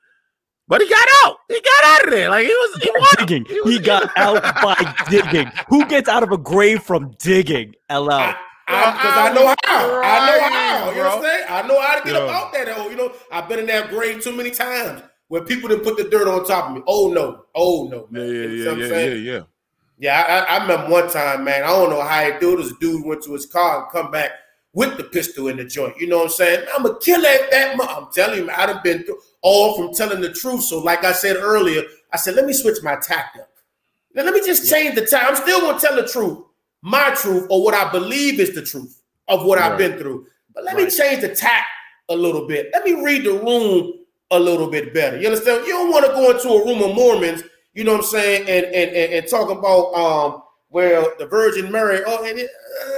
But 0.67 0.81
he 0.81 0.89
got 0.89 1.07
out. 1.25 1.37
He 1.47 1.61
got 1.61 1.83
out 1.85 2.05
of 2.05 2.09
there. 2.11 2.29
Like 2.29 2.47
he 2.47 2.51
was. 2.53 2.81
He, 2.81 2.89
won. 2.91 3.07
digging. 3.19 3.45
He 3.45 3.61
was- 3.61 3.73
He 3.75 3.79
got 3.79 4.11
out 4.17 4.41
by 4.63 4.95
digging. 5.09 5.51
Who 5.69 5.85
gets 5.85 6.09
out 6.09 6.23
of 6.23 6.31
a 6.31 6.37
grave 6.39 6.81
from 6.81 7.11
digging? 7.19 7.75
LL. 7.91 8.09
I, 8.11 8.35
because 8.67 9.17
I, 9.17 9.31
know 9.33 9.47
how. 9.63 10.01
I 10.01 10.25
know 10.27 10.41
how. 10.55 10.89
You 10.89 10.95
bro. 10.95 11.03
what 11.03 11.17
I'm 11.17 11.23
saying? 11.23 11.45
I 11.49 11.67
know 11.67 11.81
how 11.81 11.99
to 11.99 12.03
get 12.03 12.13
Yeah. 12.15 12.23
about 12.23 12.53
that. 12.53 12.67
Oh, 12.77 12.89
you 12.89 12.95
know, 12.95 13.11
I've 13.31 13.47
been 13.47 13.59
in 13.59 13.65
that 13.67 13.89
grave 13.89 14.23
too 14.23 14.35
many 14.35 14.51
times 14.51 15.03
where 15.27 15.43
people 15.43 15.69
didn't 15.69 15.83
put 15.83 15.97
the 15.97 16.05
dirt 16.05 16.27
on 16.27 16.45
top 16.45 16.69
of 16.69 16.75
me. 16.75 16.83
Oh 16.87 17.11
no. 17.13 17.45
Oh 17.53 17.87
no. 17.91 18.07
Yeah, 18.11 18.19
Man. 18.19 18.27
yeah, 18.27 18.41
You 18.41 18.65
know 18.65 18.73
yeah, 18.75 18.87
yeah, 18.87 19.05
yeah, 19.05 19.13
yeah. 19.33 19.39
Yeah, 19.97 20.45
I, 20.49 20.55
I 20.57 20.61
remember 20.63 20.91
one 20.91 21.09
time, 21.09 21.43
man. 21.45 21.63
I 21.63 21.67
don't 21.67 21.89
know 21.89 22.01
how 22.01 22.21
he 22.29 22.37
do 22.39 22.57
this. 22.57 22.73
Dude 22.81 23.05
went 23.05 23.23
to 23.23 23.33
his 23.33 23.45
car 23.45 23.83
and 23.83 23.91
come 23.91 24.11
back 24.11 24.31
with 24.73 24.97
the 24.97 25.05
pistol 25.05 25.47
in 25.47 25.55
the 25.55 25.63
joint. 25.63 25.97
You 25.97 26.07
know 26.07 26.17
what 26.17 26.23
I'm 26.25 26.29
saying? 26.31 26.65
I'm 26.75 26.85
a 26.85 26.99
killer 26.99 27.29
at 27.29 27.49
that. 27.51 27.77
Mo- 27.77 27.85
I'm 27.85 28.07
telling 28.13 28.39
you, 28.43 28.49
I'd 28.51 28.67
have 28.69 28.83
been 28.83 29.03
through 29.03 29.19
all 29.41 29.77
from 29.77 29.93
telling 29.93 30.19
the 30.21 30.33
truth. 30.33 30.63
So, 30.63 30.79
like 30.79 31.05
I 31.05 31.13
said 31.13 31.37
earlier, 31.37 31.83
I 32.11 32.17
said, 32.17 32.35
let 32.35 32.45
me 32.45 32.51
switch 32.51 32.83
my 32.83 32.95
tactic. 32.97 33.43
Now, 34.13 34.23
let 34.23 34.33
me 34.33 34.41
just 34.45 34.69
change 34.69 34.95
the 34.95 35.05
time. 35.05 35.27
I'm 35.27 35.35
still 35.37 35.61
gonna 35.61 35.79
tell 35.79 35.95
the 35.95 36.05
truth, 36.07 36.39
my 36.85 37.09
truth, 37.15 37.47
or 37.49 37.63
what 37.63 37.73
I 37.73 37.91
believe 37.91 38.39
is 38.39 38.53
the 38.53 38.61
truth 38.61 39.01
of 39.27 39.43
what 39.43 39.57
I've 39.57 39.75
been 39.77 39.97
through. 39.97 40.27
But 40.53 40.63
let 40.65 40.75
me 40.77 40.87
change 40.89 41.21
the 41.21 41.35
tack 41.35 41.65
a 42.09 42.15
little 42.15 42.47
bit. 42.47 42.69
Let 42.73 42.85
me 42.85 42.93
read 43.03 43.23
the 43.23 43.33
room 43.33 43.93
a 44.29 44.39
little 44.39 44.69
bit 44.69 44.93
better. 44.93 45.19
You 45.19 45.27
understand? 45.27 45.65
You 45.65 45.73
don't 45.73 45.91
want 45.91 46.05
to 46.05 46.11
go 46.11 46.29
into 46.31 46.47
a 46.49 46.63
room 46.65 46.87
of 46.87 46.95
Mormons, 46.95 47.43
you 47.73 47.83
know 47.83 47.93
what 47.93 48.01
I'm 48.01 48.05
saying, 48.07 48.41
and 48.47 48.65
and 48.67 48.95
and, 48.95 49.13
and 49.13 49.27
talk 49.27 49.49
about 49.49 49.93
um 49.95 50.43
well 50.69 51.11
the 51.17 51.25
Virgin 51.25 51.71
Mary. 51.71 52.01
Oh, 52.05 52.23
and 52.23 52.37
it, 52.37 52.49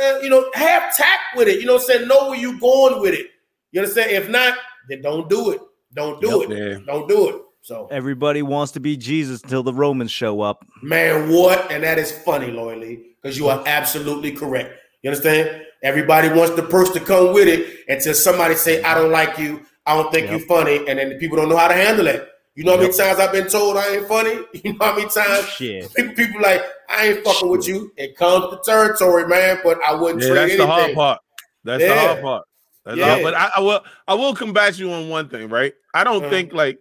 uh, 0.03 0.19
you 0.21 0.29
know, 0.29 0.49
have 0.53 0.93
tact 0.95 1.37
with 1.37 1.47
it. 1.47 1.59
You 1.61 1.65
know 1.65 1.75
what 1.75 1.83
I'm 1.83 1.87
saying? 1.87 2.07
Know 2.09 2.29
where 2.29 2.37
you 2.39 2.59
going 2.59 2.99
with 3.01 3.13
it. 3.13 3.27
You 3.71 3.79
understand? 3.81 4.11
If 4.11 4.29
not, 4.29 4.57
then 4.89 5.01
don't 5.01 5.29
do 5.29 5.51
it. 5.51 5.61
Don't 5.93 6.19
do 6.21 6.41
Yep, 6.41 6.49
it. 6.49 6.49
man. 6.49 6.85
Don't 6.85 7.07
do 7.07 7.29
it. 7.29 7.41
So 7.61 7.87
Everybody 7.91 8.41
wants 8.43 8.71
to 8.73 8.79
be 8.79 8.95
Jesus 8.97 9.41
until 9.43 9.63
the 9.63 9.73
Romans 9.73 10.11
show 10.11 10.41
up. 10.41 10.65
Man, 10.81 11.29
what? 11.29 11.69
And 11.71 11.83
that 11.83 11.97
is 11.97 12.11
funny, 12.11 12.49
Lloyd 12.51 12.77
Lee, 12.77 13.06
because 13.27 13.37
you 13.37 13.49
are 13.49 13.61
absolutely 13.67 14.31
correct. 14.31 14.73
You 15.03 15.09
understand? 15.09 15.63
Everybody 15.83 16.29
wants 16.29 16.55
the 16.55 16.63
purse 16.63 16.91
to 16.91 16.99
come 17.01 17.33
with 17.33 17.47
it 17.49 17.83
until 17.89 18.13
somebody 18.13 18.55
say, 18.55 18.81
I 18.83 18.93
don't 18.95 19.11
like 19.11 19.37
you, 19.37 19.65
I 19.85 19.95
don't 19.95 20.09
think 20.11 20.29
Yep. 20.29 20.31
you're 20.31 20.47
funny, 20.47 20.77
and 20.87 20.97
then 20.97 21.09
the 21.09 21.15
people 21.15 21.35
don't 21.37 21.49
know 21.49 21.57
how 21.57 21.67
to 21.67 21.73
handle 21.73 22.07
it. 22.07 22.27
You 22.55 22.63
know 22.63 22.71
how 22.71 22.77
many 22.81 22.93
times 22.93 23.19
I've 23.19 23.31
been 23.33 23.47
told 23.47 23.75
I 23.77 23.95
ain't 23.97 24.07
funny? 24.07 24.39
You 24.63 24.73
know 24.73 24.85
how 24.85 24.95
many 24.95 25.09
times 25.09 25.45
Shit. 25.49 25.93
people, 25.95 26.13
people 26.15 26.41
like, 26.41 26.61
I 26.89 27.07
ain't 27.07 27.23
fucking 27.23 27.49
with 27.49 27.67
you. 27.67 27.91
It 27.97 28.15
comes 28.15 28.45
to 28.49 28.59
territory, 28.63 29.27
man, 29.27 29.59
but 29.63 29.77
I 29.83 29.93
wouldn't 29.93 30.23
Yeah, 30.23 30.29
trade 30.29 30.39
that's 30.47 30.57
the 30.57 30.65
hard 30.65 30.93
part. 30.93 31.19
That's 31.65 31.83
the 31.85 31.95
hard 31.95 32.21
part. 32.21 32.43
That's 32.85 32.97
Yeah. 32.97 33.05
hard. 33.07 33.23
But 33.23 33.33
I, 33.35 33.51
I 33.57 33.59
will 33.59 33.83
I 34.07 34.13
will 34.15 34.33
combat 34.33 34.79
you 34.79 34.91
on 34.93 35.09
one 35.09 35.27
thing, 35.29 35.49
right? 35.49 35.73
I 35.93 36.03
don't 36.05 36.21
Uh-huh. 36.21 36.29
think 36.29 36.53
like 36.53 36.79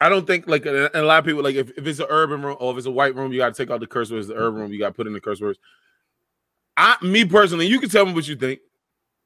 I 0.00 0.08
don't 0.08 0.26
think 0.26 0.46
like 0.46 0.64
and 0.64 0.88
a 0.94 1.02
lot 1.02 1.18
of 1.18 1.24
people 1.24 1.42
like 1.42 1.56
if, 1.56 1.70
if 1.76 1.86
it's 1.86 1.98
an 1.98 2.06
urban 2.08 2.42
room 2.42 2.56
or 2.58 2.72
if 2.72 2.78
it's 2.78 2.86
a 2.86 2.90
white 2.90 3.14
room, 3.14 3.32
you 3.32 3.38
got 3.38 3.54
to 3.54 3.62
take 3.62 3.70
out 3.70 3.80
the 3.80 3.86
curse 3.86 4.10
words. 4.10 4.28
The 4.28 4.34
urban 4.34 4.60
room, 4.62 4.72
you 4.72 4.78
got 4.78 4.88
to 4.88 4.94
put 4.94 5.06
in 5.06 5.12
the 5.12 5.20
curse 5.20 5.40
words. 5.40 5.58
I, 6.76 6.96
me 7.02 7.24
personally, 7.26 7.66
you 7.66 7.78
can 7.78 7.90
tell 7.90 8.06
me 8.06 8.12
what 8.12 8.26
you 8.26 8.36
think. 8.36 8.60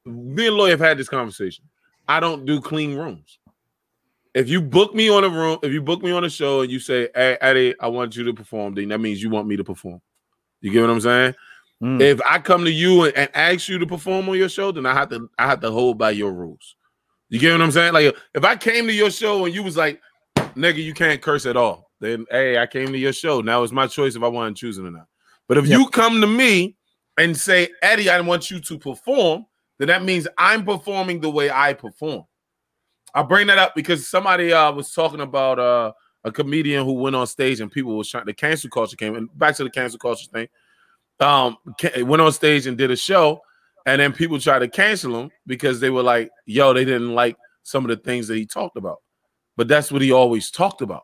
Me 0.05 0.47
and 0.47 0.57
Lloyd 0.57 0.71
have 0.71 0.79
had 0.79 0.97
this 0.97 1.07
conversation. 1.07 1.65
I 2.07 2.19
don't 2.19 2.45
do 2.45 2.59
clean 2.59 2.95
rooms. 2.95 3.39
If 4.33 4.49
you 4.49 4.61
book 4.61 4.93
me 4.93 5.09
on 5.09 5.23
a 5.23 5.29
room, 5.29 5.59
if 5.63 5.71
you 5.71 5.81
book 5.81 6.03
me 6.03 6.11
on 6.11 6.25
a 6.25 6.29
show 6.29 6.61
and 6.61 6.69
you 6.69 6.79
say, 6.79 7.07
"Hey, 7.15 7.37
Eddie, 7.39 7.73
I 7.79 7.87
want 7.87 8.17
you 8.17 8.25
to 8.25 8.33
perform," 8.33 8.75
then 8.75 8.89
that 8.89 8.99
means 8.99 9.23
you 9.23 9.29
want 9.29 9.47
me 9.47 9.55
to 9.55 9.63
perform. 9.63 10.01
You 10.59 10.71
get 10.71 10.81
what 10.81 10.89
I'm 10.89 10.99
saying? 10.99 11.35
Mm. 11.81 12.01
If 12.01 12.21
I 12.25 12.39
come 12.39 12.65
to 12.65 12.71
you 12.71 13.05
and, 13.05 13.15
and 13.15 13.29
ask 13.33 13.69
you 13.69 13.79
to 13.79 13.87
perform 13.87 14.27
on 14.27 14.37
your 14.37 14.49
show, 14.49 14.73
then 14.73 14.85
I 14.85 14.93
have 14.93 15.09
to 15.09 15.29
I 15.37 15.47
have 15.47 15.61
to 15.61 15.71
hold 15.71 15.97
by 15.97 16.11
your 16.11 16.33
rules. 16.33 16.75
You 17.29 17.39
get 17.39 17.53
what 17.53 17.61
I'm 17.61 17.71
saying? 17.71 17.93
Like 17.93 18.15
if 18.33 18.43
I 18.43 18.57
came 18.57 18.87
to 18.87 18.93
your 18.93 19.09
show 19.09 19.45
and 19.45 19.55
you 19.55 19.63
was 19.63 19.77
like, 19.77 20.01
"Nigga, 20.55 20.83
you 20.83 20.93
can't 20.93 21.21
curse 21.21 21.45
at 21.45 21.57
all," 21.57 21.91
then 21.99 22.25
hey, 22.31 22.57
I 22.57 22.67
came 22.67 22.87
to 22.87 22.97
your 22.97 23.13
show. 23.13 23.41
Now 23.41 23.63
it's 23.63 23.73
my 23.73 23.87
choice 23.87 24.15
if 24.15 24.23
I 24.23 24.27
want 24.27 24.55
to 24.55 24.59
choose 24.59 24.77
it 24.77 24.85
or 24.85 24.91
not. 24.91 25.07
But 25.47 25.57
if 25.57 25.67
Yep. 25.67 25.79
you 25.79 25.89
come 25.89 26.21
to 26.21 26.27
me 26.27 26.75
and 27.17 27.35
say, 27.37 27.69
"Eddie, 27.81 28.09
I 28.09 28.19
want 28.21 28.49
you 28.49 28.59
to 28.59 28.79
perform," 28.79 29.45
then 29.79 29.87
that 29.89 30.03
means 30.03 30.27
I'm 30.37 30.65
performing 30.65 31.21
the 31.21 31.29
way 31.29 31.49
I 31.51 31.73
perform. 31.73 32.23
I 33.13 33.23
bring 33.23 33.47
that 33.47 33.57
up 33.57 33.75
because 33.75 34.07
somebody 34.07 34.51
uh, 34.51 34.71
was 34.73 34.91
talking 34.91 35.21
about 35.21 35.57
uh, 35.59 35.93
a 36.25 36.31
comedian 36.31 36.83
who 36.83 36.93
went 36.93 37.15
on 37.15 37.27
stage 37.27 37.61
and 37.61 37.71
people 37.71 37.95
was 37.95 38.09
trying 38.09 38.25
the 38.25 38.33
cancel 38.33 38.69
culture 38.69 38.97
came 38.97 39.15
and 39.15 39.29
back 39.37 39.55
to 39.55 39.63
the 39.63 39.69
cancel 39.69 39.99
culture 39.99 40.27
thing. 40.33 40.47
Um, 41.19 41.57
went 42.01 42.21
on 42.21 42.31
stage 42.33 42.67
and 42.67 42.77
did 42.77 42.91
a 42.91 42.95
show, 42.97 43.41
and 43.85 44.01
then 44.01 44.11
people 44.11 44.37
tried 44.39 44.59
to 44.59 44.67
cancel 44.67 45.17
him 45.17 45.29
because 45.47 45.79
they 45.79 45.89
were 45.89 46.03
like, 46.03 46.29
"Yo, 46.45 46.73
they 46.73 46.83
didn't 46.83 47.13
like 47.15 47.37
some 47.63 47.85
of 47.85 47.89
the 47.89 47.95
things 48.03 48.27
that 48.27 48.35
he 48.35 48.45
talked 48.45 48.75
about." 48.75 48.97
But 49.57 49.67
that's 49.67 49.91
what 49.91 50.01
he 50.01 50.11
always 50.11 50.51
talked 50.51 50.81
about. 50.81 51.03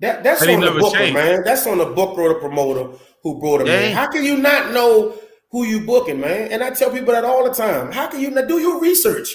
That, 0.00 0.22
that's 0.22 0.42
And 0.42 0.50
on 0.52 0.60
the 0.60 0.66
never 0.66 0.80
booker, 0.80 0.98
changed. 0.98 1.14
man. 1.14 1.42
That's 1.44 1.66
on 1.66 1.78
the 1.78 1.86
booker 1.86 2.22
or 2.22 2.28
the 2.30 2.34
promoter 2.40 2.96
who 3.22 3.38
brought 3.40 3.62
him 3.62 3.66
Yeah. 3.68 3.80
in. 3.80 3.96
How 3.96 4.06
can 4.08 4.24
you 4.24 4.36
not 4.36 4.72
know 4.72 5.14
who 5.50 5.64
you 5.64 5.80
booking, 5.80 6.20
man? 6.20 6.52
And 6.52 6.62
I 6.62 6.70
tell 6.70 6.90
people 6.90 7.12
that 7.14 7.24
all 7.24 7.44
the 7.44 7.54
time. 7.54 7.90
How 7.92 8.06
can 8.06 8.20
you 8.20 8.30
not 8.30 8.46
do 8.48 8.58
your 8.60 8.80
research? 8.80 9.34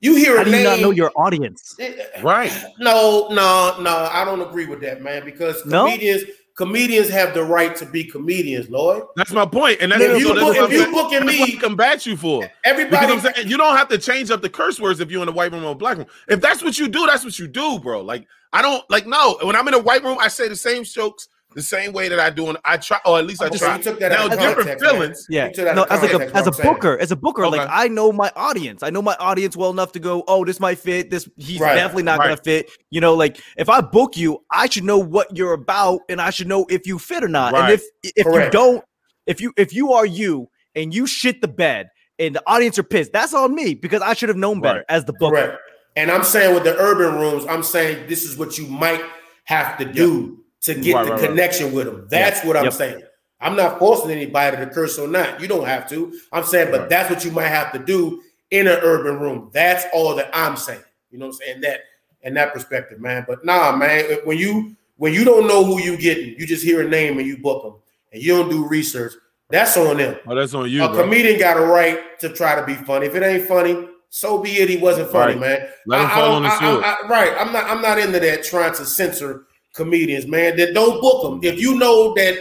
You 0.00 0.16
hear 0.16 0.36
How 0.36 0.42
a 0.42 0.44
do 0.44 0.50
you 0.50 0.56
name. 0.56 0.64
not 0.64 0.80
know 0.80 0.90
your 0.90 1.10
audience? 1.16 1.74
Eh, 1.80 1.94
eh, 2.14 2.20
right. 2.22 2.52
No, 2.78 3.28
no, 3.30 3.80
no. 3.80 4.08
I 4.12 4.24
don't 4.26 4.42
agree 4.42 4.66
with 4.66 4.80
that, 4.82 5.00
man. 5.02 5.24
Because 5.24 5.64
No? 5.64 5.84
comedians, 5.86 6.24
comedians 6.56 7.08
have 7.08 7.34
the 7.34 7.42
right 7.42 7.74
to 7.76 7.86
be 7.86 8.04
comedians, 8.04 8.68
Lloyd. 8.70 9.02
That's 9.16 9.32
my 9.32 9.46
point. 9.46 9.78
And 9.80 9.92
that's, 9.92 10.02
If 10.02 10.18
you 10.18 10.26
so 10.28 10.34
book- 10.34 10.70
if 10.70 10.72
you 10.72 10.92
booking 10.92 11.26
me- 11.26 11.56
combat 11.56 12.06
you 12.06 12.16
for. 12.16 12.48
Everybody, 12.64 13.18
saying 13.20 13.48
you 13.48 13.56
don't 13.56 13.76
have 13.76 13.88
to 13.88 13.98
change 13.98 14.30
up 14.30 14.42
the 14.42 14.48
curse 14.50 14.78
words 14.80 15.00
if 15.00 15.10
you're 15.10 15.22
in 15.22 15.28
a 15.28 15.32
white 15.32 15.52
room 15.52 15.64
or 15.64 15.72
a 15.72 15.74
black 15.74 15.98
room. 15.98 16.06
If 16.28 16.40
that's 16.40 16.62
what 16.62 16.78
you 16.78 16.88
do, 16.88 17.06
that's 17.06 17.24
what 17.24 17.38
you 17.38 17.46
do, 17.48 17.78
bro. 17.78 18.02
Like 18.02 18.26
I 18.52 18.62
don't 18.62 18.88
like 18.90 19.06
no. 19.06 19.38
When 19.42 19.56
I'm 19.56 19.66
in 19.68 19.74
a 19.74 19.78
white 19.80 20.02
room, 20.04 20.18
I 20.20 20.28
say 20.28 20.48
the 20.48 20.56
same 20.56 20.84
jokes 20.84 21.28
the 21.54 21.62
same 21.62 21.92
way 21.92 22.08
that 22.08 22.18
I 22.20 22.30
do, 22.30 22.48
and 22.48 22.58
I 22.64 22.76
try, 22.76 22.98
or 23.06 23.18
at 23.18 23.26
least 23.26 23.42
I 23.42 23.46
Okay, 23.46 23.58
try. 23.58 23.76
you 23.76 23.82
took 23.82 23.98
that 24.00 24.12
now 24.12 24.24
out 24.24 24.30
different 24.30 24.56
context, 24.56 24.84
man. 24.84 24.92
feelings. 24.92 25.26
Yeah, 25.28 25.46
You 25.48 25.52
that 25.64 25.76
no, 25.76 25.82
out 25.82 25.90
of 25.90 25.92
as 25.92 26.02
like 26.02 26.12
a 26.12 26.14
as 26.14 26.20
a 26.20 26.34
what 26.34 26.46
I'm 26.46 26.52
saying. 26.54 26.74
booker, 26.74 26.98
as 26.98 27.12
a 27.12 27.16
booker, 27.16 27.48
like 27.48 27.68
I 27.70 27.88
know 27.88 28.12
my 28.12 28.30
audience. 28.36 28.82
I 28.82 28.90
know 28.90 29.02
my 29.02 29.16
audience 29.18 29.56
well 29.56 29.70
enough 29.70 29.92
to 29.92 30.00
go, 30.00 30.24
oh, 30.28 30.44
this 30.44 30.60
might 30.60 30.78
fit. 30.78 31.10
This 31.10 31.28
he's 31.36 31.60
Right, 31.60 31.74
definitely 31.74 32.02
not 32.04 32.20
gonna 32.20 32.36
fit. 32.36 32.70
You 32.90 33.00
know, 33.00 33.14
like 33.14 33.40
if 33.56 33.68
I 33.68 33.80
book 33.80 34.16
you, 34.16 34.42
I 34.50 34.68
should 34.68 34.84
know 34.84 34.98
what 34.98 35.36
you're 35.36 35.52
about, 35.52 36.00
and 36.08 36.20
I 36.20 36.30
should 36.30 36.48
know 36.48 36.66
if 36.68 36.86
you 36.86 36.98
fit 36.98 37.22
or 37.24 37.28
not. 37.28 37.54
And 37.54 37.62
Right. 37.62 37.72
if 37.74 37.82
if 38.16 38.26
you 38.26 38.50
don't, 38.50 38.84
if 39.26 39.40
you 39.40 39.52
if 39.56 39.72
you 39.72 39.92
are 39.92 40.06
you 40.06 40.48
and 40.74 40.94
you 40.94 41.06
shit 41.06 41.40
the 41.40 41.48
bed, 41.48 41.88
and 42.18 42.34
the 42.34 42.42
audience 42.46 42.78
are 42.78 42.84
pissed, 42.84 43.12
that's 43.12 43.34
on 43.34 43.54
me 43.54 43.74
because 43.74 44.02
I 44.02 44.14
should 44.14 44.28
have 44.28 44.38
known 44.38 44.60
better 44.60 44.78
Right. 44.78 44.86
as 44.88 45.04
the 45.04 45.12
booker. 45.12 45.36
Correct. 45.36 45.58
And 45.96 46.10
I'm 46.10 46.24
saying 46.24 46.54
with 46.54 46.64
the 46.64 46.76
urban 46.76 47.14
rooms, 47.20 47.44
I'm 47.48 47.62
saying 47.62 48.08
this 48.08 48.24
is 48.24 48.36
what 48.36 48.58
you 48.58 48.66
might 48.66 49.02
have 49.44 49.78
to 49.78 49.84
do 49.84 50.43
to 50.64 50.74
get 50.74 50.94
Right, 50.94 51.04
the 51.06 51.12
right, 51.12 51.20
right. 51.20 51.28
connection 51.30 51.72
with 51.72 51.86
them. 51.86 52.06
That's 52.10 52.44
what 52.44 52.56
I'm 52.56 52.64
Yep. 52.64 52.72
saying. 52.74 53.02
I'm 53.40 53.56
not 53.56 53.78
forcing 53.78 54.10
anybody 54.10 54.56
to 54.56 54.66
curse 54.66 54.98
or 54.98 55.06
not. 55.08 55.40
You 55.40 55.48
don't 55.48 55.66
have 55.66 55.88
to. 55.90 56.12
I'm 56.32 56.44
saying, 56.44 56.70
but 56.70 56.80
Right. 56.82 56.88
that's 56.90 57.10
what 57.10 57.24
you 57.24 57.30
might 57.30 57.48
have 57.48 57.72
to 57.72 57.78
do 57.78 58.22
in 58.50 58.66
an 58.66 58.78
urban 58.82 59.18
room. 59.20 59.50
That's 59.52 59.84
all 59.92 60.14
that 60.16 60.30
I'm 60.32 60.56
saying. 60.56 60.80
You 61.10 61.18
know 61.18 61.26
what 61.26 61.34
I'm 61.34 61.40
saying? 61.46 61.60
That 61.62 61.80
in 62.22 62.34
that 62.34 62.54
perspective, 62.54 63.00
man. 63.00 63.24
But 63.28 63.44
nah, 63.44 63.76
man, 63.76 64.04
when 64.24 64.38
you 64.38 64.74
when 64.96 65.12
you 65.12 65.24
don't 65.24 65.46
know 65.48 65.64
who 65.64 65.80
you 65.80 65.96
getting, 65.96 66.36
you 66.38 66.46
just 66.46 66.64
hear 66.64 66.80
a 66.80 66.88
name 66.88 67.18
and 67.18 67.26
you 67.26 67.36
book 67.36 67.64
them, 67.64 67.74
and 68.12 68.22
you 68.22 68.34
don't 68.36 68.48
do 68.48 68.66
research. 68.66 69.12
That's 69.50 69.76
on 69.76 69.96
them. 69.98 70.16
Oh, 70.26 70.34
that's 70.34 70.54
on 70.54 70.70
you, 70.70 70.82
a 70.84 70.88
bro. 70.88 71.02
comedian 71.02 71.38
got 71.38 71.56
a 71.58 71.60
right 71.60 72.18
to 72.20 72.28
try 72.30 72.54
to 72.58 72.64
be 72.64 72.74
funny. 72.74 73.06
If 73.06 73.14
it 73.14 73.22
ain't 73.22 73.46
funny, 73.46 73.88
so 74.08 74.38
be 74.38 74.52
it. 74.52 74.68
He 74.70 74.76
wasn't 74.76 75.10
funny, 75.10 75.32
Right. 75.34 75.40
man. 75.40 75.68
Let 75.86 76.00
him 76.00 76.06
I- 76.06 76.10
I 76.10 76.14
fall 76.14 76.26
don't- 76.26 76.34
on 76.36 76.42
the 76.44 76.48
I- 76.48 76.52
I- 76.54 76.58
sword. 76.60 76.84
I- 76.84 77.08
right. 77.08 77.32
I'm 77.38 77.52
not. 77.52 77.64
I'm 77.64 77.82
not 77.82 77.98
into 77.98 78.20
that 78.20 78.44
trying 78.44 78.72
to 78.74 78.86
censor 78.86 79.42
comedians, 79.74 80.26
man. 80.26 80.56
That 80.56 80.74
don't 80.74 81.00
book 81.00 81.22
them. 81.22 81.40
If 81.42 81.60
you 81.60 81.78
know 81.78 82.14
that 82.14 82.38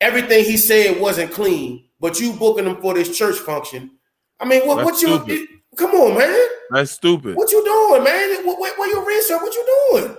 everything 0.00 0.44
he 0.44 0.56
said 0.56 1.00
wasn't 1.00 1.32
clean, 1.32 1.84
but 2.00 2.20
you 2.20 2.32
booking 2.34 2.66
him 2.66 2.76
for 2.80 2.94
this 2.94 3.16
church 3.16 3.36
function, 3.38 3.92
I 4.40 4.46
mean, 4.46 4.66
what? 4.66 4.76
That's 4.84 5.04
what 5.04 5.28
you? 5.28 5.48
Come 5.76 5.92
on, 5.92 6.18
man. 6.18 6.48
That's 6.70 6.92
stupid. 6.92 7.36
What 7.36 7.52
you 7.52 7.64
doing, 7.64 8.04
man? 8.04 8.46
What, 8.46 8.58
what, 8.58 8.78
what 8.78 8.88
you 8.90 9.06
research? 9.06 9.40
What 9.40 9.54
you 9.54 9.90
doing? 9.92 10.16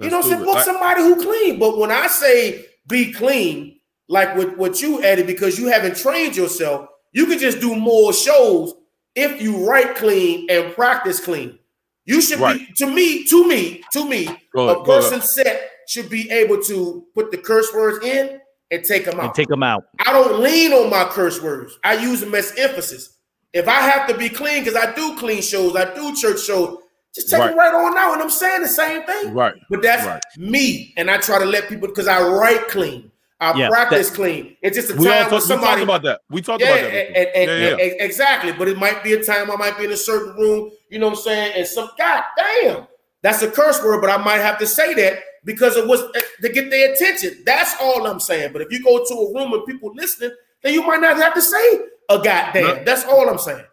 you 0.00 0.10
know, 0.10 0.18
what 0.18 0.24
I'm 0.26 0.30
saying 0.30 0.42
stupid. 0.42 0.44
book 0.54 0.64
somebody 0.64 1.02
who 1.02 1.22
clean. 1.22 1.58
But 1.58 1.78
when 1.78 1.90
I 1.90 2.06
say 2.06 2.66
be 2.88 3.12
clean, 3.12 3.78
like 4.08 4.36
with 4.36 4.56
what 4.56 4.80
you 4.82 5.02
added, 5.02 5.26
because 5.26 5.58
you 5.58 5.68
haven't 5.68 5.96
trained 5.96 6.36
yourself, 6.36 6.88
you 7.12 7.26
could 7.26 7.38
just 7.40 7.60
do 7.60 7.74
more 7.76 8.12
shows 8.12 8.74
if 9.14 9.40
you 9.42 9.68
write 9.68 9.96
clean 9.96 10.46
and 10.50 10.74
practice 10.74 11.20
clean. 11.20 11.58
You 12.04 12.20
should 12.20 12.38
Right. 12.40 12.58
be 12.58 12.72
to 12.74 12.86
me, 12.86 13.24
to 13.24 13.48
me, 13.48 13.82
to 13.92 14.08
me, 14.08 14.26
Go 14.54 14.68
a 14.68 14.72
ahead, 14.74 14.86
go 14.86 14.92
ahead. 14.98 15.02
person 15.02 15.20
set 15.22 15.70
should 15.86 16.08
be 16.10 16.30
able 16.30 16.60
to 16.62 17.04
put 17.14 17.30
the 17.30 17.38
curse 17.38 17.72
words 17.74 18.04
in 18.04 18.40
and 18.70 18.84
take 18.84 19.04
them 19.04 19.18
And 19.20 19.28
out. 19.28 19.34
take 19.34 19.48
them 19.48 19.62
out. 19.62 19.84
I 20.04 20.12
don't 20.12 20.40
lean 20.40 20.72
on 20.72 20.90
my 20.90 21.04
curse 21.04 21.40
words. 21.40 21.78
I 21.84 21.94
use 21.94 22.20
them 22.20 22.34
as 22.34 22.52
emphasis. 22.58 23.16
If 23.52 23.68
I 23.68 23.80
have 23.80 24.08
to 24.08 24.16
be 24.16 24.28
clean, 24.28 24.64
because 24.64 24.76
I 24.76 24.92
do 24.94 25.16
clean 25.16 25.40
shows, 25.42 25.76
I 25.76 25.94
do 25.94 26.14
church 26.14 26.40
shows, 26.40 26.78
just 27.14 27.30
take 27.30 27.40
Right. 27.40 27.52
it 27.52 27.56
right 27.56 27.72
on 27.74 27.96
out. 27.96 28.14
And 28.14 28.22
I'm 28.22 28.30
saying 28.30 28.62
the 28.62 28.68
same 28.68 29.02
thing. 29.04 29.32
Right. 29.32 29.54
But 29.70 29.82
that's 29.82 30.04
Right. 30.04 30.20
me. 30.36 30.92
And 30.96 31.10
I 31.10 31.16
try 31.18 31.38
to 31.38 31.44
let 31.46 31.68
people 31.68 31.88
because 31.88 32.08
I 32.08 32.20
write 32.22 32.68
clean. 32.68 33.10
I 33.38 33.56
Yeah, 33.56 33.68
practice 33.68 34.10
clean. 34.10 34.56
It's 34.62 34.76
just 34.76 34.90
a 34.90 34.94
time 34.94 35.28
talk, 35.30 35.42
somebody 35.42 35.66
talked 35.72 35.82
about 35.82 36.02
that. 36.04 36.20
We 36.30 36.40
talked 36.42 36.62
yeah, 36.62 36.70
about 36.70 36.90
that. 36.90 36.94
and- 36.94 37.14
before. 37.14 37.32
and- 37.34 37.50
yeah, 37.62 37.68
yeah. 37.68 37.84
and- 37.84 38.00
exactly. 38.00 38.52
But 38.52 38.68
it 38.68 38.78
might 38.78 39.04
be 39.04 39.12
a 39.12 39.22
time 39.22 39.50
I 39.50 39.56
might 39.56 39.78
be 39.78 39.84
in 39.84 39.92
a 39.92 39.96
certain 39.96 40.34
room, 40.36 40.70
you 40.90 40.98
know 40.98 41.08
what 41.08 41.18
I'm 41.18 41.22
saying? 41.22 41.52
And 41.54 41.66
some 41.66 41.90
god 41.98 42.24
damn, 42.36 42.86
that's 43.22 43.42
a 43.42 43.50
curse 43.50 43.82
word, 43.82 44.00
but 44.00 44.08
I 44.10 44.16
might 44.16 44.38
have 44.40 44.58
to 44.58 44.66
say 44.66 44.94
that 44.94 45.18
because 45.46 45.76
it 45.76 45.86
was 45.86 46.02
eh, 46.14 46.20
to 46.42 46.48
get 46.50 46.70
their 46.70 46.92
attention. 46.92 47.42
That's 47.46 47.74
all 47.80 48.06
I'm 48.06 48.20
saying. 48.20 48.52
But 48.52 48.60
if 48.60 48.70
you 48.70 48.82
go 48.82 49.02
to 49.02 49.14
a 49.14 49.34
room 49.34 49.54
and 49.54 49.64
people 49.64 49.94
listening, 49.94 50.32
then 50.62 50.74
you 50.74 50.86
might 50.86 51.00
not 51.00 51.16
have 51.16 51.32
to 51.32 51.40
say 51.40 51.80
a 52.10 52.18
goddamn. 52.18 52.84
That's 52.84 53.04
all 53.04 53.26
I'm 53.30 53.38
saying. 53.38 53.64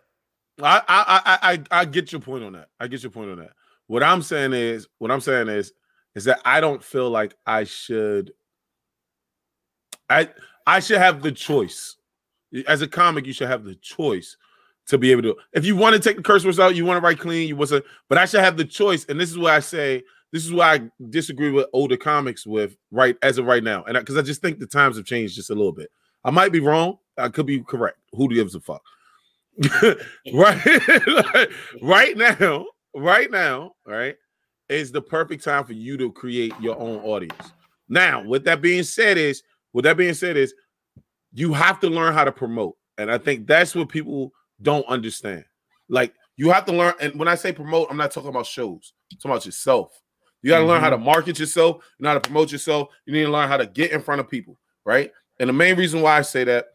I, 0.61 0.81
I 0.87 1.21
I 1.25 1.53
I 1.53 1.63
I 1.81 1.85
get 1.85 2.11
your 2.11 2.21
point 2.21 2.43
on 2.43 2.53
that. 2.53 2.69
I 2.79 2.87
get 2.87 3.03
your 3.03 3.11
point 3.11 3.31
on 3.31 3.39
that. 3.39 3.51
What 3.87 4.03
I'm 4.03 4.21
saying 4.21 4.53
is, 4.53 4.87
what 4.99 5.11
I'm 5.11 5.19
saying 5.19 5.49
is, 5.49 5.73
is 6.15 6.25
that 6.25 6.39
I 6.45 6.61
don't 6.61 6.81
feel 6.81 7.09
like 7.09 7.35
I 7.45 7.65
should. 7.65 8.31
I 10.09 10.29
I 10.65 10.79
should 10.79 10.99
have 10.99 11.21
the 11.21 11.31
choice. 11.31 11.97
As 12.67 12.83
a 12.83 12.87
comic, 12.87 13.25
you 13.25 13.33
should 13.33 13.47
have 13.47 13.63
the 13.63 13.73
choice 13.75 14.37
to 14.87 14.99
be 14.99 15.11
able 15.11 15.23
to. 15.23 15.35
If 15.53 15.65
you 15.65 15.75
want 15.75 15.95
to 15.95 15.99
take 15.99 16.17
the 16.17 16.23
curse 16.23 16.45
words 16.45 16.59
out, 16.59 16.75
you 16.75 16.85
want 16.85 16.97
to 16.97 17.01
write 17.01 17.19
clean. 17.19 17.47
You 17.47 17.55
want 17.55 17.71
to, 17.71 17.83
but 18.09 18.19
I 18.19 18.25
should 18.25 18.41
have 18.41 18.57
the 18.57 18.65
choice. 18.65 19.05
And 19.05 19.19
this 19.19 19.31
is 19.31 19.39
why 19.39 19.55
I 19.55 19.59
say 19.59 20.03
this 20.33 20.43
is 20.45 20.51
why 20.51 20.73
I 20.73 20.81
disagree 21.11 21.51
with 21.51 21.67
older 21.73 21.95
comics 21.95 22.45
with 22.45 22.75
right 22.91 23.15
as 23.21 23.37
of 23.37 23.45
right 23.45 23.63
now, 23.63 23.83
and 23.83 23.97
because 23.97 24.17
I, 24.17 24.23
just 24.23 24.41
think 24.41 24.59
the 24.59 24.65
times 24.67 24.97
have 24.97 25.05
changed 25.05 25.35
just 25.35 25.51
a 25.51 25.55
little 25.55 25.71
bit. 25.71 25.91
I 26.25 26.31
might 26.31 26.51
be 26.51 26.59
wrong. 26.59 26.97
I 27.17 27.29
could 27.29 27.45
be 27.45 27.61
correct. 27.61 27.99
Who 28.13 28.27
gives 28.33 28.55
a 28.55 28.59
fuck? 28.59 28.81
right 30.33 30.59
right 31.81 32.17
now 32.17 32.65
right 32.95 33.29
now 33.29 33.73
right 33.85 34.15
is 34.67 34.91
the 34.91 35.01
perfect 35.01 35.43
time 35.43 35.63
for 35.63 35.73
you 35.73 35.95
to 35.95 36.11
create 36.11 36.53
your 36.59 36.77
own 36.79 36.97
audience 37.01 37.51
now 37.87 38.23
with 38.25 38.43
that 38.45 38.61
being 38.61 38.81
said 38.81 39.15
is 39.15 39.43
with 39.73 39.85
that 39.85 39.95
being 39.95 40.15
said 40.15 40.37
is 40.37 40.55
you 41.33 41.53
have 41.53 41.79
to 41.79 41.87
learn 41.87 42.15
how 42.15 42.23
to 42.23 42.31
promote 42.31 42.75
and 42.97 43.11
i 43.11 43.17
think 43.17 43.45
that's 43.45 43.75
what 43.75 43.89
people 43.89 44.31
don't 44.63 44.87
understand 44.87 45.45
like 45.87 46.15
you 46.35 46.49
have 46.49 46.65
to 46.65 46.73
learn 46.73 46.93
and 46.99 47.13
when 47.19 47.27
i 47.27 47.35
say 47.35 47.51
promote 47.51 47.87
i'm 47.91 47.97
not 47.97 48.09
talking 48.09 48.29
about 48.29 48.47
shows 48.47 48.93
i'm 49.11 49.17
talking 49.19 49.31
about 49.31 49.45
yourself 49.45 50.01
you 50.43 50.49
got 50.49 50.59
to 50.59 50.65
learn 50.65 50.81
how 50.81 50.89
to 50.89 50.97
mm-hmm. 50.97 51.05
market 51.05 51.39
yourself 51.39 51.77
you 51.97 52.03
know 52.03 52.09
how 52.09 52.15
to 52.15 52.21
promote 52.21 52.51
yourself 52.51 52.89
you 53.05 53.13
need 53.13 53.23
to 53.23 53.31
learn 53.31 53.47
how 53.47 53.57
to 53.57 53.65
get 53.65 53.91
in 53.91 54.01
front 54.01 54.21
of 54.21 54.29
people 54.29 54.57
right 54.85 55.11
and 55.39 55.49
the 55.49 55.53
main 55.53 55.75
reason 55.75 56.01
why 56.01 56.17
i 56.17 56.21
say 56.21 56.43
that 56.43 56.67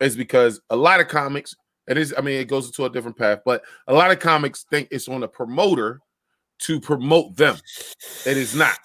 is 0.00 0.14
because 0.14 0.60
a 0.70 0.76
lot 0.76 1.00
of 1.00 1.08
comics 1.08 1.56
it 1.86 1.98
is, 1.98 2.14
I 2.16 2.22
mean, 2.22 2.40
it 2.40 2.48
goes 2.48 2.66
into 2.66 2.84
a 2.84 2.90
different 2.90 3.18
path, 3.18 3.40
but 3.44 3.62
a 3.88 3.94
lot 3.94 4.10
of 4.10 4.18
comics 4.18 4.64
think 4.70 4.88
it's 4.90 5.08
on 5.08 5.20
the 5.20 5.28
promoter 5.28 6.00
to 6.60 6.80
promote 6.80 7.36
them. 7.36 7.56
It 8.24 8.36
is 8.36 8.54
not. 8.54 8.78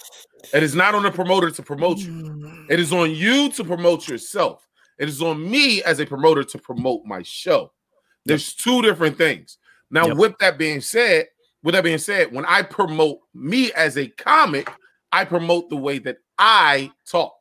It 0.54 0.64
is 0.64 0.76
not 0.76 0.96
on 0.96 1.04
the 1.04 1.12
promoter 1.12 1.50
to 1.52 1.64
promote 1.64 2.00
you. 2.00 2.12
Mm. 2.12 2.66
It 2.70 2.80
is 2.80 2.92
on 2.92 3.12
you 3.12 3.52
to 3.52 3.64
promote 3.64 4.08
yourself. 4.08 4.68
It 4.98 5.08
is 5.08 5.22
on 5.22 5.50
me 5.50 5.82
as 5.84 6.00
a 6.00 6.06
promoter 6.06 6.44
to 6.44 6.58
promote 6.58 7.06
my 7.06 7.22
show. 7.22 7.72
There's 8.26 8.54
two 8.54 8.82
different 8.82 9.18
things. 9.18 9.58
Now, 9.90 10.08
Yep. 10.08 10.18
with 10.18 10.38
that 10.40 10.58
being 10.58 10.82
said, 10.82 11.28
with 11.64 11.76
that 11.76 11.84
being 11.84 11.98
said, 11.98 12.34
when 12.34 12.46
I 12.46 12.62
promote 12.62 13.20
me 13.34 13.72
as 13.74 13.98
a 13.98 14.08
comic, 14.08 14.70
I 15.12 15.26
promote 15.26 15.70
the 15.70 15.76
way 15.76 16.00
that 16.00 16.18
I 16.38 16.92
talk. 17.10 17.34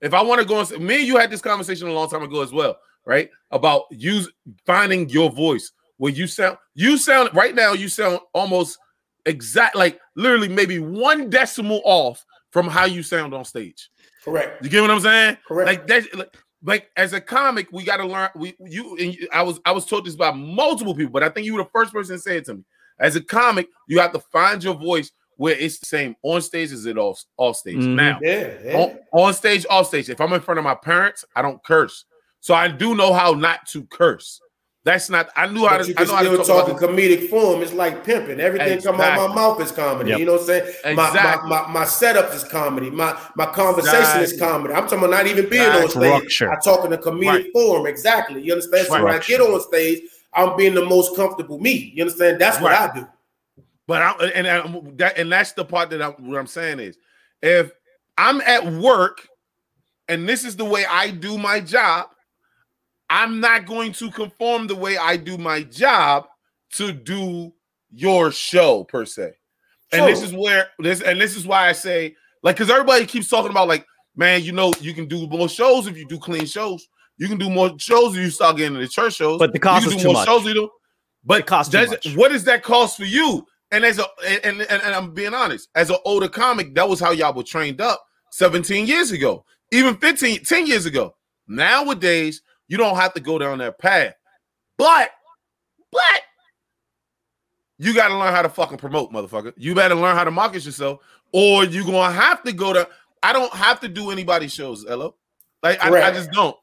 If 0.00 0.12
I 0.12 0.22
want 0.22 0.40
to 0.40 0.46
go 0.46 0.58
and 0.58 0.68
say, 0.68 0.76
me 0.76 0.96
and 0.96 1.06
you 1.06 1.16
had 1.16 1.30
this 1.30 1.40
conversation 1.40 1.88
a 1.88 1.92
long 1.92 2.10
time 2.10 2.22
ago 2.22 2.42
as 2.42 2.52
well, 2.52 2.76
right? 3.06 3.30
About 3.50 3.84
use 3.90 4.30
finding 4.66 5.08
your 5.08 5.30
voice 5.30 5.72
where 5.96 6.12
you 6.12 6.26
sound, 6.26 6.58
you 6.74 6.98
sound 6.98 7.30
right 7.32 7.54
now, 7.54 7.72
you 7.72 7.88
sound 7.88 8.20
almost 8.34 8.78
exact, 9.24 9.76
like 9.76 9.98
literally 10.16 10.48
maybe 10.48 10.78
one 10.78 11.30
decimal 11.30 11.80
off 11.84 12.24
from 12.50 12.68
how 12.68 12.84
you 12.84 13.02
sound 13.02 13.32
on 13.32 13.44
stage. 13.44 13.88
Correct. 14.24 14.62
You 14.62 14.70
get 14.70 14.82
what 14.82 14.90
I'm 14.90 15.00
saying? 15.00 15.38
Correct. 15.46 15.66
Like 15.66 15.86
that, 15.86 16.14
like, 16.14 16.36
like 16.62 16.90
as 16.96 17.12
a 17.12 17.20
comic, 17.20 17.68
we 17.72 17.84
got 17.84 17.98
to 17.98 18.06
learn. 18.06 18.30
We 18.34 18.54
you 18.60 18.96
and 18.96 19.14
you- 19.14 19.28
I 19.32 19.42
was 19.42 19.60
I 19.66 19.72
was 19.72 19.84
told 19.84 20.06
this 20.06 20.16
by 20.16 20.32
multiple 20.32 20.94
people, 20.94 21.12
but 21.12 21.22
I 21.22 21.28
think 21.28 21.46
you 21.46 21.54
were 21.54 21.62
the 21.62 21.70
first 21.70 21.92
person 21.92 22.16
to 22.16 22.22
say 22.22 22.38
it 22.38 22.46
to 22.46 22.54
me. 22.54 22.64
As 22.98 23.16
a 23.16 23.20
comic, 23.20 23.68
you 23.88 23.98
have 24.00 24.12
to 24.12 24.20
find 24.20 24.62
your 24.62 24.74
voice 24.74 25.10
where 25.36 25.54
it's 25.56 25.78
the 25.80 25.86
same 25.86 26.14
on 26.22 26.40
stage 26.40 26.70
as 26.72 26.86
it 26.86 26.96
off 26.96 27.22
off 27.36 27.56
stage. 27.56 27.76
Mhm. 27.76 27.94
Now, 27.96 28.18
Yeah. 28.22 28.50
yeah. 28.64 28.78
on, 28.78 28.98
on 29.12 29.34
stage, 29.34 29.66
off 29.68 29.88
stage. 29.88 30.08
If 30.08 30.20
I'm 30.20 30.32
in 30.32 30.40
front 30.40 30.58
of 30.58 30.64
my 30.64 30.76
parents, 30.76 31.24
I 31.34 31.42
don't 31.42 31.62
curse. 31.64 32.04
So 32.40 32.54
I 32.54 32.68
do 32.68 32.94
know 32.94 33.12
how 33.12 33.32
not 33.32 33.66
to 33.68 33.82
curse. 33.84 34.40
That's 34.84 35.08
not. 35.08 35.30
I 35.34 35.46
knew 35.46 35.66
how 35.66 35.78
to. 35.78 35.86
you 35.88 35.94
I 35.96 36.04
can 36.04 36.08
know 36.08 36.14
how 36.16 36.22
to 36.22 36.44
still 36.44 36.44
talk 36.44 36.66
talk 36.68 36.82
in 36.82 36.88
comedic 36.88 37.30
form. 37.30 37.62
It's 37.62 37.72
like 37.72 38.04
pimping. 38.04 38.38
Everything 38.38 38.82
come 38.82 39.00
out 39.00 39.12
Exactly. 39.14 39.28
my 39.28 39.34
mouth 39.34 39.60
is 39.62 39.72
comedy. 39.72 40.10
Yep. 40.10 40.18
You 40.18 40.24
know 40.26 40.32
what 40.32 40.40
I'm 40.42 40.46
saying? 40.46 40.94
My, 40.94 41.08
Exactly. 41.08 41.48
my, 41.48 41.62
my 41.62 41.68
my 41.72 41.84
setup 41.86 42.34
is 42.34 42.44
comedy. 42.44 42.90
My 42.90 43.18
my 43.34 43.46
conversation 43.46 44.20
is 44.20 44.38
comedy. 44.38 44.74
I'm 44.74 44.82
talking 44.82 44.98
about 44.98 45.10
not 45.10 45.26
even 45.26 45.48
being 45.48 45.62
on 45.62 45.88
stage. 45.88 46.30
Structure. 46.30 46.52
I 46.52 46.60
talk 46.60 46.84
in 46.84 46.92
a 46.92 46.98
comedic 46.98 47.26
Right. 47.28 47.52
form. 47.54 47.86
Exactly. 47.86 48.42
You 48.42 48.52
understand? 48.52 48.86
So 48.88 49.02
when 49.02 49.14
I 49.14 49.18
get 49.20 49.40
on 49.40 49.58
stage, 49.62 50.02
I'm 50.34 50.56
being 50.56 50.74
the 50.74 50.84
most 50.84 51.16
comfortable 51.16 51.58
me. 51.58 51.92
You 51.94 52.04
understand? 52.04 52.40
That's 52.40 52.60
what 52.60 52.72
I 52.72 52.92
do. 52.94 53.06
But 53.86 54.02
I 54.02 54.12
and 54.34 54.46
and 54.46 54.98
that 54.98 55.18
and 55.18 55.30
that's 55.30 55.52
the 55.52 55.64
part 55.64 55.90
that 55.90 56.02
I'm 56.02 56.12
what 56.28 56.38
I'm 56.38 56.46
saying 56.46 56.80
is 56.80 56.96
if 57.42 57.72
I'm 58.16 58.40
at 58.40 58.64
work 58.66 59.28
and 60.08 60.28
this 60.28 60.44
is 60.44 60.56
the 60.56 60.64
way 60.64 60.84
I 60.88 61.10
do 61.10 61.36
my 61.36 61.60
job, 61.60 62.08
I'm 63.10 63.40
not 63.40 63.66
going 63.66 63.92
to 63.92 64.10
conform 64.10 64.66
the 64.66 64.74
way 64.74 64.96
I 64.96 65.16
do 65.16 65.36
my 65.36 65.62
job 65.62 66.26
to 66.72 66.92
do 66.92 67.52
your 67.90 68.32
show 68.32 68.84
per 68.84 69.04
se. 69.04 69.34
And 69.92 70.08
this 70.08 70.22
is 70.22 70.32
where 70.32 70.68
this 70.78 71.02
and 71.02 71.20
this 71.20 71.36
is 71.36 71.46
why 71.46 71.68
I 71.68 71.72
say 71.72 72.16
like 72.42 72.56
because 72.56 72.70
everybody 72.70 73.06
keeps 73.06 73.28
talking 73.28 73.50
about 73.50 73.68
like 73.68 73.86
man, 74.16 74.42
you 74.42 74.52
know, 74.52 74.72
you 74.80 74.94
can 74.94 75.06
do 75.06 75.26
more 75.26 75.48
shows 75.48 75.86
if 75.86 75.96
you 75.96 76.06
do 76.06 76.18
clean 76.18 76.46
shows. 76.46 76.86
You 77.16 77.28
can 77.28 77.38
do 77.38 77.48
more 77.48 77.72
shows 77.78 78.16
if 78.16 78.22
you 78.22 78.30
start 78.30 78.56
getting 78.56 78.74
into 78.74 78.88
church 78.88 79.14
shows. 79.14 79.38
But 79.38 79.52
the 79.52 79.58
cost 79.58 79.84
you 79.84 79.90
can 79.90 79.98
is 79.98 80.02
do 80.02 80.08
too 80.08 80.12
more 80.12 80.20
much. 80.20 80.28
shows 80.28 80.44
you 80.44 80.54
do. 80.54 80.70
But 81.24 81.40
It 81.40 81.46
costs 81.46 81.72
too 81.72 81.86
much. 81.86 82.16
what 82.16 82.32
does 82.32 82.44
that 82.44 82.62
cost 82.62 82.96
for 82.96 83.04
you? 83.04 83.46
And 83.70 83.84
as 83.84 83.98
a 83.98 84.04
and, 84.44 84.60
and, 84.60 84.82
and 84.82 84.94
I'm 84.94 85.14
being 85.14 85.34
honest, 85.34 85.68
as 85.74 85.90
an 85.90 85.96
older 86.04 86.28
comic, 86.28 86.74
that 86.74 86.88
was 86.88 87.00
how 87.00 87.10
y'all 87.12 87.32
were 87.32 87.42
trained 87.42 87.80
up 87.80 88.04
17 88.30 88.86
years 88.86 89.10
ago, 89.10 89.44
even 89.72 89.96
15, 89.96 90.44
10 90.44 90.66
years 90.66 90.86
ago. 90.86 91.14
Nowadays, 91.48 92.42
you 92.68 92.76
don't 92.76 92.96
have 92.96 93.14
to 93.14 93.20
go 93.20 93.38
down 93.38 93.58
that 93.58 93.78
path. 93.78 94.14
But, 94.76 95.10
but 95.90 96.00
you 97.78 97.94
got 97.94 98.08
to 98.08 98.18
learn 98.18 98.32
how 98.32 98.42
to 98.42 98.48
fucking 98.48 98.78
promote, 98.78 99.12
motherfucker. 99.12 99.52
You 99.56 99.74
better 99.74 99.94
learn 99.94 100.16
how 100.16 100.24
to 100.24 100.30
market 100.30 100.64
yourself, 100.64 101.00
or 101.32 101.64
you're 101.64 101.84
gonna 101.84 102.12
have 102.12 102.42
to 102.44 102.52
go 102.52 102.72
to. 102.72 102.88
I 103.22 103.32
don't 103.32 103.52
have 103.54 103.80
to 103.80 103.88
do 103.88 104.10
anybody's 104.10 104.52
shows, 104.52 104.84
Elo. 104.86 105.16
Like 105.62 105.82
I, 105.82 106.08
I 106.08 106.12
just 106.12 106.30
don't. 106.30 106.56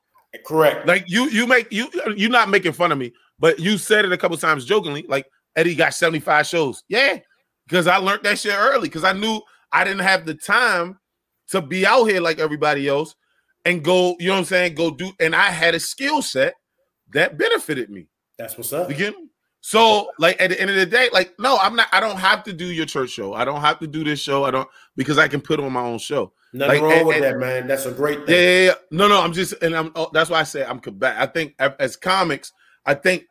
Correct. 0.46 0.88
Like 0.88 1.06
you, 1.08 1.30
you 1.30 1.46
make 1.46 1.72
you 1.72 1.90
you're 2.16 2.30
not 2.30 2.50
making 2.50 2.72
fun 2.74 2.92
of 2.92 2.98
me, 2.98 3.12
but 3.40 3.60
you 3.60 3.78
said 3.78 4.06
it 4.06 4.12
a 4.12 4.18
couple 4.18 4.38
times 4.38 4.66
jokingly. 4.66 5.06
Like 5.08 5.26
Eddie 5.56 5.76
got 5.76 5.94
75 5.94 6.48
shows. 6.48 6.84
Yeah, 6.88 7.20
because 7.68 7.88
I 7.88 7.98
learned 7.98 8.24
that 8.24 8.40
shit 8.40 8.56
early 8.56 8.88
because 8.88 9.04
I 9.04 9.14
knew 9.14 9.42
I 9.72 9.84
didn't 9.84 10.00
have 10.04 10.26
the 10.26 10.34
time 10.34 11.00
to 11.50 11.62
be 11.62 11.86
out 11.86 12.06
here 12.06 12.22
like 12.22 12.40
everybody 12.40 12.88
else 12.88 13.16
and 13.66 13.84
go, 13.84 14.16
you 14.20 14.28
know 14.28 14.34
what 14.34 14.40
I'm 14.40 14.46
saying? 14.46 14.76
Go 14.76 14.92
do, 14.92 15.12
and 15.20 15.36
I 15.36 15.50
had 15.50 15.76
a 15.76 15.80
skill 15.80 16.22
set 16.22 16.56
that 17.14 17.38
benefited 17.38 17.90
me. 17.90 18.08
That's 18.38 18.58
what's 18.58 18.74
up. 18.74 18.90
You 18.90 18.96
get 18.96 19.18
me? 19.18 19.28
So, 19.64 20.10
like 20.18 20.42
at 20.42 20.50
the 20.50 20.60
end 20.60 20.72
of 20.72 20.76
the 20.76 20.86
day, 20.88 21.10
like, 21.14 21.34
no, 21.40 21.58
I'm 21.58 21.76
not, 21.76 21.88
I 21.92 22.00
don't 22.00 22.18
have 22.18 22.44
to 22.46 22.54
do 22.54 22.66
your 22.66 22.88
church 22.88 23.12
show. 23.12 23.34
I 23.36 23.46
don't 23.46 23.62
have 23.62 23.78
to 23.80 23.88
do 23.88 24.04
this 24.04 24.20
show. 24.20 24.44
I 24.44 24.52
don't 24.52 24.68
because 24.96 25.18
I 25.20 25.28
can 25.28 25.40
put 25.40 25.60
on 25.60 25.72
my 25.72 25.82
own 25.82 26.00
show. 26.00 26.34
Nothing 26.52 26.82
Like, 26.82 26.82
wrong 26.82 26.98
and- 27.00 27.08
with 27.08 27.16
and- 27.18 27.26
that, 27.26 27.38
man. 27.38 27.68
That's 27.68 27.86
a 27.86 27.92
great 27.92 28.20
Yeah, 28.22 28.26
thing. 28.26 28.36
yeah, 28.36 28.66
yeah. 28.66 28.74
No, 28.90 29.08
no, 29.08 29.22
I'm 29.22 29.34
just, 29.34 29.54
and 29.62 29.76
I'm. 29.76 29.92
oh, 29.96 30.10
that's 30.14 30.30
why 30.32 30.40
I 30.40 30.44
say 30.44 30.66
I'm 30.66 30.80
combat. 30.80 31.16
I 31.20 31.28
think 31.28 31.56
as 31.60 31.96
comics, 31.96 32.52
I 32.86 32.96
think 32.96 33.26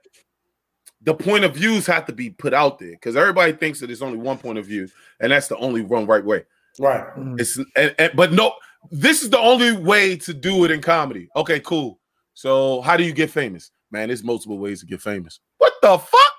the 1.02 1.14
point 1.14 1.44
of 1.44 1.54
views 1.54 1.86
have 1.86 2.06
to 2.06 2.12
be 2.12 2.30
put 2.30 2.54
out 2.54 2.78
there 2.78 2.90
because 2.92 3.16
everybody 3.16 3.52
thinks 3.52 3.80
that 3.80 3.88
there's 3.88 4.02
only 4.02 4.18
one 4.18 4.38
point 4.38 4.58
of 4.58 4.66
view, 4.66 4.88
and 5.18 5.32
that's 5.32 5.48
the 5.48 5.56
only 5.56 5.82
one 5.82 6.06
right 6.06 6.24
way. 6.24 6.44
Right. 6.78 7.04
Mm. 7.16 7.40
It's, 7.40 7.58
and, 7.76 7.94
and- 7.98 8.12
but 8.14 8.32
no, 8.32 8.52
this 8.92 9.22
is 9.24 9.30
the 9.30 9.38
only 9.38 9.72
way 9.76 10.16
to 10.18 10.32
do 10.32 10.64
it 10.64 10.70
in 10.70 10.80
comedy. 10.80 11.28
Okay, 11.34 11.58
cool. 11.60 11.98
So 12.34 12.80
how 12.82 12.96
do 12.96 13.02
you 13.02 13.12
get 13.12 13.30
famous, 13.30 13.72
man? 13.90 14.08
There's 14.08 14.22
multiple 14.22 14.58
ways 14.58 14.78
to 14.80 14.86
get 14.86 15.02
famous. 15.02 15.40
What 15.60 15.74
the 15.82 15.98
fuck? 15.98 16.32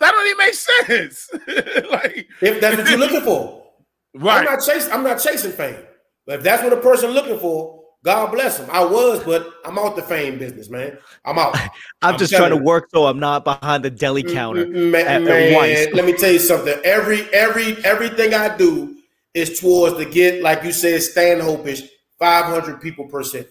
That 0.00 0.12
don't 0.12 0.26
even 0.26 0.38
make 0.38 0.54
sense. 0.54 1.30
like, 1.90 2.28
If 2.42 2.60
that's 2.60 2.76
what 2.76 2.88
you're 2.90 2.98
looking 2.98 3.22
for. 3.22 3.62
Right. 4.14 4.38
I'm 4.38 4.44
not 4.44 4.60
chasing. 4.64 4.92
I'm 4.92 5.02
not 5.02 5.16
chasing 5.18 5.52
fame. 5.52 5.76
But 6.26 6.36
if 6.38 6.42
that's 6.44 6.62
what 6.62 6.72
a 6.72 6.76
person 6.76 7.10
looking 7.10 7.38
for, 7.38 7.82
God 8.04 8.32
bless 8.32 8.58
them. 8.58 8.68
I 8.70 8.84
was, 8.84 9.22
but 9.24 9.50
I'm 9.64 9.78
out 9.78 9.96
the 9.96 10.02
fame 10.02 10.38
business, 10.38 10.68
man. 10.70 10.98
I'm 11.24 11.38
out. 11.38 11.54
I'm, 11.58 11.70
I'm 12.02 12.18
just 12.18 12.30
telling 12.32 12.50
trying 12.50 12.58
to 12.60 12.64
work 12.64 12.88
so 12.92 13.06
I'm 13.06 13.18
not 13.18 13.44
behind 13.44 13.84
the 13.84 13.90
deli 13.90 14.22
counter. 14.22 14.66
Man, 14.66 14.94
at- 15.06 15.06
at 15.06 15.22
man, 15.22 15.54
Weiss. 15.56 15.88
let 15.94 16.04
me 16.04 16.12
tell 16.12 16.30
you 16.32 16.38
something. 16.38 16.78
Every 16.84 17.22
every 17.32 17.82
everything 17.84 18.34
I 18.34 18.56
do 18.56 18.96
is 19.34 19.58
towards 19.60 19.96
to 19.96 20.04
get, 20.04 20.42
like 20.42 20.64
you 20.64 20.72
said, 20.72 21.02
Stanhope-ish, 21.02 21.82
500 22.18 22.80
people 22.80 23.06
per 23.06 23.22
city. 23.22 23.48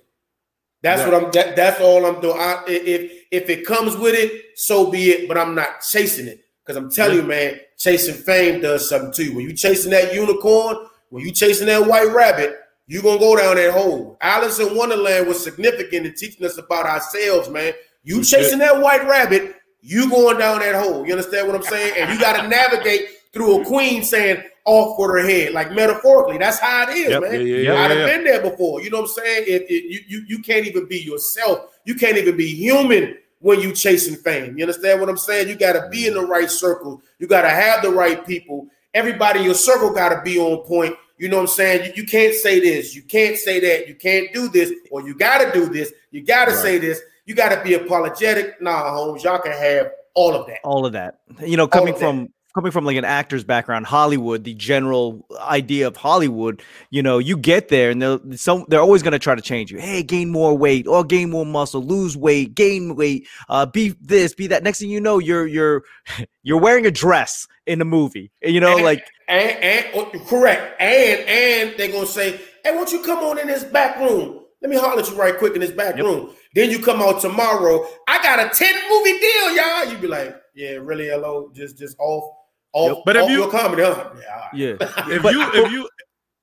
That's 0.82 1.02
Yeah. 1.02 1.10
what 1.10 1.24
I'm. 1.26 1.32
That, 1.32 1.56
that's 1.56 1.80
all 1.82 2.06
I'm 2.06 2.20
doing. 2.22 2.38
I, 2.40 2.64
if 2.68 3.19
if 3.32 3.50
it 3.50 3.66
comes 3.66 3.96
with 3.96 4.16
it, 4.16 4.58
so 4.58 4.90
be 4.90 5.12
it. 5.12 5.28
But 5.28 5.38
I'm 5.38 5.56
not 5.56 5.82
chasing 5.82 6.28
it 6.28 6.44
because 6.64 6.76
I'm 6.76 6.92
telling 6.92 7.18
you, 7.18 7.24
man, 7.24 7.60
chasing 7.78 8.16
fame 8.16 8.62
does 8.62 8.90
something 8.90 9.12
to 9.14 9.24
you. 9.24 9.36
When 9.36 9.46
you 9.46 9.54
chasing 9.54 9.92
that 9.92 10.14
unicorn, 10.14 10.78
when 11.10 11.26
you 11.26 11.32
chasing 11.32 11.68
that 11.68 11.86
white 11.86 12.14
rabbit, 12.14 12.58
you're 12.88 13.04
gonna 13.04 13.20
go 13.20 13.36
down 13.36 13.56
that 13.56 13.72
hole. 13.72 14.18
Alice 14.22 14.60
in 14.60 14.76
Wonderland 14.76 15.28
was 15.28 15.44
significant 15.44 16.06
in 16.06 16.14
teaching 16.16 16.46
us 16.46 16.58
about 16.58 16.86
ourselves, 16.86 17.50
man. 17.50 17.74
You 18.04 18.24
chasing 18.24 18.60
that 18.60 18.82
white 18.82 19.08
rabbit, 19.08 19.56
you 19.82 20.10
going 20.10 20.40
down 20.40 20.60
that 20.60 20.76
hole. 20.76 21.06
You 21.06 21.14
understand 21.14 21.48
what 21.48 21.56
I'm 21.56 21.64
saying? 21.64 21.94
And 21.98 22.12
you 22.12 22.20
got 22.20 22.42
to 22.42 22.48
navigate 22.48 23.02
through 23.34 23.62
a 23.62 23.66
queen 23.66 24.04
saying 24.04 24.44
off 24.70 25.00
with 25.00 25.10
her 25.12 25.20
head, 25.28 25.54
like 25.54 25.72
metaphorically. 25.72 26.38
That's 26.38 26.60
how 26.60 26.90
it 26.90 26.96
is, 26.96 27.10
Yep. 27.10 27.22
man. 27.22 27.32
Yeah, 27.34 27.40
yeah, 27.40 27.74
yeah, 27.74 27.76
I've 27.82 27.98
yeah. 27.98 28.06
been 28.06 28.24
there 28.24 28.42
before. 28.42 28.82
You 28.82 28.90
know 28.92 29.02
what 29.02 29.10
I'm 29.18 29.24
saying? 29.24 29.44
If 29.48 29.62
if 29.64 29.84
you, 29.92 30.00
you 30.08 30.26
you 30.28 30.40
can't 30.42 30.66
even 30.66 30.86
be 30.88 31.00
yourself, 31.00 31.78
you 31.86 31.96
can't 31.96 32.18
even 32.18 32.38
be 32.38 32.48
human 32.48 33.18
when 33.40 33.60
you 33.62 33.74
chasing 33.74 34.16
fame. 34.16 34.58
You 34.58 34.64
understand 34.66 35.00
what 35.00 35.10
I'm 35.10 35.18
saying? 35.18 35.48
You 35.48 35.56
got 35.56 35.74
to 35.74 35.88
be 35.90 36.08
in 36.08 36.14
the 36.14 36.26
right 36.26 36.50
circle. 36.52 37.02
You 37.20 37.28
got 37.28 37.42
to 37.44 37.50
have 37.50 37.82
the 37.82 37.90
right 37.92 38.26
people. 38.26 38.68
Everybody 38.94 39.40
in 39.40 39.46
your 39.46 39.54
circle 39.56 39.94
got 39.94 40.10
to 40.10 40.22
be 40.24 40.38
on 40.40 40.58
point. 40.66 40.96
You 41.18 41.30
know 41.30 41.38
what 41.38 41.42
I'm 41.44 41.48
saying? 41.48 41.86
You, 41.86 42.04
you 42.04 42.08
can't 42.08 42.34
say 42.34 42.60
this. 42.60 42.96
You 42.96 43.02
can't 43.04 43.38
say 43.38 43.60
that. 43.60 43.88
You 43.88 43.96
can't 43.96 44.32
do 44.34 44.48
this. 44.50 44.72
Or 44.92 45.02
you 45.08 45.14
got 45.16 45.40
to 45.40 45.52
do 45.52 45.68
this. 45.68 45.92
You 46.12 46.22
got 46.24 46.46
to 46.46 46.52
Right. 46.52 46.62
say 46.62 46.78
this. 46.80 47.00
You 47.26 47.36
got 47.36 47.50
to 47.56 47.62
be 47.64 47.76
apologetic. 47.76 48.62
Nah, 48.62 48.92
Holmes, 48.94 49.24
y'all 49.24 49.40
can 49.40 49.52
have 49.52 49.92
all 50.16 50.34
of 50.36 50.48
that. 50.48 50.60
all 50.64 50.86
of 50.86 50.92
that 50.94 51.20
you 51.46 51.56
know 51.56 51.68
coming 51.68 51.94
of 51.94 52.00
that. 52.00 52.06
from 52.06 52.30
coming 52.60 52.72
from 52.74 52.84
like 52.84 52.98
an 52.98 53.06
actor's 53.06 53.44
background 53.46 53.86
hollywood 53.86 54.44
the 54.44 54.54
general 54.54 55.26
idea 55.40 55.88
of 55.88 55.96
hollywood 55.96 56.62
you 56.90 57.02
know 57.02 57.18
you 57.18 57.38
get 57.38 57.70
there 57.70 57.90
and 57.90 58.02
they're 58.02 58.20
some 58.36 58.66
they're 58.68 58.82
always 58.82 59.02
going 59.02 59.14
to 59.14 59.20
try 59.20 59.34
to 59.34 59.42
change 59.42 59.72
you 59.72 59.80
hey 59.80 60.04
gain 60.04 60.30
more 60.30 60.58
weight 60.58 60.86
or 60.88 61.06
gain 61.06 61.30
more 61.30 61.46
muscle 61.46 61.82
lose 61.82 62.18
weight 62.18 62.54
gain 62.54 62.96
weight 62.98 63.26
uh 63.48 63.66
be 63.66 63.96
this 64.02 64.34
be 64.34 64.46
that 64.48 64.62
next 64.62 64.80
thing 64.80 64.90
you 64.90 65.00
know 65.00 65.20
you're 65.20 65.48
you're 65.48 65.84
you're 66.44 66.60
wearing 66.60 66.86
a 66.86 66.92
dress 66.92 67.48
in 67.66 67.80
a 67.80 67.86
movie 67.86 68.30
you 68.44 68.60
know 68.60 68.76
And- 68.76 68.84
like 68.84 69.06
And, 69.30 69.64
and 69.64 69.86
oh, 69.96 70.12
correct. 70.28 70.82
And 70.82 71.20
and 71.30 71.78
they're 71.78 71.92
gonna 71.92 72.08
say, 72.08 72.42
hey, 72.64 72.76
won't 72.76 72.92
you 72.92 73.02
come 73.04 73.20
on 73.20 73.38
in 73.40 73.48
this 73.48 73.64
back 73.64 73.98
room? 74.00 74.40
Let 74.62 74.70
me 74.72 74.76
holler 74.76 75.00
at 75.02 75.10
you 75.10 75.16
right 75.16 75.38
quick 75.38 75.54
in 75.54 75.62
this 75.62 75.72
back 75.72 75.96
Yep. 75.96 76.04
room. 76.06 76.32
Then 76.56 76.70
you 76.72 76.80
come 76.80 77.00
out 77.02 77.22
tomorrow. 77.22 77.86
I 78.08 78.22
got 78.24 78.40
a 78.44 78.50
10 78.50 78.74
movie 78.90 79.20
deal, 79.20 79.56
y'all. 79.56 79.86
You'd 79.86 80.02
be 80.02 80.08
like, 80.08 80.36
yeah, 80.56 80.72
really, 80.82 81.08
hello, 81.08 81.52
just 81.54 81.78
just 81.78 81.96
off, 82.00 82.34
off, 82.74 82.88
Yep. 82.98 83.04
But 83.06 83.16
if 83.18 83.24
off 83.24 83.30
you- 83.30 83.38
your 83.40 83.52
comedy, 83.52 83.82
huh? 83.84 84.10
Yeah, 84.16 84.34
all 84.34 84.40
right. 84.40 84.50
yeah 84.54 84.76
If 85.16 85.24
you, 85.24 85.42
if 85.66 85.72
you, 85.72 85.90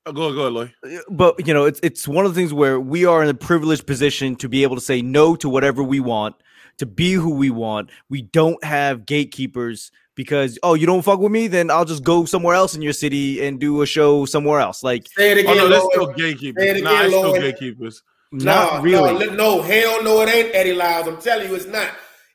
oh, 0.07 0.12
go, 0.12 0.32
go, 0.35 0.40
ahead, 0.43 0.53
Lloyd. 0.53 1.01
but 1.11 1.47
you 1.47 1.55
know 1.55 1.65
it's 1.65 1.81
it's 1.82 2.07
one 2.09 2.24
of 2.27 2.35
the 2.35 2.40
things 2.40 2.53
where 2.53 2.78
we 2.81 3.05
are 3.07 3.23
in 3.23 3.28
a 3.28 3.35
privileged 3.35 3.86
position 3.86 4.36
to 4.36 4.48
be 4.48 4.62
able 4.62 4.77
to 4.77 4.82
say 4.82 5.03
no 5.03 5.36
to 5.36 5.48
whatever 5.48 5.82
we 5.82 6.01
want 6.01 6.35
to 6.78 6.86
be 6.86 7.12
who 7.12 7.35
we 7.35 7.48
want 7.51 7.90
we 8.11 8.20
don't 8.23 8.62
have 8.62 9.07
gatekeepers 9.07 9.90
because 10.15 10.59
oh 10.62 10.74
you 10.74 10.85
don't 10.86 11.03
fuck 11.03 11.19
with 11.20 11.32
me 11.32 11.47
then 11.47 11.70
i'll 11.70 11.86
just 11.86 12.05
go 12.05 12.24
somewhere 12.27 12.55
else 12.55 12.74
in 12.74 12.82
your 12.82 12.93
city 12.93 13.44
and 13.47 13.59
do 13.61 13.81
a 13.82 13.86
show 13.86 14.27
somewhere 14.27 14.61
else 14.61 14.82
like 14.82 15.09
Say 15.16 15.32
it 15.32 15.39
Oh 15.39 15.53
again, 15.53 15.57
no, 15.57 15.69
that's 15.69 15.82
Lord. 15.82 15.93
still 15.94 16.07
Say 16.07 16.12
it 16.12 16.16
gatekeepers. 16.19 16.82
Nah, 16.82 17.03
it's 17.03 17.15
still 17.16 17.32
gatekeepers. 17.32 18.03
not 18.32 18.77
no, 18.77 18.82
really 18.82 19.27
No, 19.28 19.35
no, 19.35 19.62
hell 19.62 20.03
no, 20.05 20.20
it 20.23 20.28
ain't 20.28 20.55
Eddie 20.55 20.74
Lyles. 20.74 21.07
I'm 21.09 21.19
telling 21.20 21.48
you, 21.48 21.55
it's 21.55 21.66
not. 21.66 21.89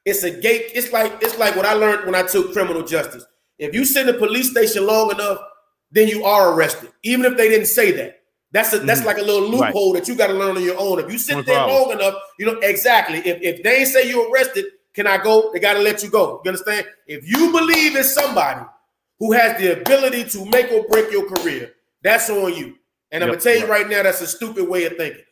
it's 0.05 0.23
a 0.23 0.31
gate. 0.31 0.71
It's 0.73 0.91
like 0.91 1.13
it's 1.21 1.37
like 1.37 1.55
what 1.55 1.65
I 1.65 1.73
learned 1.73 2.05
when 2.05 2.15
I 2.15 2.23
took 2.23 2.51
criminal 2.53 2.81
justice. 2.83 3.25
If 3.61 3.73
you 3.75 3.85
sit 3.85 4.09
in 4.09 4.15
a 4.15 4.17
police 4.17 4.49
station 4.51 4.85
long 4.85 5.11
enough, 5.11 5.37
then 5.91 6.07
you 6.07 6.25
are 6.25 6.53
arrested, 6.53 6.91
even 7.03 7.25
if 7.25 7.37
they 7.37 7.47
didn't 7.47 7.67
say 7.67 7.91
that. 7.91 8.17
That's 8.51 8.73
a, 8.73 8.79
that's 8.79 9.01
Mhm. 9.01 9.05
like 9.05 9.17
a 9.17 9.21
little 9.21 9.49
Right. 9.51 9.67
loophole 9.73 9.93
that 9.93 10.07
you 10.07 10.15
got 10.15 10.27
to 10.27 10.33
learn 10.33 10.57
on 10.57 10.63
your 10.63 10.77
own. 10.77 10.99
If 10.99 11.11
you 11.11 11.17
sit 11.17 11.33
24 11.33 11.53
there 11.53 11.63
hours. 11.63 11.71
long 11.71 11.91
enough, 11.93 12.15
you 12.39 12.45
know 12.47 12.59
exactly. 12.59 13.19
If, 13.19 13.41
if 13.41 13.63
they 13.63 13.77
ain't 13.77 13.87
say 13.87 14.09
you're 14.09 14.29
arrested, 14.29 14.65
can 14.93 15.05
I 15.07 15.17
go? 15.23 15.51
They 15.53 15.59
got 15.59 15.73
to 15.75 15.79
let 15.79 16.03
you 16.03 16.09
go. 16.09 16.41
You 16.43 16.49
understand? 16.49 16.85
If 17.07 17.25
you 17.29 17.51
believe 17.51 17.95
in 17.95 18.03
somebody 18.03 18.61
who 19.19 19.31
has 19.31 19.57
the 19.61 19.79
ability 19.79 20.25
to 20.31 20.45
make 20.45 20.71
or 20.71 20.83
break 20.89 21.11
your 21.11 21.29
career, 21.29 21.71
that's 22.03 22.29
on 22.29 22.53
you. 22.55 22.75
And 23.11 23.23
I'm 23.23 23.29
gonna 23.29 23.39
tell 23.41 23.55
you 23.55 23.67
right 23.67 23.87
now, 23.87 24.01
that's 24.03 24.21
a 24.21 24.27
stupid 24.27 24.67
way 24.67 24.85
of 24.85 24.97
thinking. 24.97 25.23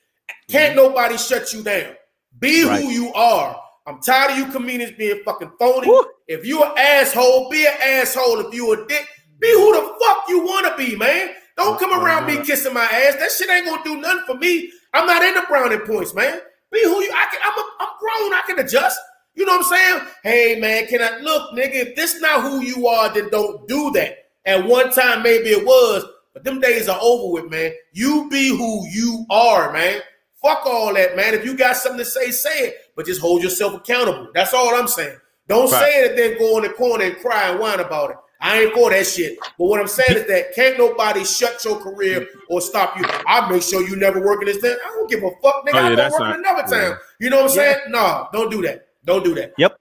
Can't 0.49 0.75
nobody 0.75 1.17
shut 1.17 1.51
you 1.53 1.63
down. 1.63 1.95
Be 2.39 2.63
Right. 2.63 2.81
who 2.83 2.89
you 2.89 3.11
are. 3.13 3.59
I'm 3.89 3.99
tired 4.01 4.31
of 4.31 4.37
you 4.37 4.45
comedians 4.45 4.91
being 4.91 5.23
fucking 5.25 5.51
phony. 5.57 5.87
Woo. 5.87 6.05
If 6.27 6.45
you 6.45 6.63
an 6.63 6.73
asshole, 6.77 7.49
be 7.49 7.65
an 7.65 7.73
asshole. 7.81 8.39
If 8.41 8.53
you 8.53 8.71
a 8.71 8.87
dick, 8.87 9.07
be 9.39 9.51
who 9.51 9.73
the 9.73 9.97
fuck 9.99 10.25
you 10.29 10.45
want 10.45 10.67
to 10.67 10.77
be, 10.77 10.95
man. 10.95 11.29
Don't 11.57 11.79
come 11.79 11.99
around 11.99 12.27
me 12.27 12.37
kissing 12.45 12.75
my 12.75 12.83
ass. 12.83 13.15
That 13.15 13.31
shit 13.31 13.49
ain't 13.49 13.65
gonna 13.65 13.83
do 13.83 13.97
nothing 13.99 14.25
for 14.27 14.35
me. 14.35 14.71
I'm 14.93 15.07
not 15.07 15.23
into 15.23 15.41
brownie 15.47 15.79
points, 15.79 16.13
man. 16.13 16.39
Be 16.71 16.83
who 16.83 17.01
you. 17.01 17.11
I 17.11 17.25
can. 17.31 17.41
I'm. 17.43 17.57
A, 17.57 17.63
I'm 17.79 17.89
grown. 17.99 18.33
I 18.33 18.41
can 18.45 18.59
adjust. 18.59 18.99
You 19.33 19.45
know 19.45 19.57
what 19.57 19.65
I'm 19.65 19.77
saying? 19.77 20.07
Hey, 20.21 20.59
man, 20.59 20.85
can 20.85 21.01
I 21.01 21.17
look, 21.21 21.53
nigga? 21.53 21.73
If 21.73 21.95
this 21.95 22.21
not 22.21 22.43
who 22.43 22.61
you 22.61 22.87
are, 22.87 23.11
then 23.11 23.29
don't 23.31 23.67
do 23.67 23.89
that. 23.91 24.17
At 24.45 24.67
one 24.67 24.91
time, 24.91 25.23
maybe 25.23 25.49
it 25.49 25.65
was, 25.65 26.05
but 26.33 26.43
them 26.43 26.59
days 26.59 26.87
are 26.87 26.99
over 27.01 27.33
with, 27.33 27.49
man. 27.49 27.73
You 27.93 28.29
be 28.29 28.49
who 28.49 28.87
you 28.89 29.25
are, 29.31 29.73
man. 29.73 30.01
Fuck 30.41 30.65
all 30.65 30.93
that, 30.93 31.15
man. 31.15 31.33
If 31.33 31.43
you 31.45 31.55
got 31.57 31.75
something 31.75 31.99
to 31.99 32.05
say, 32.05 32.31
say 32.31 32.59
it, 32.67 32.75
but 32.95 33.05
just 33.05 33.19
hold 33.21 33.43
yourself 33.43 33.73
accountable. 33.75 34.29
That's 34.33 34.53
all 34.53 34.73
I'm 34.75 34.87
saying. 34.87 35.17
Don't 35.47 35.69
Right. 35.71 35.81
say 35.83 36.03
it 36.03 36.09
and 36.11 36.17
then 36.19 36.37
go 36.37 36.57
in 36.57 36.63
the 36.63 36.69
corner 36.69 37.03
and 37.05 37.17
cry 37.17 37.49
and 37.49 37.59
whine 37.59 37.79
about 37.79 38.11
it. 38.11 38.17
I 38.41 38.61
ain't 38.61 38.73
for 38.73 38.89
that 38.89 39.05
shit. 39.05 39.37
But 39.57 39.65
what 39.65 39.81
I'm 39.81 39.87
saying 39.87 40.17
is 40.17 40.25
that 40.27 40.55
can't 40.55 40.77
nobody 40.77 41.25
shut 41.25 41.63
your 41.65 41.77
career 41.77 42.25
or 42.49 42.61
stop 42.61 42.97
you. 42.97 43.03
I'll 43.27 43.49
make 43.49 43.61
sure 43.63 43.81
you 43.85 43.97
never 43.97 44.21
work 44.25 44.41
in 44.41 44.45
this 44.47 44.59
thing. 44.59 44.77
I 44.81 44.89
don't 44.95 45.09
give 45.09 45.23
a 45.23 45.29
fuck, 45.43 45.65
nigga. 45.67 45.73
Oh, 45.73 45.79
yeah, 45.79 45.85
I 45.85 45.89
go 45.89 45.95
that's 45.97 46.13
work 46.13 46.19
not- 46.21 46.35
in 46.35 46.45
another 46.45 46.63
yeah. 46.75 46.81
town. 46.89 46.97
You 47.19 47.29
know 47.31 47.37
what 47.37 47.45
I'm 47.51 47.55
saying? 47.57 47.77
No, 47.89 48.27
don't 48.31 48.49
do 48.49 48.61
that. 48.61 48.87
Don't 49.03 49.25
do 49.25 49.35
that. 49.35 49.53
Yep, 49.57 49.75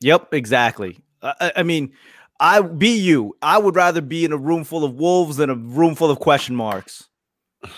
Yep. 0.00 0.34
exactly. 0.34 0.98
I- 1.22 1.34
I, 1.40 1.52
I 1.56 1.62
mean, 1.62 1.92
I 2.38 2.60
be 2.60 2.88
you. 2.90 3.34
I 3.40 3.56
would 3.56 3.76
rather 3.76 4.02
be 4.02 4.24
in 4.26 4.32
a 4.32 4.36
room 4.36 4.64
full 4.64 4.84
of 4.84 4.92
wolves 4.94 5.36
than 5.38 5.48
a 5.48 5.54
room 5.54 5.94
full 5.94 6.10
of 6.10 6.18
question 6.18 6.54
marks. 6.54 7.08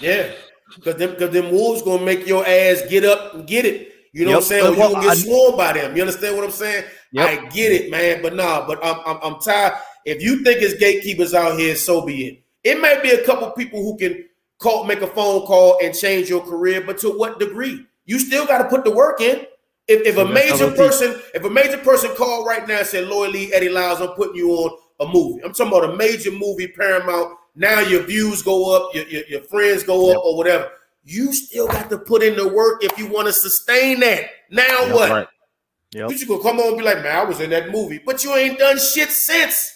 Yeah. 0.01 0.33
Because 0.77 0.97
them, 0.97 1.15
cause 1.17 1.31
them 1.31 1.51
wolves 1.51 1.83
gonna 1.83 2.05
make 2.05 2.27
your 2.27 2.47
ass 2.47 2.83
get 2.89 3.05
up 3.05 3.35
and 3.35 3.47
get 3.47 3.65
it. 3.65 3.93
You 4.13 4.25
know 4.25 4.31
Yep. 4.31 4.37
what 4.37 4.45
I'm 4.45 4.49
saying? 4.49 4.67
Or 4.67 4.71
you 4.71 4.77
gonna 4.95 5.07
get 5.07 5.17
sworn 5.19 5.57
by 5.57 5.73
them. 5.73 5.97
You 5.97 6.03
understand 6.03 6.37
what 6.37 6.45
I'm 6.45 6.51
saying? 6.51 6.85
Yep. 7.13 7.29
I 7.29 7.47
get 7.49 7.73
it, 7.73 7.91
man. 7.91 8.23
But 8.23 8.35
nah, 8.35 8.67
but 8.67 8.85
I'm, 8.85 9.01
I'm 9.05 9.19
I'm 9.23 9.41
tired. 9.41 9.75
If 10.05 10.23
you 10.23 10.43
think 10.43 10.63
it's 10.63 10.75
gatekeepers 10.75 11.35
out 11.35 11.59
here, 11.59 11.75
so 11.75 12.03
be 12.03 12.27
it. 12.27 12.43
It 12.63 12.81
might 12.81 13.03
be 13.03 13.11
a 13.11 13.25
couple 13.25 13.51
people 13.51 13.83
who 13.83 13.97
can 13.97 14.25
call, 14.59 14.85
make 14.85 15.03
a 15.03 15.07
phone 15.07 15.43
call 15.47 15.79
and 15.83 15.95
change 15.95 16.29
your 16.29 16.41
career, 16.41 16.81
but 16.81 16.99
to 16.99 17.11
what 17.11 17.39
degree? 17.39 17.85
You 18.07 18.19
still 18.19 18.47
got 18.47 18.59
to 18.59 18.65
put 18.69 18.85
the 18.85 18.91
work 18.91 19.21
in. 19.21 19.47
If, 19.87 20.07
if 20.07 20.17
a 20.17 20.25
major 20.25 20.71
person, 20.71 21.21
if 21.35 21.45
a 21.45 21.51
major 21.51 21.77
person 21.79 22.15
called 22.17 22.47
right 22.47 22.67
now 22.67 22.79
and 22.79 22.87
said, 22.87 23.07
Lloyd 23.09 23.33
Lee, 23.33 23.53
Eddie 23.53 23.69
Lyles, 23.69 24.01
I'm 24.01 24.09
putting 24.11 24.37
you 24.37 24.51
on 24.53 24.79
a 25.01 25.07
movie. 25.07 25.43
I'm 25.45 25.53
talking 25.53 25.73
about 25.77 25.91
a 25.91 25.97
major 25.97 26.31
movie, 26.31 26.69
Paramount. 26.69 27.37
Now 27.55 27.81
your 27.81 28.03
views 28.03 28.43
go 28.43 28.75
up, 28.77 28.95
your, 28.95 29.07
your, 29.09 29.23
your 29.27 29.41
friends 29.43 29.83
go 29.85 30.11
up, 30.11 30.17
Yep. 30.17 30.23
or 30.25 30.37
whatever. 30.37 30.71
You 31.05 31.33
still 31.33 31.69
got 31.69 31.89
to 31.91 31.99
put 31.99 32.23
in 32.23 32.35
the 32.37 32.49
work 32.49 32.83
if 32.83 32.99
you 32.99 33.07
want 33.07 33.27
to 33.29 33.33
sustain 33.33 34.01
that. 34.01 34.25
Now 34.51 34.65
Yep, 34.87 34.95
what? 34.95 35.11
right. 35.11 35.29
Yep. 35.93 36.11
You 36.11 36.17
just 36.17 36.29
gonna 36.29 36.43
come 36.43 36.59
on 36.59 36.69
and 36.69 36.79
be 36.79 36.83
like, 36.83 37.03
man, 37.03 37.17
I 37.17 37.23
was 37.25 37.41
in 37.41 37.51
that 37.51 37.71
movie, 37.71 38.01
but 38.05 38.25
you 38.25 38.35
ain't 38.35 38.59
done 38.59 38.79
shit 38.79 39.11
since. 39.11 39.71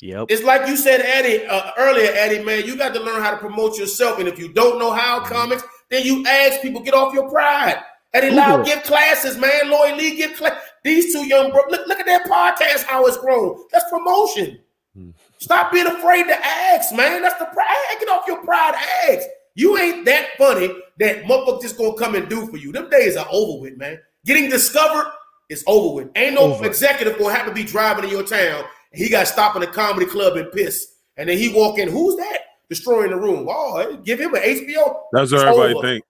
Yep. 0.00 0.26
It's 0.30 0.42
like 0.42 0.66
you 0.68 0.76
said, 0.76 1.00
Eddie, 1.02 1.44
uh, 1.46 1.70
earlier, 1.78 2.10
Eddie, 2.12 2.42
man, 2.44 2.64
you 2.66 2.76
got 2.76 2.94
to 2.94 3.00
learn 3.00 3.22
how 3.22 3.30
to 3.32 3.36
promote 3.36 3.78
yourself. 3.78 4.18
And 4.18 4.28
if 4.28 4.38
you 4.38 4.52
don't 4.52 4.78
know 4.78 4.92
how 4.92 5.20
Mm-hmm. 5.20 5.32
comics, 5.34 5.62
then 5.90 6.04
you 6.06 6.24
ask 6.26 6.60
people, 6.62 6.80
get 6.80 6.94
off 6.94 7.12
your 7.14 7.28
pride. 7.30 7.78
Eddie 8.14 8.30
Lau 8.30 8.62
give 8.62 8.82
classes, 8.84 9.36
man. 9.36 9.70
Lloyd 9.70 9.96
Lee 9.96 10.16
give 10.16 10.34
class. 10.36 10.56
These 10.84 11.12
two 11.12 11.26
young 11.26 11.50
bro, 11.50 11.62
look, 11.68 11.86
look 11.88 11.98
at 11.98 12.06
that 12.06 12.24
podcast, 12.26 12.84
how 12.84 13.04
it's 13.06 13.16
grown. 13.16 13.58
That's 13.72 13.88
promotion. 13.90 14.60
Hmm. 14.96 15.10
Stop 15.38 15.72
being 15.72 15.86
afraid 15.86 16.24
to 16.24 16.46
ask, 16.46 16.94
man. 16.94 17.22
That's 17.22 17.38
the 17.38 17.46
pride. 17.46 17.66
Get 18.00 18.08
off 18.08 18.24
your 18.26 18.42
pride, 18.44 18.74
ask. 19.10 19.26
You 19.54 19.76
ain't 19.78 20.04
that 20.06 20.28
funny 20.38 20.68
that 20.98 21.24
motherfucker 21.24 21.62
just 21.62 21.76
gonna 21.78 21.94
come 21.94 22.14
and 22.14 22.28
do 22.28 22.46
for 22.48 22.56
you. 22.56 22.72
Them 22.72 22.88
days 22.90 23.16
are 23.16 23.26
over 23.30 23.60
with, 23.62 23.76
man. 23.76 24.00
Getting 24.24 24.48
discovered 24.50 25.10
is 25.48 25.62
over 25.66 25.94
with. 25.94 26.08
Ain't 26.16 26.34
no 26.34 26.52
Over. 26.54 26.66
executive 26.66 27.18
gonna 27.18 27.34
have 27.34 27.46
to 27.46 27.52
be 27.52 27.62
driving 27.62 28.04
in 28.04 28.10
your 28.10 28.24
town. 28.24 28.64
And 28.92 29.02
he 29.02 29.08
got 29.08 29.28
stopped 29.28 29.56
in 29.56 29.62
a 29.62 29.66
comedy 29.66 30.06
club 30.06 30.36
and 30.36 30.50
piss. 30.50 30.94
And 31.16 31.28
then 31.28 31.38
he 31.38 31.52
walk 31.52 31.78
in, 31.78 31.88
who's 31.88 32.16
that? 32.16 32.38
Destroying 32.68 33.10
the 33.10 33.16
room. 33.16 33.46
Oh, 33.48 33.96
give 34.04 34.18
him 34.18 34.34
an 34.34 34.42
HBO. 34.42 34.96
That's 35.12 35.30
what 35.30 35.42
everybody 35.46 35.74
over. 35.74 35.86
think. 35.86 36.04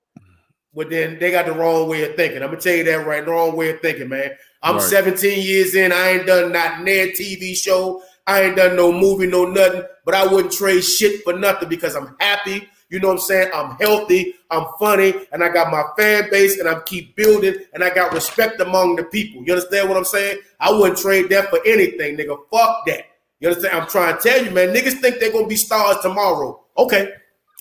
But 0.74 0.90
then 0.90 1.18
they 1.18 1.30
got 1.30 1.46
the 1.46 1.52
wrong 1.52 1.88
way 1.88 2.08
of 2.08 2.16
thinking. 2.16 2.42
I'm 2.42 2.48
gonna 2.50 2.60
tell 2.60 2.74
you 2.74 2.84
that 2.84 3.06
right, 3.06 3.24
the 3.24 3.30
wrong 3.30 3.56
way 3.56 3.70
of 3.70 3.80
thinking, 3.80 4.08
man. 4.08 4.30
I'm 4.62 4.76
Right. 4.76 4.82
17 4.84 5.42
years 5.42 5.74
in. 5.74 5.92
I 5.92 6.10
ain't 6.10 6.26
done 6.26 6.52
not 6.52 6.82
near 6.82 7.08
TV 7.08 7.54
show. 7.54 8.02
I 8.26 8.42
ain't 8.42 8.56
done 8.56 8.76
no 8.76 8.92
movie, 8.92 9.26
no 9.26 9.44
nothing. 9.44 9.82
But 10.04 10.14
I 10.14 10.26
wouldn't 10.26 10.52
trade 10.52 10.82
shit 10.82 11.22
for 11.24 11.32
nothing 11.32 11.68
because 11.68 11.94
I'm 11.94 12.16
happy. 12.20 12.68
You 12.90 13.00
know 13.00 13.08
what 13.08 13.14
I'm 13.14 13.20
saying? 13.20 13.50
I'm 13.54 13.76
healthy. 13.76 14.34
I'm 14.50 14.66
funny, 14.78 15.14
and 15.32 15.42
I 15.42 15.48
got 15.48 15.72
my 15.72 15.82
fan 15.98 16.30
base, 16.30 16.60
and 16.60 16.68
I'm 16.68 16.82
keep 16.86 17.16
building, 17.16 17.54
and 17.72 17.82
I 17.82 17.92
got 17.92 18.12
respect 18.12 18.60
among 18.60 18.96
the 18.96 19.04
people. 19.04 19.42
You 19.44 19.54
understand 19.54 19.88
what 19.88 19.98
I'm 19.98 20.04
saying? 20.04 20.38
I 20.60 20.70
wouldn't 20.70 20.98
trade 20.98 21.28
that 21.30 21.50
for 21.50 21.60
anything, 21.66 22.16
nigga. 22.16 22.38
Fuck 22.52 22.86
that. 22.86 23.06
You 23.40 23.48
understand? 23.48 23.80
I'm 23.80 23.88
trying 23.88 24.16
to 24.16 24.22
tell 24.22 24.44
you, 24.44 24.50
man. 24.50 24.68
Niggas 24.72 25.00
think 25.00 25.18
they're 25.18 25.32
gonna 25.32 25.46
be 25.46 25.56
stars 25.56 25.96
tomorrow. 26.02 26.62
Okay, 26.78 27.12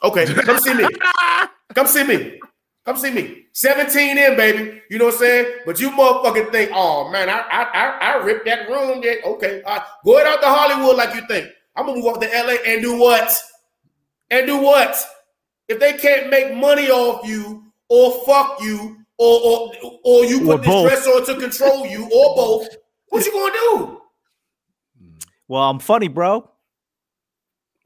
okay. 0.03 0.25
Come 0.25 0.59
see 0.59 0.73
me. 0.73 0.87
Come 1.73 1.87
see 1.87 2.03
me. 2.03 2.39
Come 2.85 2.97
see 2.97 3.11
me. 3.11 3.45
17 3.53 4.17
in, 4.17 4.35
baby. 4.35 4.81
You 4.89 4.97
know 4.99 5.05
what 5.05 5.13
I'm 5.13 5.19
saying? 5.21 5.53
But 5.65 5.79
you 5.79 5.89
motherfucking 5.91 6.51
think, 6.51 6.71
oh 6.73 7.09
man, 7.09 7.29
I 7.29 7.39
I 7.39 7.63
I, 7.63 7.97
I 8.13 8.15
ripped 8.25 8.45
that 8.45 8.67
room. 8.67 9.01
There. 9.01 9.17
Okay. 9.25 9.61
Uh, 9.65 9.79
go 10.03 10.15
ahead 10.17 10.27
out 10.27 10.41
to 10.41 10.47
Hollywood 10.47 10.97
like 10.97 11.15
you 11.15 11.21
think. 11.27 11.47
I'm 11.75 11.85
gonna 11.85 11.97
move 11.97 12.05
off 12.07 12.19
to 12.19 12.27
LA 12.27 12.55
and 12.67 12.81
do 12.81 12.97
what? 12.99 13.31
And 14.31 14.47
do 14.47 14.57
what? 14.57 14.95
If 15.69 15.79
they 15.79 15.93
can't 15.93 16.29
make 16.29 16.53
money 16.53 16.89
off 16.89 17.25
you 17.25 17.63
or 17.87 18.21
fuck 18.25 18.61
you 18.61 18.97
or 19.17 19.39
or, 19.41 19.71
or 20.03 20.25
you 20.25 20.41
Or 20.51 20.57
put 20.57 20.63
this 20.63 20.67
both. 20.69 20.89
dress 20.89 21.07
on 21.07 21.25
to 21.25 21.39
control 21.39 21.85
you 21.85 22.03
or 22.05 22.35
both, 22.35 22.67
what 23.07 23.25
you 23.25 23.31
gonna 23.31 23.53
do? 23.53 24.01
Well, 25.47 25.61
I'm 25.69 25.79
funny, 25.79 26.09
bro. 26.09 26.49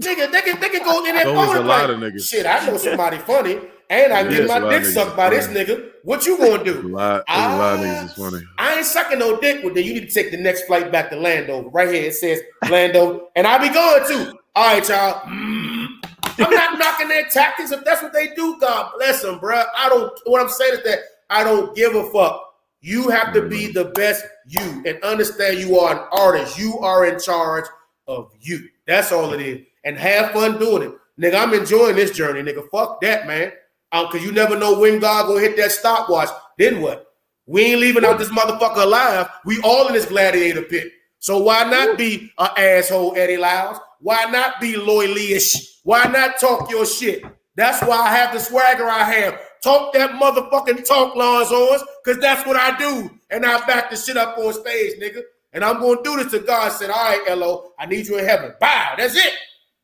Nigga, 0.01 0.31
they 0.31 0.41
can, 0.41 0.59
they 0.59 0.69
can 0.69 0.83
go 0.83 1.03
in 1.05 1.15
that 1.15 1.25
Those 1.25 1.35
phone 1.47 1.57
a 1.57 1.59
lot 1.61 1.89
like, 1.89 1.89
of 1.89 1.97
niggas. 1.97 2.29
Shit, 2.29 2.45
I 2.45 2.65
know 2.67 2.77
somebody 2.77 3.17
funny, 3.17 3.59
and 3.89 4.13
I 4.13 4.21
Yeah, 4.21 4.29
get 4.29 4.47
my 4.47 4.69
dick 4.69 4.85
sucked 4.85 5.15
by 5.15 5.29
this 5.29 5.47
nigga. 5.47 5.89
What 6.03 6.25
you 6.25 6.37
gonna 6.37 6.61
A 6.61 6.63
do? 6.63 6.81
lot, 6.89 7.23
a 7.27 7.57
lot 7.57 7.75
of 7.75 7.79
Ah. 7.79 7.83
niggas 7.83 8.05
is 8.05 8.13
funny. 8.13 8.45
I 8.57 8.75
ain't 8.77 8.85
sucking 8.85 9.19
no 9.19 9.39
dick 9.39 9.63
with 9.63 9.73
that. 9.75 9.83
You 9.83 9.93
need 9.93 10.07
to 10.09 10.13
take 10.13 10.31
the 10.31 10.37
next 10.37 10.63
flight 10.63 10.91
back 10.91 11.09
to 11.11 11.15
Landover. 11.15 11.69
Right 11.69 11.91
here 11.93 12.05
it 12.07 12.13
says 12.15 12.41
Landover, 12.69 13.21
and 13.35 13.45
I'll 13.47 13.59
be 13.59 13.69
going 13.73 14.07
too. 14.07 14.37
All 14.55 14.73
right, 14.73 14.87
y'all. 14.89 15.21
Mm. 15.21 15.87
I'm 16.39 16.51
not 16.51 16.77
knocking 16.77 17.07
their 17.07 17.25
tactics. 17.29 17.71
If 17.71 17.83
that's 17.83 18.01
what 18.03 18.13
they 18.13 18.27
do, 18.35 18.57
God 18.59 18.91
bless 18.97 19.21
them, 19.23 19.39
bro. 19.39 19.63
I 19.75 19.89
don't. 19.89 20.11
What 20.25 20.41
I'm 20.41 20.49
saying 20.49 20.73
is 20.73 20.83
that 20.83 20.99
I 21.29 21.43
don't 21.43 21.75
give 21.75 21.95
a 21.95 22.09
fuck. 22.11 22.43
You 22.81 23.09
have 23.09 23.33
to 23.33 23.41
be 23.41 23.71
the 23.71 23.85
best 23.85 24.23
you 24.47 24.83
and 24.85 25.01
understand 25.03 25.57
you 25.59 25.79
are 25.79 25.93
an 25.95 26.07
artist. 26.11 26.57
You 26.59 26.77
are 26.79 27.05
in 27.05 27.19
charge 27.19 27.65
of 28.07 28.31
you. 28.39 28.69
That's 28.85 29.11
all 29.11 29.33
it 29.33 29.41
is. 29.41 29.65
And 29.83 29.97
have 29.97 30.31
fun 30.31 30.59
doing 30.59 30.83
it. 30.83 30.91
Nigga, 31.19 31.41
I'm 31.41 31.53
enjoying 31.55 31.95
this 31.95 32.11
journey, 32.11 32.41
nigga. 32.43 32.69
Fuck 32.69 33.01
that, 33.01 33.25
man. 33.25 33.51
Um, 33.91 34.07
cause 34.07 34.23
you 34.23 34.31
never 34.31 34.57
know 34.57 34.77
when 34.79 34.99
God 34.99 35.27
gonna 35.27 35.39
hit 35.39 35.57
that 35.57 35.71
stopwatch. 35.71 36.29
Then 36.57 36.81
what? 36.81 37.05
We 37.45 37.61
ain't 37.63 37.79
leaving 37.79 38.03
out 38.03 38.17
this 38.19 38.29
motherfucker 38.29 38.83
alive. 38.83 39.29
We 39.45 39.61
all 39.61 39.87
in 39.87 39.93
this 39.93 40.05
gladiator 40.05 40.63
pit. 40.63 40.91
So 41.19 41.39
why 41.39 41.63
not 41.63 41.97
be 41.97 42.31
an 42.37 42.49
asshole, 42.57 43.15
Eddie 43.17 43.37
Lyles? 43.37 43.77
Why 44.01 44.25
not 44.25 44.59
be 44.59 44.75
Lloyd 44.75 45.11
Lee-ish? 45.11 45.79
Why 45.83 46.03
not 46.05 46.39
talk 46.39 46.69
your 46.69 46.85
shit? 46.85 47.23
That's 47.55 47.81
why 47.81 47.95
I 47.97 48.09
have 48.15 48.33
the 48.33 48.39
swagger 48.39 48.87
I 48.89 49.03
have. 49.03 49.39
Talk 49.63 49.93
that 49.93 50.11
motherfucking 50.11 50.85
talk, 50.85 51.15
Lonzons, 51.15 51.81
because 52.03 52.21
that's 52.21 52.45
what 52.45 52.55
I 52.57 52.77
do. 52.77 53.09
And 53.31 53.45
I 53.45 53.65
back 53.65 53.89
the 53.89 53.95
shit 53.95 54.17
up 54.17 54.37
on 54.37 54.53
stage, 54.53 54.99
nigga. 54.99 55.21
And 55.53 55.63
I'm 55.63 55.79
gonna 55.79 56.03
do 56.03 56.17
this 56.17 56.31
to 56.33 56.39
God. 56.39 56.71
Said, 56.73 56.89
all 56.91 57.03
right, 57.03 57.21
Elo, 57.27 57.71
I 57.79 57.85
need 57.87 58.05
you 58.07 58.17
in 58.19 58.25
heaven. 58.25 58.53
Bow. 58.59 58.93
That's 58.97 59.15
it. 59.15 59.33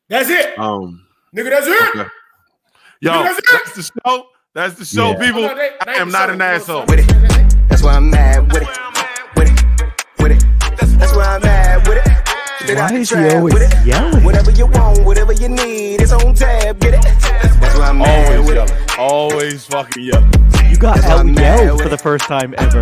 That's 0.08 0.28
it. 0.30 0.56
Um, 0.58 1.04
Nigga, 1.34 1.50
that's 1.50 1.66
it. 1.66 1.98
okay. 1.98 2.08
Yo, 3.04 3.22
that's 3.22 3.40
that's 3.52 3.74
the 3.74 3.82
show. 4.06 4.26
That's 4.54 4.74
the 4.78 4.84
show, 4.86 5.10
Yeah. 5.10 5.18
people. 5.18 5.42
No, 5.42 5.54
they- 5.54 5.70
I 5.86 5.94
am 5.96 6.10
not 6.10 6.30
an 6.30 6.40
asshole. 6.40 6.86
With 6.86 7.00
it. 7.00 7.68
That's 7.68 7.82
why 7.82 7.94
I'm 7.96 8.08
mad 8.08 8.50
with 8.52 8.62
it. 8.62 8.68
With 9.36 9.48
it. 9.48 9.94
With 10.22 10.32
it. 10.32 10.98
That's 10.98 11.14
why 11.14 11.24
I'm 11.34 11.42
mad 11.42 11.86
with 11.86 11.98
it. 11.98 12.12
Spit 12.60 12.78
Why 12.78 12.88
the 12.88 12.94
is 12.96 13.10
he 13.10 13.28
always 13.34 13.52
with 13.54 13.62
it. 13.62 13.86
yelling? 13.86 14.24
Whatever 14.24 14.50
you 14.52 14.64
want, 14.66 15.04
whatever 15.04 15.32
you 15.34 15.48
need, 15.50 16.00
it's 16.00 16.12
on 16.12 16.34
tab. 16.34 16.78
Get 16.80 16.94
it? 16.94 17.02
That's 17.02 17.76
why 17.76 17.88
I'm 17.88 17.98
mad 17.98 18.32
Always 18.32 18.46
with 18.48 18.56
yelling. 18.56 18.70
it. 18.84 18.98
Always 18.98 19.66
fucking 19.66 20.02
yelling. 20.04 20.32
You 20.70 20.76
got 20.78 20.94
That's 20.96 21.06
why 21.08 21.14
I'm 21.20 21.36
out 21.36 21.64
yelled 21.64 21.82
for 21.82 21.88
the 21.90 21.98
first 21.98 22.24
time 22.24 22.54
ever. 22.56 22.80